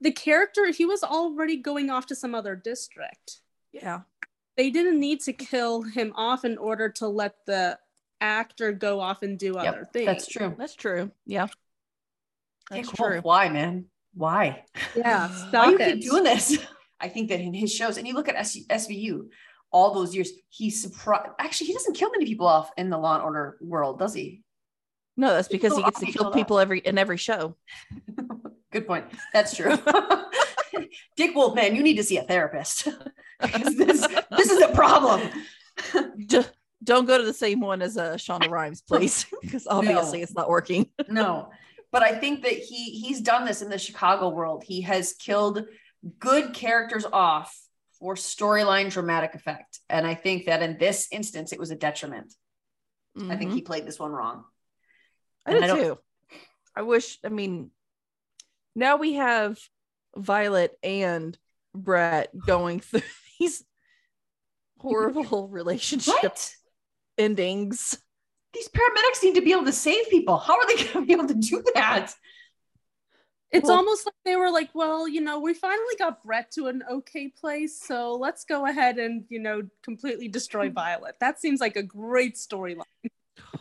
the 0.00 0.12
character, 0.12 0.70
he 0.70 0.84
was 0.86 1.02
already 1.02 1.56
going 1.56 1.90
off 1.90 2.06
to 2.06 2.14
some 2.14 2.34
other 2.34 2.54
district. 2.54 3.40
Yeah. 3.72 4.00
They 4.56 4.70
didn't 4.70 4.98
need 5.00 5.20
to 5.22 5.32
kill 5.32 5.82
him 5.82 6.12
off 6.16 6.44
in 6.44 6.58
order 6.58 6.88
to 6.90 7.08
let 7.08 7.34
the 7.46 7.78
actor 8.20 8.72
go 8.72 8.98
off 9.00 9.22
and 9.22 9.38
do 9.38 9.56
other 9.56 9.88
things. 9.92 10.06
that's 10.06 10.26
true. 10.26 10.54
That's 10.58 10.74
true. 10.74 11.10
Yeah. 11.26 11.46
That's 12.70 12.88
Dick 12.88 12.96
true. 12.96 13.12
Wolf. 13.14 13.24
Why, 13.24 13.48
man? 13.48 13.86
Why? 14.14 14.64
Yeah, 14.96 15.28
Why 15.30 15.48
stop 15.48 15.70
you 15.70 15.78
it. 15.78 15.94
keep 16.00 16.10
doing 16.10 16.24
this? 16.24 16.58
I 17.00 17.08
think 17.08 17.28
that 17.28 17.40
in 17.40 17.54
his 17.54 17.72
shows, 17.72 17.96
and 17.96 18.06
you 18.08 18.14
look 18.14 18.28
at 18.28 18.34
S- 18.34 18.58
SVU, 18.68 19.28
all 19.70 19.94
those 19.94 20.14
years, 20.14 20.30
he's 20.48 20.80
surprised. 20.80 21.30
Actually, 21.38 21.68
he 21.68 21.72
doesn't 21.74 21.94
kill 21.94 22.10
many 22.10 22.24
people 22.24 22.46
off 22.46 22.70
in 22.76 22.90
the 22.90 22.98
Law 22.98 23.14
and 23.14 23.22
Order 23.22 23.58
world, 23.60 23.98
does 23.98 24.14
he? 24.14 24.42
No, 25.16 25.28
that's 25.28 25.48
because 25.48 25.76
he 25.76 25.82
gets 25.82 26.00
to 26.00 26.06
kill 26.06 26.30
people 26.30 26.58
every 26.58 26.78
in 26.80 26.96
every 26.98 27.16
show. 27.16 27.56
Good 28.72 28.86
point. 28.86 29.06
That's 29.32 29.56
true. 29.56 29.76
Dick 31.16 31.34
Wolf, 31.34 31.54
man, 31.54 31.74
you 31.74 31.82
need 31.82 31.96
to 31.96 32.04
see 32.04 32.18
a 32.18 32.22
therapist. 32.22 32.84
this, 33.40 34.06
this 34.30 34.50
is 34.50 34.62
a 34.62 34.68
problem. 34.68 35.20
Just 36.26 36.52
don't 36.84 37.06
go 37.06 37.18
to 37.18 37.24
the 37.24 37.34
same 37.34 37.60
one 37.60 37.82
as 37.82 37.96
uh, 37.96 38.14
Shonda 38.14 38.48
Rhimes, 38.48 38.82
please, 38.82 39.26
because 39.42 39.66
obviously 39.66 40.18
No. 40.18 40.22
it's 40.22 40.34
not 40.34 40.48
working. 40.48 40.88
no 41.08 41.50
but 41.90 42.02
i 42.02 42.14
think 42.14 42.42
that 42.42 42.52
he 42.52 42.84
he's 43.00 43.20
done 43.20 43.46
this 43.46 43.62
in 43.62 43.70
the 43.70 43.78
chicago 43.78 44.28
world 44.28 44.62
he 44.62 44.82
has 44.82 45.14
killed 45.14 45.64
good 46.18 46.52
characters 46.52 47.06
off 47.12 47.58
for 48.00 48.14
storyline 48.14 48.90
dramatic 48.90 49.34
effect 49.34 49.80
and 49.88 50.06
i 50.06 50.14
think 50.14 50.46
that 50.46 50.62
in 50.62 50.78
this 50.78 51.08
instance 51.12 51.52
it 51.52 51.58
was 51.58 51.70
a 51.70 51.76
detriment 51.76 52.32
i 53.28 53.36
think 53.36 53.50
he 53.50 53.58
mm-hmm. 53.58 53.66
played 53.66 53.86
this 53.86 53.98
one 53.98 54.12
wrong 54.12 54.44
I 55.48 55.54
and 55.54 55.64
I 55.64 55.68
too. 55.68 55.98
I 56.76 56.82
wish. 56.82 57.18
I 57.24 57.28
mean, 57.28 57.70
now 58.74 58.96
we 58.96 59.14
have 59.14 59.58
Violet 60.16 60.72
and 60.82 61.36
Brett 61.74 62.30
going 62.46 62.80
through 62.80 63.02
these 63.40 63.64
horrible 64.78 65.48
relationship 65.50 66.36
endings. 67.16 67.98
these 68.52 68.68
paramedics 68.68 69.22
need 69.24 69.34
to 69.34 69.40
be 69.40 69.52
able 69.52 69.64
to 69.64 69.72
save 69.72 70.08
people 70.08 70.36
how 70.36 70.54
are 70.54 70.66
they 70.68 70.76
going 70.76 70.92
to 70.92 71.04
be 71.04 71.12
able 71.12 71.26
to 71.26 71.34
do 71.34 71.60
that 71.74 72.12
It's 73.50 73.66
Well- 73.66 73.78
almost 73.78 74.04
like 74.04 74.14
they 74.24 74.36
were 74.36 74.50
like, 74.50 74.70
well, 74.74 75.08
you 75.08 75.20
know, 75.22 75.40
we 75.40 75.54
finally 75.54 75.94
got 75.98 76.22
Brett 76.22 76.50
to 76.52 76.66
an 76.66 76.82
okay 76.90 77.28
place, 77.28 77.80
so 77.80 78.14
let's 78.14 78.44
go 78.44 78.66
ahead 78.66 78.98
and, 78.98 79.24
you 79.30 79.38
know, 79.40 79.62
completely 79.82 80.28
destroy 80.28 80.68
Violet. 80.70 81.16
That 81.20 81.40
seems 81.40 81.60
like 81.60 81.76
a 81.76 81.82
great 81.82 82.34
storyline. 82.36 82.82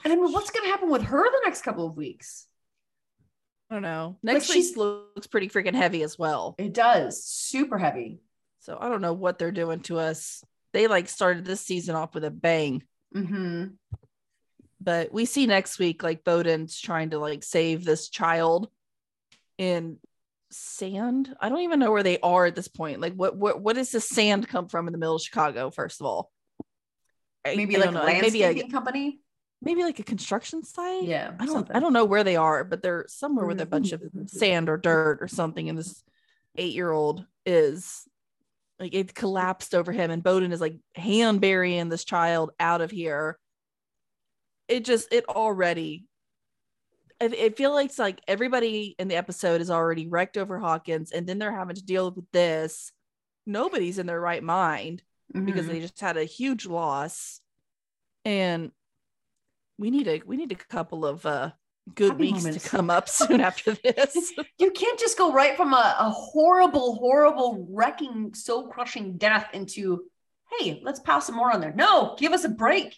And 0.03 0.11
I 0.11 0.15
mean, 0.15 0.31
what's 0.33 0.51
going 0.51 0.65
to 0.65 0.71
happen 0.71 0.89
with 0.89 1.03
her 1.03 1.23
the 1.23 1.41
next 1.45 1.61
couple 1.61 1.85
of 1.85 1.95
weeks? 1.95 2.47
I 3.69 3.75
don't 3.75 3.81
know. 3.81 4.17
Next 4.23 4.45
she's- 4.51 4.69
week 4.69 4.77
looks 4.77 5.27
pretty 5.27 5.49
freaking 5.49 5.75
heavy 5.75 6.03
as 6.03 6.17
well. 6.19 6.55
It 6.57 6.73
does. 6.73 7.23
Super 7.23 7.77
heavy. 7.77 8.19
So 8.59 8.77
I 8.79 8.89
don't 8.89 9.01
know 9.01 9.13
what 9.13 9.39
they're 9.39 9.51
doing 9.51 9.79
to 9.81 9.99
us. 9.99 10.43
They 10.73 10.87
like 10.87 11.07
started 11.07 11.45
this 11.45 11.61
season 11.61 11.95
off 11.95 12.13
with 12.13 12.25
a 12.25 12.31
bang. 12.31 12.83
Mm-hmm. 13.15 13.67
But 14.81 15.13
we 15.13 15.25
see 15.25 15.47
next 15.47 15.79
week 15.79 16.03
like 16.03 16.25
Boden's 16.25 16.79
trying 16.79 17.11
to 17.11 17.19
like 17.19 17.43
save 17.43 17.85
this 17.85 18.09
child 18.09 18.69
in 19.57 19.97
sand. 20.51 21.35
I 21.39 21.49
don't 21.49 21.61
even 21.61 21.79
know 21.79 21.91
where 21.91 22.03
they 22.03 22.19
are 22.19 22.45
at 22.45 22.55
this 22.55 22.67
point. 22.67 23.01
Like 23.01 23.13
what 23.13 23.35
what 23.35 23.61
what 23.61 23.75
does 23.75 23.91
the 23.91 24.01
sand 24.01 24.47
come 24.47 24.67
from 24.67 24.87
in 24.87 24.91
the 24.91 24.97
middle 24.97 25.15
of 25.15 25.21
Chicago, 25.21 25.69
first 25.69 26.01
of 26.01 26.07
all? 26.07 26.31
Maybe 27.45 27.77
I 27.77 27.89
like 27.89 28.17
a 28.17 28.21
maybe 28.21 28.43
a, 28.43 28.67
company. 28.69 29.19
maybe 29.61 29.83
like 29.83 29.99
a 29.99 30.03
construction 30.03 30.63
site. 30.63 31.03
Yeah. 31.03 31.31
I 31.39 31.45
don't 31.45 31.55
something. 31.55 31.75
I 31.75 31.79
don't 31.79 31.93
know 31.93 32.05
where 32.05 32.23
they 32.23 32.35
are, 32.35 32.63
but 32.63 32.81
they're 32.81 33.05
somewhere 33.07 33.45
with 33.45 33.61
a 33.61 33.63
mm-hmm. 33.63 33.69
bunch 33.69 33.91
of 33.93 34.01
sand 34.27 34.69
or 34.69 34.77
dirt 34.77 35.19
or 35.21 35.27
something. 35.27 35.69
And 35.69 35.77
this 35.77 36.03
eight 36.57 36.73
year 36.73 36.91
old 36.91 37.25
is 37.45 38.07
like 38.79 38.93
it 38.93 39.15
collapsed 39.15 39.73
over 39.73 39.91
him, 39.91 40.11
and 40.11 40.23
Boden 40.23 40.51
is 40.51 40.61
like 40.61 40.77
hand 40.95 41.41
burying 41.41 41.89
this 41.89 42.03
child 42.03 42.51
out 42.59 42.81
of 42.81 42.91
here. 42.91 43.39
It 44.67 44.85
just 44.85 45.11
it 45.13 45.25
already. 45.29 46.05
I, 47.21 47.25
I 47.25 47.49
feel 47.49 47.73
like 47.73 47.87
it's 47.89 47.99
like 47.99 48.21
everybody 48.27 48.95
in 48.99 49.07
the 49.07 49.15
episode 49.15 49.61
is 49.61 49.71
already 49.71 50.07
wrecked 50.07 50.37
over 50.37 50.59
Hawkins, 50.59 51.11
and 51.11 51.27
then 51.27 51.39
they're 51.39 51.55
having 51.55 51.75
to 51.75 51.83
deal 51.85 52.11
with 52.11 52.29
this. 52.31 52.91
Nobody's 53.45 53.97
in 53.99 54.05
their 54.07 54.19
right 54.21 54.43
mind 54.43 55.03
because 55.33 55.65
Mhm. 55.65 55.69
they 55.69 55.79
just 55.81 55.99
had 55.99 56.17
a 56.17 56.23
huge 56.23 56.65
loss 56.65 57.41
and 58.25 58.71
we 59.77 59.91
need 59.91 60.07
a 60.07 60.21
we 60.25 60.37
need 60.37 60.51
a 60.51 60.55
couple 60.55 61.05
of 61.05 61.25
uh 61.25 61.51
good 61.95 62.13
Happy 62.13 62.23
weeks 62.23 62.43
moments. 62.43 62.63
to 62.63 62.69
come 62.69 62.89
up 62.89 63.07
soon 63.19 63.39
after 63.41 63.73
this 63.73 64.33
you 64.57 64.71
can't 64.71 64.97
just 64.99 65.17
go 65.17 65.31
right 65.33 65.55
from 65.57 65.73
a, 65.73 65.95
a 65.99 66.09
horrible, 66.09 66.95
horrible, 66.95 67.67
wrecking, 67.69 68.33
soul 68.33 68.67
crushing 68.69 69.17
death 69.17 69.47
into, 69.53 70.05
hey, 70.59 70.79
let's 70.83 70.99
pass 71.01 71.27
some 71.27 71.35
more 71.35 71.51
on 71.53 71.61
there. 71.61 71.73
No, 71.73 72.15
give 72.17 72.31
us 72.33 72.43
a 72.45 72.49
break. 72.49 72.95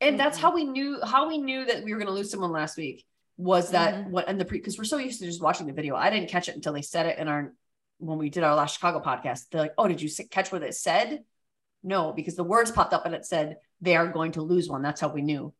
And 0.00 0.18
that's 0.20 0.38
Mhm. 0.38 0.42
how 0.42 0.54
we 0.54 0.64
knew 0.64 1.00
how 1.04 1.28
we 1.28 1.38
knew 1.38 1.64
that 1.64 1.82
we 1.84 1.92
were 1.92 1.98
going 1.98 2.06
to 2.08 2.12
lose 2.14 2.30
someone 2.30 2.52
last 2.52 2.76
week 2.76 3.04
was 3.38 3.70
that 3.70 3.94
Mhm. 3.94 4.10
what 4.10 4.28
and 4.28 4.38
the 4.38 4.44
pre 4.44 4.58
because 4.58 4.76
we're 4.76 4.84
so 4.84 4.98
used 4.98 5.20
to 5.20 5.26
just 5.26 5.40
watching 5.40 5.66
the 5.66 5.72
video. 5.72 5.96
I 5.96 6.10
didn't 6.10 6.28
catch 6.28 6.48
it 6.48 6.54
until 6.54 6.74
they 6.74 6.82
said 6.82 7.06
it 7.06 7.18
in 7.18 7.26
our 7.28 7.54
when 7.98 8.18
we 8.18 8.28
did 8.28 8.42
our 8.44 8.54
last 8.54 8.74
Chicago 8.74 9.00
podcast. 9.00 9.48
They're 9.48 9.62
like, 9.62 9.74
"Oh, 9.78 9.88
did 9.88 10.02
you 10.02 10.10
catch 10.30 10.52
what 10.52 10.62
it 10.62 10.74
said?" 10.74 11.24
No, 11.82 12.12
because 12.12 12.36
the 12.36 12.44
words 12.44 12.70
popped 12.70 12.92
up 12.92 13.06
and 13.06 13.14
it 13.14 13.24
said 13.24 13.56
they 13.80 13.96
are 13.96 14.08
going 14.08 14.32
to 14.32 14.42
lose 14.42 14.68
one. 14.68 14.82
That's 14.82 15.00
how 15.00 15.08
we 15.08 15.22
knew. 15.22 15.54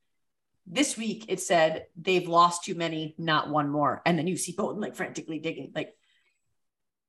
This 0.66 0.98
week 0.98 1.24
it 1.28 1.40
said 1.40 1.86
they've 1.96 2.28
lost 2.28 2.64
too 2.64 2.74
many, 2.74 3.14
not 3.16 3.48
one 3.48 3.70
more. 3.70 4.02
And 4.04 4.18
then 4.18 4.26
you 4.26 4.36
see 4.36 4.52
Boden 4.52 4.80
like 4.82 4.96
frantically 4.96 5.38
digging. 5.38 5.72
Like 5.74 5.96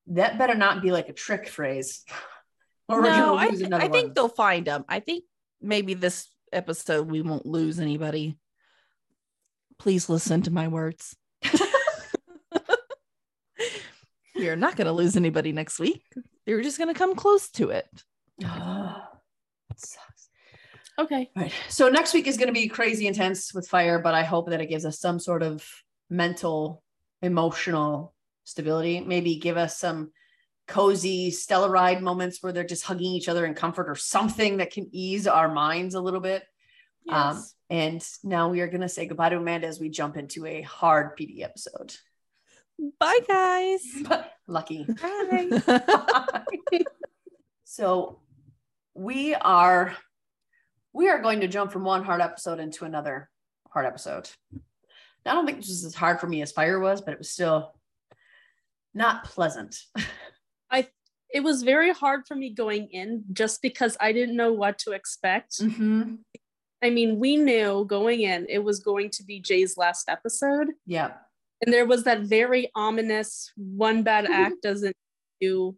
that 0.08 0.38
better 0.38 0.56
not 0.56 0.82
be 0.82 0.92
like 0.92 1.10
a 1.10 1.14
trick 1.14 1.48
phrase. 1.50 2.06
or 2.88 3.02
we're 3.02 3.10
no 3.10 3.38
I, 3.38 3.50
th- 3.50 3.72
I 3.72 3.88
think 3.88 4.16
they'll 4.16 4.28
find 4.28 4.66
them 4.66 4.84
i 4.90 5.00
think 5.00 5.24
maybe 5.62 5.94
this 5.94 6.28
episode 6.52 7.08
we 7.12 7.22
won't 7.22 7.46
lose 7.46 7.80
anybody 7.80 8.36
please 9.80 10.10
listen 10.10 10.42
to 10.42 10.52
my 10.52 10.68
words 10.68 11.16
we 14.36 14.50
are 14.50 14.56
not 14.56 14.76
going 14.76 14.88
to 14.88 14.94
lose 14.94 15.16
anybody 15.16 15.52
next 15.52 15.80
week 15.80 16.04
they're 16.46 16.62
just 16.62 16.78
going 16.78 16.94
to 16.94 16.98
come 16.98 17.16
close 17.16 17.50
to 17.50 17.72
oh 17.72 17.82
ah. 18.44 19.10
it 19.72 19.80
Sucks. 19.80 20.30
Okay. 20.98 21.30
Right. 21.36 21.54
So 21.70 21.88
next 21.88 22.14
week 22.14 22.28
is 22.28 22.38
going 22.38 22.48
to 22.48 22.54
be 22.54 22.68
crazy 22.68 23.08
intense 23.08 23.54
with 23.54 23.68
fire, 23.68 24.00
but 24.00 24.14
I 24.14 24.24
hope 24.24 24.50
that 24.50 24.60
it 24.60 24.68
gives 24.68 24.86
us 24.86 25.00
some 25.00 25.20
sort 25.20 25.44
of 25.44 25.66
mental, 26.10 26.84
emotional 27.22 28.14
stability. 28.44 29.00
Maybe 29.00 29.38
give 29.38 29.56
us 29.56 29.78
some 29.78 30.12
cozy 30.68 31.32
Stellaride 31.32 32.02
moments 32.02 32.44
where 32.44 32.52
they're 32.52 32.64
just 32.66 32.84
hugging 32.84 33.12
each 33.12 33.30
other 33.30 33.46
in 33.46 33.54
comfort 33.54 33.90
or 33.90 33.96
something 33.96 34.58
that 34.58 34.72
can 34.72 34.90
ease 34.92 35.26
our 35.26 35.50
minds 35.50 35.96
a 35.96 36.02
little 36.02 36.20
bit. 36.20 36.44
Um, 37.08 37.44
and 37.70 38.08
now 38.24 38.50
we 38.50 38.62
are 38.62 38.68
going 38.68 38.82
to 38.82 38.90
say 38.90 39.06
goodbye 39.06 39.30
to 39.30 39.38
Amanda 39.38 39.68
as 39.68 39.80
we 39.80 39.90
jump 39.90 40.18
into 40.18 40.46
a 40.46 40.62
hard 40.62 41.18
PD 41.18 41.42
episode. 41.42 41.96
bye 43.00 43.20
guys 43.28 43.82
Lucky. 44.48 44.86
bye 44.86 45.62
so 47.64 48.20
we 48.94 49.36
are 49.36 49.96
we 50.94 51.10
are 51.10 51.22
going 51.22 51.42
to 51.42 51.48
jump 51.48 51.72
from 51.72 51.84
one 51.84 52.04
hard 52.04 52.22
episode 52.22 52.60
into 52.60 52.86
another 52.86 53.30
hard 53.70 53.86
episode. 53.86 54.30
I 55.26 55.34
don't 55.34 55.46
think 55.46 55.60
this 55.60 55.70
was 55.70 55.86
as 55.86 55.96
hard 55.96 56.20
for 56.20 56.28
me 56.28 56.42
as 56.42 56.52
fire 56.52 56.80
was, 56.80 57.02
but 57.02 57.14
it 57.14 57.20
was 57.20 57.30
still 57.30 57.76
not 58.94 59.26
pleasant. 59.26 59.78
I 60.72 60.88
it 61.32 61.42
was 61.42 61.62
very 61.64 61.94
hard 61.94 62.26
for 62.28 62.36
me 62.36 62.50
going 62.50 62.88
in 62.88 63.24
just 63.32 63.62
because 63.62 63.96
I 64.00 64.14
didn't 64.14 64.36
know 64.36 64.54
what 64.54 64.80
to 64.80 64.92
expect. 64.92 65.60
Mm-hmm. 65.60 66.16
I 66.82 66.90
mean, 66.90 67.20
we 67.20 67.36
knew 67.36 67.86
going 67.86 68.22
in 68.22 68.46
it 68.50 68.60
was 68.64 68.80
going 68.80 69.10
to 69.12 69.24
be 69.24 69.40
Jay's 69.40 69.78
last 69.78 70.08
episode. 70.10 70.70
Yeah. 70.86 71.12
And 71.66 71.74
there 71.74 71.86
was 71.86 72.06
that 72.06 72.22
very 72.22 72.72
ominous 72.76 73.52
one 73.58 74.04
bad 74.04 74.26
act 74.32 74.62
doesn't 74.64 74.96
do 75.42 75.76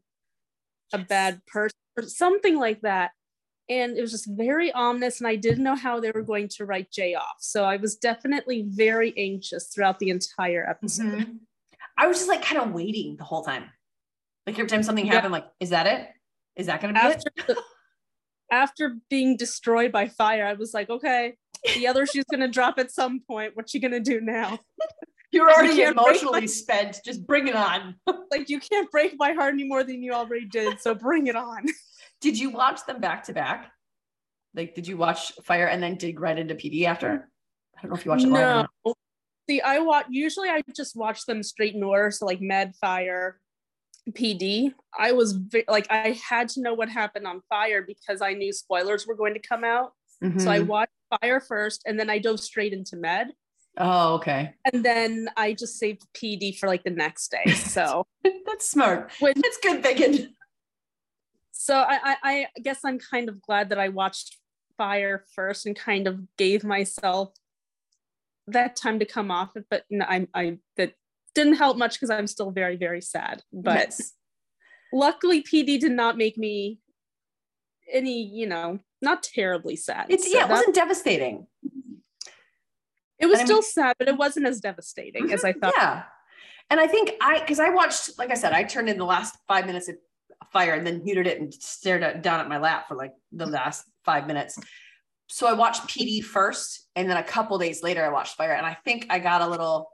a 0.94 1.00
Yes. 1.00 1.08
bad 1.08 1.46
person 1.48 1.78
or 1.98 2.04
something 2.04 2.58
like 2.60 2.82
that. 2.82 3.12
And 3.70 3.98
it 3.98 4.02
was 4.02 4.12
just 4.12 4.28
very 4.30 4.70
ominous, 4.74 5.20
and 5.22 5.28
I 5.30 5.38
didn't 5.38 5.64
know 5.64 5.76
how 5.76 6.02
they 6.02 6.12
were 6.12 6.24
going 6.24 6.50
to 6.58 6.66
write 6.66 6.92
Jay 6.92 7.16
off. 7.16 7.38
So 7.40 7.64
I 7.64 7.78
was 7.78 7.96
definitely 7.96 8.66
very 8.68 9.14
anxious 9.18 9.68
throughout 9.74 9.98
the 10.00 10.10
entire 10.10 10.70
episode. 10.70 11.06
Mhm. 11.20 11.40
I 11.98 12.08
was 12.08 12.18
just 12.18 12.28
like 12.30 12.42
kind 12.44 12.62
of 12.62 12.74
waiting 12.74 13.16
the 13.16 13.24
whole 13.24 13.44
time. 13.44 13.70
Like 14.46 14.58
every 14.60 14.68
time 14.68 14.84
something 14.84 15.06
Yeah. 15.06 15.14
happened, 15.14 15.32
like, 15.32 15.48
is 15.62 15.70
that 15.70 15.88
it? 15.88 16.10
Is 16.58 16.66
that 16.68 16.82
gonna 16.82 16.94
be 16.94 17.00
After, 17.00 17.32
it? 17.38 17.48
the- 17.48 17.64
after 18.52 18.98
being 19.10 19.38
destroyed 19.38 19.92
by 19.92 20.10
fire, 20.10 20.46
I 20.46 20.54
was 20.54 20.74
like, 20.74 20.90
okay, 20.90 21.36
the 21.76 21.88
other 21.88 22.06
shoe's 22.06 22.26
gonna 22.30 22.48
drop 22.48 22.78
at 22.78 22.92
some 22.92 23.22
point. 23.22 23.56
What's 23.56 23.72
she 23.72 23.80
gonna 23.80 24.00
do 24.00 24.22
now? 24.22 24.60
You're 25.32 25.50
already 25.50 25.82
emotionally 25.84 26.42
my- 26.42 26.46
spent. 26.46 27.00
Just 27.06 27.26
bring 27.26 27.48
it 27.48 27.56
on. 27.56 27.96
Like, 28.32 28.50
you 28.50 28.62
can't 28.62 28.90
break 28.92 29.16
my 29.18 29.34
heart 29.34 29.54
any 29.54 29.66
more 29.66 29.84
than 29.84 30.02
you 30.02 30.14
already 30.14 30.46
did. 30.46 30.80
So 30.80 30.96
bring 30.96 31.28
it 31.28 31.36
on. 31.36 31.66
Did 32.22 32.40
you 32.40 32.50
watch 32.50 32.86
them 32.86 33.02
back 33.02 33.26
to 33.26 33.34
back? 33.34 33.70
Like, 34.56 34.74
did 34.74 34.88
you 34.88 34.96
watch 34.96 35.34
Fire 35.44 35.66
and 35.68 35.84
then 35.84 35.96
dig 35.96 36.18
right 36.20 36.38
into 36.38 36.56
PD 36.56 36.86
after? 36.86 37.30
I 37.78 37.82
don't 37.82 37.92
know 37.92 37.98
if 37.98 38.06
you 38.06 38.12
watched 38.12 38.24
it 38.24 38.30
live. 38.30 38.42
or 38.42 38.46
no. 38.46 38.68
not. 38.86 38.98
See, 39.50 39.60
I 39.60 39.80
watch 39.80 40.06
usually 40.10 40.48
I 40.48 40.62
just 40.74 40.96
watch 40.96 41.26
them 41.26 41.44
straight 41.44 41.76
in 41.76 41.84
order. 41.84 42.10
So 42.12 42.26
like 42.26 42.40
Med 42.40 42.74
Fire, 42.80 43.41
PD. 44.10 44.74
I 44.98 45.12
was 45.12 45.34
ve- 45.34 45.64
like 45.68 45.88
I 45.92 46.20
had 46.28 46.50
to 46.50 46.62
know 46.62 46.74
what 46.74 46.90
happened 46.90 47.28
on 47.28 47.42
Fire 47.50 47.82
because 47.84 48.22
I 48.22 48.34
knew 48.34 48.52
spoilers 48.52 49.06
were 49.08 49.16
going 49.16 49.34
to 49.36 49.40
come 49.40 49.64
out. 49.64 49.94
So 50.38 50.52
I 50.52 50.60
Mhm. 50.60 50.68
watched 50.68 50.92
Fire 51.22 51.40
first, 51.40 51.82
and 51.86 52.00
then 52.00 52.10
I 52.10 52.20
dove 52.20 52.40
straight 52.40 52.74
into 52.74 52.96
Med, 52.96 53.34
oh, 53.78 54.14
okay. 54.16 54.54
and 54.72 54.84
then 54.86 55.28
I 55.36 55.54
just 55.54 55.78
saved 55.80 56.04
PD 56.14 56.58
for 56.60 56.68
like 56.68 56.84
the 56.84 56.92
next 56.92 57.30
day. 57.32 57.52
So 57.54 58.06
That's 58.46 58.70
smart. 58.70 59.12
When- 59.20 59.34
That's 59.42 59.58
good 59.58 59.82
thinking. 59.84 60.36
so 61.52 61.76
I, 61.76 62.00
I 62.04 62.18
I 62.56 62.60
guess 62.62 62.80
I'm 62.84 63.00
kind 63.00 63.30
of 63.30 63.42
glad 63.42 63.70
that 63.70 63.80
I 63.80 63.90
watched 63.90 64.38
Fire 64.78 65.26
first 65.36 65.66
and 65.66 65.76
kind 65.76 66.08
of 66.08 66.20
gave 66.38 66.64
myself 66.64 67.34
that 68.48 68.76
time 68.76 69.00
to 69.00 69.06
come 69.06 69.32
off 69.32 69.56
it. 69.56 69.66
But 69.70 69.86
no, 69.90 70.06
I 70.08 70.28
I 70.34 70.58
that 70.78 70.94
didn't 71.36 71.56
help 71.56 71.78
much 71.78 71.94
because 71.94 72.10
I'm 72.10 72.28
still 72.28 72.52
very 72.52 72.76
very 72.78 73.02
sad. 73.02 73.42
But 73.54 73.76
Yes. 73.90 74.14
luckily 74.94 75.42
PD 75.44 75.80
did 75.80 75.92
not 75.92 76.18
make 76.18 76.38
me 76.38 76.80
any 77.92 78.22
you 78.24 78.48
know 78.48 78.80
not 79.02 79.24
terribly 79.24 79.76
sad. 79.76 80.06
It's 80.10 80.24
So 80.24 80.30
yeah, 80.38 80.46
it 80.46 80.48
that- 80.48 80.54
wasn't 80.58 80.76
devastating. 80.76 81.48
it 83.20 83.26
was 83.28 83.40
and 83.40 83.42
I 83.42 83.46
still 83.46 83.58
mean- 83.58 83.64
sad, 83.64 83.96
but 84.00 84.08
it 84.08 84.18
wasn't 84.18 84.48
as 84.48 84.60
devastating 84.60 85.32
as 85.32 85.44
I 85.44 85.52
mm-hmm, 85.52 85.60
thought. 85.60 85.74
Yeah. 85.78 86.04
And 86.70 86.80
I 86.80 86.88
think 86.88 87.12
I 87.22 87.40
because 87.40 87.60
I 87.60 87.70
watched, 87.70 88.18
like 88.18 88.32
I 88.32 88.36
said, 88.36 88.54
I 88.54 88.64
turned 88.64 88.90
in 88.90 88.98
the 88.98 89.06
last 89.06 89.36
five 89.48 89.66
minutes 89.66 89.90
of 89.90 89.96
fire 90.54 90.74
and 90.74 90.86
then 90.88 91.04
muted 91.04 91.28
it 91.28 91.40
and 91.40 91.54
stared 91.54 92.02
at, 92.04 92.22
down 92.24 92.40
at 92.40 92.48
my 92.50 92.58
lap 92.58 92.88
for 92.88 92.96
like 92.96 93.14
the 93.32 93.46
last 93.46 93.86
five 94.06 94.26
minutes. 94.26 94.58
So 95.28 95.48
I 95.48 95.54
watched 95.54 95.84
PD 95.88 96.22
first, 96.24 96.88
and 96.96 97.10
then 97.10 97.16
a 97.18 97.24
couple 97.24 97.58
days 97.58 97.84
later 97.84 98.04
I 98.04 98.10
watched 98.10 98.36
Fire, 98.36 98.52
and 98.54 98.66
I 98.66 98.74
think 98.84 99.06
I 99.10 99.20
got 99.20 99.42
a 99.42 99.48
little 99.48 99.90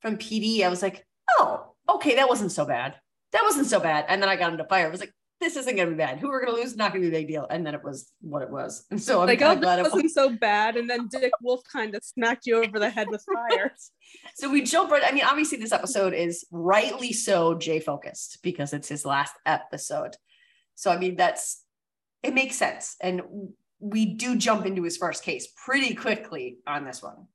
from 0.00 0.16
PD. 0.16 0.62
I 0.62 0.68
was 0.68 0.82
like, 0.82 1.06
oh, 1.38 1.72
okay, 1.88 2.16
that 2.16 2.28
wasn't 2.28 2.52
so 2.52 2.64
bad. 2.64 2.96
That 3.32 3.42
wasn't 3.44 3.66
so 3.66 3.80
bad. 3.80 4.06
And 4.08 4.20
then 4.20 4.28
I 4.28 4.36
got 4.36 4.52
into 4.52 4.64
Fire. 4.64 4.86
I 4.86 4.90
was 4.90 5.00
like, 5.00 5.14
this 5.40 5.56
isn't 5.56 5.74
gonna 5.74 5.90
be 5.90 5.96
bad. 5.96 6.18
Who 6.18 6.28
we're 6.28 6.44
gonna 6.44 6.56
lose, 6.56 6.76
not 6.76 6.92
gonna 6.92 7.02
be 7.02 7.08
a 7.08 7.12
big 7.12 7.28
deal. 7.28 7.46
And 7.48 7.66
then 7.66 7.74
it 7.74 7.82
was 7.82 8.12
what 8.20 8.42
it 8.42 8.50
was. 8.50 8.84
And 8.90 9.00
so 9.00 9.22
I'm 9.22 9.26
like, 9.26 9.40
oh, 9.40 9.56
glad 9.56 9.78
it 9.78 9.82
was. 9.82 9.92
wasn't 9.92 10.10
so 10.10 10.30
bad. 10.30 10.76
And 10.76 10.88
then 10.88 11.08
Dick 11.08 11.32
Wolf 11.40 11.62
kind 11.72 11.94
of 11.94 12.04
smacked 12.04 12.46
you 12.46 12.62
over 12.62 12.78
the 12.78 12.90
head 12.90 13.08
with 13.08 13.24
fire. 13.24 13.74
So 14.34 14.50
we 14.50 14.62
jump 14.62 14.90
right. 14.90 15.04
I 15.06 15.12
mean, 15.12 15.22
obviously, 15.24 15.58
this 15.58 15.70
episode 15.70 16.14
is 16.14 16.44
rightly 16.50 17.12
so 17.12 17.54
Jay 17.54 17.78
focused 17.78 18.38
because 18.42 18.72
it's 18.72 18.88
his 18.88 19.06
last 19.06 19.34
episode. 19.46 20.16
So 20.74 20.90
I 20.90 20.98
mean, 20.98 21.14
that's 21.14 21.62
it 22.24 22.34
makes 22.34 22.56
sense, 22.56 22.96
and 23.00 23.22
we 23.78 24.06
do 24.06 24.36
jump 24.36 24.66
into 24.66 24.82
his 24.82 24.96
first 24.96 25.22
case 25.22 25.46
pretty 25.64 25.94
quickly 25.94 26.58
on 26.66 26.84
this 26.84 27.00
one. 27.00 27.28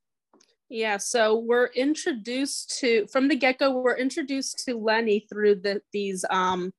Yeah, 0.70 0.98
so 0.98 1.38
we're 1.38 1.68
introduced 1.68 2.80
to 2.80 3.08
from 3.08 3.28
the 3.28 3.36
get-go, 3.36 3.72
we're 3.72 3.98
introduced 3.98 4.64
to 4.66 4.78
Lenny 4.78 5.26
through 5.30 5.56
the 5.56 5.82
these 5.94 6.26
um 6.30 6.74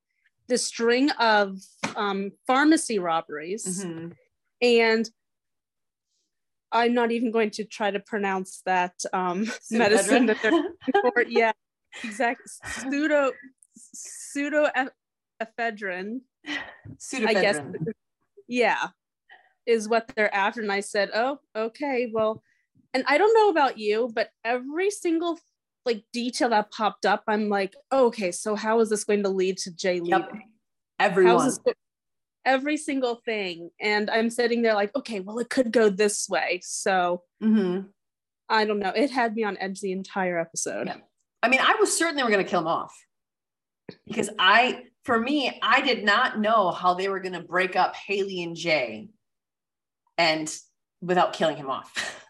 the 0.47 0.57
string 0.57 1.09
of 1.11 1.59
um 1.95 2.31
pharmacy 2.45 2.99
robberies. 2.99 3.85
Mhm. 3.85 4.13
And 4.61 5.09
I'm 6.71 6.93
not 6.93 7.11
even 7.11 7.31
going 7.31 7.51
to 7.51 7.63
try 7.63 7.91
to 7.91 7.99
pronounce 7.99 8.61
that 8.65 8.93
um 9.13 9.49
medicine 9.71 10.25
that 10.25 10.41
they're 10.41 10.51
for. 11.01 11.23
Yeah, 11.27 11.53
exactly. 12.03 12.45
Pseudo 12.65 13.31
pseudo 13.75 14.69
ephedrine. 15.41 16.21
I 17.25 17.33
guess 17.33 17.59
yeah 18.47 18.87
is 19.65 19.89
what 19.89 20.07
they're 20.15 20.33
after 20.33 20.61
and 20.61 20.71
i 20.71 20.79
said 20.79 21.09
oh 21.13 21.37
okay 21.55 22.09
well 22.13 22.41
and 22.93 23.03
i 23.07 23.17
don't 23.17 23.33
know 23.33 23.49
about 23.49 23.77
you 23.77 24.09
but 24.13 24.29
every 24.43 24.89
single 24.89 25.39
like 25.85 26.03
detail 26.13 26.49
that 26.49 26.71
popped 26.71 27.05
up 27.05 27.23
i'm 27.27 27.49
like 27.49 27.75
oh, 27.91 28.07
okay 28.07 28.31
so 28.31 28.55
how 28.55 28.79
is 28.79 28.89
this 28.89 29.03
going 29.03 29.23
to 29.23 29.29
lead 29.29 29.57
to 29.57 29.71
jay 29.71 29.99
leaving 29.99 30.09
Yep. 30.09 30.31
Everyone. 30.99 31.51
every 32.45 32.77
single 32.77 33.15
thing 33.25 33.69
and 33.79 34.09
i'm 34.09 34.29
sitting 34.29 34.61
there 34.61 34.73
like 34.73 34.95
okay 34.95 35.19
well 35.19 35.39
it 35.39 35.49
could 35.49 35.71
go 35.71 35.89
this 35.89 36.27
way 36.29 36.59
so 36.63 37.23
Mhm. 37.43 37.89
i 38.49 38.65
don't 38.65 38.79
know 38.79 38.91
it 38.95 39.11
had 39.11 39.35
me 39.35 39.43
on 39.43 39.57
edge 39.59 39.79
the 39.81 39.91
entire 39.91 40.37
episode 40.39 40.87
Yeah. 40.87 40.97
I 41.43 41.49
mean, 41.49 41.59
I 41.61 41.75
was 41.79 41.95
certain 41.95 42.15
they 42.15 42.23
were 42.23 42.31
going 42.31 42.43
to 42.43 42.49
kill 42.49 42.61
him 42.61 42.67
off 42.67 42.93
because 44.07 44.31
I, 44.39 44.85
for 45.03 45.19
me, 45.19 45.59
I 45.61 45.81
did 45.81 46.03
not 46.03 46.39
know 46.39 46.71
how 46.71 46.95
they 46.95 47.09
were 47.09 47.19
going 47.19 47.35
to 47.35 47.43
break 47.43 47.75
up 47.75 47.95
Haley 47.95 48.41
and 48.41 48.55
Jay 48.55 49.09
and 50.17 50.51
without 50.99 51.33
killing 51.33 51.55
him 51.55 51.69
off. 51.69 51.93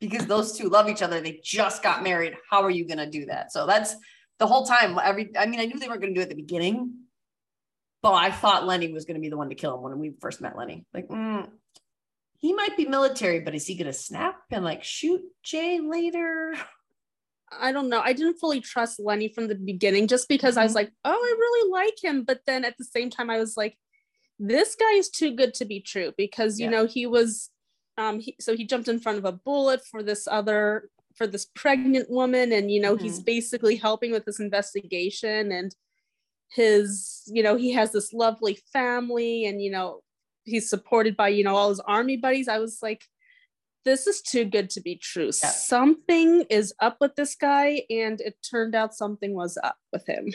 because 0.00 0.26
those 0.26 0.56
two 0.56 0.68
love 0.68 0.88
each 0.88 1.02
other. 1.02 1.20
They 1.20 1.40
just 1.42 1.82
got 1.82 2.02
married. 2.02 2.34
How 2.50 2.62
are 2.62 2.70
you 2.70 2.86
going 2.86 2.98
to 2.98 3.08
do 3.08 3.26
that? 3.26 3.52
So 3.52 3.66
that's 3.66 3.94
the 4.38 4.46
whole 4.46 4.66
time. 4.66 4.98
Every, 5.02 5.30
I 5.36 5.46
mean, 5.46 5.60
I 5.60 5.66
knew 5.66 5.78
they 5.78 5.88
weren't 5.88 6.00
going 6.00 6.14
to 6.14 6.18
do 6.18 6.20
it 6.20 6.24
at 6.24 6.28
the 6.30 6.34
beginning, 6.42 6.92
but 8.02 8.12
I 8.12 8.30
thought 8.30 8.66
Lenny 8.66 8.92
was 8.92 9.04
going 9.04 9.14
to 9.16 9.20
be 9.20 9.28
the 9.30 9.36
one 9.36 9.48
to 9.48 9.54
kill 9.54 9.74
him 9.76 9.82
when 9.82 9.98
we 9.98 10.12
first 10.20 10.40
met 10.40 10.56
Lenny. 10.56 10.84
Like, 10.92 11.08
mm, 11.08 11.48
he 12.38 12.52
might 12.52 12.76
be 12.76 12.86
military, 12.86 13.40
but 13.40 13.54
is 13.54 13.66
he 13.66 13.74
going 13.76 13.86
to 13.86 13.92
snap 13.92 14.36
and 14.50 14.64
like 14.64 14.84
shoot 14.84 15.22
Jay 15.42 15.80
later? 15.80 16.54
I 17.50 17.72
don't 17.72 17.88
know. 17.88 18.00
I 18.00 18.12
didn't 18.12 18.38
fully 18.38 18.60
trust 18.60 19.00
Lenny 19.00 19.28
from 19.28 19.48
the 19.48 19.54
beginning 19.54 20.08
just 20.08 20.28
because 20.28 20.56
I 20.56 20.64
was 20.64 20.72
Mhm. 20.72 20.76
like, 20.76 20.92
oh, 21.04 21.10
I 21.12 21.36
really 21.38 21.70
like 21.70 21.94
him. 22.02 22.24
But 22.24 22.40
then 22.46 22.64
at 22.64 22.76
the 22.76 22.84
same 22.84 23.08
time, 23.08 23.30
I 23.30 23.38
was 23.38 23.56
like, 23.56 23.78
this 24.38 24.74
guy 24.74 24.92
is 24.94 25.08
too 25.08 25.34
good 25.34 25.54
to 25.54 25.64
be 25.64 25.80
true 25.80 26.12
because, 26.18 26.58
you 26.60 26.66
Yeah. 26.66 26.70
know, 26.72 26.86
he 26.86 27.06
was, 27.06 27.50
um, 27.98 28.20
he, 28.20 28.36
so 28.40 28.56
he 28.56 28.66
jumped 28.66 28.88
in 28.88 29.00
front 29.00 29.18
of 29.18 29.24
a 29.24 29.32
bullet 29.32 29.84
for 29.84 30.02
this 30.02 30.28
other, 30.28 30.90
for 31.14 31.26
this 31.26 31.46
pregnant 31.54 32.10
woman. 32.10 32.52
And, 32.52 32.70
you 32.70 32.80
know, 32.80 32.96
he's 32.96 33.20
basically 33.20 33.76
helping 33.76 34.12
with 34.12 34.24
this 34.24 34.40
investigation 34.40 35.52
and 35.52 35.74
his, 36.50 37.22
you 37.26 37.42
know, 37.42 37.56
he 37.56 37.72
has 37.72 37.92
this 37.92 38.12
lovely 38.12 38.58
family 38.72 39.46
and, 39.46 39.62
you 39.62 39.70
know, 39.70 40.00
he's 40.44 40.68
supported 40.68 41.16
by, 41.16 41.28
you 41.28 41.44
know, 41.44 41.56
all 41.56 41.70
his 41.70 41.80
army 41.80 42.16
buddies. 42.16 42.48
I 42.48 42.58
was 42.58 42.78
like, 42.82 43.04
this 43.86 44.06
is 44.06 44.20
too 44.20 44.44
good 44.44 44.68
to 44.70 44.80
be 44.80 44.96
true. 44.96 45.26
Yeah. 45.26 45.50
Something 45.50 46.44
is 46.50 46.74
up 46.80 46.98
with 47.00 47.14
this 47.14 47.36
guy, 47.36 47.82
and 47.88 48.20
it 48.20 48.34
turned 48.48 48.74
out 48.74 48.94
something 48.94 49.32
was 49.32 49.56
up 49.62 49.76
with 49.92 50.06
him. 50.06 50.32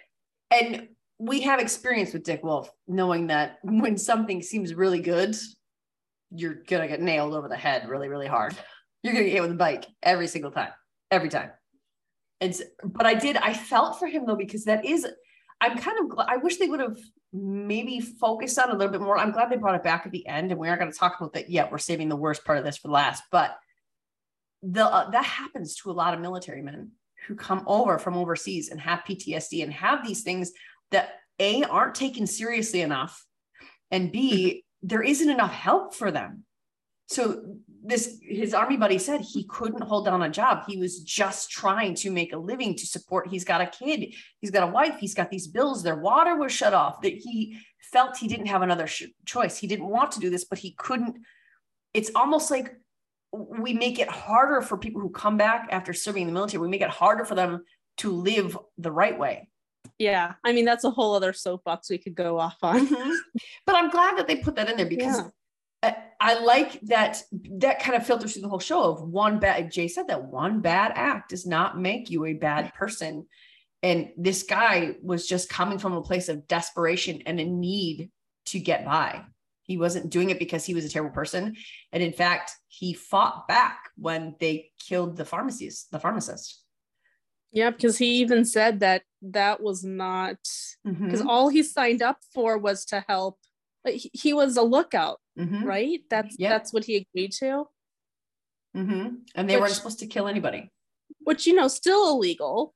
and 0.50 0.88
we 1.18 1.40
have 1.40 1.60
experience 1.60 2.12
with 2.12 2.22
Dick 2.22 2.42
Wolf, 2.44 2.70
knowing 2.86 3.26
that 3.26 3.58
when 3.64 3.98
something 3.98 4.40
seems 4.40 4.72
really 4.72 5.00
good, 5.00 5.36
you're 6.34 6.54
gonna 6.54 6.88
get 6.88 7.00
nailed 7.00 7.34
over 7.34 7.48
the 7.48 7.56
head 7.56 7.88
really, 7.88 8.08
really 8.08 8.26
hard. 8.26 8.56
You're 9.02 9.14
gonna 9.14 9.24
get 9.24 9.32
hit 9.32 9.42
with 9.42 9.50
a 9.50 9.54
bike 9.54 9.84
every 10.00 10.28
single 10.28 10.52
time, 10.52 10.70
every 11.10 11.28
time. 11.28 11.50
And 12.40 12.54
but 12.84 13.04
I 13.04 13.14
did, 13.14 13.36
I 13.36 13.52
felt 13.52 13.98
for 13.98 14.06
him 14.06 14.26
though 14.26 14.36
because 14.36 14.64
that 14.66 14.84
is, 14.84 15.04
I'm 15.60 15.76
kind 15.76 15.98
of 16.00 16.08
glad. 16.08 16.28
I 16.28 16.36
wish 16.36 16.58
they 16.58 16.68
would 16.68 16.78
have 16.78 16.98
maybe 17.32 18.00
focused 18.00 18.58
on 18.58 18.70
a 18.70 18.74
little 18.74 18.92
bit 18.92 19.00
more. 19.00 19.18
I'm 19.18 19.32
glad 19.32 19.50
they 19.50 19.56
brought 19.56 19.74
it 19.74 19.82
back 19.82 20.06
at 20.06 20.12
the 20.12 20.26
end, 20.26 20.50
and 20.50 20.60
we 20.60 20.68
aren't 20.68 20.80
to 20.92 20.96
talk 20.96 21.16
about 21.18 21.32
that 21.34 21.50
yet. 21.50 21.72
We're 21.72 21.78
saving 21.78 22.08
the 22.08 22.16
worst 22.16 22.44
part 22.44 22.58
of 22.58 22.64
this 22.64 22.78
for 22.78 22.88
last, 22.88 23.24
but 23.30 23.56
the 24.62 24.84
uh, 24.84 25.10
that 25.10 25.24
happens 25.24 25.76
to 25.76 25.90
a 25.90 25.92
lot 25.92 26.14
of 26.14 26.20
military 26.20 26.62
men 26.62 26.92
who 27.26 27.34
come 27.34 27.64
over 27.66 27.98
from 27.98 28.16
overseas 28.16 28.70
and 28.70 28.80
have 28.80 29.04
PTSD 29.08 29.62
and 29.62 29.72
have 29.72 30.06
these 30.06 30.22
things 30.22 30.52
that 30.90 31.14
a 31.38 31.64
aren't 31.64 31.94
taken 31.94 32.26
seriously 32.26 32.82
enough, 32.82 33.24
and 33.90 34.12
b 34.12 34.64
there 34.82 35.02
isn't 35.02 35.30
enough 35.30 35.52
help 35.52 35.94
for 35.94 36.10
them. 36.10 36.44
So 37.08 37.42
this 37.84 38.18
his 38.22 38.54
army 38.54 38.76
buddy 38.76 38.98
said 38.98 39.20
he 39.20 39.44
couldn't 39.44 39.82
hold 39.82 40.06
down 40.06 40.22
a 40.22 40.30
job. 40.30 40.64
He 40.66 40.78
was 40.78 41.00
just 41.00 41.50
trying 41.50 41.94
to 41.96 42.10
make 42.10 42.32
a 42.32 42.38
living 42.38 42.74
to 42.76 42.86
support. 42.86 43.28
He's 43.28 43.44
got 43.44 43.60
a 43.60 43.66
kid, 43.66 44.14
he's 44.40 44.50
got 44.50 44.68
a 44.68 44.72
wife, 44.72 44.96
he's 44.98 45.14
got 45.14 45.30
these 45.30 45.46
bills. 45.46 45.82
Their 45.82 45.96
water 45.96 46.36
was 46.36 46.52
shut 46.52 46.74
off. 46.74 47.02
That 47.02 47.14
he 47.14 47.58
felt 47.92 48.16
he 48.16 48.28
didn't 48.28 48.46
have 48.46 48.62
another 48.62 48.86
sh- 48.86 49.04
choice. 49.26 49.58
He 49.58 49.66
didn't 49.66 49.88
want 49.88 50.12
to 50.12 50.20
do 50.20 50.30
this, 50.30 50.44
but 50.44 50.58
he 50.58 50.72
couldn't. 50.72 51.18
It's 51.92 52.10
almost 52.14 52.50
like 52.50 52.74
we 53.32 53.74
make 53.74 53.98
it 53.98 54.08
harder 54.08 54.62
for 54.62 54.78
people 54.78 55.00
who 55.00 55.10
come 55.10 55.36
back 55.36 55.68
after 55.70 55.92
serving 55.92 56.22
in 56.22 56.28
the 56.28 56.34
military. 56.34 56.62
We 56.62 56.68
make 56.68 56.82
it 56.82 56.90
harder 56.90 57.24
for 57.24 57.34
them 57.34 57.64
to 57.98 58.12
live 58.12 58.56
the 58.78 58.92
right 58.92 59.18
way. 59.18 59.48
Yeah, 60.02 60.32
I 60.42 60.52
mean 60.52 60.64
that's 60.64 60.82
a 60.82 60.90
whole 60.90 61.14
other 61.14 61.32
soapbox 61.32 61.88
we 61.88 61.98
could 61.98 62.16
go 62.16 62.36
off 62.36 62.56
on. 62.62 62.88
Mm-hmm. 62.88 63.12
But 63.64 63.76
I'm 63.76 63.88
glad 63.88 64.18
that 64.18 64.26
they 64.26 64.36
put 64.36 64.56
that 64.56 64.68
in 64.68 64.76
there 64.76 64.86
because 64.86 65.18
Yeah. 65.18 65.28
I, 65.84 65.96
I 66.20 66.40
like 66.40 66.80
that 66.82 67.22
that 67.60 67.80
kind 67.80 67.96
of 67.96 68.04
filters 68.04 68.32
through 68.32 68.42
the 68.42 68.48
whole 68.48 68.58
show 68.58 68.82
of 68.82 69.02
one 69.02 69.38
bad 69.38 69.70
Jay 69.70 69.86
said 69.86 70.08
that 70.08 70.24
one 70.24 70.60
bad 70.60 70.90
act 70.96 71.30
does 71.30 71.46
not 71.46 71.78
make 71.78 72.10
you 72.10 72.24
a 72.24 72.32
bad 72.34 72.74
person. 72.74 73.28
And 73.84 74.10
this 74.16 74.42
guy 74.42 74.96
was 75.02 75.28
just 75.28 75.48
coming 75.48 75.78
from 75.78 75.92
a 75.92 76.02
place 76.02 76.28
of 76.28 76.48
desperation 76.48 77.22
and 77.26 77.38
a 77.38 77.44
need 77.44 78.10
to 78.46 78.58
get 78.58 78.84
by. 78.84 79.22
He 79.62 79.76
wasn't 79.76 80.10
doing 80.10 80.30
it 80.30 80.40
because 80.40 80.64
he 80.64 80.74
was 80.74 80.84
a 80.84 80.88
terrible 80.88 81.14
person. 81.14 81.54
And 81.92 82.02
in 82.02 82.12
fact, 82.12 82.50
he 82.66 82.92
fought 82.92 83.46
back 83.46 83.90
when 83.96 84.34
they 84.40 84.70
killed 84.80 85.16
the 85.16 85.24
pharmacist, 85.24 85.92
the 85.92 86.00
pharmacist. 86.00 86.61
Yeah, 87.52 87.70
because 87.70 87.98
he 87.98 88.06
even 88.22 88.44
said 88.44 88.80
that 88.80 89.02
that 89.20 89.62
was 89.62 89.84
not 89.84 90.38
because 90.84 91.20
Mhm, 91.22 91.26
all 91.26 91.48
he 91.48 91.62
signed 91.62 92.02
up 92.02 92.18
for 92.32 92.56
was 92.58 92.84
to 92.86 93.04
help. 93.06 93.38
Like 93.84 94.00
he, 94.12 94.32
was 94.32 94.56
a 94.56 94.62
lookout, 94.62 95.20
mhm, 95.38 95.64
right? 95.64 96.00
That's 96.08 96.36
Yeah. 96.38 96.48
that's 96.48 96.72
what 96.72 96.84
he 96.84 96.96
agreed 96.96 97.32
to. 97.40 97.68
mhm. 98.74 99.18
And 99.34 99.50
they 99.50 99.58
weren't 99.60 99.74
supposed 99.74 99.98
to 99.98 100.06
kill 100.06 100.26
anybody. 100.28 100.70
Which 101.24 101.46
you 101.46 101.54
know, 101.54 101.68
still 101.68 102.10
illegal, 102.12 102.74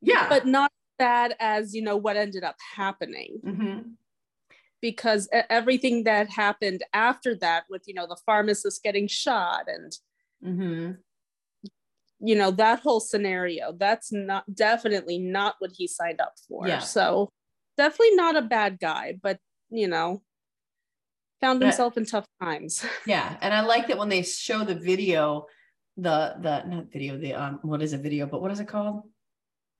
Yeah. 0.00 0.28
but 0.28 0.46
not 0.46 0.72
bad 0.98 1.36
as 1.38 1.74
you 1.74 1.82
know 1.82 1.96
what 1.98 2.16
ended 2.16 2.44
up 2.44 2.56
happening. 2.76 3.40
Mhm. 3.44 3.96
because 4.80 5.28
everything 5.48 6.04
that 6.04 6.28
happened 6.28 6.84
after 6.92 7.34
that 7.34 7.64
with 7.70 7.82
you 7.86 7.94
know 7.94 8.06
the 8.06 8.18
pharmacist 8.26 8.82
getting 8.82 9.08
shot 9.08 9.64
and 9.66 9.98
Mhm. 10.42 10.98
You 12.20 12.34
know 12.34 12.50
that 12.50 12.80
whole 12.80 13.00
scenario 13.00 13.72
that's 13.76 14.12
not 14.12 14.44
definitely 14.54 15.18
not 15.18 15.56
what 15.58 15.72
he 15.76 15.86
signed 15.86 16.20
up 16.20 16.34
for 16.48 16.66
Yeah. 16.68 16.78
so 16.78 17.30
definitely 17.76 18.14
not 18.16 18.36
a 18.36 18.42
bad 18.42 18.78
guy 18.80 19.18
but 19.20 19.38
you 19.70 19.88
know 19.88 20.22
found 21.40 21.60
But- 21.60 21.66
himself 21.66 21.96
in 21.96 22.06
tough 22.06 22.26
times 22.40 22.84
Yeah, 23.06 23.36
and 23.40 23.52
I 23.52 23.60
like 23.62 23.88
that 23.88 23.98
when 23.98 24.08
they 24.08 24.22
show 24.22 24.64
the 24.64 24.74
video, 24.76 25.46
the 25.96 26.34
the 26.40 26.64
not 26.64 26.86
video, 26.92 27.18
the 27.18 27.34
um, 27.34 27.58
what 27.62 27.82
is 27.82 27.92
a 27.92 27.98
video? 27.98 28.26
But 28.26 28.40
what 28.42 28.50
is 28.50 28.60
it 28.60 28.68
called? 28.68 29.02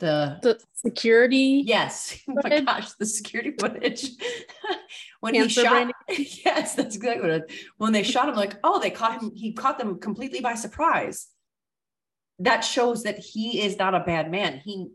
The 0.00 0.38
the 0.42 0.60
security 0.74 1.62
yes, 1.64 2.18
oh 2.28 2.34
my 2.42 2.60
gosh, 2.60 2.92
the 2.98 3.06
security 3.06 3.52
footage. 3.58 4.10
when 5.20 5.34
Cancer 5.34 5.60
he 5.60 5.66
shot, 5.66 5.92
yes, 6.44 6.74
that's 6.74 6.96
exactly 6.96 7.22
what 7.22 7.30
it. 7.42 7.52
When 7.78 7.92
they 7.92 8.02
shot 8.02 8.28
him, 8.28 8.34
like, 8.34 8.56
oh, 8.64 8.80
they 8.80 8.90
caught 8.90 9.22
him. 9.22 9.30
He 9.34 9.52
caught 9.52 9.78
them 9.78 9.98
completely 10.00 10.40
by 10.40 10.54
surprise. 10.54 11.28
That 12.40 12.60
shows 12.60 13.04
that 13.04 13.18
he 13.18 13.62
is 13.62 13.78
not 13.78 13.94
a 13.94 14.00
bad 14.00 14.30
man. 14.30 14.60
He, 14.64 14.88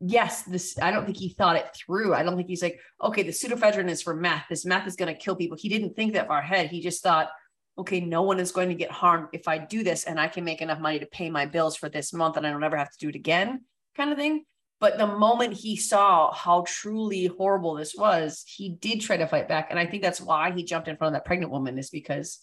yes, 0.00 0.42
this. 0.42 0.78
I 0.80 0.90
don't 0.90 1.04
think 1.04 1.16
he 1.16 1.30
thought 1.30 1.56
it 1.56 1.68
through. 1.74 2.14
I 2.14 2.22
don't 2.22 2.36
think 2.36 2.48
he's 2.48 2.62
like, 2.62 2.78
okay, 3.02 3.22
the 3.22 3.32
pseudoephedrine 3.32 3.90
is 3.90 4.02
for 4.02 4.14
meth. 4.14 4.44
This 4.48 4.64
meth 4.64 4.86
is 4.86 4.96
going 4.96 5.12
to 5.12 5.20
kill 5.20 5.36
people. 5.36 5.56
He 5.60 5.68
didn't 5.68 5.94
think 5.94 6.12
that 6.12 6.28
far 6.28 6.38
ahead. 6.38 6.68
He 6.68 6.80
just 6.80 7.02
thought, 7.02 7.30
okay, 7.76 8.00
no 8.00 8.22
one 8.22 8.38
is 8.38 8.52
going 8.52 8.68
to 8.68 8.74
get 8.76 8.92
harmed 8.92 9.26
if 9.32 9.48
I 9.48 9.58
do 9.58 9.82
this, 9.82 10.04
and 10.04 10.20
I 10.20 10.28
can 10.28 10.44
make 10.44 10.62
enough 10.62 10.78
money 10.78 11.00
to 11.00 11.06
pay 11.06 11.28
my 11.28 11.44
bills 11.44 11.76
for 11.76 11.88
this 11.88 12.12
month, 12.12 12.36
and 12.36 12.46
I 12.46 12.50
don't 12.50 12.62
ever 12.62 12.76
have 12.76 12.92
to 12.92 12.98
do 12.98 13.08
it 13.08 13.16
again, 13.16 13.64
kind 13.96 14.12
of 14.12 14.16
thing. 14.16 14.44
But 14.78 14.96
the 14.96 15.08
moment 15.08 15.54
he 15.54 15.76
saw 15.76 16.32
how 16.32 16.64
truly 16.68 17.26
horrible 17.26 17.74
this 17.74 17.94
was, 17.96 18.44
he 18.46 18.68
did 18.68 19.00
try 19.00 19.16
to 19.16 19.26
fight 19.26 19.48
back. 19.48 19.68
And 19.70 19.78
I 19.78 19.86
think 19.86 20.02
that's 20.02 20.20
why 20.20 20.52
he 20.52 20.62
jumped 20.62 20.86
in 20.86 20.96
front 20.96 21.14
of 21.14 21.18
that 21.18 21.26
pregnant 21.26 21.50
woman, 21.50 21.78
is 21.78 21.90
because 21.90 22.38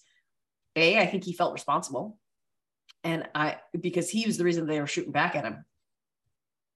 A, 0.75 0.97
I 0.99 1.05
think 1.05 1.23
he 1.23 1.33
felt 1.33 1.53
responsible. 1.53 2.17
And 3.03 3.28
I, 3.34 3.57
because 3.80 4.10
he 4.10 4.26
was 4.26 4.38
the 4.38 4.44
reason 4.44 4.65
they 4.68 4.80
were 4.80 4.88
shooting 4.88 5.11
back 5.11 5.36
at 5.36 5.44
him. 5.45 5.65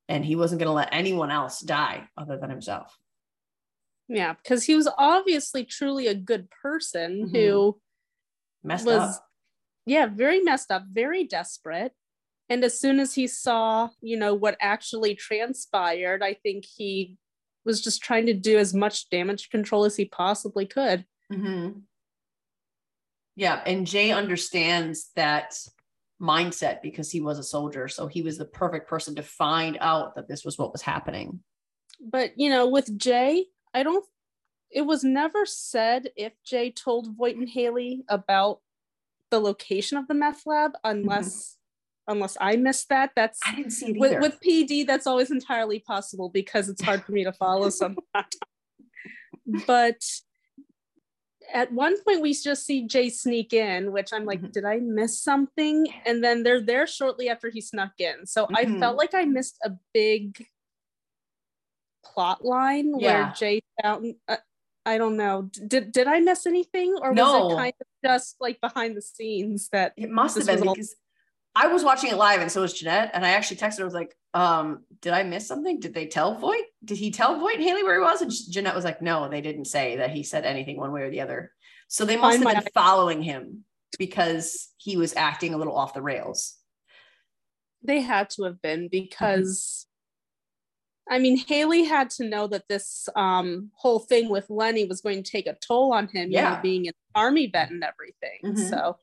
And 0.07 0.23
he 0.23 0.35
wasn't 0.35 0.59
going 0.59 0.67
to 0.69 0.73
let 0.73 0.89
anyone 0.91 1.31
else 1.31 1.59
die 1.61 2.07
other 2.17 2.37
than 2.37 2.49
himself. 2.49 2.97
Yeah, 4.07 4.33
because 4.33 4.63
he 4.65 4.75
was 4.75 4.87
obviously 4.97 5.65
truly 5.65 6.07
a 6.07 6.13
good 6.13 6.49
person 6.51 7.27
Mhm. 7.29 7.31
who 7.35 7.81
Messed 8.63 8.85
was, 8.85 9.17
up. 9.17 9.27
yeah, 9.85 10.05
very 10.05 10.41
messed 10.41 10.69
up, 10.71 10.83
very 10.87 11.23
desperate. 11.23 11.93
And 12.49 12.63
as 12.63 12.79
soon 12.79 12.99
as 12.99 13.15
he 13.15 13.25
saw, 13.25 13.89
you 14.01 14.15
know, 14.17 14.35
what 14.35 14.57
actually 14.61 15.15
transpired, 15.15 16.21
I 16.21 16.35
think 16.35 16.65
he 16.65 17.17
was 17.63 17.81
just 17.81 18.03
trying 18.03 18.27
to 18.27 18.33
do 18.35 18.59
as 18.59 18.75
much 18.75 19.09
damage 19.09 19.49
control 19.49 19.85
as 19.85 19.95
he 19.95 20.05
possibly 20.05 20.67
could. 20.67 21.07
Mhm. 21.31 21.85
Yeah. 23.35 23.63
And 23.65 23.87
Jay 23.87 24.11
understands 24.11 25.09
that 25.15 25.55
mindset 26.21 26.81
because 26.81 27.11
he 27.11 27.21
was 27.21 27.39
a 27.39 27.43
soldier. 27.43 27.87
So 27.87 28.07
he 28.07 28.21
was 28.21 28.37
the 28.37 28.45
perfect 28.45 28.87
person 28.89 29.15
to 29.15 29.23
find 29.23 29.77
out 29.81 30.15
that 30.15 30.27
this 30.27 30.45
was 30.45 30.57
what 30.57 30.71
was 30.71 30.81
happening. 30.81 31.39
But, 32.01 32.37
you 32.37 32.49
know, 32.49 32.67
with 32.67 32.97
Jay, 32.97 33.45
I 33.73 33.83
don't, 33.83 34.05
it 34.71 34.81
was 34.81 35.03
never 35.03 35.45
said 35.45 36.09
if 36.15 36.33
Jay 36.45 36.71
told 36.71 37.15
Voight 37.15 37.37
and 37.37 37.49
Haley 37.49 38.03
about 38.09 38.59
the 39.31 39.39
location 39.39 39.97
of 39.97 40.07
the 40.07 40.13
meth 40.13 40.43
lab 40.45 40.71
unless 40.83 41.27
mm-hmm. 42.07 42.13
unless 42.13 42.37
I 42.39 42.55
missed 42.55 42.89
that. 42.89 43.11
That's 43.15 43.39
I 43.45 43.55
didn't 43.55 43.71
see 43.71 43.91
it 43.91 43.99
with, 43.99 44.21
with 44.21 44.39
PD, 44.41 44.85
that's 44.85 45.07
always 45.07 45.31
entirely 45.31 45.79
possible 45.79 46.29
because 46.29 46.69
it's 46.69 46.81
hard 46.81 47.03
for 47.03 47.11
me 47.11 47.23
to 47.23 47.33
follow 47.33 47.69
sometimes. 47.69 48.05
but 49.67 50.01
at 51.53 51.71
one 51.71 52.01
point, 52.03 52.21
we 52.21 52.33
just 52.33 52.65
see 52.65 52.85
Jay 52.87 53.09
sneak 53.09 53.53
in, 53.53 53.91
which 53.91 54.11
I'm 54.13 54.25
like, 54.25 54.41
Mhm. 54.41 54.51
did 54.51 54.65
I 54.65 54.77
miss 54.77 55.19
something? 55.21 55.87
And 56.05 56.23
then 56.23 56.43
they're 56.43 56.61
there 56.61 56.87
shortly 56.87 57.29
after 57.29 57.49
he 57.49 57.61
snuck 57.61 57.93
in. 57.99 58.25
So 58.25 58.47
I 58.53 58.65
Mhm. 58.65 58.79
felt 58.79 58.97
like 58.97 59.13
I 59.13 59.25
missed 59.25 59.57
a 59.63 59.71
big 59.93 60.47
plot 62.03 62.43
line 62.45 62.99
Yeah. 62.99 63.25
where 63.25 63.33
Jay 63.35 63.61
found. 63.81 64.15
Uh, 64.27 64.37
I 64.85 64.97
don't 64.99 65.17
know. 65.17 65.49
Did 65.67 65.91
did 65.91 66.07
I 66.07 66.19
miss 66.19 66.45
anything, 66.45 66.95
or 67.01 67.11
was 67.13 67.51
it 67.53 67.55
kind 67.57 67.73
of 67.81 67.87
just 68.03 68.35
like 68.39 68.61
behind 68.61 68.95
the 68.95 69.01
scenes 69.01 69.69
that 69.69 69.93
It 69.97 70.09
must 70.11 70.37
have 70.37 70.45
been 70.45 70.67
all- 70.67 70.75
because 70.75 70.95
I 71.55 71.67
was 71.67 71.83
watching 71.83 72.11
it 72.11 72.17
live 72.17 72.41
and 72.41 72.51
so 72.51 72.61
was 72.61 72.73
Jeanette. 72.73 73.11
And 73.13 73.25
I 73.25 73.29
actually 73.29 73.57
texted 73.57 73.77
her, 73.77 73.83
I 73.83 73.85
was 73.85 73.93
like, 73.93 74.15
um, 74.35 74.83
did 75.01 75.13
I 75.13 75.23
miss 75.23 75.47
something? 75.47 75.79
Did 75.79 75.93
they 75.93 76.05
tell 76.07 76.35
Voight? 76.35 76.65
Did 76.83 76.97
he 76.97 77.09
tell 77.09 77.39
Voight 77.39 77.55
and 77.55 77.63
Haley 77.63 77.83
where 77.83 77.95
he 77.95 78.01
was? 78.01 78.21
And 78.21 78.31
Jeanette 78.31 78.75
was 78.75 78.83
like, 78.85 79.01
no, 79.01 79.27
they 79.29 79.41
didn't 79.41 79.65
say 79.65 79.95
that 79.95 80.11
he 80.11 80.21
said 80.23 80.45
anything 80.45 80.77
one 80.77 80.91
way 80.91 81.01
or 81.03 81.09
the 81.09 81.21
other. 81.21 81.51
So 81.87 82.05
they 82.05 82.17
must 82.17 82.43
have 82.43 82.63
been 82.63 82.71
following 82.73 83.21
him 83.23 83.63
because 83.97 84.69
he 84.77 84.97
was 84.97 85.15
acting 85.15 85.53
a 85.53 85.57
little 85.57 85.75
off 85.75 85.93
the 85.93 86.01
rails. 86.01 86.57
they 87.81 88.01
had 88.01 88.29
to 88.31 88.43
have 88.43 88.55
Mm-hmm. 88.55 88.67
been 88.67 88.87
because 88.89 89.87
I 91.09 91.19
mean 91.19 91.37
Haley 91.37 91.83
had 91.83 92.09
to 92.17 92.27
know 92.27 92.47
that 92.47 92.67
this 92.67 93.07
um 93.15 93.69
whole 93.75 93.99
thing 93.99 94.27
with 94.29 94.49
Lenny 94.49 94.85
was 94.85 95.01
going 95.01 95.21
to 95.23 95.31
take 95.31 95.45
a 95.47 95.55
toll 95.65 95.93
on 95.93 96.07
him, 96.07 96.29
you 96.31 96.37
Yeah. 96.37 96.55
know, 96.55 96.59
being 96.61 96.87
an 96.87 96.93
army 97.13 97.47
vet 97.47 97.69
and 97.69 97.83
everything. 97.83 98.39
Mhm. 98.43 98.69
So 98.69 98.97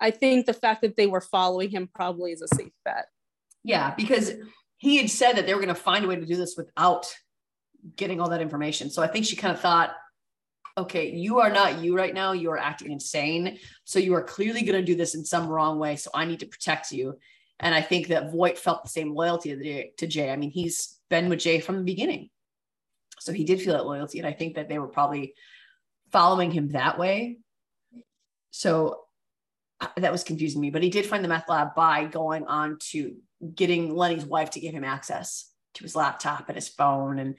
I 0.00 0.10
think 0.10 0.46
the 0.46 0.52
fact 0.54 0.82
that 0.82 0.96
they 0.96 1.06
were 1.06 1.20
following 1.20 1.70
him 1.70 1.88
probably 1.94 2.32
is 2.32 2.42
a 2.42 2.48
safe 2.48 2.72
bet. 2.84 3.06
Yeah, 3.64 3.94
because 3.94 4.32
he 4.78 4.96
had 4.96 5.10
said 5.10 5.34
that 5.34 5.46
they 5.46 5.54
were 5.54 5.60
going 5.60 5.74
to 5.74 5.80
find 5.80 6.04
a 6.04 6.08
way 6.08 6.16
to 6.16 6.24
do 6.24 6.36
this 6.36 6.54
without 6.56 7.06
getting 7.96 8.20
all 8.20 8.30
that 8.30 8.40
information. 8.40 8.90
So 8.90 9.02
I 9.02 9.06
think 9.06 9.26
she 9.26 9.36
kind 9.36 9.54
of 9.54 9.60
thought, 9.60 9.92
okay, 10.78 11.10
you 11.10 11.40
are 11.40 11.50
not 11.50 11.80
you 11.80 11.96
right 11.96 12.14
now. 12.14 12.32
You 12.32 12.50
are 12.50 12.58
acting 12.58 12.92
insane. 12.92 13.58
So 13.84 13.98
you 13.98 14.14
are 14.14 14.22
clearly 14.22 14.62
going 14.62 14.78
to 14.78 14.84
do 14.84 14.96
this 14.96 15.14
in 15.14 15.24
some 15.24 15.48
wrong 15.48 15.78
way. 15.78 15.96
So 15.96 16.10
I 16.14 16.24
need 16.24 16.40
to 16.40 16.46
protect 16.46 16.92
you. 16.92 17.18
And 17.58 17.74
I 17.74 17.82
think 17.82 18.08
that 18.08 18.32
Voight 18.32 18.58
felt 18.58 18.82
the 18.82 18.88
same 18.88 19.14
loyalty 19.14 19.92
to 19.98 20.06
Jay- 20.06 20.30
I 20.30 20.36
mean, 20.36 20.50
he's 20.50 20.98
been 21.10 21.28
with 21.28 21.40
Jay 21.40 21.60
from 21.60 21.76
the 21.76 21.84
beginning. 21.84 22.30
So 23.18 23.32
he 23.32 23.44
did 23.44 23.60
feel 23.60 23.74
that 23.74 23.84
loyalty. 23.84 24.18
And 24.18 24.26
I 24.26 24.32
think 24.32 24.54
that 24.54 24.70
they 24.70 24.78
were 24.78 24.88
probably 24.88 25.34
following 26.10 26.50
him 26.50 26.70
that 26.70 26.98
way. 26.98 27.38
So 28.50 29.02
uh, 29.80 29.88
that 29.98 30.12
was 30.12 30.24
confusing 30.24 30.60
me, 30.60 30.70
but 30.70 30.82
he 30.82 30.88
did 30.88 31.06
find 31.06 31.22
the 31.22 31.28
meth 31.28 31.48
lab 31.48 31.74
by 31.74 32.06
going 32.06 32.46
on 32.46 32.78
to 32.92 33.16
getting 33.54 33.94
Lenny's 33.94 34.24
wife 34.24 34.50
to 34.50 34.60
give 34.60 34.74
him 34.74 34.84
access 34.84 35.50
to 35.74 35.84
his 35.84 35.94
laptop 35.96 36.48
and 36.48 36.56
his 36.56 36.68
phone. 36.68 37.18
And 37.18 37.36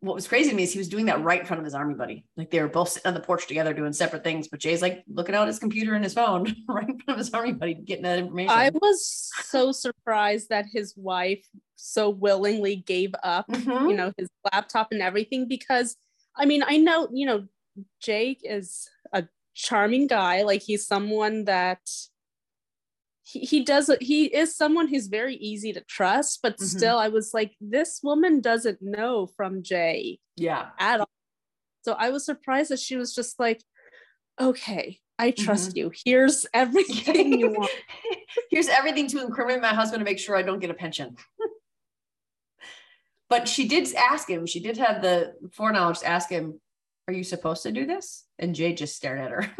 what 0.00 0.14
was 0.14 0.28
crazy 0.28 0.50
to 0.50 0.56
me 0.56 0.64
is 0.64 0.72
he 0.72 0.78
was 0.78 0.88
doing 0.88 1.06
that 1.06 1.22
right 1.22 1.40
in 1.40 1.46
front 1.46 1.60
of 1.60 1.64
his 1.64 1.74
army 1.74 1.94
buddy. 1.94 2.24
Like 2.36 2.50
they 2.50 2.60
were 2.60 2.68
both 2.68 2.90
sitting 2.90 3.08
on 3.08 3.14
the 3.14 3.20
porch 3.20 3.46
together 3.46 3.72
doing 3.72 3.92
separate 3.92 4.24
things, 4.24 4.48
but 4.48 4.60
Jay's 4.60 4.82
like 4.82 5.04
looking 5.08 5.34
out 5.34 5.46
his 5.46 5.58
computer 5.58 5.94
and 5.94 6.04
his 6.04 6.14
phone 6.14 6.42
right 6.68 6.88
in 6.88 6.98
front 6.98 7.08
of 7.08 7.18
his 7.18 7.32
army 7.32 7.52
buddy, 7.52 7.74
getting 7.74 8.02
that 8.04 8.18
information. 8.18 8.50
I 8.50 8.70
was 8.70 9.30
so 9.44 9.72
surprised 9.72 10.48
that 10.50 10.66
his 10.72 10.94
wife 10.96 11.44
so 11.76 12.10
willingly 12.10 12.76
gave 12.76 13.14
up, 13.22 13.48
Mhm. 13.48 13.90
you 13.90 13.96
know, 13.96 14.12
his 14.16 14.28
laptop 14.52 14.88
and 14.92 15.00
everything 15.02 15.48
because 15.48 15.96
I 16.36 16.46
mean, 16.46 16.62
I 16.66 16.78
know, 16.78 17.08
you 17.12 17.26
know, 17.26 17.46
Jake 18.00 18.40
is 18.42 18.88
a 19.12 19.24
charming 19.54 20.06
guy. 20.06 20.42
Like 20.42 20.62
he's 20.62 20.86
someone 20.86 21.44
that 21.44 21.80
he, 23.24 23.40
he 23.40 23.64
does 23.64 23.90
he 24.00 24.24
is 24.26 24.56
someone 24.56 24.88
who's 24.88 25.06
very 25.06 25.36
easy 25.36 25.72
to 25.72 25.80
trust, 25.82 26.40
but 26.42 26.58
Mhm. 26.58 26.64
still 26.64 26.98
I 26.98 27.08
was 27.08 27.32
like, 27.32 27.54
this 27.60 28.00
woman 28.02 28.40
doesn't 28.40 28.82
know 28.82 29.26
from 29.26 29.62
Jay 29.62 30.18
yeah. 30.36 30.70
at 30.78 31.00
all. 31.00 31.08
So 31.84 31.92
I 31.92 32.10
was 32.10 32.24
surprised 32.24 32.70
that 32.70 32.78
she 32.80 32.96
was 32.96 33.14
just 33.14 33.38
like, 33.40 33.62
okay, 34.40 34.98
I 35.18 35.30
trust 35.30 35.76
you. 35.76 35.92
Here's 36.04 36.46
everything 36.54 37.38
you 37.38 37.50
want. 37.58 37.70
Here's 38.50 38.68
everything 38.68 39.06
to 39.08 39.22
incriminate 39.22 39.62
my 39.62 39.68
husband 39.74 40.00
to 40.00 40.04
make 40.04 40.18
sure 40.18 40.36
I 40.36 40.42
don't 40.42 40.58
get 40.60 40.70
a 40.70 40.74
pension. 40.74 41.16
but 43.28 43.48
she 43.48 43.66
did 43.68 43.92
ask 43.94 44.28
him, 44.28 44.46
she 44.46 44.60
did 44.60 44.76
have 44.78 45.02
the 45.02 45.34
foreknowledge 45.52 46.00
to 46.00 46.06
ask 46.08 46.28
him, 46.28 46.60
Are 47.08 47.14
you 47.14 47.24
supposed 47.24 47.62
to 47.64 47.72
do 47.72 47.86
this? 47.86 48.24
And 48.38 48.54
Jay 48.54 48.72
just 48.74 48.96
stared 48.96 49.20
at 49.20 49.30
her. 49.30 49.50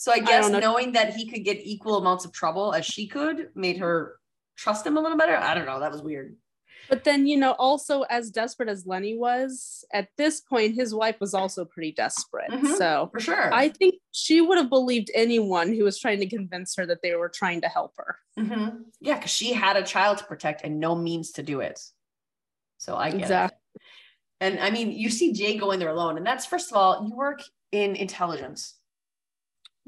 So 0.00 0.10
I 0.12 0.20
guess 0.20 0.48
know. 0.48 0.58
knowing 0.60 0.92
that 0.92 1.12
he 1.12 1.26
could 1.30 1.44
get 1.44 1.58
equal 1.62 1.98
amounts 1.98 2.24
of 2.24 2.32
trouble 2.32 2.72
as 2.72 2.86
she 2.86 3.06
could 3.06 3.50
made 3.54 3.76
her 3.76 4.16
trust 4.56 4.86
him 4.86 4.96
a 4.96 5.00
little 5.00 5.18
better. 5.18 5.36
I 5.36 5.54
don't 5.54 5.66
know. 5.66 5.78
That 5.78 5.92
was 5.92 6.00
weird. 6.00 6.36
But 6.88 7.04
then, 7.04 7.26
you 7.26 7.36
know, 7.36 7.52
also 7.52 8.02
as 8.08 8.30
desperate 8.30 8.70
as 8.70 8.86
Lenny 8.86 9.14
was, 9.14 9.84
at 9.92 10.08
this 10.16 10.40
point, 10.40 10.74
his 10.74 10.94
wife 10.94 11.16
was 11.20 11.34
also 11.34 11.66
pretty 11.66 11.92
desperate. 11.92 12.50
Mhm. 12.50 12.78
So 12.78 13.10
For 13.12 13.20
sure. 13.20 13.52
I 13.52 13.68
think 13.68 13.96
she 14.12 14.40
would 14.40 14.56
have 14.56 14.70
believed 14.70 15.10
anyone 15.14 15.74
who 15.74 15.84
was 15.84 15.98
trying 16.00 16.20
to 16.20 16.26
convince 16.26 16.74
her 16.76 16.86
that 16.86 17.02
they 17.02 17.14
were 17.14 17.28
trying 17.28 17.60
to 17.60 17.68
help 17.68 17.92
her. 17.98 18.16
Mhm. 18.38 18.84
Yeah, 19.00 19.16
because 19.16 19.30
she 19.30 19.52
had 19.52 19.76
a 19.76 19.82
child 19.82 20.16
to 20.18 20.24
protect 20.24 20.64
and 20.64 20.80
no 20.80 20.94
means 20.96 21.32
to 21.32 21.42
do 21.42 21.60
it. 21.60 21.78
So 22.78 22.96
I 22.96 23.10
get 23.10 23.20
Exactly. 23.20 23.58
it. 23.74 23.82
And 24.40 24.58
I 24.60 24.70
mean, 24.70 24.90
you 24.92 25.10
see 25.10 25.34
Jay 25.34 25.58
going 25.58 25.78
there 25.78 25.90
alone, 25.90 26.16
and 26.16 26.26
that's 26.26 26.46
first 26.46 26.70
of 26.70 26.76
all, 26.78 27.06
you 27.06 27.14
work 27.14 27.42
in 27.70 27.94
intelligence. 27.94 28.79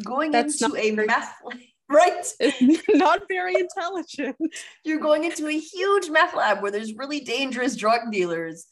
Going 0.05 0.31
That's 0.31 0.61
into 0.63 0.77
a 0.77 0.91
very- 0.95 1.07
meth, 1.07 1.33
right? 1.91 2.27
Not 2.91 3.23
very 3.29 3.55
intelligent. 3.55 4.37
You're 4.85 5.01
going 5.01 5.25
into 5.25 5.47
a 5.49 5.59
huge 5.59 6.09
meth 6.11 6.35
lab 6.35 6.63
where 6.63 6.71
there's 6.71 6.95
really 6.95 7.21
dangerous 7.21 7.77
drug 7.77 8.11
dealers 8.11 8.67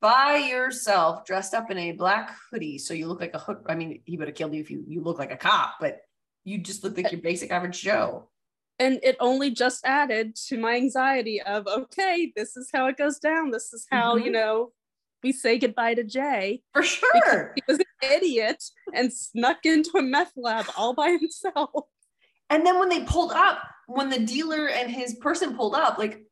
by 0.00 0.36
yourself, 0.36 1.24
dressed 1.24 1.54
up 1.54 1.70
in 1.70 1.78
a 1.78 1.92
black 1.92 2.36
hoodie. 2.50 2.78
So 2.78 2.94
you 2.94 3.06
look 3.06 3.20
like 3.20 3.34
a 3.34 3.38
hook 3.38 3.66
I 3.68 3.74
mean, 3.74 4.00
he 4.04 4.16
would 4.16 4.28
have 4.28 4.36
killed 4.36 4.54
you 4.54 4.60
if 4.60 4.70
you 4.70 4.84
you 4.86 5.02
look 5.02 5.18
like 5.18 5.32
a 5.32 5.36
cop, 5.36 5.74
but 5.80 6.00
you 6.44 6.58
just 6.58 6.82
look 6.82 6.96
like 6.96 7.12
your 7.12 7.20
basic 7.20 7.50
average 7.52 7.80
Joe. 7.82 8.28
And 8.78 8.98
it 9.04 9.16
only 9.20 9.50
just 9.52 9.84
added 9.84 10.34
to 10.48 10.58
my 10.58 10.74
anxiety 10.74 11.40
of, 11.40 11.68
okay, 11.68 12.32
this 12.34 12.56
is 12.56 12.68
how 12.72 12.86
it 12.86 12.96
goes 12.96 13.18
down. 13.20 13.50
This 13.52 13.72
is 13.72 13.86
how, 13.92 14.16
you 14.16 14.30
Mhm. 14.30 14.32
know, 14.32 14.72
we 15.22 15.32
say 15.32 15.58
goodbye 15.58 15.94
to 15.94 16.04
Jay. 16.04 16.62
For 16.74 16.82
sure. 16.82 17.54
He 17.54 17.62
was 17.66 17.78
an 17.78 17.84
idiot 18.02 18.62
and 18.94 19.12
snuck 19.12 19.64
into 19.64 19.90
a 19.96 20.02
meth 20.02 20.32
lab 20.36 20.66
all 20.76 20.94
by 20.94 21.10
himself. 21.10 21.70
And 22.50 22.66
then 22.66 22.78
when 22.78 22.88
they 22.88 23.04
pulled 23.04 23.32
up, 23.32 23.62
when 23.86 24.10
the 24.10 24.20
dealer 24.20 24.68
and 24.68 24.90
his 24.90 25.14
person 25.16 25.56
pulled 25.56 25.74
up, 25.74 25.98
like, 25.98 26.22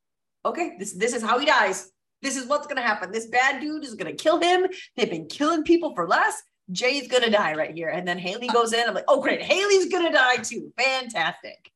okay, 0.45 0.73
this 0.79 0.93
this 0.93 1.15
is 1.15 1.23
how 1.23 1.39
he 1.39 1.47
dies. 1.47 1.91
This 2.23 2.37
is 2.37 2.47
what's 2.47 2.67
gonna 2.67 2.83
happen. 2.83 3.11
This 3.11 3.27
bad 3.27 3.61
dude 3.61 3.85
is 3.85 3.95
gonna 3.95 4.13
kill 4.13 4.41
him. 4.41 4.67
They've 4.97 5.11
been 5.11 5.27
killing 5.27 5.65
people 5.65 5.95
for 5.95 6.07
less. 6.07 6.43
Jay's 6.71 7.09
gonna 7.09 7.31
die 7.31 7.55
right 7.55 7.75
here. 7.75 7.89
And 7.89 8.07
then 8.07 8.19
Haley 8.19 8.49
uh, 8.49 8.53
goes 8.53 8.73
in. 8.73 8.87
I'm 8.87 8.95
like, 8.95 9.05
oh 9.09 9.23
great, 9.23 9.43
Haley's 9.43 9.89
gonna 9.89 10.13
die 10.13 10.37
too. 10.37 10.73
Fantastic. 10.79 11.71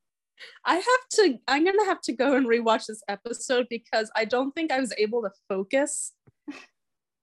I 0.65 0.75
have 0.75 1.09
to, 1.13 1.39
I'm 1.49 1.65
going 1.65 1.79
to 1.79 1.85
have 1.87 2.01
to 2.03 2.13
go 2.13 2.37
and 2.37 2.47
rewatch 2.47 2.87
this 2.87 3.03
episode 3.09 3.67
because 3.71 4.11
I 4.17 4.25
don't 4.25 4.53
think 4.55 4.71
I 4.71 4.81
was 4.81 4.93
able 4.99 5.23
to 5.23 5.31
focus 5.49 6.13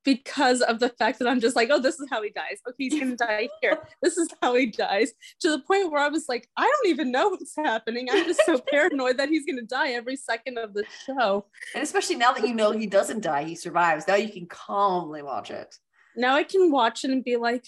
because 0.03 0.61
of 0.61 0.79
the 0.79 0.89
fact 0.89 1.19
that 1.19 1.27
I'm 1.27 1.39
just 1.39 1.55
like, 1.55 1.69
oh, 1.71 1.79
this 1.79 1.99
is 1.99 2.07
how 2.09 2.21
he 2.21 2.29
dies. 2.29 2.59
Okay, 2.67 2.75
he's 2.77 2.99
gonna 2.99 3.15
die 3.15 3.49
here. 3.61 3.77
This 4.01 4.17
is 4.17 4.29
how 4.41 4.55
he 4.55 4.67
dies. 4.67 5.11
To 5.41 5.51
the 5.51 5.59
point 5.59 5.91
where 5.91 6.01
I 6.01 6.09
was 6.09 6.25
like, 6.27 6.47
I 6.57 6.63
don't 6.63 6.91
even 6.91 7.11
know 7.11 7.29
what's 7.29 7.55
happening. 7.55 8.07
I'm 8.11 8.25
just 8.25 8.41
so 8.45 8.59
paranoid 8.71 9.17
that 9.17 9.29
he's 9.29 9.45
gonna 9.45 9.61
die 9.61 9.91
every 9.91 10.15
second 10.15 10.57
of 10.57 10.73
the 10.73 10.85
show. 11.05 11.45
And 11.75 11.83
especially 11.83 12.15
now 12.15 12.33
that 12.33 12.47
you 12.47 12.53
know 12.53 12.71
he 12.71 12.87
doesn't 12.87 13.21
die, 13.21 13.43
he 13.43 13.55
survives. 13.55 14.07
Now 14.07 14.15
you 14.15 14.31
can 14.31 14.47
calmly 14.47 15.21
watch 15.21 15.51
it. 15.51 15.75
Now 16.15 16.35
I 16.35 16.43
can 16.43 16.71
watch 16.71 17.03
it 17.03 17.11
and 17.11 17.23
be 17.23 17.37
like, 17.37 17.65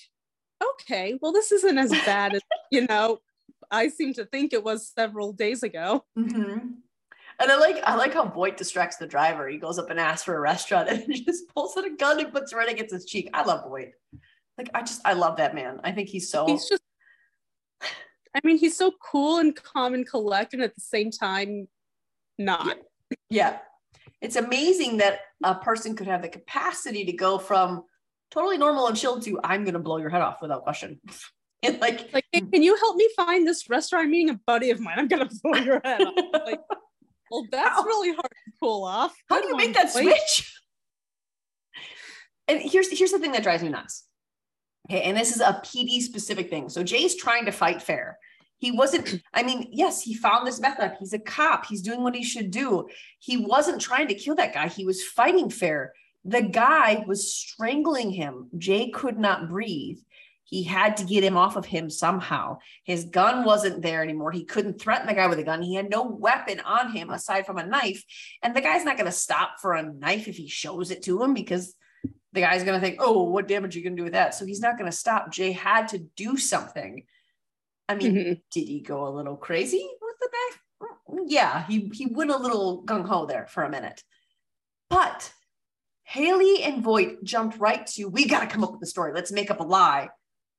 okay, 0.63 1.17
well, 1.21 1.31
this 1.31 1.51
isn't 1.51 1.77
as 1.77 1.91
bad 1.91 2.33
as 2.33 2.41
you 2.71 2.87
know. 2.87 3.19
I 3.71 3.87
seem 3.87 4.13
to 4.15 4.25
think 4.25 4.53
it 4.53 4.63
was 4.63 4.91
several 4.93 5.33
days 5.33 5.63
ago. 5.63 6.05
Mm-hmm. 6.17 6.57
And 7.43 7.51
I 7.51 7.57
like 7.57 7.83
I 7.83 7.95
like 7.95 8.13
how 8.13 8.25
Voight 8.25 8.55
distracts 8.55 8.95
the 8.95 9.05
driver. 9.05 9.49
He 9.49 9.57
goes 9.57 9.77
up 9.77 9.89
and 9.89 9.99
asks 9.99 10.23
for 10.23 10.33
a 10.33 10.39
restaurant 10.39 10.87
and 10.89 11.13
just 11.13 11.53
pulls 11.53 11.75
out 11.77 11.85
a 11.85 11.89
gun 11.89 12.21
and 12.21 12.31
puts 12.31 12.53
it 12.53 12.55
right 12.55 12.71
against 12.71 12.93
his 12.93 13.05
cheek. 13.05 13.29
I 13.33 13.43
love 13.43 13.65
Voight. 13.67 13.91
Like 14.57 14.69
I 14.73 14.79
just 14.79 15.01
I 15.03 15.11
love 15.11 15.37
that 15.37 15.53
man. 15.53 15.81
I 15.83 15.91
think 15.91 16.07
he's 16.07 16.31
so 16.31 16.45
He's 16.47 16.69
just 16.69 16.81
I 18.35 18.39
mean, 18.45 18.57
he's 18.57 18.77
so 18.77 18.93
cool 19.11 19.39
and 19.39 19.53
calm 19.55 19.93
and 19.93 20.07
collected 20.07 20.61
at 20.61 20.73
the 20.73 20.81
same 20.81 21.11
time 21.11 21.67
not. 22.39 22.77
yeah. 23.29 23.57
It's 24.21 24.37
amazing 24.37 24.97
that 24.97 25.19
a 25.43 25.53
person 25.53 25.97
could 25.97 26.07
have 26.07 26.21
the 26.21 26.29
capacity 26.29 27.03
to 27.05 27.11
go 27.11 27.37
from 27.37 27.83
totally 28.31 28.57
normal 28.57 28.87
and 28.87 28.95
chill 28.95 29.19
to 29.19 29.39
I'm 29.43 29.65
gonna 29.65 29.79
blow 29.79 29.97
your 29.97 30.09
head 30.09 30.21
off 30.21 30.37
without 30.41 30.63
question. 30.63 31.01
and 31.63 31.81
like 31.81 32.13
Like, 32.13 32.23
hey, 32.31 32.39
can 32.39 32.63
you 32.63 32.77
help 32.77 32.95
me 32.95 33.09
find 33.17 33.45
this 33.45 33.69
restaurant? 33.69 34.05
I'm 34.05 34.11
meeting 34.11 34.29
a 34.29 34.39
buddy 34.47 34.71
of 34.71 34.79
mine. 34.79 34.95
I'm 34.97 35.09
gonna 35.09 35.29
blow 35.43 35.59
your 35.59 35.81
head 35.83 36.01
off. 36.01 36.13
Like, 36.45 36.61
well, 37.33 37.47
that's 37.51 37.83
really 37.83 38.09
hard 38.09 38.21
to 38.21 38.51
pull 38.59 38.85
off. 38.85 39.13
how 39.27 39.37
Good 39.37 39.41
do 39.41 39.47
you 39.49 39.55
one, 39.55 39.65
make 39.65 39.75
that 39.75 39.91
switch? 39.91 40.49
And 42.45 42.61
here's 42.61 42.91
here's 42.91 43.11
the 43.11 43.19
thing 43.19 43.31
that 43.31 43.43
drives 43.43 43.63
me 43.63 43.69
nuts. 43.69 44.05
Okay, 44.89 45.03
and 45.03 45.15
this 45.15 45.33
is 45.33 45.39
a 45.39 45.61
PD 45.63 46.01
specific 46.01 46.49
thing. 46.49 46.67
So 46.67 46.83
Jay's 46.83 47.15
trying 47.15 47.45
to 47.45 47.53
fight 47.53 47.81
fair. 47.81 48.17
He 48.57 48.71
wasn't, 48.71 49.21
I 49.33 49.43
mean, 49.43 49.69
yes, 49.71 50.01
he 50.01 50.13
found 50.13 50.45
this 50.45 50.59
method. 50.59 50.97
He's 50.99 51.13
a 51.13 51.19
cop. 51.19 51.65
He's 51.65 51.81
doing 51.81 52.03
what 52.03 52.15
he 52.15 52.23
should 52.23 52.51
do. 52.51 52.87
He 53.19 53.37
wasn't 53.37 53.81
trying 53.81 54.09
to 54.09 54.13
kill 54.13 54.35
that 54.35 54.53
guy. 54.53 54.67
He 54.67 54.85
was 54.85 55.03
fighting 55.03 55.49
fair. 55.49 55.93
The 56.25 56.41
guy 56.41 57.03
was 57.07 57.33
strangling 57.33 58.11
him. 58.11 58.49
Jay 58.57 58.89
could 58.89 59.17
not 59.17 59.49
breathe. 59.49 59.99
He 60.45 60.63
had 60.63 60.97
to 60.97 61.05
get 61.05 61.23
him 61.23 61.37
off 61.37 61.55
of 61.55 61.65
him 61.65 61.89
somehow. 61.89 62.57
His 62.83 63.05
gun 63.05 63.43
wasn't 63.45 63.81
there 63.81 64.03
anymore. 64.03 64.31
He 64.31 64.45
couldn't 64.45 64.79
threaten 64.79 65.07
the 65.07 65.13
guy 65.13 65.27
with 65.27 65.39
a 65.39 65.43
gun. 65.43 65.61
He 65.61 65.75
had 65.75 65.89
no 65.89 66.03
weapon 66.03 66.59
on 66.59 66.91
him 66.91 67.09
aside 67.09 67.45
from 67.45 67.57
a 67.57 67.65
knife. 67.65 68.03
And 68.43 68.55
the 68.55 68.61
guy's 68.61 68.85
not 68.85 68.97
going 68.97 69.05
to 69.09 69.11
stop 69.11 69.59
for 69.61 69.73
a 69.73 69.83
knife 69.91 70.27
if 70.27 70.35
he 70.35 70.47
shows 70.47 70.91
it 70.91 71.03
to 71.03 71.21
him 71.23 71.33
because 71.33 71.75
the 72.33 72.41
guy's 72.41 72.63
going 72.63 72.79
to 72.79 72.85
think, 72.85 72.97
oh, 72.99 73.23
what 73.23 73.47
damage 73.47 73.75
are 73.75 73.79
you 73.79 73.83
going 73.85 73.95
to 73.95 73.99
do 74.01 74.03
with 74.03 74.13
that? 74.13 74.35
So 74.35 74.45
he's 74.45 74.59
not 74.59 74.77
going 74.77 74.89
to 74.91 74.95
stop. 74.97 75.31
Jay 75.31 75.51
had 75.53 75.87
to 75.89 75.99
do 75.99 76.35
something. 76.37 77.03
I 77.87 77.95
mean, 77.95 78.15
Mhm. 78.15 78.41
did 78.51 78.67
he 78.67 78.81
go 78.81 79.07
a 79.07 79.15
little 79.15 79.35
crazy 79.37 79.87
with 80.01 80.15
the 80.19 80.29
knife? 80.31 80.59
Yeah, 81.27 81.65
he, 81.67 81.89
he 81.93 82.07
went 82.07 82.31
a 82.31 82.37
little 82.37 82.83
gung 82.85 83.05
ho 83.05 83.25
there 83.25 83.47
for 83.47 83.63
a 83.63 83.69
minute. 83.69 84.03
But 84.89 85.31
Haley 86.03 86.63
and 86.63 86.83
Voight 86.83 87.23
jumped 87.23 87.57
right 87.59 87.85
to, 87.87 88.05
we 88.05 88.27
got 88.27 88.41
to 88.41 88.47
come 88.47 88.63
up 88.63 88.71
with 88.73 88.81
a 88.83 88.87
story. 88.87 89.13
Let's 89.13 89.31
make 89.31 89.49
up 89.51 89.59
a 89.59 89.63
lie. 89.63 90.09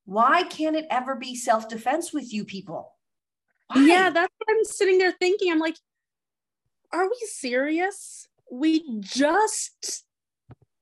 Why 0.04 0.42
can't 0.42 0.76
it 0.76 0.86
ever 0.90 1.14
be 1.14 1.34
self 1.34 1.68
defense 1.68 2.12
with 2.12 2.32
you 2.32 2.44
people? 2.44 2.92
Why? 3.68 3.84
Yeah, 3.86 4.10
that's 4.10 4.32
what 4.38 4.56
I'm 4.56 4.64
sitting 4.64 4.98
there 4.98 5.12
thinking. 5.12 5.50
I'm 5.50 5.58
like, 5.58 5.76
are 6.92 7.06
we 7.06 7.16
serious? 7.26 8.28
We 8.50 9.00
just, 9.00 10.04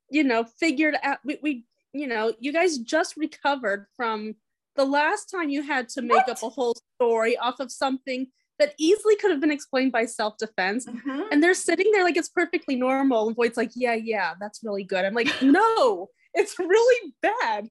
you 0.09 0.23
know, 0.23 0.43
figured 0.43 0.95
out, 1.01 1.19
we, 1.23 1.39
we 1.41 1.65
you 1.93 2.07
know, 2.07 2.33
you 2.39 2.51
guys 2.51 2.77
just 2.79 3.15
recovered 3.17 3.85
from 3.95 4.35
the 4.75 4.85
last 4.85 5.29
time 5.29 5.49
you 5.49 5.61
had 5.61 5.87
to 5.89 6.01
make 6.01 6.27
up 6.27 6.41
a 6.43 6.49
whole 6.49 6.75
story 6.95 7.37
off 7.37 7.59
of 7.59 7.71
something 7.71 8.27
that 8.59 8.73
easily 8.77 9.15
could 9.15 9.31
have 9.31 9.39
been 9.39 9.51
explained 9.51 9.91
by 9.91 10.05
self 10.05 10.37
defense. 10.37 10.85
Mhm. 10.85 11.27
And 11.31 11.41
they're 11.41 11.53
sitting 11.53 11.91
there 11.91 12.03
like 12.03 12.17
it's 12.17 12.29
perfectly 12.29 12.75
normal. 12.75 13.27
And 13.27 13.35
Voight's 13.35 13.57
like, 13.57 13.71
yeah, 13.75 13.95
yeah, 13.95 14.33
that's 14.39 14.63
really 14.63 14.83
good. 14.83 15.05
I'm 15.05 15.13
like, 15.13 15.27
no, 15.41 16.09
it's 16.33 16.57
really 16.59 17.13
bad. 17.21 17.69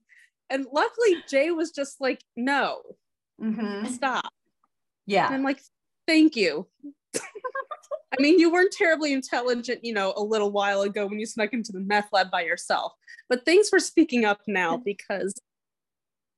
And 0.52 0.66
luckily, 0.70 1.24
Jay 1.30 1.50
was 1.50 1.70
just 1.70 1.98
like, 1.98 2.22
no, 2.36 2.82
Mhm. 3.40 3.88
stop. 3.88 4.26
And 4.26 4.32
Yeah. 5.06 5.28
I'm 5.28 5.42
like, 5.42 5.62
thank 6.06 6.36
you. 6.36 6.68
I 7.14 8.20
mean, 8.20 8.38
you 8.38 8.52
weren't 8.52 8.70
terribly 8.70 9.14
intelligent, 9.14 9.82
you 9.82 9.94
know, 9.94 10.12
a 10.14 10.22
little 10.22 10.52
while 10.52 10.82
ago 10.82 11.06
when 11.06 11.18
you 11.18 11.24
snuck 11.24 11.54
into 11.54 11.72
the 11.72 11.80
meth 11.80 12.12
lab 12.12 12.30
by 12.30 12.42
yourself. 12.42 12.92
But 13.30 13.46
thanks 13.46 13.70
for 13.70 13.78
speaking 13.78 14.26
up 14.26 14.42
now 14.46 14.76
because 14.84 15.40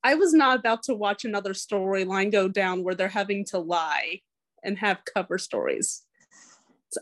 I 0.04 0.14
was 0.14 0.32
not 0.32 0.60
about 0.60 0.84
to 0.84 0.94
watch 0.94 1.24
another 1.24 1.52
storyline 1.52 2.30
go 2.30 2.46
down 2.46 2.84
where 2.84 2.94
they're 2.94 3.08
having 3.08 3.44
to 3.46 3.58
lie 3.58 4.20
and 4.62 4.78
have 4.78 5.04
cover 5.12 5.38
stories. 5.38 6.04
So, 6.90 7.00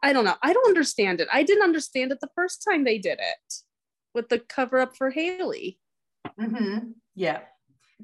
I 0.00 0.12
don't 0.12 0.24
know. 0.24 0.36
I 0.42 0.52
don't 0.52 0.68
understand 0.68 1.20
it. 1.20 1.26
I 1.32 1.42
didn't 1.42 1.64
understand 1.64 2.12
it 2.12 2.20
the 2.20 2.30
first 2.36 2.62
time 2.62 2.84
they 2.84 2.98
did 2.98 3.18
it 3.18 3.54
with 4.14 4.28
the 4.28 4.38
cover 4.38 4.78
up 4.78 4.96
for 4.96 5.10
Haley. 5.10 5.80
Hmm 6.38 6.78
Yeah. 7.14 7.40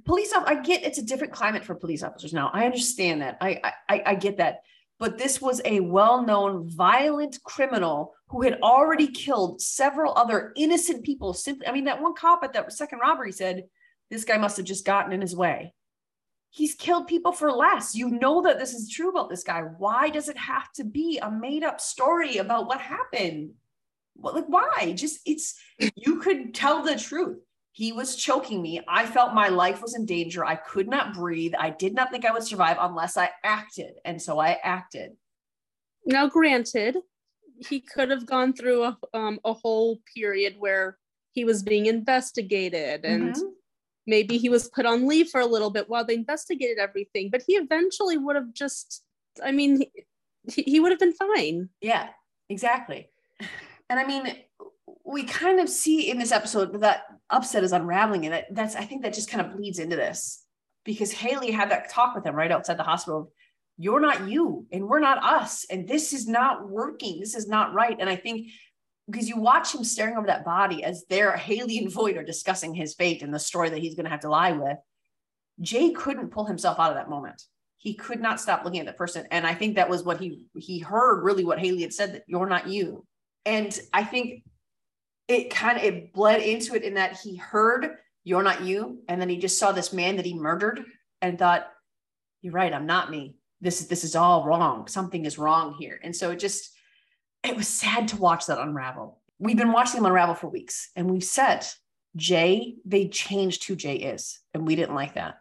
Police 0.05 0.33
off. 0.33 0.45
I 0.47 0.61
get 0.61 0.85
it's 0.85 0.99
a 0.99 1.03
different 1.03 1.33
climate 1.33 1.65
for 1.65 1.75
police 1.75 2.03
officers 2.03 2.33
now. 2.33 2.51
I 2.53 2.65
understand 2.65 3.21
that. 3.21 3.37
I 3.41 3.61
I, 3.89 4.03
I 4.07 4.15
get 4.15 4.39
that. 4.39 4.63
But 4.99 5.19
this 5.19 5.41
was 5.41 5.61
a 5.65 5.81
well-known 5.81 6.71
violent 6.71 7.43
criminal 7.43 8.15
who 8.29 8.43
had 8.43 8.61
already 8.63 9.09
killed 9.09 9.61
several 9.61 10.17
other 10.17 10.53
innocent 10.57 11.05
people. 11.05 11.35
Simply, 11.35 11.67
I 11.67 11.73
mean, 11.73 11.85
that 11.85 12.01
one 12.01 12.15
cop 12.15 12.45
at 12.45 12.53
that 12.53 12.73
second 12.73 13.01
robbery 13.01 13.33
said 13.33 13.65
this 14.11 14.25
guy 14.25 14.39
must 14.39 14.57
have 14.59 14.67
just 14.67 14.87
gotten 14.87 15.13
in 15.13 15.21
his 15.21 15.35
way. 15.35 15.75
He's 16.51 16.75
killed 16.75 17.09
people 17.09 17.33
for 17.33 17.51
less. 17.51 17.95
You 17.95 18.11
know 18.11 18.43
that 18.43 18.59
this 18.59 18.75
is 18.75 18.89
true 18.89 19.09
about 19.11 19.29
this 19.29 19.43
guy. 19.43 19.63
Why 19.63 20.09
does 20.09 20.29
it 20.29 20.37
have 20.37 20.71
to 20.75 20.85
be 20.85 21.19
a 21.19 21.31
made-up 21.31 21.81
story 21.81 22.37
about 22.37 22.67
what 22.67 22.81
happened? 22.81 23.55
What, 24.15 24.35
like, 24.35 24.47
why? 24.47 24.93
Just 24.95 25.21
it's 25.27 25.59
you 25.97 26.21
could 26.21 26.55
tell 26.55 26.83
the 26.83 26.97
truth. 26.97 27.39
He 27.73 27.91
was 27.93 28.17
choking 28.17 28.61
me. 28.61 28.81
I 28.87 29.07
felt 29.07 29.33
my 29.33 29.49
life 29.49 29.81
was 29.81 29.95
in 29.95 30.05
danger. 30.05 30.45
I 30.45 30.57
could 30.57 30.89
not 30.89 31.15
breathe. 31.15 31.55
I 31.59 31.71
did 31.71 31.95
not 31.95 32.11
think 32.11 32.27
I 32.27 32.33
would 32.33 32.45
survive 32.45 32.77
unless 32.79 33.17
I 33.17 33.31
acted. 33.43 33.95
And 34.05 34.21
so 34.21 34.39
I 34.39 34.59
acted. 34.63 35.13
Now, 36.05 36.29
granted, 36.29 36.99
he 37.67 37.81
could 37.81 38.11
have 38.11 38.27
gone 38.27 38.53
through 38.53 38.85
a, 38.85 38.99
um, 39.15 39.41
a 39.45 39.55
whole 39.55 40.03
period 40.15 40.57
where 40.59 40.99
he 41.33 41.45
was 41.47 41.63
being 41.63 41.87
investigated 41.87 43.07
and 43.07 43.35
Mhm. 43.35 43.53
maybe 44.07 44.37
he 44.37 44.51
was 44.51 44.69
put 44.69 44.85
on 44.85 45.07
leave 45.07 45.31
for 45.31 45.41
a 45.41 45.47
little 45.47 45.71
bit 45.71 45.89
while 45.89 46.05
they 46.05 46.15
investigated 46.15 46.79
everything, 46.79 47.31
but 47.31 47.43
he 47.47 47.55
eventually 47.55 48.19
would 48.19 48.37
have 48.37 48.53
just, 48.53 49.03
I 49.43 49.51
mean, 49.53 49.87
he, 50.53 50.63
he 50.63 50.81
would 50.81 50.93
have 50.93 51.01
been 51.01 51.15
fine. 51.15 51.71
Yeah, 51.81 52.11
exactly. 52.51 53.09
And 53.89 53.99
I 53.99 54.05
mean, 54.05 54.45
we 55.05 55.25
kind 55.25 55.61
of 55.61 55.69
see 55.69 56.11
in 56.11 56.19
this 56.19 56.33
episode 56.33 56.81
that 56.81 57.03
Upstead 57.31 57.65
is 57.65 57.73
unraveling. 57.73 58.27
And 58.27 58.35
that- 58.35 58.55
that's, 58.55 58.77
I 58.77 58.85
think 58.85 59.03
that 59.03 59.15
just 59.15 59.31
kind 59.31 59.45
of 59.45 59.57
bleeds 59.57 59.79
into 59.79 59.97
this 59.97 60.45
because 60.85 61.13
Haley 61.13 61.51
had 61.51 61.71
that 61.71 61.91
talk 61.91 62.15
with 62.15 62.25
him 62.25 62.35
right 62.35 62.53
outside 62.53 62.77
the 62.77 62.83
hospital. 62.83 63.33
You're 63.79 64.01
not 64.01 64.29
you, 64.29 64.67
and 64.71 64.87
we're 64.87 65.01
not 65.01 65.25
us. 65.25 65.65
And 65.71 65.89
this 65.89 66.13
is 66.13 66.29
not 66.29 66.69
working. 66.69 67.21
This 67.21 67.35
is 67.35 67.49
not 67.49 67.73
right. 67.73 67.97
And 67.99 68.09
I 68.09 68.17
think 68.17 68.49
because 69.11 69.29
you 69.29 69.41
watch 69.41 69.75
him 69.75 69.83
staring 69.83 70.17
over 70.17 70.27
that 70.27 70.45
body 70.45 70.85
as 70.85 71.05
there, 71.09 71.37
Haley 71.37 71.79
and 71.79 71.91
Voight 71.91 72.17
are 72.17 72.23
discussing 72.23 72.75
his 72.75 72.95
fate 72.95 73.23
and 73.23 73.35
the 73.35 73.39
story 73.39 73.71
that 73.71 73.81
he's 73.81 73.95
going 73.95 74.05
to 74.05 74.11
have 74.11 74.21
to 74.21 74.31
lie 74.31 74.53
with. 74.53 74.79
Jay 75.61 75.91
couldn't 75.91 76.31
pull 76.31 76.47
himself 76.47 76.79
out 76.79 76.91
of 76.91 76.97
that 76.97 77.11
moment. 77.11 77.43
He 77.79 77.95
could 77.95 78.21
not 78.21 78.41
stop 78.41 78.65
looking 78.65 78.81
at 78.81 78.87
the 78.87 78.93
person. 78.93 79.27
And 79.31 79.47
I 79.47 79.55
think 79.55 79.75
that 79.75 79.89
was 79.89 80.05
what 80.05 80.21
he 80.21 80.47
he 80.57 80.79
heard 80.79 81.25
really 81.25 81.45
what 81.45 81.59
Haley 81.59 81.83
had 81.83 81.93
said 81.93 82.15
that 82.15 82.25
you're 82.27 82.47
not 82.47 82.69
you. 82.69 83.05
And 83.45 83.77
I 83.93 84.05
think 84.05 84.45
it 85.29 85.51
kind 85.51 85.79
of 85.79 85.85
it 85.85 86.13
bled 86.13 86.43
into 86.43 86.75
it 86.75 86.83
in 86.83 86.95
that 86.95 87.19
he 87.19 87.37
heard 87.37 87.97
you're 88.25 88.43
not 88.43 88.63
you. 88.63 89.03
And 89.09 89.21
then 89.21 89.29
he 89.29 89.39
just 89.39 89.59
saw 89.59 89.73
this 89.73 89.93
man 89.93 90.17
that 90.17 90.27
he 90.27 90.35
murdered 90.35 90.85
and 91.21 91.39
thought, 91.39 91.67
You're 92.41 92.53
right, 92.53 92.73
I'm 92.73 92.87
not 92.87 93.11
me. 93.11 93.37
This 93.61 93.81
is 93.81 93.89
this 93.89 94.05
is 94.05 94.17
all 94.17 94.45
wrong. 94.45 94.89
Something 94.89 95.25
is 95.25 95.39
wrong 95.39 95.75
here. 95.79 95.99
And 96.03 96.15
so 96.15 96.31
it 96.31 96.39
just 96.39 96.71
it 97.43 97.57
was 97.57 97.69
sad 97.69 98.09
to 98.09 98.17
watch 98.17 98.47
that 98.47 98.61
unravel. 98.61 99.21
We've 99.39 99.57
been 99.57 99.73
watching 99.73 99.97
them 99.97 100.07
unravel 100.07 100.37
for 100.37 100.49
weeks, 100.49 100.91
and 100.95 101.11
we've 101.11 101.25
said 101.25 101.67
Jay, 102.15 102.77
they 102.85 103.09
changed 103.09 103.65
who 103.65 103.75
Jay 103.75 103.97
is, 103.97 104.39
and 104.55 104.67
we 104.67 104.77
didn't 104.77 104.95
like 104.95 105.15
that. 105.15 105.41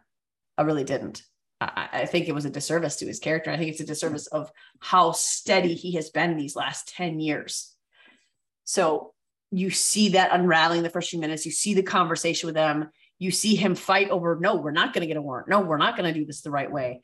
I 0.58 0.62
really 0.62 0.84
didn't. 0.84 1.22
I, 1.60 1.88
I 1.92 2.06
think 2.06 2.28
it 2.28 2.34
was 2.34 2.44
a 2.44 2.50
disservice 2.50 2.96
to 2.96 3.06
his 3.06 3.20
character. 3.20 3.50
I 3.50 3.56
think 3.56 3.70
it's 3.70 3.80
a 3.80 3.86
disservice 3.86 4.26
of 4.26 4.50
how 4.80 5.12
steady 5.12 5.74
he 5.74 5.92
has 5.92 6.10
been 6.10 6.36
these 6.36 6.56
last 6.56 6.88
10 6.88 7.20
years. 7.20 7.72
So 8.64 9.11
you 9.52 9.70
see 9.70 10.10
that 10.10 10.30
unraveling 10.32 10.82
the 10.82 10.90
first 10.90 11.10
few 11.10 11.20
minutes, 11.20 11.44
you 11.44 11.52
see 11.52 11.74
the 11.74 11.82
conversation 11.82 12.46
with 12.46 12.54
them, 12.54 12.88
you 13.18 13.30
see 13.30 13.54
him 13.54 13.74
fight 13.74 14.08
over, 14.08 14.38
no, 14.40 14.56
we're 14.56 14.72
not 14.72 14.92
going 14.92 15.02
to 15.02 15.06
get 15.06 15.18
a 15.18 15.22
warrant. 15.22 15.48
No, 15.48 15.60
we're 15.60 15.76
not 15.76 15.96
going 15.96 16.12
to 16.12 16.18
do 16.18 16.24
this 16.24 16.40
the 16.40 16.50
right 16.50 16.70
way. 16.70 17.02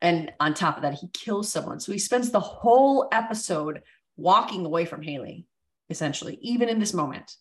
And 0.00 0.32
on 0.40 0.54
top 0.54 0.76
of 0.76 0.82
that, 0.82 0.94
he 0.94 1.08
kills 1.08 1.52
someone. 1.52 1.80
So 1.80 1.92
he 1.92 1.98
spends 1.98 2.30
the 2.30 2.40
whole 2.40 3.08
episode 3.12 3.82
walking 4.16 4.64
away 4.64 4.84
from 4.84 5.02
Haley, 5.02 5.46
essentially, 5.90 6.38
even 6.40 6.68
in 6.68 6.78
this 6.78 6.94
moment. 6.94 7.34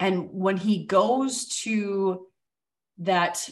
And 0.00 0.30
when 0.32 0.56
he 0.56 0.86
goes 0.86 1.46
to 1.62 2.26
that, 2.98 3.48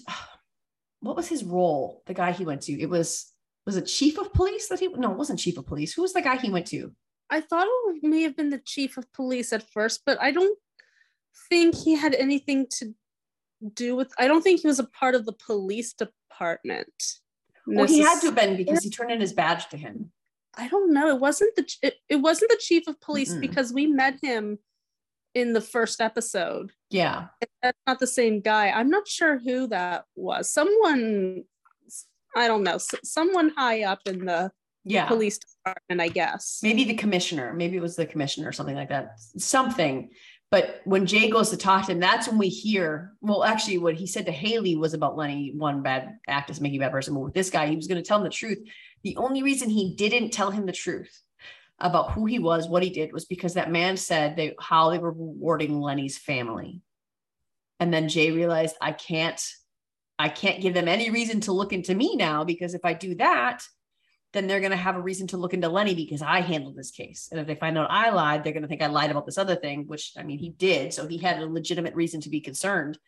what 1.01 1.17
was 1.17 1.29
his 1.29 1.45
role? 1.45 2.03
The 2.07 2.15
guy 2.15 2.33
he 2.33 2.47
went 2.47 2.63
to, 2.63 2.81
it 2.81 2.89
was 2.89 3.31
was 3.67 3.77
it 3.77 3.87
chief 3.87 4.19
of 4.19 4.33
police 4.33 4.69
that 4.69 4.81
he 4.81 4.89
no, 4.89 5.13
it 5.13 5.19
wasn't 5.19 5.39
chief 5.39 5.57
of 5.59 5.67
police. 5.67 5.95
Who 5.95 6.03
was 6.03 6.13
the 6.13 6.23
guy 6.23 6.37
he 6.37 6.51
went 6.51 6.67
to? 6.69 6.93
I 7.31 7.41
thought 7.41 7.67
it 7.89 8.03
may 8.03 8.23
have 8.23 8.37
been 8.37 8.51
the 8.51 8.59
chief 8.59 8.97
of 8.97 9.13
police 9.13 9.53
at 9.53 9.69
first, 9.71 10.03
but 10.05 10.21
I 10.21 10.31
don't 10.31 10.59
think 11.49 11.75
he 11.75 11.97
had 11.97 12.15
anything 12.15 12.67
to 12.79 12.95
do 13.75 13.97
with. 13.97 14.13
I 14.19 14.27
don't 14.27 14.43
think 14.43 14.61
he 14.61 14.67
was 14.67 14.79
a 14.79 14.85
part 14.85 15.15
of 15.15 15.27
the 15.27 15.33
police 15.33 15.95
department. 15.95 17.21
Well, 17.67 17.87
he 17.87 18.01
had 18.01 18.21
to 18.21 18.27
have 18.27 18.35
been 18.35 18.57
because 18.57 18.85
he 18.85 18.91
turned 18.91 19.11
in 19.11 19.21
his 19.21 19.33
badge 19.33 19.69
to 19.69 19.77
him. 19.77 20.13
I 20.57 20.69
don't 20.69 20.93
know. 20.93 21.09
It 21.09 21.21
wasn't 21.21 21.57
the 21.57 21.67
it, 21.83 21.95
it 22.09 22.17
wasn't 22.17 22.51
the 22.51 22.61
chief 22.61 22.87
of 22.87 23.01
police 23.01 23.33
Mm-mm. 23.33 23.41
because 23.41 23.73
we 23.73 23.87
met 23.87 24.19
him 24.23 24.59
in 25.35 25.53
the 25.53 25.61
first 25.61 26.01
episode. 26.01 26.73
Yeah. 26.91 27.27
That's 27.63 27.79
not 27.87 27.99
the 27.99 28.07
same 28.07 28.41
guy. 28.41 28.71
I'm 28.71 28.91
not 28.91 29.09
sure 29.09 29.39
who 29.39 29.67
that 29.69 30.05
was. 30.15 30.53
Someone 30.53 31.45
I 32.37 32.49
don't 32.49 32.63
know. 32.63 32.79
Someone 32.79 33.51
high 33.57 33.85
up 33.85 34.01
in 34.07 34.27
the 34.27 34.53
Yeah. 34.85 35.07
police 35.07 35.39
department, 35.39 36.01
I 36.01 36.09
guess. 36.09 36.61
maybe 36.63 36.85
the 36.85 36.95
commissioner 36.95 37.53
maybe 37.55 37.77
it 37.77 37.83
was 37.83 37.97
the 37.97 38.07
commissioner 38.07 38.49
or 38.49 38.53
something 38.53 38.77
like 38.77 38.91
that 38.91 39.19
something 39.39 40.11
but 40.51 40.83
when 40.85 41.07
jay 41.07 41.31
goes 41.31 41.51
to 41.51 41.57
talk 41.57 41.87
to 41.87 41.93
him 41.93 42.01
that's 42.01 42.29
when 42.29 42.37
we 42.39 42.49
hear 42.49 43.13
well 43.23 43.45
actually 43.45 43.79
what 43.79 43.95
he 43.95 44.07
said 44.07 44.27
to 44.27 44.33
haley 44.33 44.77
was 44.77 44.93
about 44.93 45.17
lenny 45.17 45.53
one 45.57 45.83
bad 45.83 46.19
act 46.29 46.51
is 46.51 46.61
making 46.61 46.81
a 46.81 46.85
bad 46.85 46.93
person 46.93 47.15
but 47.15 47.21
with 47.21 47.35
this 47.35 47.49
guy 47.51 47.67
he 47.67 47.77
was 47.77 47.87
going 47.87 48.03
to 48.03 48.07
tell 48.07 48.19
him 48.19 48.25
the 48.25 48.31
truth 48.31 48.59
the 49.05 49.17
only 49.17 49.43
reason 49.43 49.71
he 49.71 49.95
didn't 49.95 50.31
tell 50.33 50.51
him 50.51 50.67
the 50.67 50.73
truth 50.73 51.19
about 51.79 52.13
who 52.13 52.27
he 52.27 52.39
was 52.39 52.69
what 52.69 52.83
he 52.83 52.91
did 52.91 53.13
was 53.13 53.25
because 53.25 53.55
that 53.55 53.71
man 53.71 53.97
said 53.97 54.37
they 54.37 54.55
how 54.61 54.91
they 54.91 54.99
were 54.99 55.13
rewarding 55.13 55.81
lenny's 55.81 56.19
family 56.19 56.83
and 57.81 57.93
then 57.93 58.09
jay 58.09 58.31
realized 58.31 58.77
i 58.83 58.93
can't 58.93 59.43
i 60.19 60.29
can't 60.29 60.61
give 60.61 60.75
them 60.75 60.89
any 60.89 61.11
reason 61.11 61.41
to 61.41 61.53
look 61.53 61.73
into 61.73 61.95
me 61.95 62.17
now 62.17 62.45
because 62.45 62.75
if 62.75 62.85
i 62.85 62.93
do 62.93 63.15
that 63.15 63.63
then 64.35 64.47
they're 64.47 64.61
going 64.61 64.71
to 64.71 64.77
have 64.77 64.97
a 64.97 65.01
reason 65.01 65.27
to 65.29 65.39
look 65.39 65.55
into 65.55 65.71
Lenny 65.71 65.95
because 65.95 66.21
I 66.21 66.41
handled 66.41 66.77
this 66.77 66.91
case. 66.91 67.29
And 67.31 67.41
if 67.41 67.47
they 67.47 67.55
find 67.55 67.79
out 67.79 67.91
I 67.91 68.11
lied, 68.11 68.45
they're 68.45 68.53
going 68.53 68.63
to 68.65 68.69
think 68.69 68.83
I 68.83 68.89
lied 68.89 69.11
about 69.11 69.25
this 69.25 69.39
other 69.39 69.57
thing, 69.57 69.87
which 69.87 70.13
I 70.19 70.23
mean, 70.23 70.39
he 70.39 70.51
did. 70.51 70.93
So 70.93 71.07
he 71.07 71.17
had 71.17 71.41
a 71.41 71.47
legitimate 71.47 71.95
reason 71.95 72.21
to 72.23 72.29
be 72.29 72.41
concerned. 72.41 72.99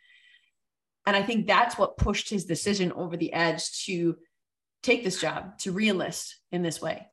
And 1.05 1.15
I 1.15 1.23
think 1.23 1.47
that's 1.47 1.77
what 1.77 1.99
pushed 1.99 2.31
his 2.31 2.47
decision 2.47 2.93
over 2.93 3.17
the 3.17 3.33
edge 3.33 3.85
to 3.85 4.17
take 4.83 5.05
this 5.05 5.21
job, 5.21 5.59
to 5.59 5.73
reenlist 5.73 6.31
in 6.51 6.63
this 6.63 6.81
way. 6.81 7.07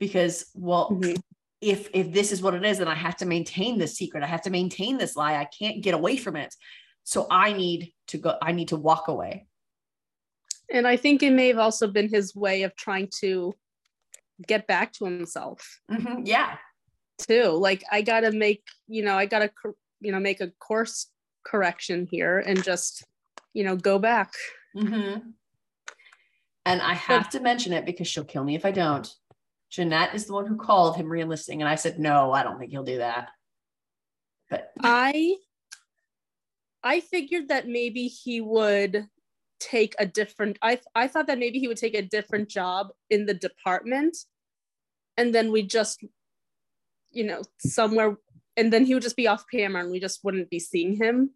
Because, 0.00 0.50
well, 0.54 0.90
Mhm. 0.90 1.20
if 1.60 1.90
if 1.92 2.12
this 2.12 2.32
is 2.32 2.40
what 2.40 2.54
it 2.54 2.64
is, 2.64 2.78
then 2.78 2.88
I 2.88 2.94
have 2.94 3.16
to 3.18 3.26
maintain 3.26 3.78
this 3.78 3.96
secret. 3.96 4.22
I 4.22 4.26
have 4.26 4.42
to 4.42 4.50
maintain 4.50 4.96
this 4.96 5.16
lie. 5.16 5.36
I 5.36 5.44
can't 5.44 5.82
get 5.82 5.94
away 5.94 6.16
from 6.16 6.36
it. 6.36 6.54
So 7.04 7.26
I 7.30 7.52
need 7.52 7.92
to 8.08 8.18
go, 8.18 8.36
I 8.42 8.52
need 8.52 8.68
to 8.68 8.76
walk 8.76 9.08
away. 9.08 9.46
And 10.70 10.86
I 10.86 10.96
think 10.96 11.22
it 11.22 11.32
may 11.32 11.48
have 11.48 11.58
also 11.58 11.86
been 11.86 12.08
his 12.08 12.34
way 12.34 12.62
of 12.62 12.74
trying 12.76 13.08
to 13.20 13.54
get 14.46 14.66
back 14.66 14.92
to 14.94 15.04
himself 15.04 15.80
Mhm, 15.90 16.26
Yeah. 16.26 16.58
too. 17.18 17.50
Like 17.50 17.84
I 17.90 18.02
gotta 18.02 18.32
make, 18.32 18.64
you 18.86 19.02
know, 19.02 19.16
I 19.16 19.26
gotta, 19.26 19.48
cor- 19.48 19.76
you 20.00 20.12
know, 20.12 20.20
make 20.20 20.40
a 20.40 20.50
course 20.58 21.10
correction 21.44 22.06
here 22.10 22.38
and 22.40 22.62
just, 22.62 23.04
you 23.54 23.64
know, 23.64 23.76
go 23.76 23.98
back. 23.98 24.34
Mm-hmm. 24.76 25.30
And 26.66 26.82
I 26.82 26.94
have 26.94 27.30
to 27.30 27.40
mention 27.40 27.72
it 27.72 27.86
because 27.86 28.08
she'll 28.08 28.24
kill 28.24 28.42
me 28.44 28.56
if 28.56 28.64
I 28.66 28.72
don't. 28.72 29.08
Jeanette 29.70 30.14
is 30.14 30.26
the 30.26 30.32
one 30.32 30.46
who 30.46 30.56
called 30.56 30.96
him 30.96 31.06
reenlisting, 31.06 31.54
and 31.60 31.68
I 31.68 31.76
said, 31.76 31.98
no, 31.98 32.32
I 32.32 32.42
don't 32.42 32.58
think 32.58 32.72
he'll 32.72 32.82
do 32.84 32.98
that. 32.98 33.28
But 34.50 34.72
I, 34.80 35.36
I 36.82 37.00
figured 37.00 37.48
that 37.48 37.68
maybe 37.68 38.08
he 38.08 38.40
would 38.40 39.08
take 39.60 39.94
a 39.98 40.06
different. 40.06 40.58
I 40.62 40.80
I 40.94 41.08
thought 41.08 41.26
that 41.28 41.38
maybe 41.38 41.58
he 41.58 41.68
would 41.68 41.76
take 41.78 41.94
a 41.94 42.02
different 42.02 42.48
job 42.48 42.88
in 43.10 43.26
the 43.26 43.34
department, 43.34 44.16
and 45.16 45.34
then 45.34 45.52
we 45.52 45.62
just, 45.62 46.04
you 47.10 47.24
know, 47.24 47.42
somewhere, 47.58 48.16
and 48.56 48.72
then 48.72 48.84
he 48.86 48.94
would 48.94 49.02
just 49.02 49.16
be 49.16 49.28
off 49.28 49.44
camera, 49.50 49.82
and 49.82 49.90
we 49.90 50.00
just 50.00 50.24
wouldn't 50.24 50.50
be 50.50 50.60
seeing 50.60 50.96
him. 50.96 51.30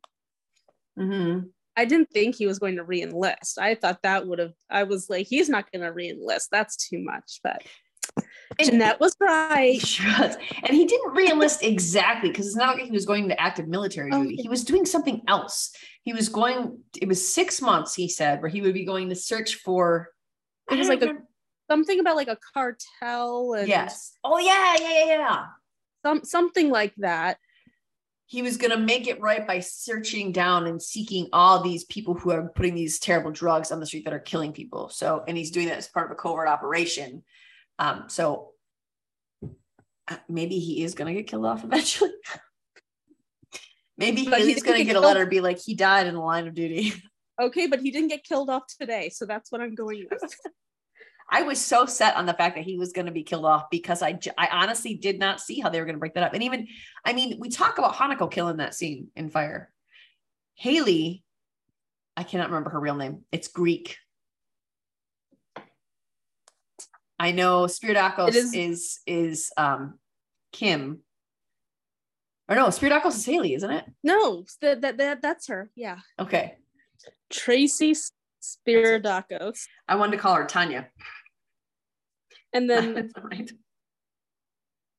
mhm. 0.99 1.51
I 1.77 1.85
didn't 1.87 2.11
think 2.11 2.35
he 2.35 2.47
was 2.47 2.59
going 2.59 2.77
to 2.77 2.85
re-enlist. 2.85 3.59
I 3.59 3.75
thought 3.75 4.03
that 4.03 4.27
would 4.27 4.39
have. 4.39 4.53
I 4.71 4.83
was 4.83 5.09
like, 5.09 5.27
he's 5.29 5.49
not 5.49 5.71
going 5.73 5.83
to 5.83 5.93
re-enlist. 5.93 6.49
That's 6.51 6.77
too 6.77 6.99
much. 7.03 7.41
But 7.43 7.63
And- 8.17 8.27
Jeanette 8.71 9.01
was 9.01 9.17
right. 9.21 9.81
was. 10.19 10.37
And 10.65 10.77
he 10.77 10.85
didn't 10.87 11.15
reenlist 11.15 11.63
exactly 11.63 12.31
because 12.31 12.47
it's 12.47 12.57
not 12.57 12.77
like 12.77 12.85
he 12.85 12.91
was 12.91 13.07
going 13.07 13.29
to 13.29 13.41
active 13.41 13.69
military 13.69 14.11
Oh, 14.13 14.23
duty. 14.23 14.37
yeah. 14.37 14.43
He 14.43 14.49
was 14.49 14.65
doing 14.65 14.85
something 14.85 15.23
else. 15.29 15.73
He 16.03 16.13
was 16.13 16.29
going, 16.29 16.79
it 17.01 17.07
was 17.09 17.33
six 17.33 17.63
months, 17.63 17.95
he 17.95 18.09
said, 18.09 18.41
where 18.43 18.51
he 18.51 18.61
would 18.61 18.75
be 18.75 18.85
going 18.85 19.09
to 19.11 19.15
search 19.15 19.57
for. 19.57 20.09
It 20.71 20.79
was 20.79 20.89
like 20.89 21.03
a- 21.03 21.19
Something 21.71 22.01
about 22.01 22.17
like 22.17 22.29
a 22.29 22.39
cartel 22.53 23.55
and 23.55 23.69
yes. 23.69 24.13
Oh, 24.25 24.39
yeah, 24.39 24.77
yeah, 24.81 25.05
yeah, 25.05 25.19
yeah. 25.19 25.45
some 26.05 26.25
something 26.25 26.69
like 26.69 26.93
that. 26.97 27.39
he 28.27 28.43
was 28.43 28.57
going 28.57 28.73
to 28.73 28.77
make 28.77 29.07
it 29.07 29.21
right 29.21 29.47
by 29.47 29.61
searching 29.61 30.33
down 30.33 30.67
and 30.67 30.83
seeking 30.83 31.29
all 31.33 31.63
these 31.63 31.85
people 31.85 32.15
who 32.15 32.33
are 32.33 32.49
putting 32.57 32.75
these 32.75 32.99
terrible 32.99 33.31
drugs 33.31 33.71
on 33.71 33.79
the 33.79 33.87
street 33.87 34.05
that 34.05 34.13
are 34.13 34.19
killing 34.19 34.53
people. 34.53 34.89
So, 34.89 35.23
and 35.29 35.37
he's 35.39 35.53
doing 35.53 35.69
that 35.69 35.79
as 35.79 35.87
part 35.89 36.07
of 36.07 36.13
a 36.13 36.17
covert 36.17 36.49
operation. 36.49 37.23
Um, 37.81 38.05
so 38.09 38.51
uh, 39.43 40.17
maybe 40.29 40.59
he 40.59 40.85
is 40.85 40.95
going 40.95 41.13
to 41.13 41.21
get 41.21 41.29
killed 41.29 41.47
off 41.47 41.65
eventually. 41.65 42.13
maybe 43.97 44.29
But 44.29 44.43
he 44.43 44.55
going 44.61 44.79
to 44.79 44.85
get 44.85 44.97
a 44.97 45.01
letter 45.01 45.27
be 45.27 45.41
like, 45.41 45.59
he 45.59 45.75
died 45.75 46.07
in 46.07 46.15
the 46.15 46.21
line 46.21 46.47
of 46.47 46.55
duty. 46.55 46.93
Okay, 47.41 47.69
but 47.69 47.81
he 47.81 47.91
didn't 47.91 48.09
get 48.09 48.23
killed 48.23 48.51
off 48.51 48.65
today, 48.79 49.09
so 49.09 49.25
that's 49.25 49.51
what 49.51 49.63
I'm 49.63 49.75
going 49.75 50.07
with. 50.11 50.23
I 51.31 51.41
was 51.41 51.59
so 51.59 51.87
set 51.87 52.15
on 52.17 52.27
the 52.27 52.35
fact 52.35 52.57
that 52.57 52.65
he 52.65 52.77
was 52.77 52.93
going 52.93 53.07
to 53.07 53.13
be 53.13 53.23
killed 53.23 53.47
off 53.47 53.71
because 53.71 54.03
I, 54.03 54.19
I 54.37 54.49
honestly 54.53 54.93
did 54.93 55.19
not 55.19 55.41
see 55.41 55.59
how 55.59 55.71
they 55.71 55.81
were 55.81 55.87
going 55.87 55.95
to 55.95 56.01
break 56.01 56.13
that 56.15 56.23
up. 56.23 56.35
And 56.35 56.43
even, 56.43 56.69
I 57.03 57.15
mean, 57.15 57.39
we 57.41 57.49
talk 57.49 57.79
about 57.79 57.95
Hanako 57.95 58.31
killing 58.31 58.59
that 58.59 58.75
scene 58.75 59.09
in 59.17 59.31
Fire. 59.31 59.73
Haley, 60.55 61.25
I 62.15 62.25
cannot 62.25 62.51
remember 62.51 62.69
her 62.69 62.81
real 62.81 62.97
name. 62.97 63.25
It's 63.33 63.49
Greek. 63.49 63.97
I 67.21 67.33
know 67.33 67.65
Spiridakos 67.67 68.35
is, 68.35 68.55
is- 68.55 69.01
is 69.07 69.53
um 69.59 69.99
Kim. 70.53 71.01
Or 72.49 72.57
no, 72.57 72.67
Spiridakos 72.69 73.15
is 73.15 73.27
Haley, 73.27 73.55
isn't 73.55 73.71
it? 73.71 73.85
No, 74.03 74.45
that 74.63 74.81
that, 74.81 74.97
that 74.97 75.23
that's 75.23 75.49
her. 75.49 75.71
Yeah, 75.77 75.99
Okay. 76.19 76.57
Tracy 77.31 77.95
Spiridakos, 78.43 79.61
I 79.87 79.97
wanted 79.97 80.13
to 80.13 80.19
call 80.23 80.35
her 80.35 80.47
Tanya. 80.47 80.89
and 82.55 82.69
then 82.69 83.13
right. 83.23 83.51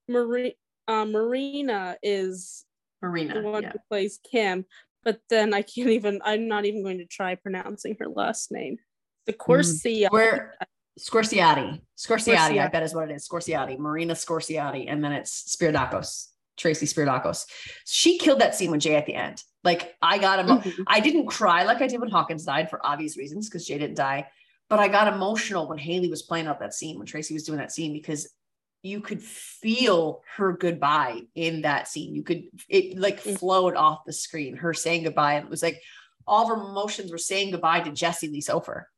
Marie, 0.07 0.55
uh, 0.87 1.05
Marina 1.05 1.97
is 2.03 2.65
Marina. 3.01 3.41
the 3.41 3.49
one 3.49 3.63
yeah. 3.63 3.71
who 3.71 3.79
plays 3.89 4.19
Kim. 4.29 4.65
But 5.03 5.19
then 5.31 5.55
I 5.55 5.63
can't 5.63 5.89
even. 5.89 6.21
I'm 6.23 6.47
not 6.47 6.65
even 6.65 6.83
going 6.83 6.99
to 6.99 7.05
try 7.05 7.33
pronouncing 7.33 7.97
her 7.99 8.07
last 8.07 8.51
name. 8.51 8.77
The 9.25 9.33
Corsia. 9.33 10.09
Where 10.11 10.53
Squerciati. 11.01 11.81
Squerciati, 11.97 12.59
I 12.61 12.67
bet 12.67 12.83
is 12.83 12.93
what 12.93 13.09
it 13.09 13.15
is. 13.15 13.27
Squerciati, 13.27 13.77
Marina 13.79 14.13
Squerciati, 14.13 14.85
and 14.87 15.03
then 15.03 15.11
it's 15.11 15.55
Spiridakos, 15.55 16.27
Tracy 16.57 16.85
Spiridakos. 16.85 17.45
She 17.85 18.17
killed 18.17 18.39
that 18.41 18.55
scene 18.55 18.71
with 18.71 18.81
Jay 18.81 18.95
at 18.95 19.05
the 19.05 19.15
end. 19.15 19.43
Like 19.63 19.95
I 20.01 20.17
got 20.17 20.39
him. 20.39 20.47
Mhm. 20.59 20.83
I 20.87 20.99
didn't 20.99 21.27
cry 21.27 21.63
like 21.63 21.81
I 21.81 21.87
did 21.87 21.99
when 21.99 22.09
Hawkins 22.09 22.45
died 22.45 22.69
for 22.69 22.83
obvious 22.85 23.17
reasons 23.17 23.47
because 23.49 23.65
Jay 23.67 23.77
didn't 23.77 23.95
die, 23.97 24.27
but 24.69 24.79
I 24.79 24.87
got 24.87 25.11
emotional 25.13 25.67
when 25.67 25.77
Haley 25.77 26.09
was 26.09 26.21
playing 26.23 26.47
out 26.47 26.59
that 26.59 26.73
scene 26.73 26.97
when 26.97 27.07
Tracy 27.07 27.33
was 27.33 27.43
doing 27.43 27.59
that 27.59 27.71
scene 27.71 27.93
because 27.93 28.31
you 28.83 28.99
could 29.01 29.21
feel 29.21 30.23
her 30.37 30.53
goodbye 30.53 31.21
in 31.35 31.61
that 31.61 31.87
scene. 31.87 32.15
You 32.15 32.23
could 32.23 32.43
it 32.67 32.97
like 32.97 33.23
Mm. 33.23 33.37
flowed 33.37 33.75
off 33.75 34.05
the 34.05 34.13
screen. 34.13 34.57
Her 34.57 34.73
saying 34.73 35.03
goodbye, 35.03 35.35
and 35.35 35.45
it 35.45 35.49
was 35.51 35.61
like 35.63 35.79
all 36.27 36.43
of 36.43 36.49
her 36.49 36.63
emotions 36.69 37.11
were 37.11 37.17
saying 37.17 37.51
goodbye 37.51 37.81
to 37.81 37.91
Jesse 37.91 38.27
Lee 38.27 38.41
Soffer. 38.41 38.89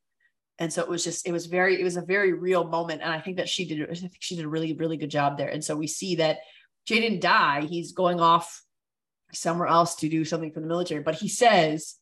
And 0.58 0.72
so 0.72 0.82
it 0.82 0.88
was 0.88 1.02
just, 1.02 1.26
it 1.26 1.32
was 1.32 1.46
very, 1.46 1.80
it 1.80 1.84
was 1.84 1.96
a 1.96 2.02
very 2.02 2.32
real 2.32 2.64
moment. 2.64 3.02
And 3.02 3.12
I 3.12 3.20
think 3.20 3.38
that 3.38 3.48
she 3.48 3.64
did, 3.64 3.90
I 3.90 3.94
think 3.94 4.12
she 4.20 4.36
did 4.36 4.44
a 4.44 4.48
really, 4.48 4.72
really 4.72 4.96
good 4.96 5.10
job 5.10 5.36
there. 5.36 5.48
And 5.48 5.64
so 5.64 5.74
we 5.74 5.86
see 5.86 6.16
that 6.16 6.38
Jay 6.86 7.00
didn't 7.00 7.20
die. 7.20 7.62
He's 7.62 7.92
going 7.92 8.20
off 8.20 8.62
somewhere 9.32 9.66
else 9.66 9.96
to 9.96 10.08
do 10.08 10.24
something 10.24 10.52
for 10.52 10.60
the 10.60 10.66
military, 10.66 11.02
but 11.02 11.16
he 11.16 11.28
says, 11.28 11.96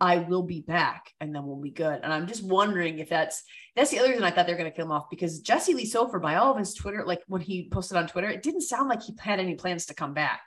I 0.00 0.18
will 0.18 0.42
be 0.42 0.60
back 0.60 1.10
and 1.20 1.34
then 1.34 1.46
we'll 1.46 1.60
be 1.60 1.70
good. 1.70 2.00
And 2.02 2.12
I'm 2.12 2.26
just 2.26 2.44
wondering 2.44 2.98
if 2.98 3.08
that's, 3.08 3.42
that's 3.74 3.90
the 3.90 4.00
other 4.00 4.10
reason 4.10 4.24
I 4.24 4.30
thought 4.30 4.46
they're 4.46 4.56
going 4.56 4.70
to 4.70 4.76
kill 4.76 4.86
him 4.86 4.92
off 4.92 5.08
because 5.08 5.40
Jesse 5.40 5.72
Lee 5.72 5.86
Soffer, 5.86 6.18
by 6.18 6.34
all 6.34 6.52
of 6.52 6.58
his 6.58 6.74
Twitter, 6.74 7.04
like 7.06 7.22
when 7.26 7.40
he 7.40 7.68
posted 7.70 7.96
on 7.96 8.06
Twitter, 8.06 8.28
it 8.28 8.42
didn't 8.42 8.62
sound 8.62 8.88
like 8.88 9.02
he 9.02 9.14
had 9.18 9.40
any 9.40 9.54
plans 9.54 9.86
to 9.86 9.94
come 9.94 10.12
back. 10.12 10.42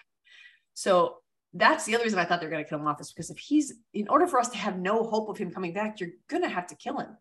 So 0.74 1.18
that's 1.54 1.86
the 1.86 1.96
other 1.96 2.04
reason 2.04 2.20
I 2.20 2.26
thought 2.26 2.40
they're 2.40 2.52
going 2.52 2.64
to 2.64 2.70
kill 2.70 2.80
him 2.80 2.88
off 2.88 3.02
is 3.02 3.12
because 3.12 3.32
if 3.32 3.40
he's, 3.40 3.74
in 3.94 4.10
order 4.10 4.28
for 4.28 4.40
us 4.40 4.50
to 4.50 4.58
have 4.58 4.78
no 4.78 5.04
hope 5.04 5.30
of 5.30 5.38
him 5.38 5.50
coming 5.50 5.74
back, 5.74 6.00
you're 6.00 6.12
going 6.28 6.44
to 6.44 6.50
have 6.50 6.68
to 6.68 6.76
kill 6.76 7.00
him 7.00 7.18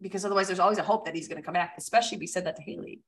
because 0.00 0.24
otherwise 0.24 0.46
there's 0.46 0.60
always 0.60 0.78
a 0.78 0.82
hope 0.82 1.04
that 1.06 1.14
he's 1.14 1.28
going 1.28 1.40
to 1.40 1.44
come 1.44 1.54
back, 1.54 1.74
especially 1.78 2.16
if 2.16 2.20
he 2.20 2.26
said 2.26 2.46
that 2.46 2.56
to 2.56 2.62
Haley. 2.62 3.00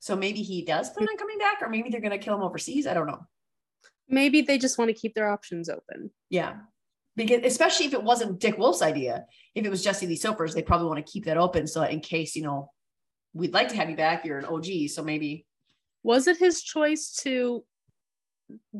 So 0.00 0.16
maybe 0.16 0.42
he 0.42 0.64
does 0.64 0.90
plan 0.90 1.08
on 1.08 1.16
coming 1.16 1.38
back, 1.38 1.62
or 1.62 1.68
maybe 1.68 1.88
they're 1.90 2.00
going 2.00 2.10
to 2.12 2.18
kill 2.18 2.34
him 2.34 2.42
overseas. 2.42 2.86
I 2.86 2.94
don't 2.94 3.06
know. 3.06 3.24
Maybe 4.08 4.42
they 4.42 4.58
just 4.58 4.78
want 4.78 4.88
to 4.88 4.94
keep 4.94 5.14
their 5.14 5.30
options 5.30 5.68
open. 5.68 6.10
Yeah. 6.28 6.54
Because 7.14 7.40
especially 7.44 7.86
if 7.86 7.94
it 7.94 8.02
wasn't 8.02 8.40
Dick 8.40 8.58
Wolf's 8.58 8.82
idea, 8.82 9.26
if 9.54 9.64
it 9.64 9.70
was 9.70 9.84
Jesse 9.84 10.06
Lee 10.06 10.16
Soffer's, 10.16 10.54
they 10.54 10.62
probably 10.62 10.88
want 10.88 11.04
to 11.04 11.10
keep 11.12 11.26
that 11.26 11.36
open. 11.36 11.66
So 11.66 11.82
in 11.82 12.00
case, 12.00 12.34
you 12.34 12.42
know, 12.42 12.70
we'd 13.32 13.52
like 13.54 13.68
to 13.68 13.76
have 13.76 13.90
you 13.90 13.96
back, 13.96 14.24
you're 14.24 14.38
an 14.38 14.44
OG. 14.44 14.88
So 14.88 15.02
maybe 15.02 15.46
Was 16.02 16.26
it 16.26 16.38
his 16.38 16.62
choice 16.62 17.12
to 17.22 17.64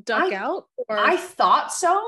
duck 0.02 0.32
I- 0.32 0.34
out? 0.34 0.66
Or 0.88 0.98
I 0.98 1.16
thought 1.16 1.72
so, 1.72 2.02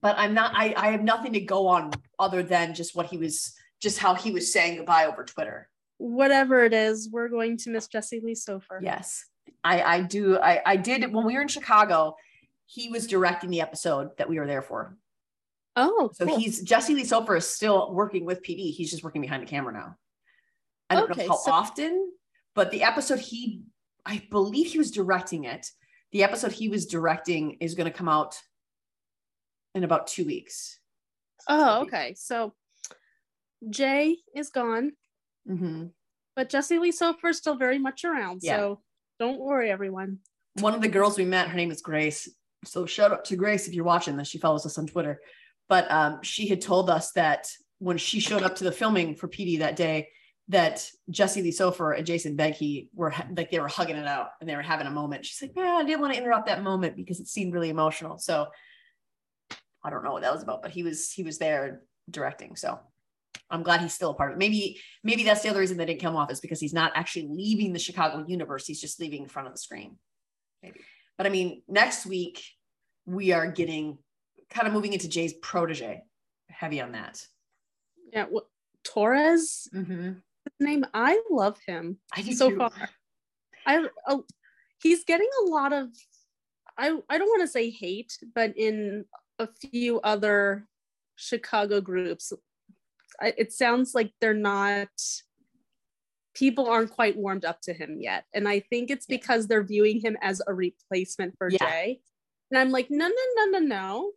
but 0.00 0.16
I'm 0.18 0.34
not, 0.34 0.52
I, 0.54 0.72
I 0.76 0.90
have 0.92 1.02
nothing 1.02 1.34
to 1.34 1.40
go 1.40 1.66
on 1.66 1.90
other 2.18 2.42
than 2.42 2.74
just 2.74 2.96
what 2.96 3.06
he 3.06 3.18
was, 3.18 3.54
just 3.80 3.98
how 3.98 4.14
he 4.14 4.30
was 4.30 4.52
saying 4.52 4.76
goodbye 4.76 5.06
over 5.06 5.24
Twitter. 5.24 5.68
whatever 5.98 6.64
it 6.64 6.72
is, 6.72 7.08
we're 7.10 7.28
going 7.28 7.56
to 7.58 7.70
miss 7.70 7.88
Jesse 7.88 8.20
Lee 8.20 8.34
Soffer. 8.34 8.80
Yes. 8.82 9.24
I, 9.64 9.82
I 9.82 10.00
do. 10.02 10.38
I, 10.38 10.60
I 10.64 10.76
did 10.76 11.12
when 11.12 11.24
we 11.24 11.34
were 11.34 11.40
in 11.40 11.48
Chicago, 11.48 12.14
he 12.66 12.88
was 12.88 13.06
directing 13.06 13.50
the 13.50 13.60
episode 13.62 14.16
that 14.18 14.28
we 14.28 14.38
were 14.38 14.46
there 14.46 14.62
for. 14.62 14.96
Oh, 15.74 16.10
So 16.14 16.26
cool. 16.26 16.38
he's 16.38 16.62
Jesse 16.62 16.94
Lee 16.94 17.04
Soffer 17.04 17.36
is 17.36 17.46
still 17.48 17.92
working 17.92 18.24
with 18.24 18.42
PD. 18.42 18.72
He's 18.72 18.90
just 18.90 19.02
working 19.04 19.22
behind 19.22 19.42
the 19.42 19.46
camera 19.46 19.72
now. 19.72 19.96
I 20.90 20.94
don't 20.96 21.10
Okay, 21.10 21.26
know 21.26 21.32
how 21.32 21.36
so- 21.38 21.52
often, 21.52 22.12
but 22.54 22.70
the 22.70 22.82
episode 22.84 23.18
he, 23.20 23.62
I 24.06 24.22
believe 24.30 24.68
he 24.68 24.78
was 24.78 24.90
directing 24.90 25.44
it. 25.44 25.66
The 26.12 26.22
episode 26.24 26.52
he 26.52 26.68
was 26.68 26.86
directing 26.86 27.58
is 27.60 27.74
going 27.74 27.90
to 27.90 27.96
come 27.96 28.08
out 28.08 28.36
in 29.74 29.84
about 29.84 30.06
two 30.06 30.24
weeks. 30.24 30.78
Oh, 31.48 31.82
okay. 31.82 32.14
So 32.16 32.54
Jay 33.70 34.18
is 34.34 34.50
gone, 34.50 34.92
hmm 35.46 35.86
but 36.38 36.48
Jesse 36.48 36.78
Lee 36.78 36.92
Soffer 36.92 37.30
is 37.30 37.36
still 37.36 37.56
very 37.56 37.80
much 37.80 38.04
around. 38.04 38.42
Yeah. 38.44 38.58
So 38.58 38.80
don't 39.18 39.40
worry, 39.40 39.72
everyone. 39.72 40.18
One 40.60 40.72
of 40.72 40.80
the 40.80 40.86
girls 40.86 41.18
we 41.18 41.24
met, 41.24 41.48
her 41.48 41.56
name 41.56 41.72
is 41.72 41.82
Grace. 41.82 42.28
So 42.64 42.86
shout 42.86 43.10
out 43.10 43.24
to 43.24 43.34
Grace 43.34 43.66
if 43.66 43.74
you're 43.74 43.84
watching 43.84 44.16
this. 44.16 44.28
She 44.28 44.38
follows 44.38 44.64
us 44.64 44.78
on 44.78 44.86
Twitter. 44.86 45.20
But 45.68 45.90
um, 45.90 46.22
she 46.22 46.46
had 46.46 46.60
told 46.60 46.90
us 46.90 47.10
that 47.12 47.50
when 47.80 47.98
she 47.98 48.20
showed 48.20 48.44
up 48.44 48.54
to 48.54 48.64
the 48.64 48.70
filming 48.70 49.16
for 49.16 49.26
PD 49.26 49.58
that 49.58 49.74
day, 49.74 50.10
that 50.46 50.88
Jesse 51.10 51.42
Lee 51.42 51.50
Soffer 51.50 51.90
and 51.90 52.06
Jason 52.06 52.36
Beghe 52.36 52.88
were 52.94 53.12
like 53.36 53.50
they 53.50 53.58
were 53.58 53.66
hugging 53.66 53.96
it 53.96 54.06
out 54.06 54.28
and 54.40 54.48
they 54.48 54.54
were 54.54 54.62
having 54.62 54.86
a 54.86 54.92
moment. 54.92 55.26
She's 55.26 55.42
like, 55.42 55.52
"Yeah, 55.56 55.76
I 55.76 55.82
didn't 55.82 56.00
want 56.00 56.14
to 56.14 56.20
interrupt 56.20 56.46
that 56.46 56.62
moment 56.62 56.94
because 56.94 57.18
it 57.18 57.26
seemed 57.26 57.52
really 57.52 57.68
emotional." 57.68 58.16
So 58.18 58.46
I 59.82 59.90
don't 59.90 60.04
know 60.04 60.12
what 60.12 60.22
that 60.22 60.32
was 60.32 60.44
about, 60.44 60.62
but 60.62 60.70
he 60.70 60.84
was 60.84 61.10
he 61.10 61.24
was 61.24 61.38
there 61.38 61.82
directing. 62.08 62.54
So 62.54 62.78
I'm 63.50 63.62
glad 63.62 63.80
he's 63.80 63.94
still 63.94 64.10
a 64.10 64.14
part 64.14 64.30
of 64.30 64.36
it. 64.36 64.38
Maybe 64.38 64.78
maybe 65.02 65.24
that's 65.24 65.42
the 65.42 65.48
other 65.48 65.60
reason 65.60 65.76
they 65.78 65.86
didn't 65.86 66.02
come 66.02 66.16
off 66.16 66.30
is 66.30 66.40
because 66.40 66.60
he's 66.60 66.74
not 66.74 66.92
actually 66.94 67.28
leaving 67.30 67.72
the 67.72 67.78
Chicago 67.78 68.24
universe. 68.26 68.66
He's 68.66 68.80
just 68.80 69.00
leaving 69.00 69.22
in 69.22 69.28
front 69.28 69.48
of 69.48 69.54
the 69.54 69.58
screen. 69.58 69.96
Maybe. 70.62 70.80
But 71.16 71.26
I 71.26 71.30
mean, 71.30 71.62
next 71.68 72.04
week 72.06 72.44
we 73.06 73.32
are 73.32 73.50
getting 73.50 73.98
kind 74.50 74.66
of 74.66 74.74
moving 74.74 74.92
into 74.92 75.08
Jay's 75.08 75.32
protege. 75.34 76.02
Heavy 76.50 76.80
on 76.80 76.92
that. 76.92 77.22
Yeah. 78.12 78.26
What, 78.28 78.44
Torres 78.84 79.68
Mm-hmm. 79.74 80.12
name. 80.60 80.84
I 80.94 81.20
love 81.30 81.58
him 81.66 81.98
I 82.14 82.22
do 82.22 82.32
so 82.32 82.50
too. 82.50 82.56
far. 82.58 82.70
I 83.66 83.86
uh, 84.06 84.18
he's 84.82 85.04
getting 85.04 85.28
a 85.42 85.50
lot 85.50 85.72
of 85.72 85.88
I 86.76 86.96
I 87.08 87.18
don't 87.18 87.28
want 87.28 87.42
to 87.42 87.48
say 87.48 87.70
hate, 87.70 88.16
but 88.34 88.56
in 88.56 89.04
a 89.38 89.48
few 89.60 90.00
other 90.00 90.66
Chicago 91.16 91.80
groups, 91.80 92.32
it 93.22 93.52
sounds 93.52 93.94
like 93.94 94.12
they're 94.20 94.34
not 94.34 94.88
people 96.34 96.68
aren't 96.68 96.92
quite 96.92 97.16
warmed 97.16 97.44
up 97.44 97.60
to 97.62 97.72
him 97.72 97.98
yet, 98.00 98.24
and 98.32 98.48
I 98.48 98.60
think 98.60 98.90
it's 98.90 99.06
because 99.06 99.46
they're 99.46 99.64
viewing 99.64 100.00
him 100.00 100.16
as 100.22 100.40
a 100.46 100.54
replacement 100.54 101.34
for 101.38 101.50
Yeah. 101.50 101.58
Jay. 101.58 102.00
And 102.50 102.58
I'm 102.58 102.70
like, 102.70 102.88
no, 102.90 103.08
no, 103.08 103.14
no, 103.36 103.58
no, 103.58 103.58
no. 103.58 104.12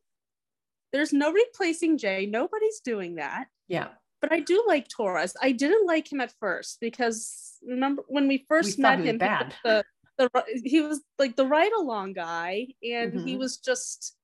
There's 0.94 1.14
no 1.14 1.32
replacing 1.32 1.98
Jay. 1.98 2.26
Nobody's 2.26 2.80
doing 2.82 3.16
that 3.16 3.48
Yeah. 3.68 3.90
but 4.22 4.32
I 4.32 4.40
do 4.42 4.64
like 4.68 4.88
Torres. 4.88 5.36
I 5.42 5.52
didn't 5.52 5.86
like 5.88 6.12
him 6.12 6.22
at 6.22 6.34
first 6.40 6.80
because 6.80 7.58
remember 7.64 8.04
when 8.08 8.28
we 8.28 8.46
first 8.48 8.78
thought 8.78 9.00
met 9.00 9.00
he 9.00 9.06
him, 9.10 9.16
he 9.16 9.20
bad. 9.20 9.48
was 9.48 9.84
the, 10.18 10.30
the 10.34 10.62
he 10.64 10.82
was 10.82 11.02
like 11.18 11.36
the 11.36 11.46
ride 11.48 11.72
along 11.72 12.14
guy, 12.14 12.68
and 12.84 13.14
he 13.28 13.36
Mhm. 13.36 13.40
was 13.40 13.58
just 13.58 14.16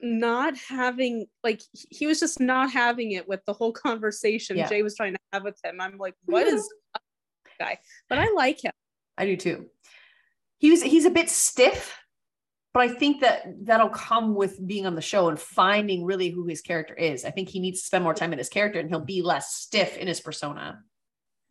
not 0.00 0.56
having 0.56 1.26
like 1.42 1.60
he 1.72 2.06
was 2.06 2.20
just 2.20 2.40
not 2.40 2.70
having 2.70 3.12
it 3.12 3.28
with 3.28 3.44
the 3.46 3.52
whole 3.52 3.72
conversation 3.72 4.56
Yeah. 4.56 4.68
Jay 4.68 4.82
was 4.82 4.94
trying 4.96 5.14
to 5.14 5.18
have 5.32 5.44
with 5.44 5.58
him. 5.64 5.80
I'm 5.80 5.98
like, 5.98 6.14
what 6.24 6.46
is 6.46 6.62
up 6.94 7.02
with 7.04 7.44
this 7.44 7.66
guy? 7.66 7.78
But 8.08 8.18
I 8.18 8.32
like 8.34 8.64
him. 8.64 8.72
I 9.16 9.26
do 9.26 9.36
too. 9.36 9.66
He 10.58 10.70
was 10.70 10.82
he's 10.82 11.04
a 11.04 11.10
bit 11.10 11.28
stiff, 11.28 11.96
but 12.72 12.80
I 12.80 12.88
think 12.88 13.20
that 13.22 13.42
that'll 13.62 13.88
come 13.88 14.34
with 14.34 14.64
being 14.66 14.86
on 14.86 14.94
the 14.94 15.02
show 15.02 15.28
and 15.28 15.38
finding 15.38 16.04
really 16.04 16.30
who 16.30 16.46
his 16.46 16.60
character 16.60 16.94
is. 16.94 17.24
I 17.24 17.30
think 17.30 17.48
he 17.48 17.60
needs 17.60 17.80
to 17.80 17.86
spend 17.86 18.04
more 18.04 18.14
time 18.14 18.32
in 18.32 18.38
his 18.38 18.48
character 18.48 18.78
and 18.78 18.88
he'll 18.88 19.00
be 19.00 19.22
less 19.22 19.54
stiff 19.54 19.96
in 19.96 20.06
his 20.06 20.20
persona. 20.20 20.80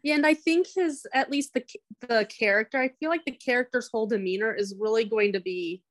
Yeah, 0.03 0.15
and 0.15 0.26
I 0.26 0.36
think 0.36 0.68
his 0.74 1.06
at 1.14 1.30
least 1.30 1.53
the 1.53 1.65
the 2.07 2.26
character. 2.30 2.80
I 2.80 2.90
feel 2.99 3.10
like 3.10 3.26
the 3.26 3.32
character's 3.32 3.90
whole 3.91 4.07
demeanor 4.07 4.53
is 4.53 4.76
really 4.80 5.03
going 5.03 5.34
to 5.34 5.41
be 5.41 5.82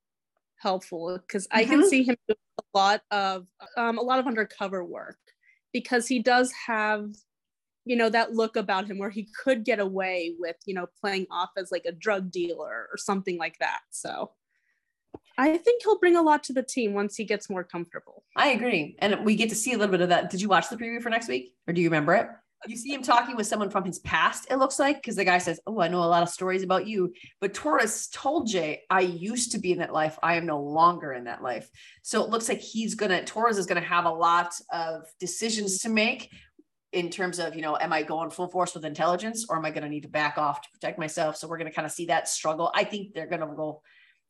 helpful 0.59 1.17
because 1.19 1.47
I 1.51 1.65
can 1.65 1.81
Mhm. 1.81 1.89
see 1.89 2.03
him 2.03 2.17
do 2.27 2.35
a 2.59 2.77
lot 2.77 3.01
of 3.11 3.47
um, 3.75 3.97
a 3.97 4.01
lot 4.01 4.19
of 4.19 4.27
undercover 4.27 4.83
work 4.83 5.19
because 5.73 6.07
he 6.07 6.19
does 6.19 6.51
have 6.51 7.13
you 7.85 7.95
know 7.95 8.09
that 8.09 8.33
look 8.33 8.55
about 8.57 8.85
him 8.87 8.97
where 8.97 9.09
he 9.09 9.29
could 9.43 9.63
get 9.63 9.79
away 9.79 10.35
with 10.39 10.57
you 10.65 10.73
know 10.73 10.87
playing 10.99 11.25
off 11.31 11.51
as 11.57 11.71
like 11.71 11.85
a 11.85 11.91
drug 11.91 12.31
dealer 12.31 12.87
or 12.91 12.97
something 12.97 13.37
like 13.37 13.57
that. 13.59 13.79
So 13.91 14.33
I 15.37 15.57
think 15.57 15.83
he'll 15.83 15.99
bring 15.99 16.15
a 16.15 16.21
lot 16.21 16.43
to 16.45 16.53
the 16.53 16.63
team 16.63 16.93
once 16.93 17.15
he 17.15 17.23
gets 17.23 17.49
more 17.49 17.63
comfortable. 17.63 18.23
I 18.35 18.49
agree. 18.49 18.95
And 18.99 19.23
we 19.23 19.35
get 19.35 19.49
to 19.49 19.55
see 19.55 19.71
a 19.73 19.77
little 19.77 19.91
bit 19.91 20.01
of 20.01 20.09
that. 20.09 20.31
Did 20.31 20.41
you 20.41 20.49
watch 20.49 20.69
the 20.69 20.77
preview 20.77 21.01
for 21.01 21.11
next 21.11 21.27
week? 21.27 21.53
Or 21.67 21.73
do 21.73 21.81
you 21.81 21.87
remember 21.87 22.15
it? 22.15 22.27
You 22.65 22.75
see 22.75 22.93
him 22.93 23.03
talking 23.03 23.35
with 23.35 23.45
someone 23.45 23.69
from 23.69 23.85
his 23.85 23.99
past, 23.99 24.47
it 24.49 24.55
looks 24.55 24.79
like, 24.79 24.97
because 24.97 25.15
the 25.15 25.23
guy 25.23 25.37
says, 25.37 25.59
Oh, 25.67 25.79
I 25.79 25.87
know 25.87 26.03
a 26.03 26.05
lot 26.05 26.23
of 26.23 26.29
stories 26.29 26.63
about 26.63 26.87
you. 26.87 27.13
But 27.39 27.53
Torres 27.53 28.07
told 28.07 28.47
Jay, 28.47 28.81
I 28.89 29.01
used 29.01 29.51
to 29.51 29.59
be 29.59 29.71
in 29.71 29.79
that 29.79 29.93
life. 29.93 30.17
I 30.23 30.35
am 30.35 30.45
no 30.45 30.59
longer 30.59 31.13
in 31.13 31.25
that 31.25 31.43
life. 31.43 31.69
So 32.01 32.23
it 32.23 32.29
looks 32.29 32.49
like 32.49 32.59
he's 32.59 32.95
gonna, 32.95 33.23
Torres 33.23 33.57
is 33.57 33.67
gonna 33.67 33.81
have 33.81 34.05
a 34.05 34.11
lot 34.11 34.53
of 34.71 35.03
decisions 35.19 35.79
to 35.79 35.89
make 35.89 36.31
in 36.93 37.09
terms 37.09 37.37
of, 37.37 37.55
you 37.55 37.61
know, 37.61 37.77
am 37.77 37.93
I 37.93 38.01
going 38.01 38.31
full 38.31 38.49
force 38.49 38.73
with 38.73 38.85
intelligence 38.85 39.45
or 39.49 39.57
am 39.57 39.65
I 39.65 39.71
gonna 39.71 39.89
need 39.89 40.03
to 40.03 40.09
back 40.09 40.37
off 40.37 40.61
to 40.61 40.69
protect 40.73 40.97
myself? 40.97 41.37
So 41.37 41.47
we're 41.47 41.59
gonna 41.59 41.71
kind 41.71 41.85
of 41.85 41.91
see 41.91 42.07
that 42.07 42.27
struggle. 42.27 42.71
I 42.73 42.85
think 42.85 43.13
they're 43.13 43.27
gonna 43.27 43.53
go, 43.55 43.81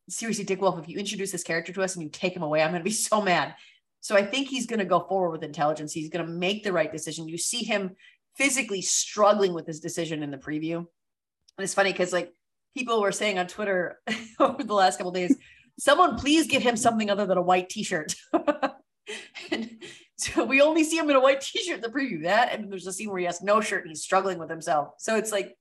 seriously, 0.09 0.43
Dick 0.43 0.61
Wolf, 0.61 0.79
if 0.79 0.89
you 0.89 0.97
introduce 0.97 1.31
this 1.31 1.43
character 1.43 1.71
to 1.71 1.81
us 1.81 1.95
and 1.95 2.03
you 2.03 2.09
take 2.09 2.35
him 2.35 2.43
away, 2.43 2.61
I'm 2.61 2.71
gonna 2.71 2.83
be 2.83 2.91
so 2.91 3.21
mad. 3.21 3.55
So 4.01 4.15
I 4.15 4.23
think 4.23 4.47
he's 4.47 4.67
going 4.67 4.79
to 4.79 4.85
go 4.85 5.01
forward 5.01 5.31
with 5.31 5.43
intelligence. 5.43 5.91
He's 5.91 6.09
going 6.09 6.25
to 6.25 6.31
make 6.31 6.63
the 6.63 6.71
right 6.71 6.91
decision. 6.91 7.27
You 7.27 7.37
see 7.37 7.63
him 7.63 7.95
physically 8.37 8.81
struggling 8.81 9.53
with 9.53 9.65
his 9.65 9.79
decision 9.79 10.23
in 10.23 10.31
the 10.31 10.37
preview. 10.37 10.77
And 10.77 11.63
it's 11.63 11.73
funny 11.73 11.91
because 11.91 12.13
like 12.13 12.31
people 12.75 13.01
were 13.01 13.11
saying 13.11 13.39
on 13.39 13.47
Twitter 13.47 13.99
over 14.39 14.63
the 14.63 14.73
last 14.73 14.97
couple 14.97 15.11
days, 15.11 15.35
someone 15.79 16.17
please 16.17 16.47
give 16.47 16.61
him 16.61 16.77
something 16.77 17.09
other 17.09 17.25
than 17.25 17.37
a 17.37 17.41
white 17.41 17.69
t-shirt. 17.69 18.15
and 19.51 19.83
so 20.17 20.43
we 20.43 20.61
only 20.61 20.83
see 20.83 20.97
him 20.97 21.09
in 21.09 21.15
a 21.15 21.21
white 21.21 21.41
t-shirt 21.41 21.75
in 21.75 21.81
the 21.81 21.89
preview. 21.89 22.23
That 22.23 22.53
and 22.53 22.71
there's 22.71 22.87
a 22.87 22.93
scene 22.93 23.09
where 23.09 23.19
he 23.19 23.25
has 23.25 23.41
no 23.41 23.61
shirt 23.61 23.83
and 23.83 23.89
he's 23.89 24.03
struggling 24.03 24.37
with 24.37 24.49
himself. 24.49 24.89
So 24.97 25.15
it's 25.15 25.31
like 25.31 25.55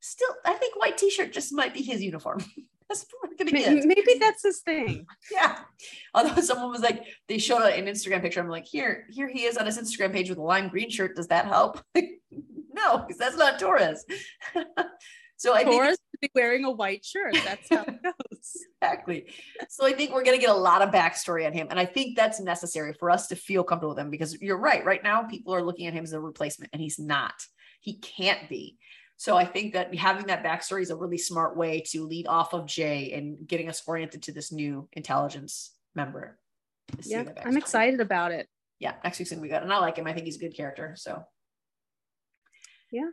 still, 0.00 0.34
I 0.44 0.54
think 0.54 0.76
white 0.76 0.98
t-shirt 0.98 1.32
just 1.32 1.52
might 1.52 1.74
be 1.74 1.82
his 1.82 2.02
uniform. 2.02 2.44
That's 2.90 3.06
what 3.20 3.30
we're 3.30 3.36
gonna 3.36 3.52
May- 3.52 3.76
get. 3.76 3.84
Maybe 3.84 4.18
that's 4.18 4.42
his 4.42 4.60
thing. 4.60 5.06
Yeah. 5.32 5.58
Although 6.12 6.40
someone 6.42 6.72
was 6.72 6.80
like, 6.80 7.04
they 7.28 7.38
showed 7.38 7.62
an 7.62 7.86
Instagram 7.86 8.20
picture. 8.20 8.40
I'm 8.40 8.48
like, 8.48 8.66
here, 8.66 9.06
here 9.10 9.28
he 9.28 9.44
is 9.44 9.56
on 9.56 9.66
his 9.66 9.78
Instagram 9.78 10.12
page 10.12 10.28
with 10.28 10.38
a 10.38 10.42
lime 10.42 10.68
green 10.68 10.90
shirt. 10.90 11.14
Does 11.14 11.28
that 11.28 11.46
help? 11.46 11.80
no, 11.94 12.98
because 12.98 13.16
that's 13.16 13.36
not 13.36 13.60
Torres. 13.60 14.04
so 15.36 15.54
I 15.54 15.58
think 15.62 15.76
Torres 15.76 15.98
should 16.10 16.20
be 16.20 16.30
wearing 16.34 16.64
a 16.64 16.70
white 16.72 17.04
shirt. 17.04 17.34
That's 17.44 17.68
how 17.70 17.84
it 17.84 18.02
goes. 18.02 18.56
exactly. 18.82 19.26
So 19.68 19.86
I 19.86 19.92
think 19.92 20.12
we're 20.12 20.24
gonna 20.24 20.38
get 20.38 20.50
a 20.50 20.54
lot 20.54 20.82
of 20.82 20.90
backstory 20.92 21.46
on 21.46 21.52
him. 21.52 21.68
And 21.70 21.78
I 21.78 21.86
think 21.86 22.16
that's 22.16 22.40
necessary 22.40 22.92
for 22.94 23.08
us 23.08 23.28
to 23.28 23.36
feel 23.36 23.62
comfortable 23.62 23.94
with 23.94 24.00
him 24.00 24.10
because 24.10 24.36
you're 24.40 24.58
right. 24.58 24.84
Right 24.84 25.04
now, 25.04 25.22
people 25.22 25.54
are 25.54 25.62
looking 25.62 25.86
at 25.86 25.92
him 25.92 26.02
as 26.02 26.12
a 26.12 26.20
replacement, 26.20 26.70
and 26.72 26.82
he's 26.82 26.98
not. 26.98 27.34
He 27.80 27.98
can't 27.98 28.48
be. 28.48 28.78
So 29.20 29.36
I 29.36 29.44
think 29.44 29.74
that 29.74 29.94
having 29.94 30.28
that 30.28 30.42
backstory 30.42 30.80
is 30.80 30.88
a 30.88 30.96
really 30.96 31.18
smart 31.18 31.54
way 31.54 31.82
to 31.88 32.06
lead 32.06 32.26
off 32.26 32.54
of 32.54 32.64
Jay 32.64 33.12
and 33.12 33.46
getting 33.46 33.68
us 33.68 33.82
oriented 33.86 34.22
to 34.22 34.32
this 34.32 34.50
new 34.50 34.88
intelligence 34.94 35.72
member. 35.94 36.38
Yeah, 37.02 37.24
I'm 37.44 37.58
excited 37.58 38.00
about 38.00 38.32
it. 38.32 38.48
Yeah, 38.78 38.94
next 39.04 39.18
week's 39.18 39.30
gonna 39.30 39.42
be 39.42 39.48
good. 39.48 39.62
And 39.62 39.70
I 39.70 39.76
like 39.76 39.98
him. 39.98 40.06
I 40.06 40.14
think 40.14 40.24
he's 40.24 40.36
a 40.36 40.40
good 40.40 40.56
character. 40.56 40.94
So 40.96 41.22
Yeah. 42.90 43.10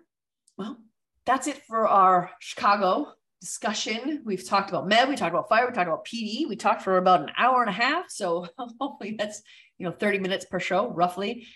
Well, 0.57 0.77
that's 1.25 1.45
it 1.45 1.61
for 1.67 1.85
our 1.85 2.31
Chicago 2.39 3.11
discussion. 3.41 4.21
We've 4.23 4.47
talked 4.47 4.69
about 4.69 4.87
med, 4.87 5.09
we 5.09 5.17
talked 5.17 5.33
about 5.33 5.49
fire, 5.49 5.67
we 5.67 5.73
talked 5.73 5.89
about 5.89 6.05
PD, 6.05 6.47
we 6.47 6.55
talked 6.55 6.83
for 6.83 6.95
about 6.95 7.23
an 7.23 7.31
hour 7.37 7.59
and 7.59 7.69
a 7.69 7.73
half. 7.73 8.09
So 8.09 8.47
hopefully 8.79 9.17
that's 9.19 9.41
you 9.77 9.85
know 9.85 9.91
30 9.91 10.19
minutes 10.19 10.45
per 10.45 10.61
show, 10.61 10.87
roughly. 10.87 11.47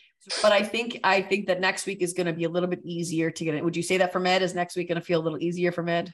But 0.42 0.52
I 0.52 0.62
think 0.64 1.00
I 1.04 1.22
think 1.22 1.48
that 1.48 1.60
next 1.60 1.86
week 1.86 2.02
is 2.02 2.14
going 2.14 2.28
to 2.28 2.34
be 2.34 2.44
a 2.44 2.50
little 2.50 2.70
bit 2.70 2.82
easier 2.86 3.32
to 3.32 3.46
get 3.46 3.56
it. 3.56 3.64
Would 3.64 3.76
you 3.76 3.84
say 3.84 3.98
that 3.98 4.12
for 4.12 4.20
med? 4.20 4.42
Is 4.42 4.54
next 4.54 4.76
week 4.76 4.88
going 4.88 5.00
to 5.00 5.06
feel 5.06 5.20
a 5.20 5.24
little 5.24 5.42
easier 5.42 5.72
for 5.72 5.84
med? 5.84 6.14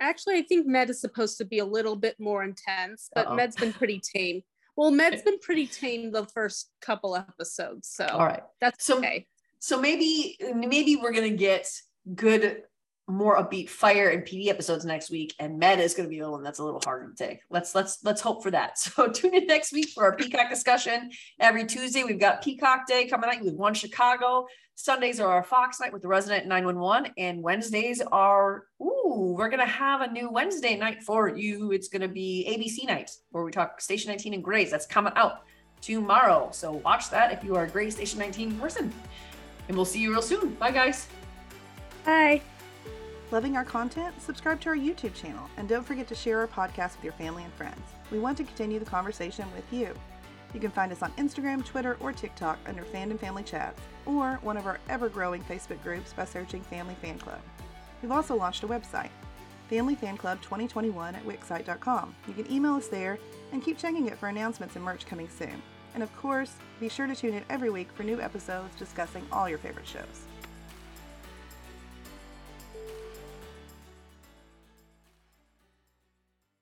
Actually, 0.00 0.36
I 0.36 0.42
think 0.42 0.66
Med 0.66 0.90
is 0.90 1.00
supposed 1.00 1.38
to 1.38 1.46
be 1.46 1.58
a 1.60 1.64
little 1.64 1.96
bit 1.96 2.16
more 2.20 2.44
intense, 2.44 3.08
but 3.14 3.28
Uh-oh. 3.28 3.34
Med's 3.34 3.56
been 3.56 3.72
pretty 3.72 3.98
tame. 3.98 4.42
Well, 4.76 4.90
Med's 4.90 5.22
been 5.22 5.38
pretty 5.38 5.66
tame 5.66 6.12
the 6.12 6.26
first 6.26 6.70
couple 6.82 7.16
episodes, 7.16 7.88
so 7.88 8.04
All 8.06 8.26
right. 8.26 8.42
that's 8.60 8.84
So- 8.84 8.98
okay. 8.98 9.26
So 9.58 9.80
maybe 9.80 10.36
maybe 10.54 10.96
we're 10.96 11.12
gonna 11.14 11.30
get 11.30 11.66
good, 12.14 12.62
more 13.08 13.36
upbeat 13.36 13.68
fire 13.68 14.08
and 14.08 14.24
PD 14.24 14.48
episodes 14.48 14.84
next 14.84 15.10
week, 15.10 15.34
and 15.38 15.58
Med 15.58 15.78
is 15.78 15.94
gonna 15.94 16.08
be 16.08 16.20
the 16.20 16.30
one 16.30 16.42
that's 16.42 16.58
a 16.58 16.64
little 16.64 16.80
harder 16.84 17.10
to 17.10 17.14
take. 17.14 17.40
Let's 17.50 17.74
let's 17.74 18.02
let's 18.04 18.20
hope 18.20 18.42
for 18.42 18.50
that. 18.50 18.78
So 18.96 19.08
tune 19.08 19.34
in 19.34 19.46
next 19.46 19.72
week 19.72 19.90
for 19.90 20.04
our 20.04 20.16
Peacock 20.16 20.48
discussion. 20.48 21.10
Every 21.38 21.66
Tuesday 21.66 22.02
we've 22.02 22.18
got 22.18 22.42
Peacock 22.42 22.86
Day 22.86 23.06
coming 23.06 23.30
out 23.30 23.42
with 23.42 23.54
One 23.54 23.74
Chicago. 23.74 24.46
Sundays 24.74 25.20
are 25.20 25.30
our 25.30 25.42
Fox 25.42 25.80
night 25.80 25.92
with 25.92 26.02
the 26.02 26.08
resident 26.08 26.46
911, 26.46 27.12
and 27.18 27.42
Wednesdays 27.42 28.00
are 28.00 28.64
ooh, 28.80 29.34
we're 29.36 29.48
gonna 29.48 29.66
have 29.66 30.00
a 30.00 30.10
new 30.10 30.30
Wednesday 30.30 30.76
night 30.76 31.02
for 31.02 31.28
you. 31.28 31.72
It's 31.72 31.88
gonna 31.88 32.08
be 32.08 32.46
ABC 32.48 32.86
night 32.86 33.10
where 33.30 33.44
we 33.44 33.50
talk 33.50 33.80
Station 33.80 34.10
19 34.10 34.34
and 34.34 34.44
Grey's. 34.44 34.70
That's 34.70 34.86
coming 34.86 35.12
out 35.16 35.42
tomorrow. 35.80 36.48
So 36.52 36.72
watch 36.72 37.10
that 37.10 37.32
if 37.32 37.44
you 37.44 37.54
are 37.56 37.64
a 37.64 37.68
Gray 37.68 37.90
Station 37.90 38.18
19 38.18 38.58
person. 38.58 38.92
And 39.68 39.76
we'll 39.76 39.84
see 39.84 40.00
you 40.00 40.10
real 40.10 40.22
soon. 40.22 40.54
Bye, 40.54 40.70
guys. 40.70 41.08
Bye. 42.04 42.40
Loving 43.32 43.56
our 43.56 43.64
content? 43.64 44.14
Subscribe 44.22 44.60
to 44.60 44.68
our 44.68 44.76
YouTube 44.76 45.12
channel 45.12 45.50
and 45.56 45.68
don't 45.68 45.84
forget 45.84 46.06
to 46.08 46.14
share 46.14 46.38
our 46.38 46.46
podcast 46.46 46.94
with 46.94 47.02
your 47.02 47.12
family 47.14 47.42
and 47.42 47.52
friends. 47.54 47.80
We 48.12 48.20
want 48.20 48.38
to 48.38 48.44
continue 48.44 48.78
the 48.78 48.84
conversation 48.84 49.46
with 49.52 49.64
you. 49.72 49.92
You 50.54 50.60
can 50.60 50.70
find 50.70 50.92
us 50.92 51.02
on 51.02 51.10
Instagram, 51.12 51.64
Twitter, 51.64 51.96
or 51.98 52.12
TikTok 52.12 52.60
under 52.66 52.84
Fandom 52.84 53.18
Family 53.18 53.42
Chats, 53.42 53.80
or 54.06 54.38
one 54.42 54.56
of 54.56 54.66
our 54.66 54.78
ever 54.88 55.08
growing 55.08 55.42
Facebook 55.42 55.82
groups 55.82 56.12
by 56.12 56.24
searching 56.24 56.62
Family 56.62 56.94
Fan 57.02 57.18
Club. 57.18 57.40
We've 58.00 58.12
also 58.12 58.36
launched 58.36 58.62
a 58.62 58.68
website, 58.68 59.10
Family 59.68 59.96
Fan 59.96 60.16
Club 60.16 60.40
2021 60.42 61.16
at 61.16 61.26
Wixsite.com. 61.26 62.14
You 62.28 62.34
can 62.34 62.50
email 62.50 62.74
us 62.74 62.86
there 62.86 63.18
and 63.52 63.62
keep 63.62 63.76
checking 63.76 64.06
it 64.06 64.18
for 64.18 64.28
announcements 64.28 64.76
and 64.76 64.84
merch 64.84 65.04
coming 65.04 65.28
soon. 65.28 65.60
And 65.94 66.02
of 66.02 66.16
course, 66.16 66.54
be 66.78 66.88
sure 66.88 67.08
to 67.08 67.16
tune 67.16 67.34
in 67.34 67.42
every 67.50 67.70
week 67.70 67.90
for 67.90 68.04
new 68.04 68.20
episodes 68.20 68.76
discussing 68.76 69.26
all 69.32 69.48
your 69.48 69.58
favorite 69.58 69.88
shows. 69.88 70.26